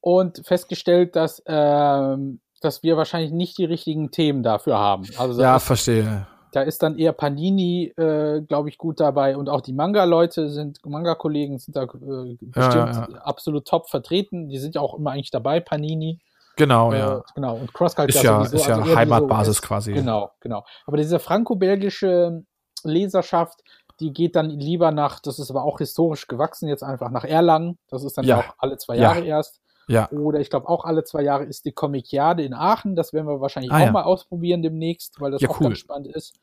und 0.00 0.42
festgestellt, 0.46 1.16
dass, 1.16 1.40
äh, 1.40 2.16
dass 2.60 2.82
wir 2.82 2.96
wahrscheinlich 2.96 3.32
nicht 3.32 3.58
die 3.58 3.64
richtigen 3.64 4.10
Themen 4.10 4.42
dafür 4.42 4.78
haben. 4.78 5.06
Also 5.16 5.40
ja, 5.40 5.56
ist, 5.56 5.64
verstehe. 5.64 6.26
Da 6.52 6.62
ist 6.62 6.82
dann 6.82 6.98
eher 6.98 7.12
Panini, 7.12 7.92
äh, 7.96 8.42
glaube 8.42 8.68
ich, 8.68 8.78
gut 8.78 9.00
dabei 9.00 9.36
und 9.36 9.48
auch 9.48 9.62
die 9.62 9.72
Manga-Leute 9.72 10.50
sind, 10.50 10.84
Manga-Kollegen 10.84 11.58
sind 11.58 11.76
da 11.76 11.84
äh, 11.84 12.36
bestimmt 12.40 12.74
ja, 12.74 13.08
ja. 13.10 13.18
absolut 13.22 13.66
top 13.66 13.88
vertreten. 13.88 14.48
Die 14.48 14.58
sind 14.58 14.74
ja 14.74 14.80
auch 14.80 14.94
immer 14.94 15.12
eigentlich 15.12 15.30
dabei, 15.30 15.60
Panini. 15.60 16.20
Genau, 16.56 16.92
äh, 16.92 16.98
ja. 16.98 17.22
Genau, 17.34 17.56
und 17.56 17.72
CrossCult 17.72 18.10
ist 18.10 18.22
ja, 18.22 18.44
sowieso, 18.44 18.56
ist 18.56 18.66
ja 18.66 18.76
also 18.76 18.94
Heimatbasis 18.94 19.56
so, 19.56 19.66
quasi. 19.66 19.92
Genau, 19.92 20.30
genau. 20.40 20.64
Aber 20.86 20.98
diese 20.98 21.18
franco-belgische 21.18 22.44
Leserschaft, 22.84 23.62
die 24.00 24.12
geht 24.12 24.36
dann 24.36 24.50
lieber 24.50 24.90
nach, 24.90 25.20
das 25.20 25.38
ist 25.38 25.50
aber 25.50 25.64
auch 25.64 25.78
historisch 25.78 26.26
gewachsen, 26.26 26.68
jetzt 26.68 26.82
einfach 26.82 27.10
nach 27.10 27.24
Erlangen. 27.24 27.78
Das 27.88 28.04
ist 28.04 28.18
dann 28.18 28.24
ja. 28.24 28.38
auch 28.38 28.54
alle 28.58 28.76
zwei 28.78 28.96
Jahre 28.96 29.20
ja. 29.20 29.36
erst. 29.36 29.60
Ja. 29.88 30.10
Oder 30.10 30.40
ich 30.40 30.50
glaube 30.50 30.68
auch 30.68 30.84
alle 30.84 31.04
zwei 31.04 31.22
Jahre 31.22 31.44
ist 31.44 31.64
die 31.64 31.72
Comiciade 31.72 32.42
in 32.44 32.54
Aachen. 32.54 32.96
Das 32.96 33.12
werden 33.12 33.26
wir 33.26 33.40
wahrscheinlich 33.40 33.72
ah, 33.72 33.76
auch 33.76 33.86
ja. 33.86 33.92
mal 33.92 34.04
ausprobieren 34.04 34.62
demnächst, 34.62 35.20
weil 35.20 35.30
das 35.30 35.42
ja, 35.42 35.48
auch 35.48 35.60
cool. 35.60 35.68
ganz 35.68 35.78
spannend 35.78 36.08
ist. 36.08 36.38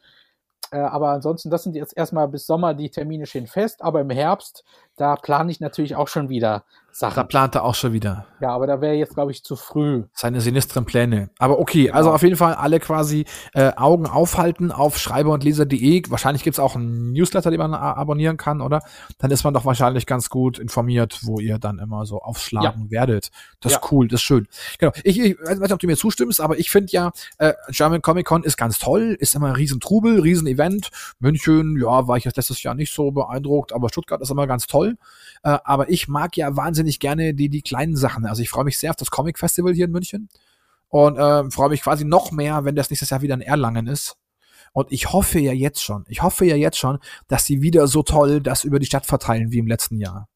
Äh, 0.71 0.77
aber 0.77 1.09
ansonsten, 1.09 1.49
das 1.49 1.63
sind 1.63 1.75
jetzt 1.75 1.97
erstmal 1.97 2.27
bis 2.27 2.45
Sommer 2.45 2.73
die 2.73 2.89
Termine 2.89 3.25
stehen 3.25 3.47
fest. 3.47 3.81
Aber 3.81 4.01
im 4.01 4.09
Herbst, 4.09 4.63
da 4.97 5.15
plane 5.15 5.51
ich 5.51 5.59
natürlich 5.59 5.95
auch 5.95 6.07
schon 6.07 6.29
wieder 6.29 6.63
Sachen. 6.91 7.15
Da 7.15 7.23
plant 7.23 7.55
er 7.55 7.63
auch 7.63 7.75
schon 7.75 7.93
wieder. 7.93 8.25
Ja, 8.41 8.49
aber 8.49 8.67
da 8.67 8.81
wäre 8.81 8.93
jetzt, 8.93 9.13
glaube 9.13 9.31
ich, 9.31 9.43
zu 9.43 9.55
früh. 9.55 10.03
Seine 10.13 10.41
sinistren 10.41 10.85
Pläne. 10.85 11.29
Aber 11.39 11.59
okay, 11.59 11.85
genau. 11.85 11.95
also 11.95 12.11
auf 12.11 12.23
jeden 12.23 12.35
Fall 12.35 12.53
alle 12.53 12.79
quasi 12.79 13.25
äh, 13.53 13.71
Augen 13.75 14.05
aufhalten 14.05 14.71
auf 14.71 14.97
schreiber 14.97 15.33
und 15.33 15.43
leser.de. 15.43 16.03
Wahrscheinlich 16.09 16.43
gibt 16.43 16.55
es 16.55 16.59
auch 16.59 16.75
einen 16.75 17.11
Newsletter, 17.13 17.51
den 17.51 17.59
man 17.59 17.73
abonnieren 17.73 18.37
kann, 18.37 18.61
oder? 18.61 18.81
Dann 19.17 19.31
ist 19.31 19.43
man 19.43 19.53
doch 19.53 19.65
wahrscheinlich 19.65 20.05
ganz 20.05 20.29
gut 20.29 20.59
informiert, 20.59 21.19
wo 21.23 21.39
ihr 21.39 21.59
dann 21.59 21.79
immer 21.79 22.05
so 22.05 22.19
aufschlagen 22.19 22.85
ja. 22.85 22.91
werdet. 22.91 23.29
Das 23.59 23.73
ja. 23.73 23.77
ist 23.77 23.91
cool, 23.91 24.07
das 24.07 24.21
ist 24.21 24.25
schön. 24.25 24.47
Genau. 24.77 24.91
Ich, 25.03 25.19
ich 25.19 25.37
weiß 25.39 25.59
nicht, 25.59 25.73
ob 25.73 25.79
du 25.79 25.87
mir 25.87 25.97
zustimmst, 25.97 26.41
aber 26.41 26.57
ich 26.59 26.69
finde 26.71 26.91
ja, 26.91 27.11
äh, 27.37 27.53
German 27.69 28.01
Comic 28.01 28.25
Con 28.25 28.43
ist 28.43 28.57
ganz 28.57 28.79
toll, 28.79 29.15
ist 29.19 29.35
immer 29.35 29.47
ein 29.47 29.55
Riesentrubel, 29.55 30.21
Riesenevent. 30.21 30.89
München, 31.19 31.77
ja, 31.81 32.07
war 32.07 32.17
ich 32.17 32.25
jetzt 32.25 32.37
letztes 32.37 32.63
Jahr 32.63 32.75
nicht 32.75 32.93
so 32.93 33.11
beeindruckt, 33.11 33.73
aber 33.73 33.89
Stuttgart 33.89 34.21
ist 34.21 34.31
immer 34.31 34.47
ganz 34.47 34.67
toll. 34.67 34.97
Äh, 35.43 35.57
aber 35.63 35.89
ich 35.89 36.07
mag 36.07 36.35
ja 36.37 36.55
wahnsinnig 36.55 36.78
gerne 36.99 37.33
die, 37.33 37.49
die 37.49 37.61
kleinen 37.61 37.95
Sachen. 37.95 38.25
Also 38.25 38.41
ich 38.41 38.49
freue 38.49 38.65
mich 38.65 38.77
sehr 38.77 38.91
auf 38.91 38.95
das 38.95 39.11
Comic 39.11 39.39
Festival 39.39 39.73
hier 39.73 39.85
in 39.85 39.91
München 39.91 40.29
und 40.89 41.17
äh, 41.17 41.49
freue 41.51 41.69
mich 41.69 41.81
quasi 41.81 42.05
noch 42.05 42.31
mehr, 42.31 42.65
wenn 42.65 42.75
das 42.75 42.89
nächstes 42.89 43.09
Jahr 43.09 43.21
wieder 43.21 43.35
in 43.35 43.41
Erlangen 43.41 43.87
ist. 43.87 44.17
Und 44.71 44.91
ich 44.91 45.11
hoffe 45.11 45.39
ja 45.39 45.51
jetzt 45.51 45.83
schon, 45.83 46.05
ich 46.07 46.21
hoffe 46.21 46.45
ja 46.45 46.55
jetzt 46.55 46.77
schon, 46.77 46.99
dass 47.27 47.45
sie 47.45 47.61
wieder 47.61 47.87
so 47.87 48.03
toll 48.03 48.41
das 48.41 48.63
über 48.63 48.79
die 48.79 48.85
Stadt 48.85 49.05
verteilen 49.05 49.51
wie 49.51 49.59
im 49.59 49.67
letzten 49.67 49.99
Jahr. 49.99 50.27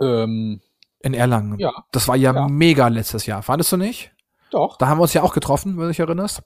Ähm, 0.00 0.60
in 1.00 1.14
Erlangen. 1.14 1.58
Ja. 1.58 1.72
Das 1.92 2.08
war 2.08 2.16
ja, 2.16 2.34
ja, 2.34 2.48
mega 2.48 2.88
letztes 2.88 3.26
Jahr. 3.26 3.42
Fandest 3.42 3.72
du 3.72 3.76
nicht? 3.76 4.12
Doch. 4.50 4.76
Da 4.78 4.88
haben 4.88 4.98
wir 4.98 5.02
uns 5.02 5.12
ja 5.12 5.22
auch 5.22 5.34
getroffen, 5.34 5.76
wenn 5.76 5.84
du 5.84 5.88
dich 5.88 6.00
erinnerst. 6.00 6.42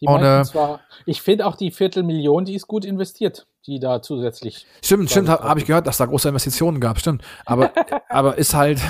Die 0.00 0.06
und, 0.06 0.22
äh, 0.22 0.44
zwar, 0.44 0.80
ich 1.06 1.22
finde 1.22 1.46
auch 1.46 1.56
die 1.56 1.70
Viertelmillion, 1.70 2.44
die 2.44 2.54
ist 2.54 2.66
gut 2.66 2.84
investiert 2.84 3.46
die 3.66 3.78
da 3.78 4.00
zusätzlich. 4.00 4.66
Stimmt, 4.82 5.10
stimmt, 5.10 5.28
habe 5.28 5.44
hab 5.44 5.58
ich 5.58 5.66
gehört, 5.66 5.86
dass 5.86 5.98
da 5.98 6.06
große 6.06 6.28
Investitionen 6.28 6.80
gab, 6.80 6.98
stimmt. 6.98 7.22
Aber, 7.44 7.72
aber 8.08 8.38
ist 8.38 8.54
halt, 8.54 8.80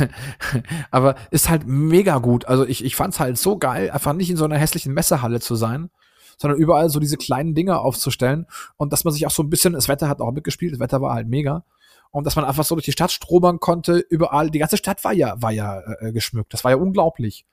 aber 0.90 1.16
ist 1.30 1.48
halt 1.48 1.66
mega 1.66 2.18
gut. 2.18 2.46
Also 2.46 2.64
ich, 2.66 2.84
ich 2.84 2.96
fand's 2.96 3.20
halt 3.20 3.36
so 3.38 3.58
geil, 3.58 3.90
einfach 3.90 4.12
nicht 4.12 4.30
in 4.30 4.36
so 4.36 4.44
einer 4.44 4.58
hässlichen 4.58 4.94
Messehalle 4.94 5.40
zu 5.40 5.56
sein, 5.56 5.90
sondern 6.38 6.58
überall 6.58 6.88
so 6.88 7.00
diese 7.00 7.16
kleinen 7.16 7.54
Dinge 7.54 7.78
aufzustellen 7.80 8.46
und 8.76 8.92
dass 8.92 9.04
man 9.04 9.12
sich 9.12 9.26
auch 9.26 9.30
so 9.30 9.42
ein 9.42 9.50
bisschen, 9.50 9.72
das 9.72 9.88
Wetter 9.88 10.08
hat 10.08 10.20
auch 10.20 10.32
mitgespielt, 10.32 10.72
das 10.72 10.80
Wetter 10.80 11.00
war 11.00 11.14
halt 11.14 11.28
mega. 11.28 11.64
Und 12.12 12.26
dass 12.26 12.34
man 12.34 12.44
einfach 12.44 12.64
so 12.64 12.74
durch 12.74 12.86
die 12.86 12.92
Stadt 12.92 13.12
strobern 13.12 13.60
konnte, 13.60 13.98
überall, 13.98 14.50
die 14.50 14.58
ganze 14.58 14.76
Stadt 14.76 15.04
war 15.04 15.12
ja, 15.12 15.40
war 15.40 15.52
ja 15.52 15.80
äh, 16.00 16.10
geschmückt. 16.10 16.52
Das 16.52 16.64
war 16.64 16.72
ja 16.72 16.76
unglaublich. 16.76 17.44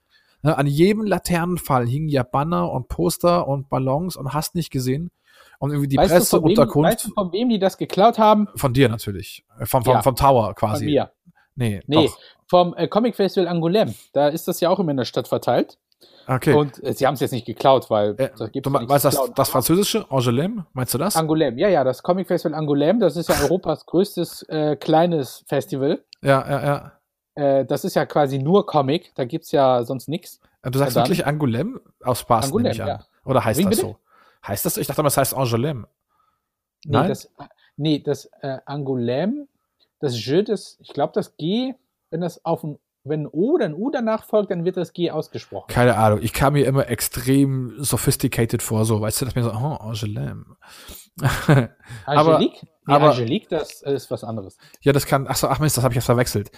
Ne, 0.43 0.57
an 0.57 0.67
jedem 0.67 1.03
Laternenfall 1.03 1.87
hingen 1.87 2.09
ja 2.09 2.23
Banner 2.23 2.71
und 2.71 2.87
Poster 2.87 3.47
und 3.47 3.69
Ballons 3.69 4.15
und 4.15 4.33
hast 4.33 4.55
nicht 4.55 4.71
gesehen. 4.71 5.11
Und 5.59 5.71
irgendwie 5.71 5.87
die 5.87 5.97
weißt 5.97 6.13
Presseunterkunft. 6.13 6.91
Weißt 6.91 7.05
du, 7.05 7.11
von 7.11 7.31
wem 7.31 7.49
die 7.49 7.59
das 7.59 7.77
geklaut 7.77 8.19
haben? 8.19 8.47
Von 8.55 8.73
dir 8.73 8.89
natürlich. 8.89 9.43
Äh, 9.59 9.65
vom, 9.65 9.83
vom, 9.83 9.95
ja. 9.95 10.01
vom 10.01 10.15
Tower 10.15 10.53
quasi. 10.53 10.85
Von 10.85 10.93
mir. 10.93 11.11
Nee, 11.55 11.81
nee 11.87 12.05
doch. 12.05 12.19
vom 12.47 12.75
äh, 12.75 12.87
Comic 12.87 13.15
Festival 13.15 13.47
Angoulême. 13.47 13.95
Da 14.13 14.27
ist 14.27 14.47
das 14.47 14.59
ja 14.59 14.69
auch 14.69 14.79
immer 14.79 14.91
in 14.91 14.97
der 14.97 15.05
Stadt 15.05 15.27
verteilt. 15.27 15.79
Okay. 16.27 16.53
Und 16.53 16.83
äh, 16.83 16.93
sie 16.93 17.07
haben 17.07 17.15
es 17.15 17.21
jetzt 17.21 17.31
nicht 17.31 17.45
geklaut, 17.45 17.89
weil 17.89 18.13
äh, 18.17 18.29
da 18.37 18.47
gibt 18.47 18.65
du 18.65 18.71
weißt 18.73 19.05
das, 19.05 19.19
das 19.33 19.49
französische 19.49 20.01
Angoulême? 20.09 20.65
Meinst 20.73 20.93
du 20.93 20.97
das? 20.97 21.15
Angoulême, 21.15 21.57
ja, 21.57 21.69
ja, 21.69 21.83
das 21.83 22.03
Comic 22.03 22.27
Festival 22.27 22.59
Angoulême, 22.59 22.99
das 22.99 23.15
ist 23.15 23.29
ja 23.29 23.35
Europas 23.43 23.85
größtes 23.85 24.43
äh, 24.49 24.75
kleines 24.75 25.45
Festival. 25.47 26.03
Ja, 26.21 26.47
ja, 26.47 26.65
ja. 26.65 26.91
Äh, 27.37 27.65
das 27.65 27.83
ist 27.83 27.95
ja 27.95 28.05
quasi 28.05 28.39
nur 28.39 28.65
Comic, 28.65 29.13
da 29.15 29.25
gibt 29.25 29.45
es 29.45 29.51
ja 29.51 29.83
sonst 29.83 30.07
nichts. 30.07 30.39
Äh, 30.63 30.71
du 30.71 30.79
sagst 30.79 30.95
wirklich 30.95 31.27
Angoulême? 31.27 31.79
Aus 32.03 32.21
Spaß, 32.21 32.51
Angoulême, 32.51 32.73
ja. 32.73 32.99
Oder 33.25 33.45
heißt 33.45 33.59
Wie, 33.59 33.63
das 33.63 33.69
bitte? 33.71 33.81
so? 33.81 33.97
Heißt 34.47 34.65
das? 34.65 34.77
Ich 34.77 34.87
dachte, 34.87 35.03
das 35.03 35.17
heißt 35.17 35.35
Angoulême. 35.35 35.85
Nee, 36.85 36.97
Nein? 36.97 37.09
das, 37.09 37.31
nee, 37.75 37.99
das 37.99 38.25
äh, 38.41 38.57
Angoulême, 38.65 39.47
das 39.99 40.25
J, 40.25 40.47
das, 40.47 40.77
ich 40.81 40.89
glaube, 40.89 41.13
das 41.13 41.37
G, 41.37 41.75
wenn 42.09 42.21
das 42.21 42.43
auf 42.43 42.63
ein, 42.63 42.79
wenn 43.03 43.23
ein 43.23 43.27
O 43.27 43.53
oder 43.53 43.65
ein 43.65 43.75
U 43.75 43.91
danach 43.91 44.23
folgt, 44.23 44.51
dann 44.51 44.65
wird 44.65 44.77
das 44.77 44.93
G 44.93 45.11
ausgesprochen. 45.11 45.67
Keine 45.67 45.95
Ahnung, 45.95 46.19
ich 46.21 46.33
kam 46.33 46.53
mir 46.53 46.65
immer 46.65 46.89
extrem 46.89 47.75
sophisticated 47.77 48.63
vor, 48.63 48.85
so, 48.85 48.99
weißt 48.99 49.21
du, 49.21 49.25
dass 49.25 49.35
mir 49.35 49.43
so, 49.43 49.51
oh, 49.51 49.53
Angoulême. 49.53 50.55
Angelique? 52.05 52.63
Nee, 52.87 52.93
aber 52.93 53.11
Angelique, 53.11 53.49
das 53.49 53.81
ist 53.81 54.09
was 54.11 54.23
anderes. 54.23 54.57
Ja, 54.81 54.93
das 54.93 55.05
kann, 55.05 55.27
ach 55.27 55.35
so, 55.35 55.47
ach 55.49 55.59
Mist, 55.59 55.75
das 55.75 55.83
habe 55.83 55.93
ich 55.93 55.97
jetzt 55.97 56.05
verwechselt. 56.05 56.51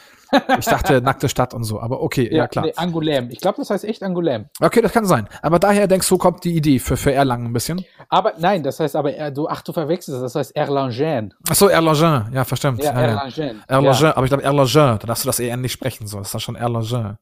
Ich 0.59 0.65
dachte 0.65 1.01
nackte 1.03 1.27
Stadt 1.27 1.55
und 1.55 1.63
so, 1.63 1.81
aber 1.81 2.01
okay, 2.01 2.29
ja, 2.29 2.37
ja 2.37 2.47
klar. 2.47 2.65
Nee, 2.65 2.73
Angoulême. 2.73 3.31
Ich 3.31 3.39
glaube, 3.39 3.57
das 3.57 3.71
heißt 3.71 3.83
echt 3.83 4.03
Angoulême. 4.03 4.45
Okay, 4.61 4.81
das 4.81 4.91
kann 4.91 5.05
sein. 5.05 5.27
Aber 5.41 5.57
daher 5.57 5.87
denkst 5.87 6.07
du, 6.07 6.19
kommt 6.19 6.43
die 6.43 6.55
Idee 6.55 6.77
für, 6.77 6.97
für 6.97 7.11
Erlangen 7.11 7.47
ein 7.47 7.53
bisschen? 7.53 7.83
Aber 8.09 8.33
nein, 8.37 8.61
das 8.61 8.79
heißt 8.79 8.95
aber, 8.95 9.31
du, 9.31 9.47
ach, 9.47 9.63
du 9.63 9.73
verwechselst 9.73 10.21
das, 10.21 10.33
das 10.33 10.35
heißt 10.35 10.55
Erlangen. 10.55 11.33
Ach 11.49 11.55
so, 11.55 11.67
Erlangen, 11.67 12.31
ja, 12.31 12.43
verstimmt. 12.43 12.83
Ja, 12.83 12.91
Erlangen. 12.91 13.63
Erlangen, 13.67 14.01
ja. 14.01 14.15
aber 14.15 14.23
ich 14.25 14.29
glaube 14.29 14.43
Erlangen, 14.43 14.69
da 14.73 14.97
darfst 14.97 15.23
du 15.23 15.27
das 15.27 15.39
eher 15.39 15.57
nicht 15.57 15.71
sprechen, 15.71 16.05
so, 16.05 16.19
das 16.19 16.27
ist 16.27 16.33
dann 16.33 16.41
schon 16.41 16.55
Erlangen. 16.55 17.17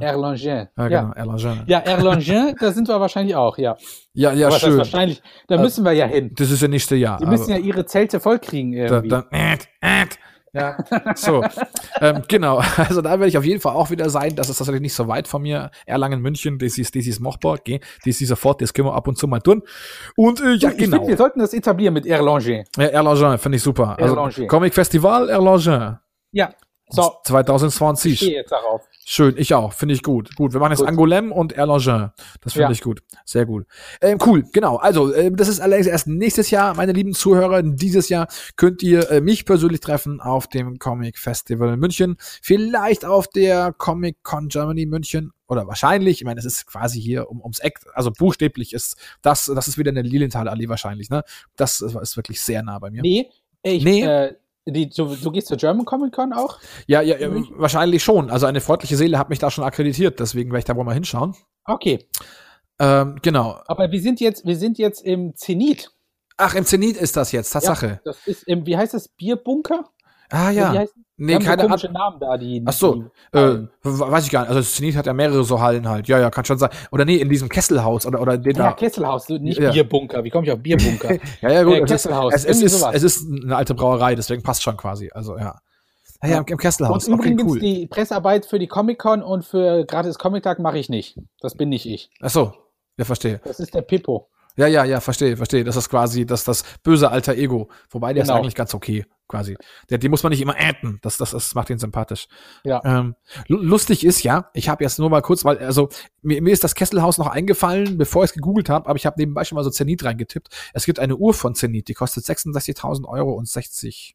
Erlangen. 0.00 0.68
Ja, 0.76 0.88
genau, 0.88 1.12
Erlangen. 1.12 1.62
Ja, 1.66 1.78
Erlangen, 1.78 2.56
da 2.58 2.72
sind 2.72 2.88
wir 2.88 3.00
wahrscheinlich 3.00 3.36
auch, 3.36 3.58
ja. 3.58 3.76
Ja, 4.12 4.32
ja, 4.32 4.48
Aber 4.48 4.58
schön. 4.58 4.78
wahrscheinlich, 4.78 5.22
da 5.48 5.56
äh, 5.56 5.58
müssen 5.58 5.84
wir 5.84 5.92
ja 5.92 6.06
hin. 6.06 6.32
Das 6.34 6.50
ist 6.50 6.60
ja 6.60 6.68
nächste 6.68 6.96
Jahr. 6.96 7.18
Die 7.18 7.26
müssen 7.26 7.50
ja 7.50 7.56
ihre 7.56 7.86
Zelte 7.86 8.20
vollkriegen 8.20 8.72
irgendwie. 8.72 9.08
Da, 9.08 9.24
da, 9.30 9.36
äh, 9.36 10.02
äh. 10.02 10.06
Ja, 10.52 10.76
so. 11.14 11.44
ähm, 12.00 12.22
genau, 12.26 12.60
also 12.76 13.02
da 13.02 13.10
werde 13.10 13.28
ich 13.28 13.38
auf 13.38 13.44
jeden 13.44 13.60
Fall 13.60 13.74
auch 13.74 13.90
wieder 13.90 14.10
sein. 14.10 14.34
Das 14.34 14.48
ist 14.48 14.58
tatsächlich 14.58 14.82
nicht 14.82 14.94
so 14.94 15.06
weit 15.06 15.28
von 15.28 15.42
mir. 15.42 15.70
Erlangen, 15.86 16.20
München, 16.20 16.58
das 16.58 16.76
ist, 16.76 16.96
das 16.96 17.06
ist 17.06 17.20
machbar. 17.20 17.52
Okay? 17.54 17.80
Das 18.04 18.20
ist 18.20 18.28
sofort, 18.28 18.60
das 18.60 18.72
können 18.74 18.88
wir 18.88 18.94
ab 18.94 19.06
und 19.06 19.16
zu 19.16 19.28
mal 19.28 19.40
tun. 19.40 19.62
Und 20.16 20.40
äh, 20.40 20.54
ja, 20.54 20.70
ich 20.70 20.76
genau. 20.76 20.98
Find, 20.98 21.08
wir 21.08 21.16
sollten 21.16 21.38
das 21.38 21.54
etablieren 21.54 21.94
mit 21.94 22.06
Erlangen. 22.06 22.64
Ja, 22.76 22.86
Erlangen, 22.86 23.38
finde 23.38 23.56
ich 23.56 23.62
super. 23.62 23.96
Also, 23.98 24.46
Comic 24.46 24.74
Festival 24.74 25.28
Erlangen. 25.28 25.98
Ja. 26.32 26.50
So. 26.90 27.12
2020. 27.24 28.12
Ich 28.12 28.18
stehe 28.18 28.34
jetzt 28.36 28.52
darauf. 28.52 28.82
Schön, 29.04 29.34
ich 29.38 29.54
auch. 29.54 29.72
Finde 29.72 29.94
ich 29.94 30.02
gut. 30.02 30.36
Gut, 30.36 30.52
wir 30.52 30.60
machen 30.60 30.72
jetzt 30.72 30.82
Angoulême 30.82 31.30
und 31.30 31.52
Erlangen. 31.52 32.12
Das 32.42 32.52
finde 32.52 32.66
ja. 32.66 32.70
ich 32.70 32.80
gut. 32.80 33.02
Sehr 33.24 33.46
gut. 33.46 33.66
Ähm, 34.00 34.18
cool, 34.24 34.44
genau. 34.52 34.76
Also, 34.76 35.12
äh, 35.12 35.32
das 35.32 35.48
ist 35.48 35.60
allerdings 35.60 35.86
erst 35.86 36.06
nächstes 36.06 36.50
Jahr, 36.50 36.74
meine 36.74 36.92
lieben 36.92 37.12
Zuhörer. 37.12 37.62
Dieses 37.62 38.08
Jahr 38.08 38.28
könnt 38.56 38.82
ihr 38.82 39.10
äh, 39.10 39.20
mich 39.20 39.44
persönlich 39.44 39.80
treffen 39.80 40.20
auf 40.20 40.46
dem 40.46 40.78
Comic 40.78 41.18
Festival 41.18 41.76
München. 41.76 42.16
Vielleicht 42.20 43.04
auf 43.04 43.26
der 43.28 43.72
Comic 43.72 44.22
Con 44.22 44.48
Germany 44.48 44.86
München. 44.86 45.32
Oder 45.48 45.66
wahrscheinlich, 45.66 46.20
ich 46.20 46.24
meine, 46.24 46.38
es 46.38 46.46
ist 46.46 46.66
quasi 46.66 47.00
hier 47.00 47.28
um, 47.28 47.40
ums 47.40 47.58
Eck, 47.58 47.80
also 47.94 48.12
buchstäblich 48.12 48.72
ist 48.72 48.96
das, 49.20 49.46
das 49.52 49.66
ist 49.66 49.78
wieder 49.78 49.90
eine 49.90 50.02
Lilienthalallee 50.02 50.68
wahrscheinlich, 50.68 51.10
ne? 51.10 51.24
Das 51.56 51.80
ist 51.80 52.16
wirklich 52.16 52.40
sehr 52.40 52.62
nah 52.62 52.78
bei 52.78 52.90
mir. 52.90 53.02
Nee, 53.02 53.28
ich, 53.64 53.82
nee. 53.82 54.04
Äh, 54.04 54.34
die, 54.66 54.88
du, 54.90 55.14
du, 55.16 55.30
gehst 55.30 55.48
zur 55.48 55.56
German 55.56 55.84
Comic 55.84 56.12
Con 56.12 56.32
auch? 56.32 56.58
Ja, 56.86 57.00
ja, 57.00 57.16
ja 57.18 57.30
wahrscheinlich 57.56 58.02
schon. 58.02 58.30
Also 58.30 58.46
eine 58.46 58.60
freundliche 58.60 58.96
Seele 58.96 59.18
hat 59.18 59.30
mich 59.30 59.38
da 59.38 59.50
schon 59.50 59.64
akkreditiert, 59.64 60.20
deswegen 60.20 60.50
werde 60.50 60.60
ich 60.60 60.64
da 60.64 60.76
wohl 60.76 60.84
mal 60.84 60.94
hinschauen. 60.94 61.34
Okay. 61.64 62.06
Ähm, 62.78 63.18
genau. 63.22 63.60
Aber 63.66 63.90
wir 63.90 64.00
sind 64.00 64.20
jetzt, 64.20 64.46
wir 64.46 64.56
sind 64.56 64.78
jetzt 64.78 65.02
im 65.02 65.34
Zenit. 65.36 65.90
Ach, 66.36 66.54
im 66.54 66.64
Zenit 66.64 66.96
ist 66.96 67.16
das 67.16 67.32
jetzt, 67.32 67.50
Tatsache. 67.50 67.86
Ja, 67.86 68.00
das 68.04 68.26
ist 68.26 68.44
im, 68.44 68.66
wie 68.66 68.76
heißt 68.76 68.94
das, 68.94 69.08
Bierbunker? 69.08 69.90
Ah 70.30 70.50
ja. 70.50 70.84
Wie 71.20 71.26
nee, 71.26 71.38
keine 71.38 71.62
so 71.62 71.68
Ahnung. 71.68 71.92
Namen 71.92 72.18
da, 72.18 72.38
die. 72.38 72.62
Ach 72.64 72.72
so, 72.72 73.04
die 73.34 73.38
äh, 73.38 73.66
weiß 73.82 74.24
ich 74.24 74.30
gar 74.30 74.40
nicht. 74.40 74.48
Also 74.48 74.62
Zenit 74.62 74.96
hat 74.96 75.04
ja 75.04 75.12
mehrere 75.12 75.44
so 75.44 75.60
Hallen 75.60 75.86
halt. 75.86 76.08
Ja, 76.08 76.18
ja, 76.18 76.30
kann 76.30 76.46
schon 76.46 76.56
sein. 76.56 76.70
Oder 76.92 77.04
nee, 77.04 77.16
in 77.16 77.28
diesem 77.28 77.50
Kesselhaus 77.50 78.06
oder 78.06 78.22
oder 78.22 78.38
den 78.38 78.56
ja, 78.56 78.70
da. 78.70 78.72
Kesselhaus, 78.72 79.28
nicht 79.28 79.60
ja. 79.60 79.70
Bierbunker. 79.70 80.24
Wie 80.24 80.30
komme 80.30 80.46
ich 80.46 80.52
auf 80.52 80.60
Bierbunker? 80.60 81.18
ja, 81.42 81.52
ja, 81.52 81.62
gut. 81.62 81.74
Äh, 81.74 81.84
Kesselhaus. 81.84 82.32
Es, 82.32 82.46
es, 82.46 82.62
ist, 82.62 82.82
es 82.82 83.02
ist 83.02 83.30
eine 83.30 83.54
alte 83.54 83.74
Brauerei, 83.74 84.14
deswegen 84.14 84.42
passt 84.42 84.62
schon 84.62 84.78
quasi. 84.78 85.10
Also 85.12 85.36
ja. 85.36 85.58
Ja, 86.22 86.28
ja, 86.28 86.44
im 86.46 86.56
Kesselhaus. 86.56 87.06
Und 87.06 87.14
übrigens 87.14 87.42
okay, 87.42 87.50
cool. 87.50 87.58
die 87.60 87.86
Pressearbeit 87.86 88.46
für 88.46 88.58
die 88.58 88.66
Comic-Con 88.66 89.22
und 89.22 89.44
für 89.44 89.84
gratis 89.84 90.18
Comic-Tag 90.18 90.58
mache 90.58 90.78
ich 90.78 90.88
nicht. 90.88 91.18
Das 91.40 91.54
bin 91.54 91.68
nicht 91.68 91.86
ich. 91.86 92.10
Ach 92.20 92.30
so, 92.30 92.52
ja, 92.96 93.04
verstehe. 93.04 93.40
Das 93.44 93.60
ist 93.60 93.74
der 93.74 93.82
Pippo. 93.82 94.28
Ja, 94.60 94.66
ja, 94.66 94.84
ja, 94.84 95.00
verstehe, 95.00 95.38
verstehe. 95.38 95.64
Das 95.64 95.74
ist 95.74 95.88
quasi 95.88 96.26
das, 96.26 96.44
das 96.44 96.64
böse 96.82 97.10
alter 97.10 97.34
Ego. 97.34 97.70
Wobei 97.88 98.12
der 98.12 98.24
genau. 98.24 98.34
ist 98.34 98.38
eigentlich 98.40 98.54
ganz 98.54 98.74
okay, 98.74 99.06
quasi. 99.26 99.56
Der, 99.88 99.96
die 99.96 100.10
muss 100.10 100.22
man 100.22 100.28
nicht 100.28 100.42
immer 100.42 100.54
adden. 100.54 100.98
Das, 101.00 101.16
das, 101.16 101.30
das 101.30 101.54
macht 101.54 101.70
ihn 101.70 101.78
sympathisch. 101.78 102.28
Ja. 102.62 102.82
Ähm, 102.84 103.14
lustig 103.48 104.04
ist 104.04 104.22
ja, 104.22 104.50
ich 104.52 104.68
habe 104.68 104.84
jetzt 104.84 104.98
nur 104.98 105.08
mal 105.08 105.22
kurz, 105.22 105.46
weil, 105.46 105.56
also 105.60 105.88
mir, 106.20 106.42
mir 106.42 106.52
ist 106.52 106.62
das 106.62 106.74
Kesselhaus 106.74 107.16
noch 107.16 107.28
eingefallen, 107.28 107.96
bevor 107.96 108.22
ich 108.22 108.32
es 108.32 108.34
gegoogelt 108.34 108.68
habe, 108.68 108.86
aber 108.86 108.98
ich 108.98 109.06
habe 109.06 109.18
nebenbei 109.18 109.44
schon 109.44 109.56
mal 109.56 109.64
so 109.64 109.70
Zenit 109.70 110.04
reingetippt. 110.04 110.54
Es 110.74 110.84
gibt 110.84 110.98
eine 110.98 111.16
Uhr 111.16 111.32
von 111.32 111.54
Zenit, 111.54 111.88
die 111.88 111.94
kostet 111.94 112.26
66.000 112.26 113.08
Euro 113.08 113.32
und 113.32 113.48
60. 113.48 114.14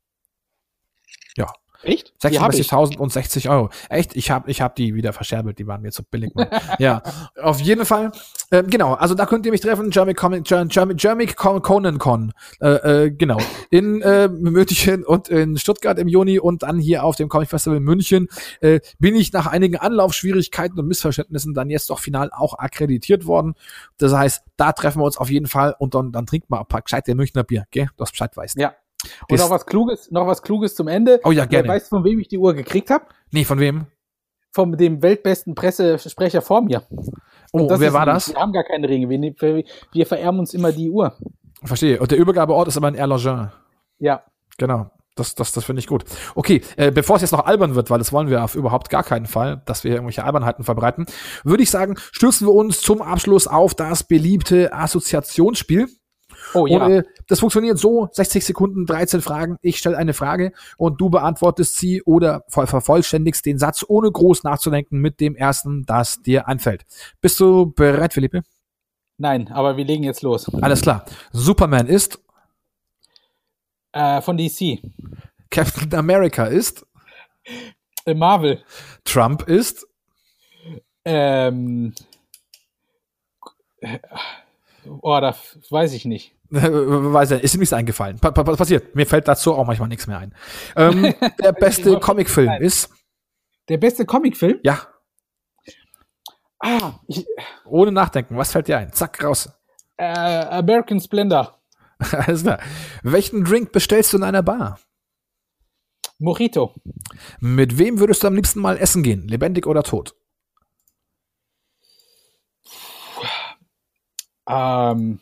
Ja. 1.37 1.51
Echt? 1.85 2.13
36.000 2.21 2.97
und 2.97 3.13
60 3.13 3.49
Euro. 3.49 3.69
Echt? 3.89 4.15
Ich 4.15 4.31
habe 4.31 4.49
ich 4.49 4.61
hab 4.61 4.75
die 4.75 4.95
wieder 4.95 5.13
verscherbelt, 5.13 5.59
die 5.59 5.67
waren 5.67 5.81
mir 5.81 5.91
zu 5.91 6.03
billig. 6.03 6.33
ja, 6.79 7.03
auf 7.41 7.59
jeden 7.61 7.85
Fall. 7.85 8.11
Äh, 8.49 8.63
genau, 8.63 8.93
also 8.93 9.13
da 9.13 9.25
könnt 9.25 9.45
ihr 9.45 9.51
mich 9.51 9.61
treffen, 9.61 9.91
Jeremy 9.91 10.13
Comic, 10.13 10.49
Jeremy, 10.49 10.95
Jeremy 10.97 11.27
Conan 11.27 11.99
Con. 11.99 12.33
Äh, 12.59 13.05
äh, 13.05 13.11
genau. 13.11 13.37
In 13.69 14.01
äh, 14.01 14.27
München 14.27 15.03
und 15.03 15.29
in 15.29 15.57
Stuttgart 15.57 15.99
im 15.99 16.07
Juni 16.07 16.39
und 16.39 16.63
dann 16.63 16.79
hier 16.79 17.03
auf 17.03 17.15
dem 17.15 17.29
Comic 17.29 17.49
Festival 17.49 17.77
in 17.77 17.83
München 17.83 18.27
äh, 18.61 18.79
bin 18.99 19.15
ich 19.15 19.31
nach 19.31 19.47
einigen 19.47 19.77
Anlaufschwierigkeiten 19.77 20.79
und 20.79 20.87
Missverständnissen 20.87 21.53
dann 21.53 21.69
jetzt 21.69 21.89
doch 21.89 21.99
final 21.99 22.31
auch 22.33 22.57
akkreditiert 22.57 23.25
worden. 23.25 23.53
Das 23.97 24.13
heißt, 24.13 24.43
da 24.57 24.71
treffen 24.71 25.01
wir 25.01 25.05
uns 25.05 25.17
auf 25.17 25.29
jeden 25.29 25.47
Fall 25.47 25.75
und 25.77 25.93
dann, 25.93 26.11
dann 26.11 26.25
trinkt 26.25 26.49
mal 26.49 26.59
ein 26.59 26.67
paar 26.67 26.81
gescheit 26.81 27.07
der 27.07 27.15
Münchner 27.15 27.43
Bier, 27.43 27.65
gell? 27.71 27.89
Du 27.95 28.01
hast 28.01 28.11
Bescheid 28.11 28.35
weißt. 28.35 28.57
Ja. 28.57 28.73
Und 29.29 29.39
noch 29.39 29.49
was 29.49 29.65
Kluges, 29.65 30.11
noch 30.11 30.27
was 30.27 30.41
Kluges 30.41 30.75
zum 30.75 30.87
Ende. 30.87 31.19
Oh 31.23 31.31
ja, 31.31 31.45
gerne. 31.45 31.67
Weißt 31.67 31.91
du, 31.91 31.97
von 31.97 32.03
wem 32.03 32.19
ich 32.19 32.27
die 32.27 32.37
Uhr 32.37 32.53
gekriegt 32.53 32.89
habe? 32.89 33.05
Nee, 33.31 33.43
von 33.43 33.59
wem? 33.59 33.87
Von 34.51 34.77
dem 34.77 35.01
weltbesten 35.01 35.55
Pressesprecher 35.55 36.41
vor 36.41 36.61
mir. 36.61 36.83
Oh, 37.51 37.69
wer 37.79 37.93
war 37.93 38.05
das? 38.05 38.29
Wir 38.29 38.39
haben 38.39 38.51
gar 38.51 38.63
keine 38.63 38.87
Ringe. 38.89 39.09
Wir, 39.09 39.63
wir, 39.91 40.05
vererben 40.05 40.39
uns 40.39 40.53
immer 40.53 40.71
die 40.71 40.89
Uhr. 40.89 41.17
Verstehe. 41.63 41.99
Und 41.99 42.11
der 42.11 42.17
Übergabeort 42.17 42.67
ist 42.67 42.77
aber 42.77 42.89
in 42.89 42.95
Erlangen. 42.95 43.51
Ja. 43.99 44.23
Genau. 44.57 44.89
Das, 45.15 45.33
das, 45.33 45.53
das 45.53 45.63
finde 45.63 45.79
ich 45.79 45.87
gut. 45.87 46.03
Okay, 46.35 46.61
äh, 46.75 46.91
bevor 46.91 47.15
es 47.15 47.21
jetzt 47.21 47.31
noch 47.31 47.45
albern 47.45 47.73
wird, 47.75 47.89
weil 47.89 47.99
das 47.99 48.11
wollen 48.11 48.29
wir 48.29 48.43
auf 48.43 48.55
überhaupt 48.55 48.89
gar 48.89 49.03
keinen 49.03 49.25
Fall, 49.25 49.61
dass 49.65 49.85
wir 49.85 49.91
irgendwelche 49.91 50.25
Albernheiten 50.25 50.65
verbreiten, 50.65 51.05
würde 51.45 51.63
ich 51.63 51.71
sagen, 51.71 51.95
stürzen 52.11 52.47
wir 52.47 52.53
uns 52.53 52.81
zum 52.81 53.01
Abschluss 53.01 53.47
auf 53.47 53.73
das 53.73 54.03
beliebte 54.03 54.73
Assoziationsspiel. 54.73 55.87
Oh 56.53 56.67
ja. 56.67 56.85
Und, 56.85 56.91
äh, 56.91 57.03
das 57.27 57.39
funktioniert 57.39 57.77
so, 57.77 58.07
60 58.11 58.45
Sekunden, 58.45 58.85
13 58.85 59.21
Fragen. 59.21 59.57
Ich 59.61 59.77
stelle 59.77 59.97
eine 59.97 60.13
Frage 60.13 60.51
und 60.77 61.01
du 61.01 61.09
beantwortest 61.09 61.77
sie 61.77 62.01
oder 62.03 62.43
vervollständigst 62.47 63.45
den 63.45 63.57
Satz, 63.57 63.83
ohne 63.87 64.11
groß 64.11 64.43
nachzudenken, 64.43 64.99
mit 64.99 65.19
dem 65.19 65.35
ersten, 65.35 65.85
das 65.85 66.21
dir 66.21 66.47
anfällt. 66.47 66.85
Bist 67.21 67.39
du 67.39 67.71
bereit, 67.71 68.13
Philippe? 68.13 68.43
Nein, 69.17 69.49
aber 69.51 69.77
wir 69.77 69.85
legen 69.85 70.03
jetzt 70.03 70.21
los. 70.21 70.53
Alles 70.61 70.81
klar. 70.81 71.05
Superman 71.31 71.87
ist? 71.87 72.19
Äh, 73.93 74.21
von 74.21 74.37
DC. 74.37 74.81
Captain 75.49 75.93
America 75.93 76.45
ist? 76.45 76.85
Äh, 78.05 78.13
Marvel. 78.13 78.63
Trump 79.05 79.43
ist? 79.43 79.87
Ähm. 81.05 81.93
Oh, 85.01 85.19
das 85.21 85.57
weiß 85.69 85.93
ich 85.93 86.05
nicht. 86.05 86.34
Weiß 86.49 87.31
er, 87.31 87.43
ist 87.43 87.55
ihm 87.55 87.59
nichts 87.59 87.73
eingefallen. 87.73 88.19
Pa 88.19 88.31
pa 88.31 88.43
passiert. 88.43 88.95
Mir 88.95 89.05
fällt 89.05 89.27
dazu 89.27 89.53
auch 89.53 89.65
manchmal 89.65 89.89
nichts 89.89 90.07
mehr 90.07 90.19
ein. 90.19 90.35
Ähm, 90.75 91.13
der 91.43 91.53
beste 91.53 91.99
Comicfilm 91.99 92.61
ist. 92.61 92.89
Der 93.67 93.77
beste 93.77 94.05
Comicfilm? 94.05 94.59
Ja. 94.63 94.87
Ah, 96.59 96.93
ich, 97.07 97.25
Ohne 97.65 97.91
nachdenken, 97.91 98.37
was 98.37 98.51
fällt 98.51 98.67
dir 98.67 98.77
ein? 98.77 98.91
Zack, 98.93 99.23
raus. 99.23 99.49
Äh, 99.97 100.05
American 100.05 100.99
Splendor. 100.99 101.59
Alles 102.11 102.43
klar. 102.43 102.59
Welchen 103.03 103.43
Drink 103.43 103.71
bestellst 103.71 104.13
du 104.13 104.17
in 104.17 104.23
einer 104.23 104.43
Bar? 104.43 104.79
Mojito. 106.17 106.73
Mit 107.39 107.77
wem 107.77 107.99
würdest 107.99 108.23
du 108.23 108.27
am 108.27 108.35
liebsten 108.35 108.61
mal 108.61 108.77
essen 108.77 109.03
gehen? 109.03 109.27
Lebendig 109.27 109.67
oder 109.67 109.83
tot? 109.83 110.15
Ähm, 114.47 115.19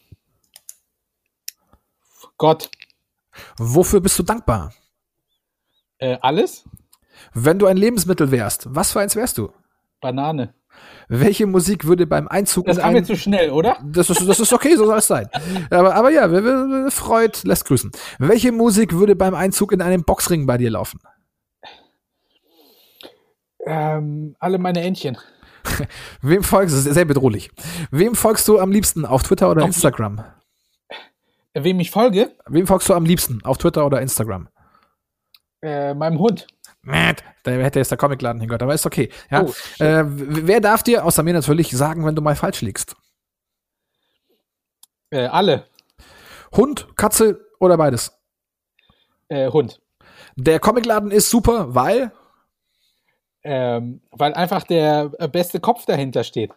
Gott. 2.44 2.70
Wofür 3.58 4.02
bist 4.02 4.20
du 4.20 4.24
dankbar? 4.24 4.74
Äh, 5.98 6.18
alles? 6.20 6.66
Wenn 7.34 7.58
du 7.58 7.68
ein 7.68 7.78
Lebensmittel 7.78 8.32
wärst, 8.32 8.68
was 8.70 8.92
für 8.92 9.00
eins 9.00 9.16
wärst 9.16 9.38
du? 9.38 9.54
Banane. 10.02 10.54
Welche 11.08 11.48
Musik 11.48 11.86
würde 11.86 12.06
beim 12.06 12.28
Einzug 12.28 12.66
Das 12.66 12.80
kam 12.80 12.98
jetzt 12.98 13.08
zu 13.08 13.16
schnell, 13.16 13.52
oder? 13.52 13.78
Das 13.82 14.10
ist, 14.10 14.28
das 14.28 14.42
ist 14.42 14.52
okay, 14.52 14.76
so 14.76 14.86
soll 14.86 14.98
es 14.98 15.08
sein. 15.08 15.30
Aber, 15.70 15.96
aber 15.96 16.10
ja, 16.10 16.28
Freud 16.92 17.40
lässt 17.44 17.64
grüßen. 17.64 17.94
Welche 18.20 18.52
Musik 18.52 18.92
würde 18.92 19.16
beim 19.16 19.36
Einzug 19.36 19.72
in 19.72 19.82
einen 19.82 20.04
Boxring 20.04 20.46
bei 20.46 20.58
dir 20.58 20.72
laufen? 20.72 21.00
Ähm, 23.66 24.36
alle 24.40 24.58
meine 24.58 24.82
Entchen. 24.82 25.18
Wem 26.22 26.44
folgst 26.44 26.76
du? 26.76 26.92
Sehr 26.92 27.06
bedrohlich. 27.06 27.52
Wem 27.90 28.16
folgst 28.16 28.50
du 28.50 28.60
am 28.60 28.70
liebsten 28.70 29.06
auf 29.06 29.24
Twitter 29.24 29.50
oder 29.50 29.62
auf 29.62 29.68
Instagram? 29.68 30.26
Wem 31.54 31.80
ich 31.80 31.92
folge? 31.92 32.36
Wem 32.48 32.66
folgst 32.66 32.90
du 32.90 32.94
am 32.94 33.06
liebsten 33.06 33.44
auf 33.44 33.58
Twitter 33.58 33.86
oder 33.86 34.02
Instagram? 34.02 34.50
Äh, 35.62 35.94
meinem 35.94 36.20
Hund. 36.20 36.48
Matt, 36.82 37.24
da 37.44 37.52
hätte 37.52 37.80
jetzt 37.80 37.92
der 37.92 37.98
Comicladen 37.98 38.42
hingehört, 38.42 38.64
aber 38.64 38.74
ist 38.74 38.86
okay. 38.86 39.10
Ja. 39.32 39.44
Oh, 39.44 39.84
äh, 39.84 40.04
wer 40.06 40.60
darf 40.60 40.84
dir, 40.84 41.06
außer 41.06 41.24
mir 41.24 41.34
natürlich, 41.34 41.72
sagen, 41.72 42.06
wenn 42.06 42.16
du 42.16 42.22
mal 42.22 42.36
falsch 42.36 42.62
liegst? 42.62 42.96
Äh, 45.10 45.28
alle. 45.28 45.66
Hund, 46.52 46.88
Katze 46.98 47.40
oder 47.60 47.78
beides? 47.78 48.12
Äh, 49.30 49.50
Hund. 49.50 49.80
Der 50.36 50.60
Comicladen 50.60 51.12
ist 51.12 51.30
super, 51.30 51.74
weil 51.74 52.12
ähm, 53.44 54.02
weil 54.12 54.34
einfach 54.34 54.64
der 54.64 55.12
äh, 55.20 55.28
beste 55.28 55.60
Kopf 55.60 55.86
dahinter 55.86 56.24
steht. 56.24 56.52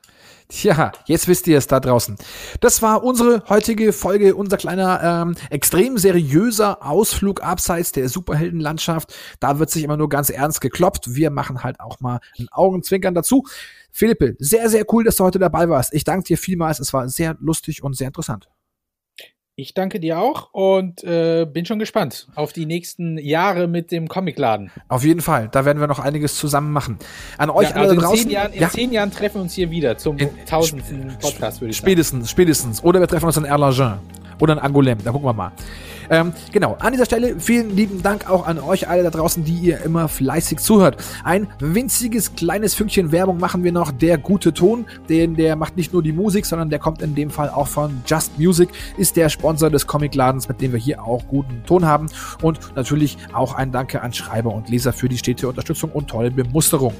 Tja, 0.49 0.93
jetzt 1.07 1.27
wisst 1.27 1.49
ihr 1.49 1.59
es 1.59 1.67
da 1.67 1.81
draußen. 1.81 2.17
Das 2.61 2.81
war 2.81 3.03
unsere 3.03 3.43
heutige 3.49 3.93
Folge, 3.93 4.37
unser 4.37 4.57
kleiner, 4.57 5.03
ähm, 5.03 5.37
extrem 5.51 5.99
seriöser 5.99 6.87
Ausflug 6.87 7.43
abseits 7.43 7.91
der 7.91 8.09
Superheldenlandschaft. 8.09 9.13
Da 9.41 9.59
wird 9.59 9.71
sich 9.71 9.83
immer 9.83 9.97
nur 9.97 10.09
ganz 10.09 10.31
ernst 10.31 10.61
gekloppt. 10.61 11.15
Wir 11.15 11.31
machen 11.31 11.65
halt 11.65 11.81
auch 11.81 11.99
mal 12.01 12.21
ein 12.39 12.47
Augenzwinkern 12.53 13.15
dazu. 13.15 13.45
Philippe, 13.91 14.37
sehr, 14.39 14.69
sehr 14.69 14.85
cool, 14.93 15.03
dass 15.03 15.17
du 15.17 15.25
heute 15.25 15.41
dabei 15.41 15.69
warst. 15.69 15.93
Ich 15.93 16.05
danke 16.05 16.27
dir 16.27 16.39
vielmals. 16.39 16.79
Es 16.79 16.93
war 16.93 17.09
sehr 17.09 17.37
lustig 17.41 17.83
und 17.83 17.97
sehr 17.97 18.09
interessant. 18.09 18.49
Ich 19.59 19.73
danke 19.73 20.01
dir 20.01 20.19
auch 20.19 20.51
und 20.53 21.03
äh, 21.03 21.47
bin 21.51 21.65
schon 21.65 21.79
gespannt 21.79 22.29
auf 22.35 22.53
die 22.53 22.67
nächsten 22.67 23.17
Jahre 23.17 23.69
mit 23.69 23.91
dem 23.91 24.07
Comicladen. 24.07 24.71
Auf 24.89 25.03
jeden 25.03 25.23
Fall, 25.23 25.49
da 25.51 25.65
werden 25.65 25.81
wir 25.81 25.87
noch 25.87 25.99
einiges 25.99 26.37
zusammen 26.37 26.75
machen. 26.75 26.99
An 27.39 27.49
euch 27.49 27.71
ja, 27.71 27.77
also 27.77 27.81
alle 27.81 27.95
in 27.95 27.99
draußen. 28.01 28.19
Zehn 28.25 28.31
Jahren, 28.33 28.53
in 28.53 28.61
ja. 28.61 28.69
zehn 28.69 28.93
Jahren 28.93 29.11
treffen 29.11 29.37
wir 29.37 29.43
uns 29.45 29.55
hier 29.55 29.71
wieder 29.71 29.97
zum 29.97 30.19
tausendsten 30.45 31.17
Podcast, 31.23 31.63
würde 31.63 31.71
ich 31.71 31.77
spätestens, 31.79 32.27
sagen. 32.27 32.29
Spätestens, 32.29 32.31
spätestens. 32.31 32.85
Oder 32.85 33.01
wir 33.01 33.07
treffen 33.07 33.25
uns 33.25 33.39
in 33.39 33.47
Erlangen 33.47 33.99
oder 34.41 34.53
in 34.53 34.59
Angoulême, 34.59 35.03
da 35.03 35.11
gucken 35.11 35.27
wir 35.27 35.33
mal. 35.33 35.53
Ähm, 36.11 36.33
genau, 36.53 36.77
an 36.79 36.93
dieser 36.93 37.05
Stelle 37.05 37.39
vielen 37.39 37.75
lieben 37.75 38.03
Dank 38.03 38.29
auch 38.31 38.47
an 38.47 38.59
euch 38.59 38.89
alle 38.89 39.03
da 39.03 39.11
draußen, 39.11 39.45
die 39.45 39.55
ihr 39.55 39.83
immer 39.83 40.09
fleißig 40.09 40.59
zuhört. 40.59 41.03
Ein 41.25 41.49
winziges 41.59 42.35
kleines 42.35 42.75
Fünkchen 42.75 43.13
Werbung 43.13 43.39
machen 43.39 43.65
wir 43.65 43.73
noch. 43.73 43.93
Der 43.93 44.19
gute 44.19 44.53
Ton, 44.53 44.87
den 45.09 45.35
der 45.35 45.57
macht 45.57 45.77
nicht 45.77 45.93
nur 45.93 46.03
die 46.03 46.13
Musik, 46.13 46.47
sondern 46.47 46.71
der 46.71 46.79
kommt 46.79 47.03
in 47.03 47.15
dem 47.15 47.31
Fall 47.31 47.51
auch 47.51 47.69
von 47.69 48.03
Just 48.07 48.39
Music, 48.39 48.69
ist 48.97 49.17
der 49.17 49.29
Sponsor 49.29 49.71
des 49.71 49.87
Comicladens, 49.87 50.49
mit 50.49 50.61
dem 50.61 50.73
wir 50.73 50.79
hier 50.79 51.03
auch 51.03 51.27
guten 51.29 51.63
Ton 51.67 51.85
haben. 51.85 52.07
Und 52.43 52.59
natürlich 52.77 53.17
auch 53.33 53.55
ein 53.55 53.73
Danke 53.73 54.03
an 54.03 54.13
Schreiber 54.13 54.55
und 54.55 54.69
Leser 54.69 54.93
für 54.93 55.09
die 55.09 55.19
stete 55.19 55.49
Unterstützung 55.49 55.91
und 55.93 56.09
tolle 56.09 56.31
Bemusterung. 56.31 56.95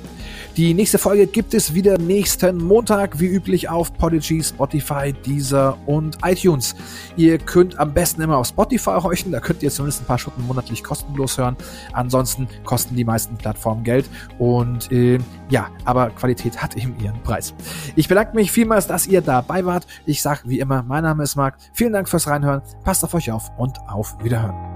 Die 0.57 0.75
nächste 0.75 0.99
Folge 0.99 1.27
gibt 1.27 1.55
es 1.55 1.75
wieder 1.75 1.99
nächsten 1.99 2.59
Montag, 2.59 3.21
wie 3.21 3.27
üblich 3.27 3.69
auf 3.69 3.93
Podigy, 3.97 4.43
Spotify, 4.43 5.13
Deezer 5.13 5.77
und 5.87 6.19
iTunes. 6.25 6.75
Ihr 7.17 7.39
könnt 7.39 7.79
am 7.79 7.93
besten 7.93 8.23
immer 8.23 8.39
auf 8.39 8.49
Spotify 8.49 8.96
horchen, 9.03 9.33
da 9.33 9.41
könnt 9.41 9.63
ihr 9.63 9.71
zumindest 9.71 10.03
ein 10.03 10.07
paar 10.07 10.19
Stunden 10.19 10.47
monatlich 10.47 10.83
kostenlos 10.83 11.39
hören. 11.39 11.57
Ansonsten 11.93 12.49
kosten 12.65 12.97
die 12.97 13.05
meisten 13.05 13.37
Plattformen 13.37 13.85
Geld 13.85 14.09
und 14.39 14.91
äh, 14.93 15.19
ja, 15.49 15.69
aber 15.85 16.11
Qualität 16.11 16.63
hat 16.63 16.77
eben 16.77 16.99
ihren 16.99 17.23
Preis. 17.23 17.55
Ich 17.95 18.09
bedanke 18.09 18.35
mich 18.35 18.53
vielmals, 18.53 18.87
dass 18.87 19.07
ihr 19.07 19.21
dabei 19.21 19.65
wart. 19.65 19.87
Ich 20.05 20.23
sage 20.23 20.41
wie 20.45 20.61
immer, 20.61 20.83
mein 20.83 21.03
Name 21.03 21.23
ist 21.23 21.37
Marc. 21.37 21.57
Vielen 21.73 21.93
Dank 21.93 22.09
fürs 22.09 22.27
Reinhören. 22.27 22.63
Passt 22.85 23.05
auf 23.05 23.15
euch 23.15 23.31
auf 23.31 23.51
und 23.59 23.79
auf 23.89 24.17
Wiederhören. 24.23 24.76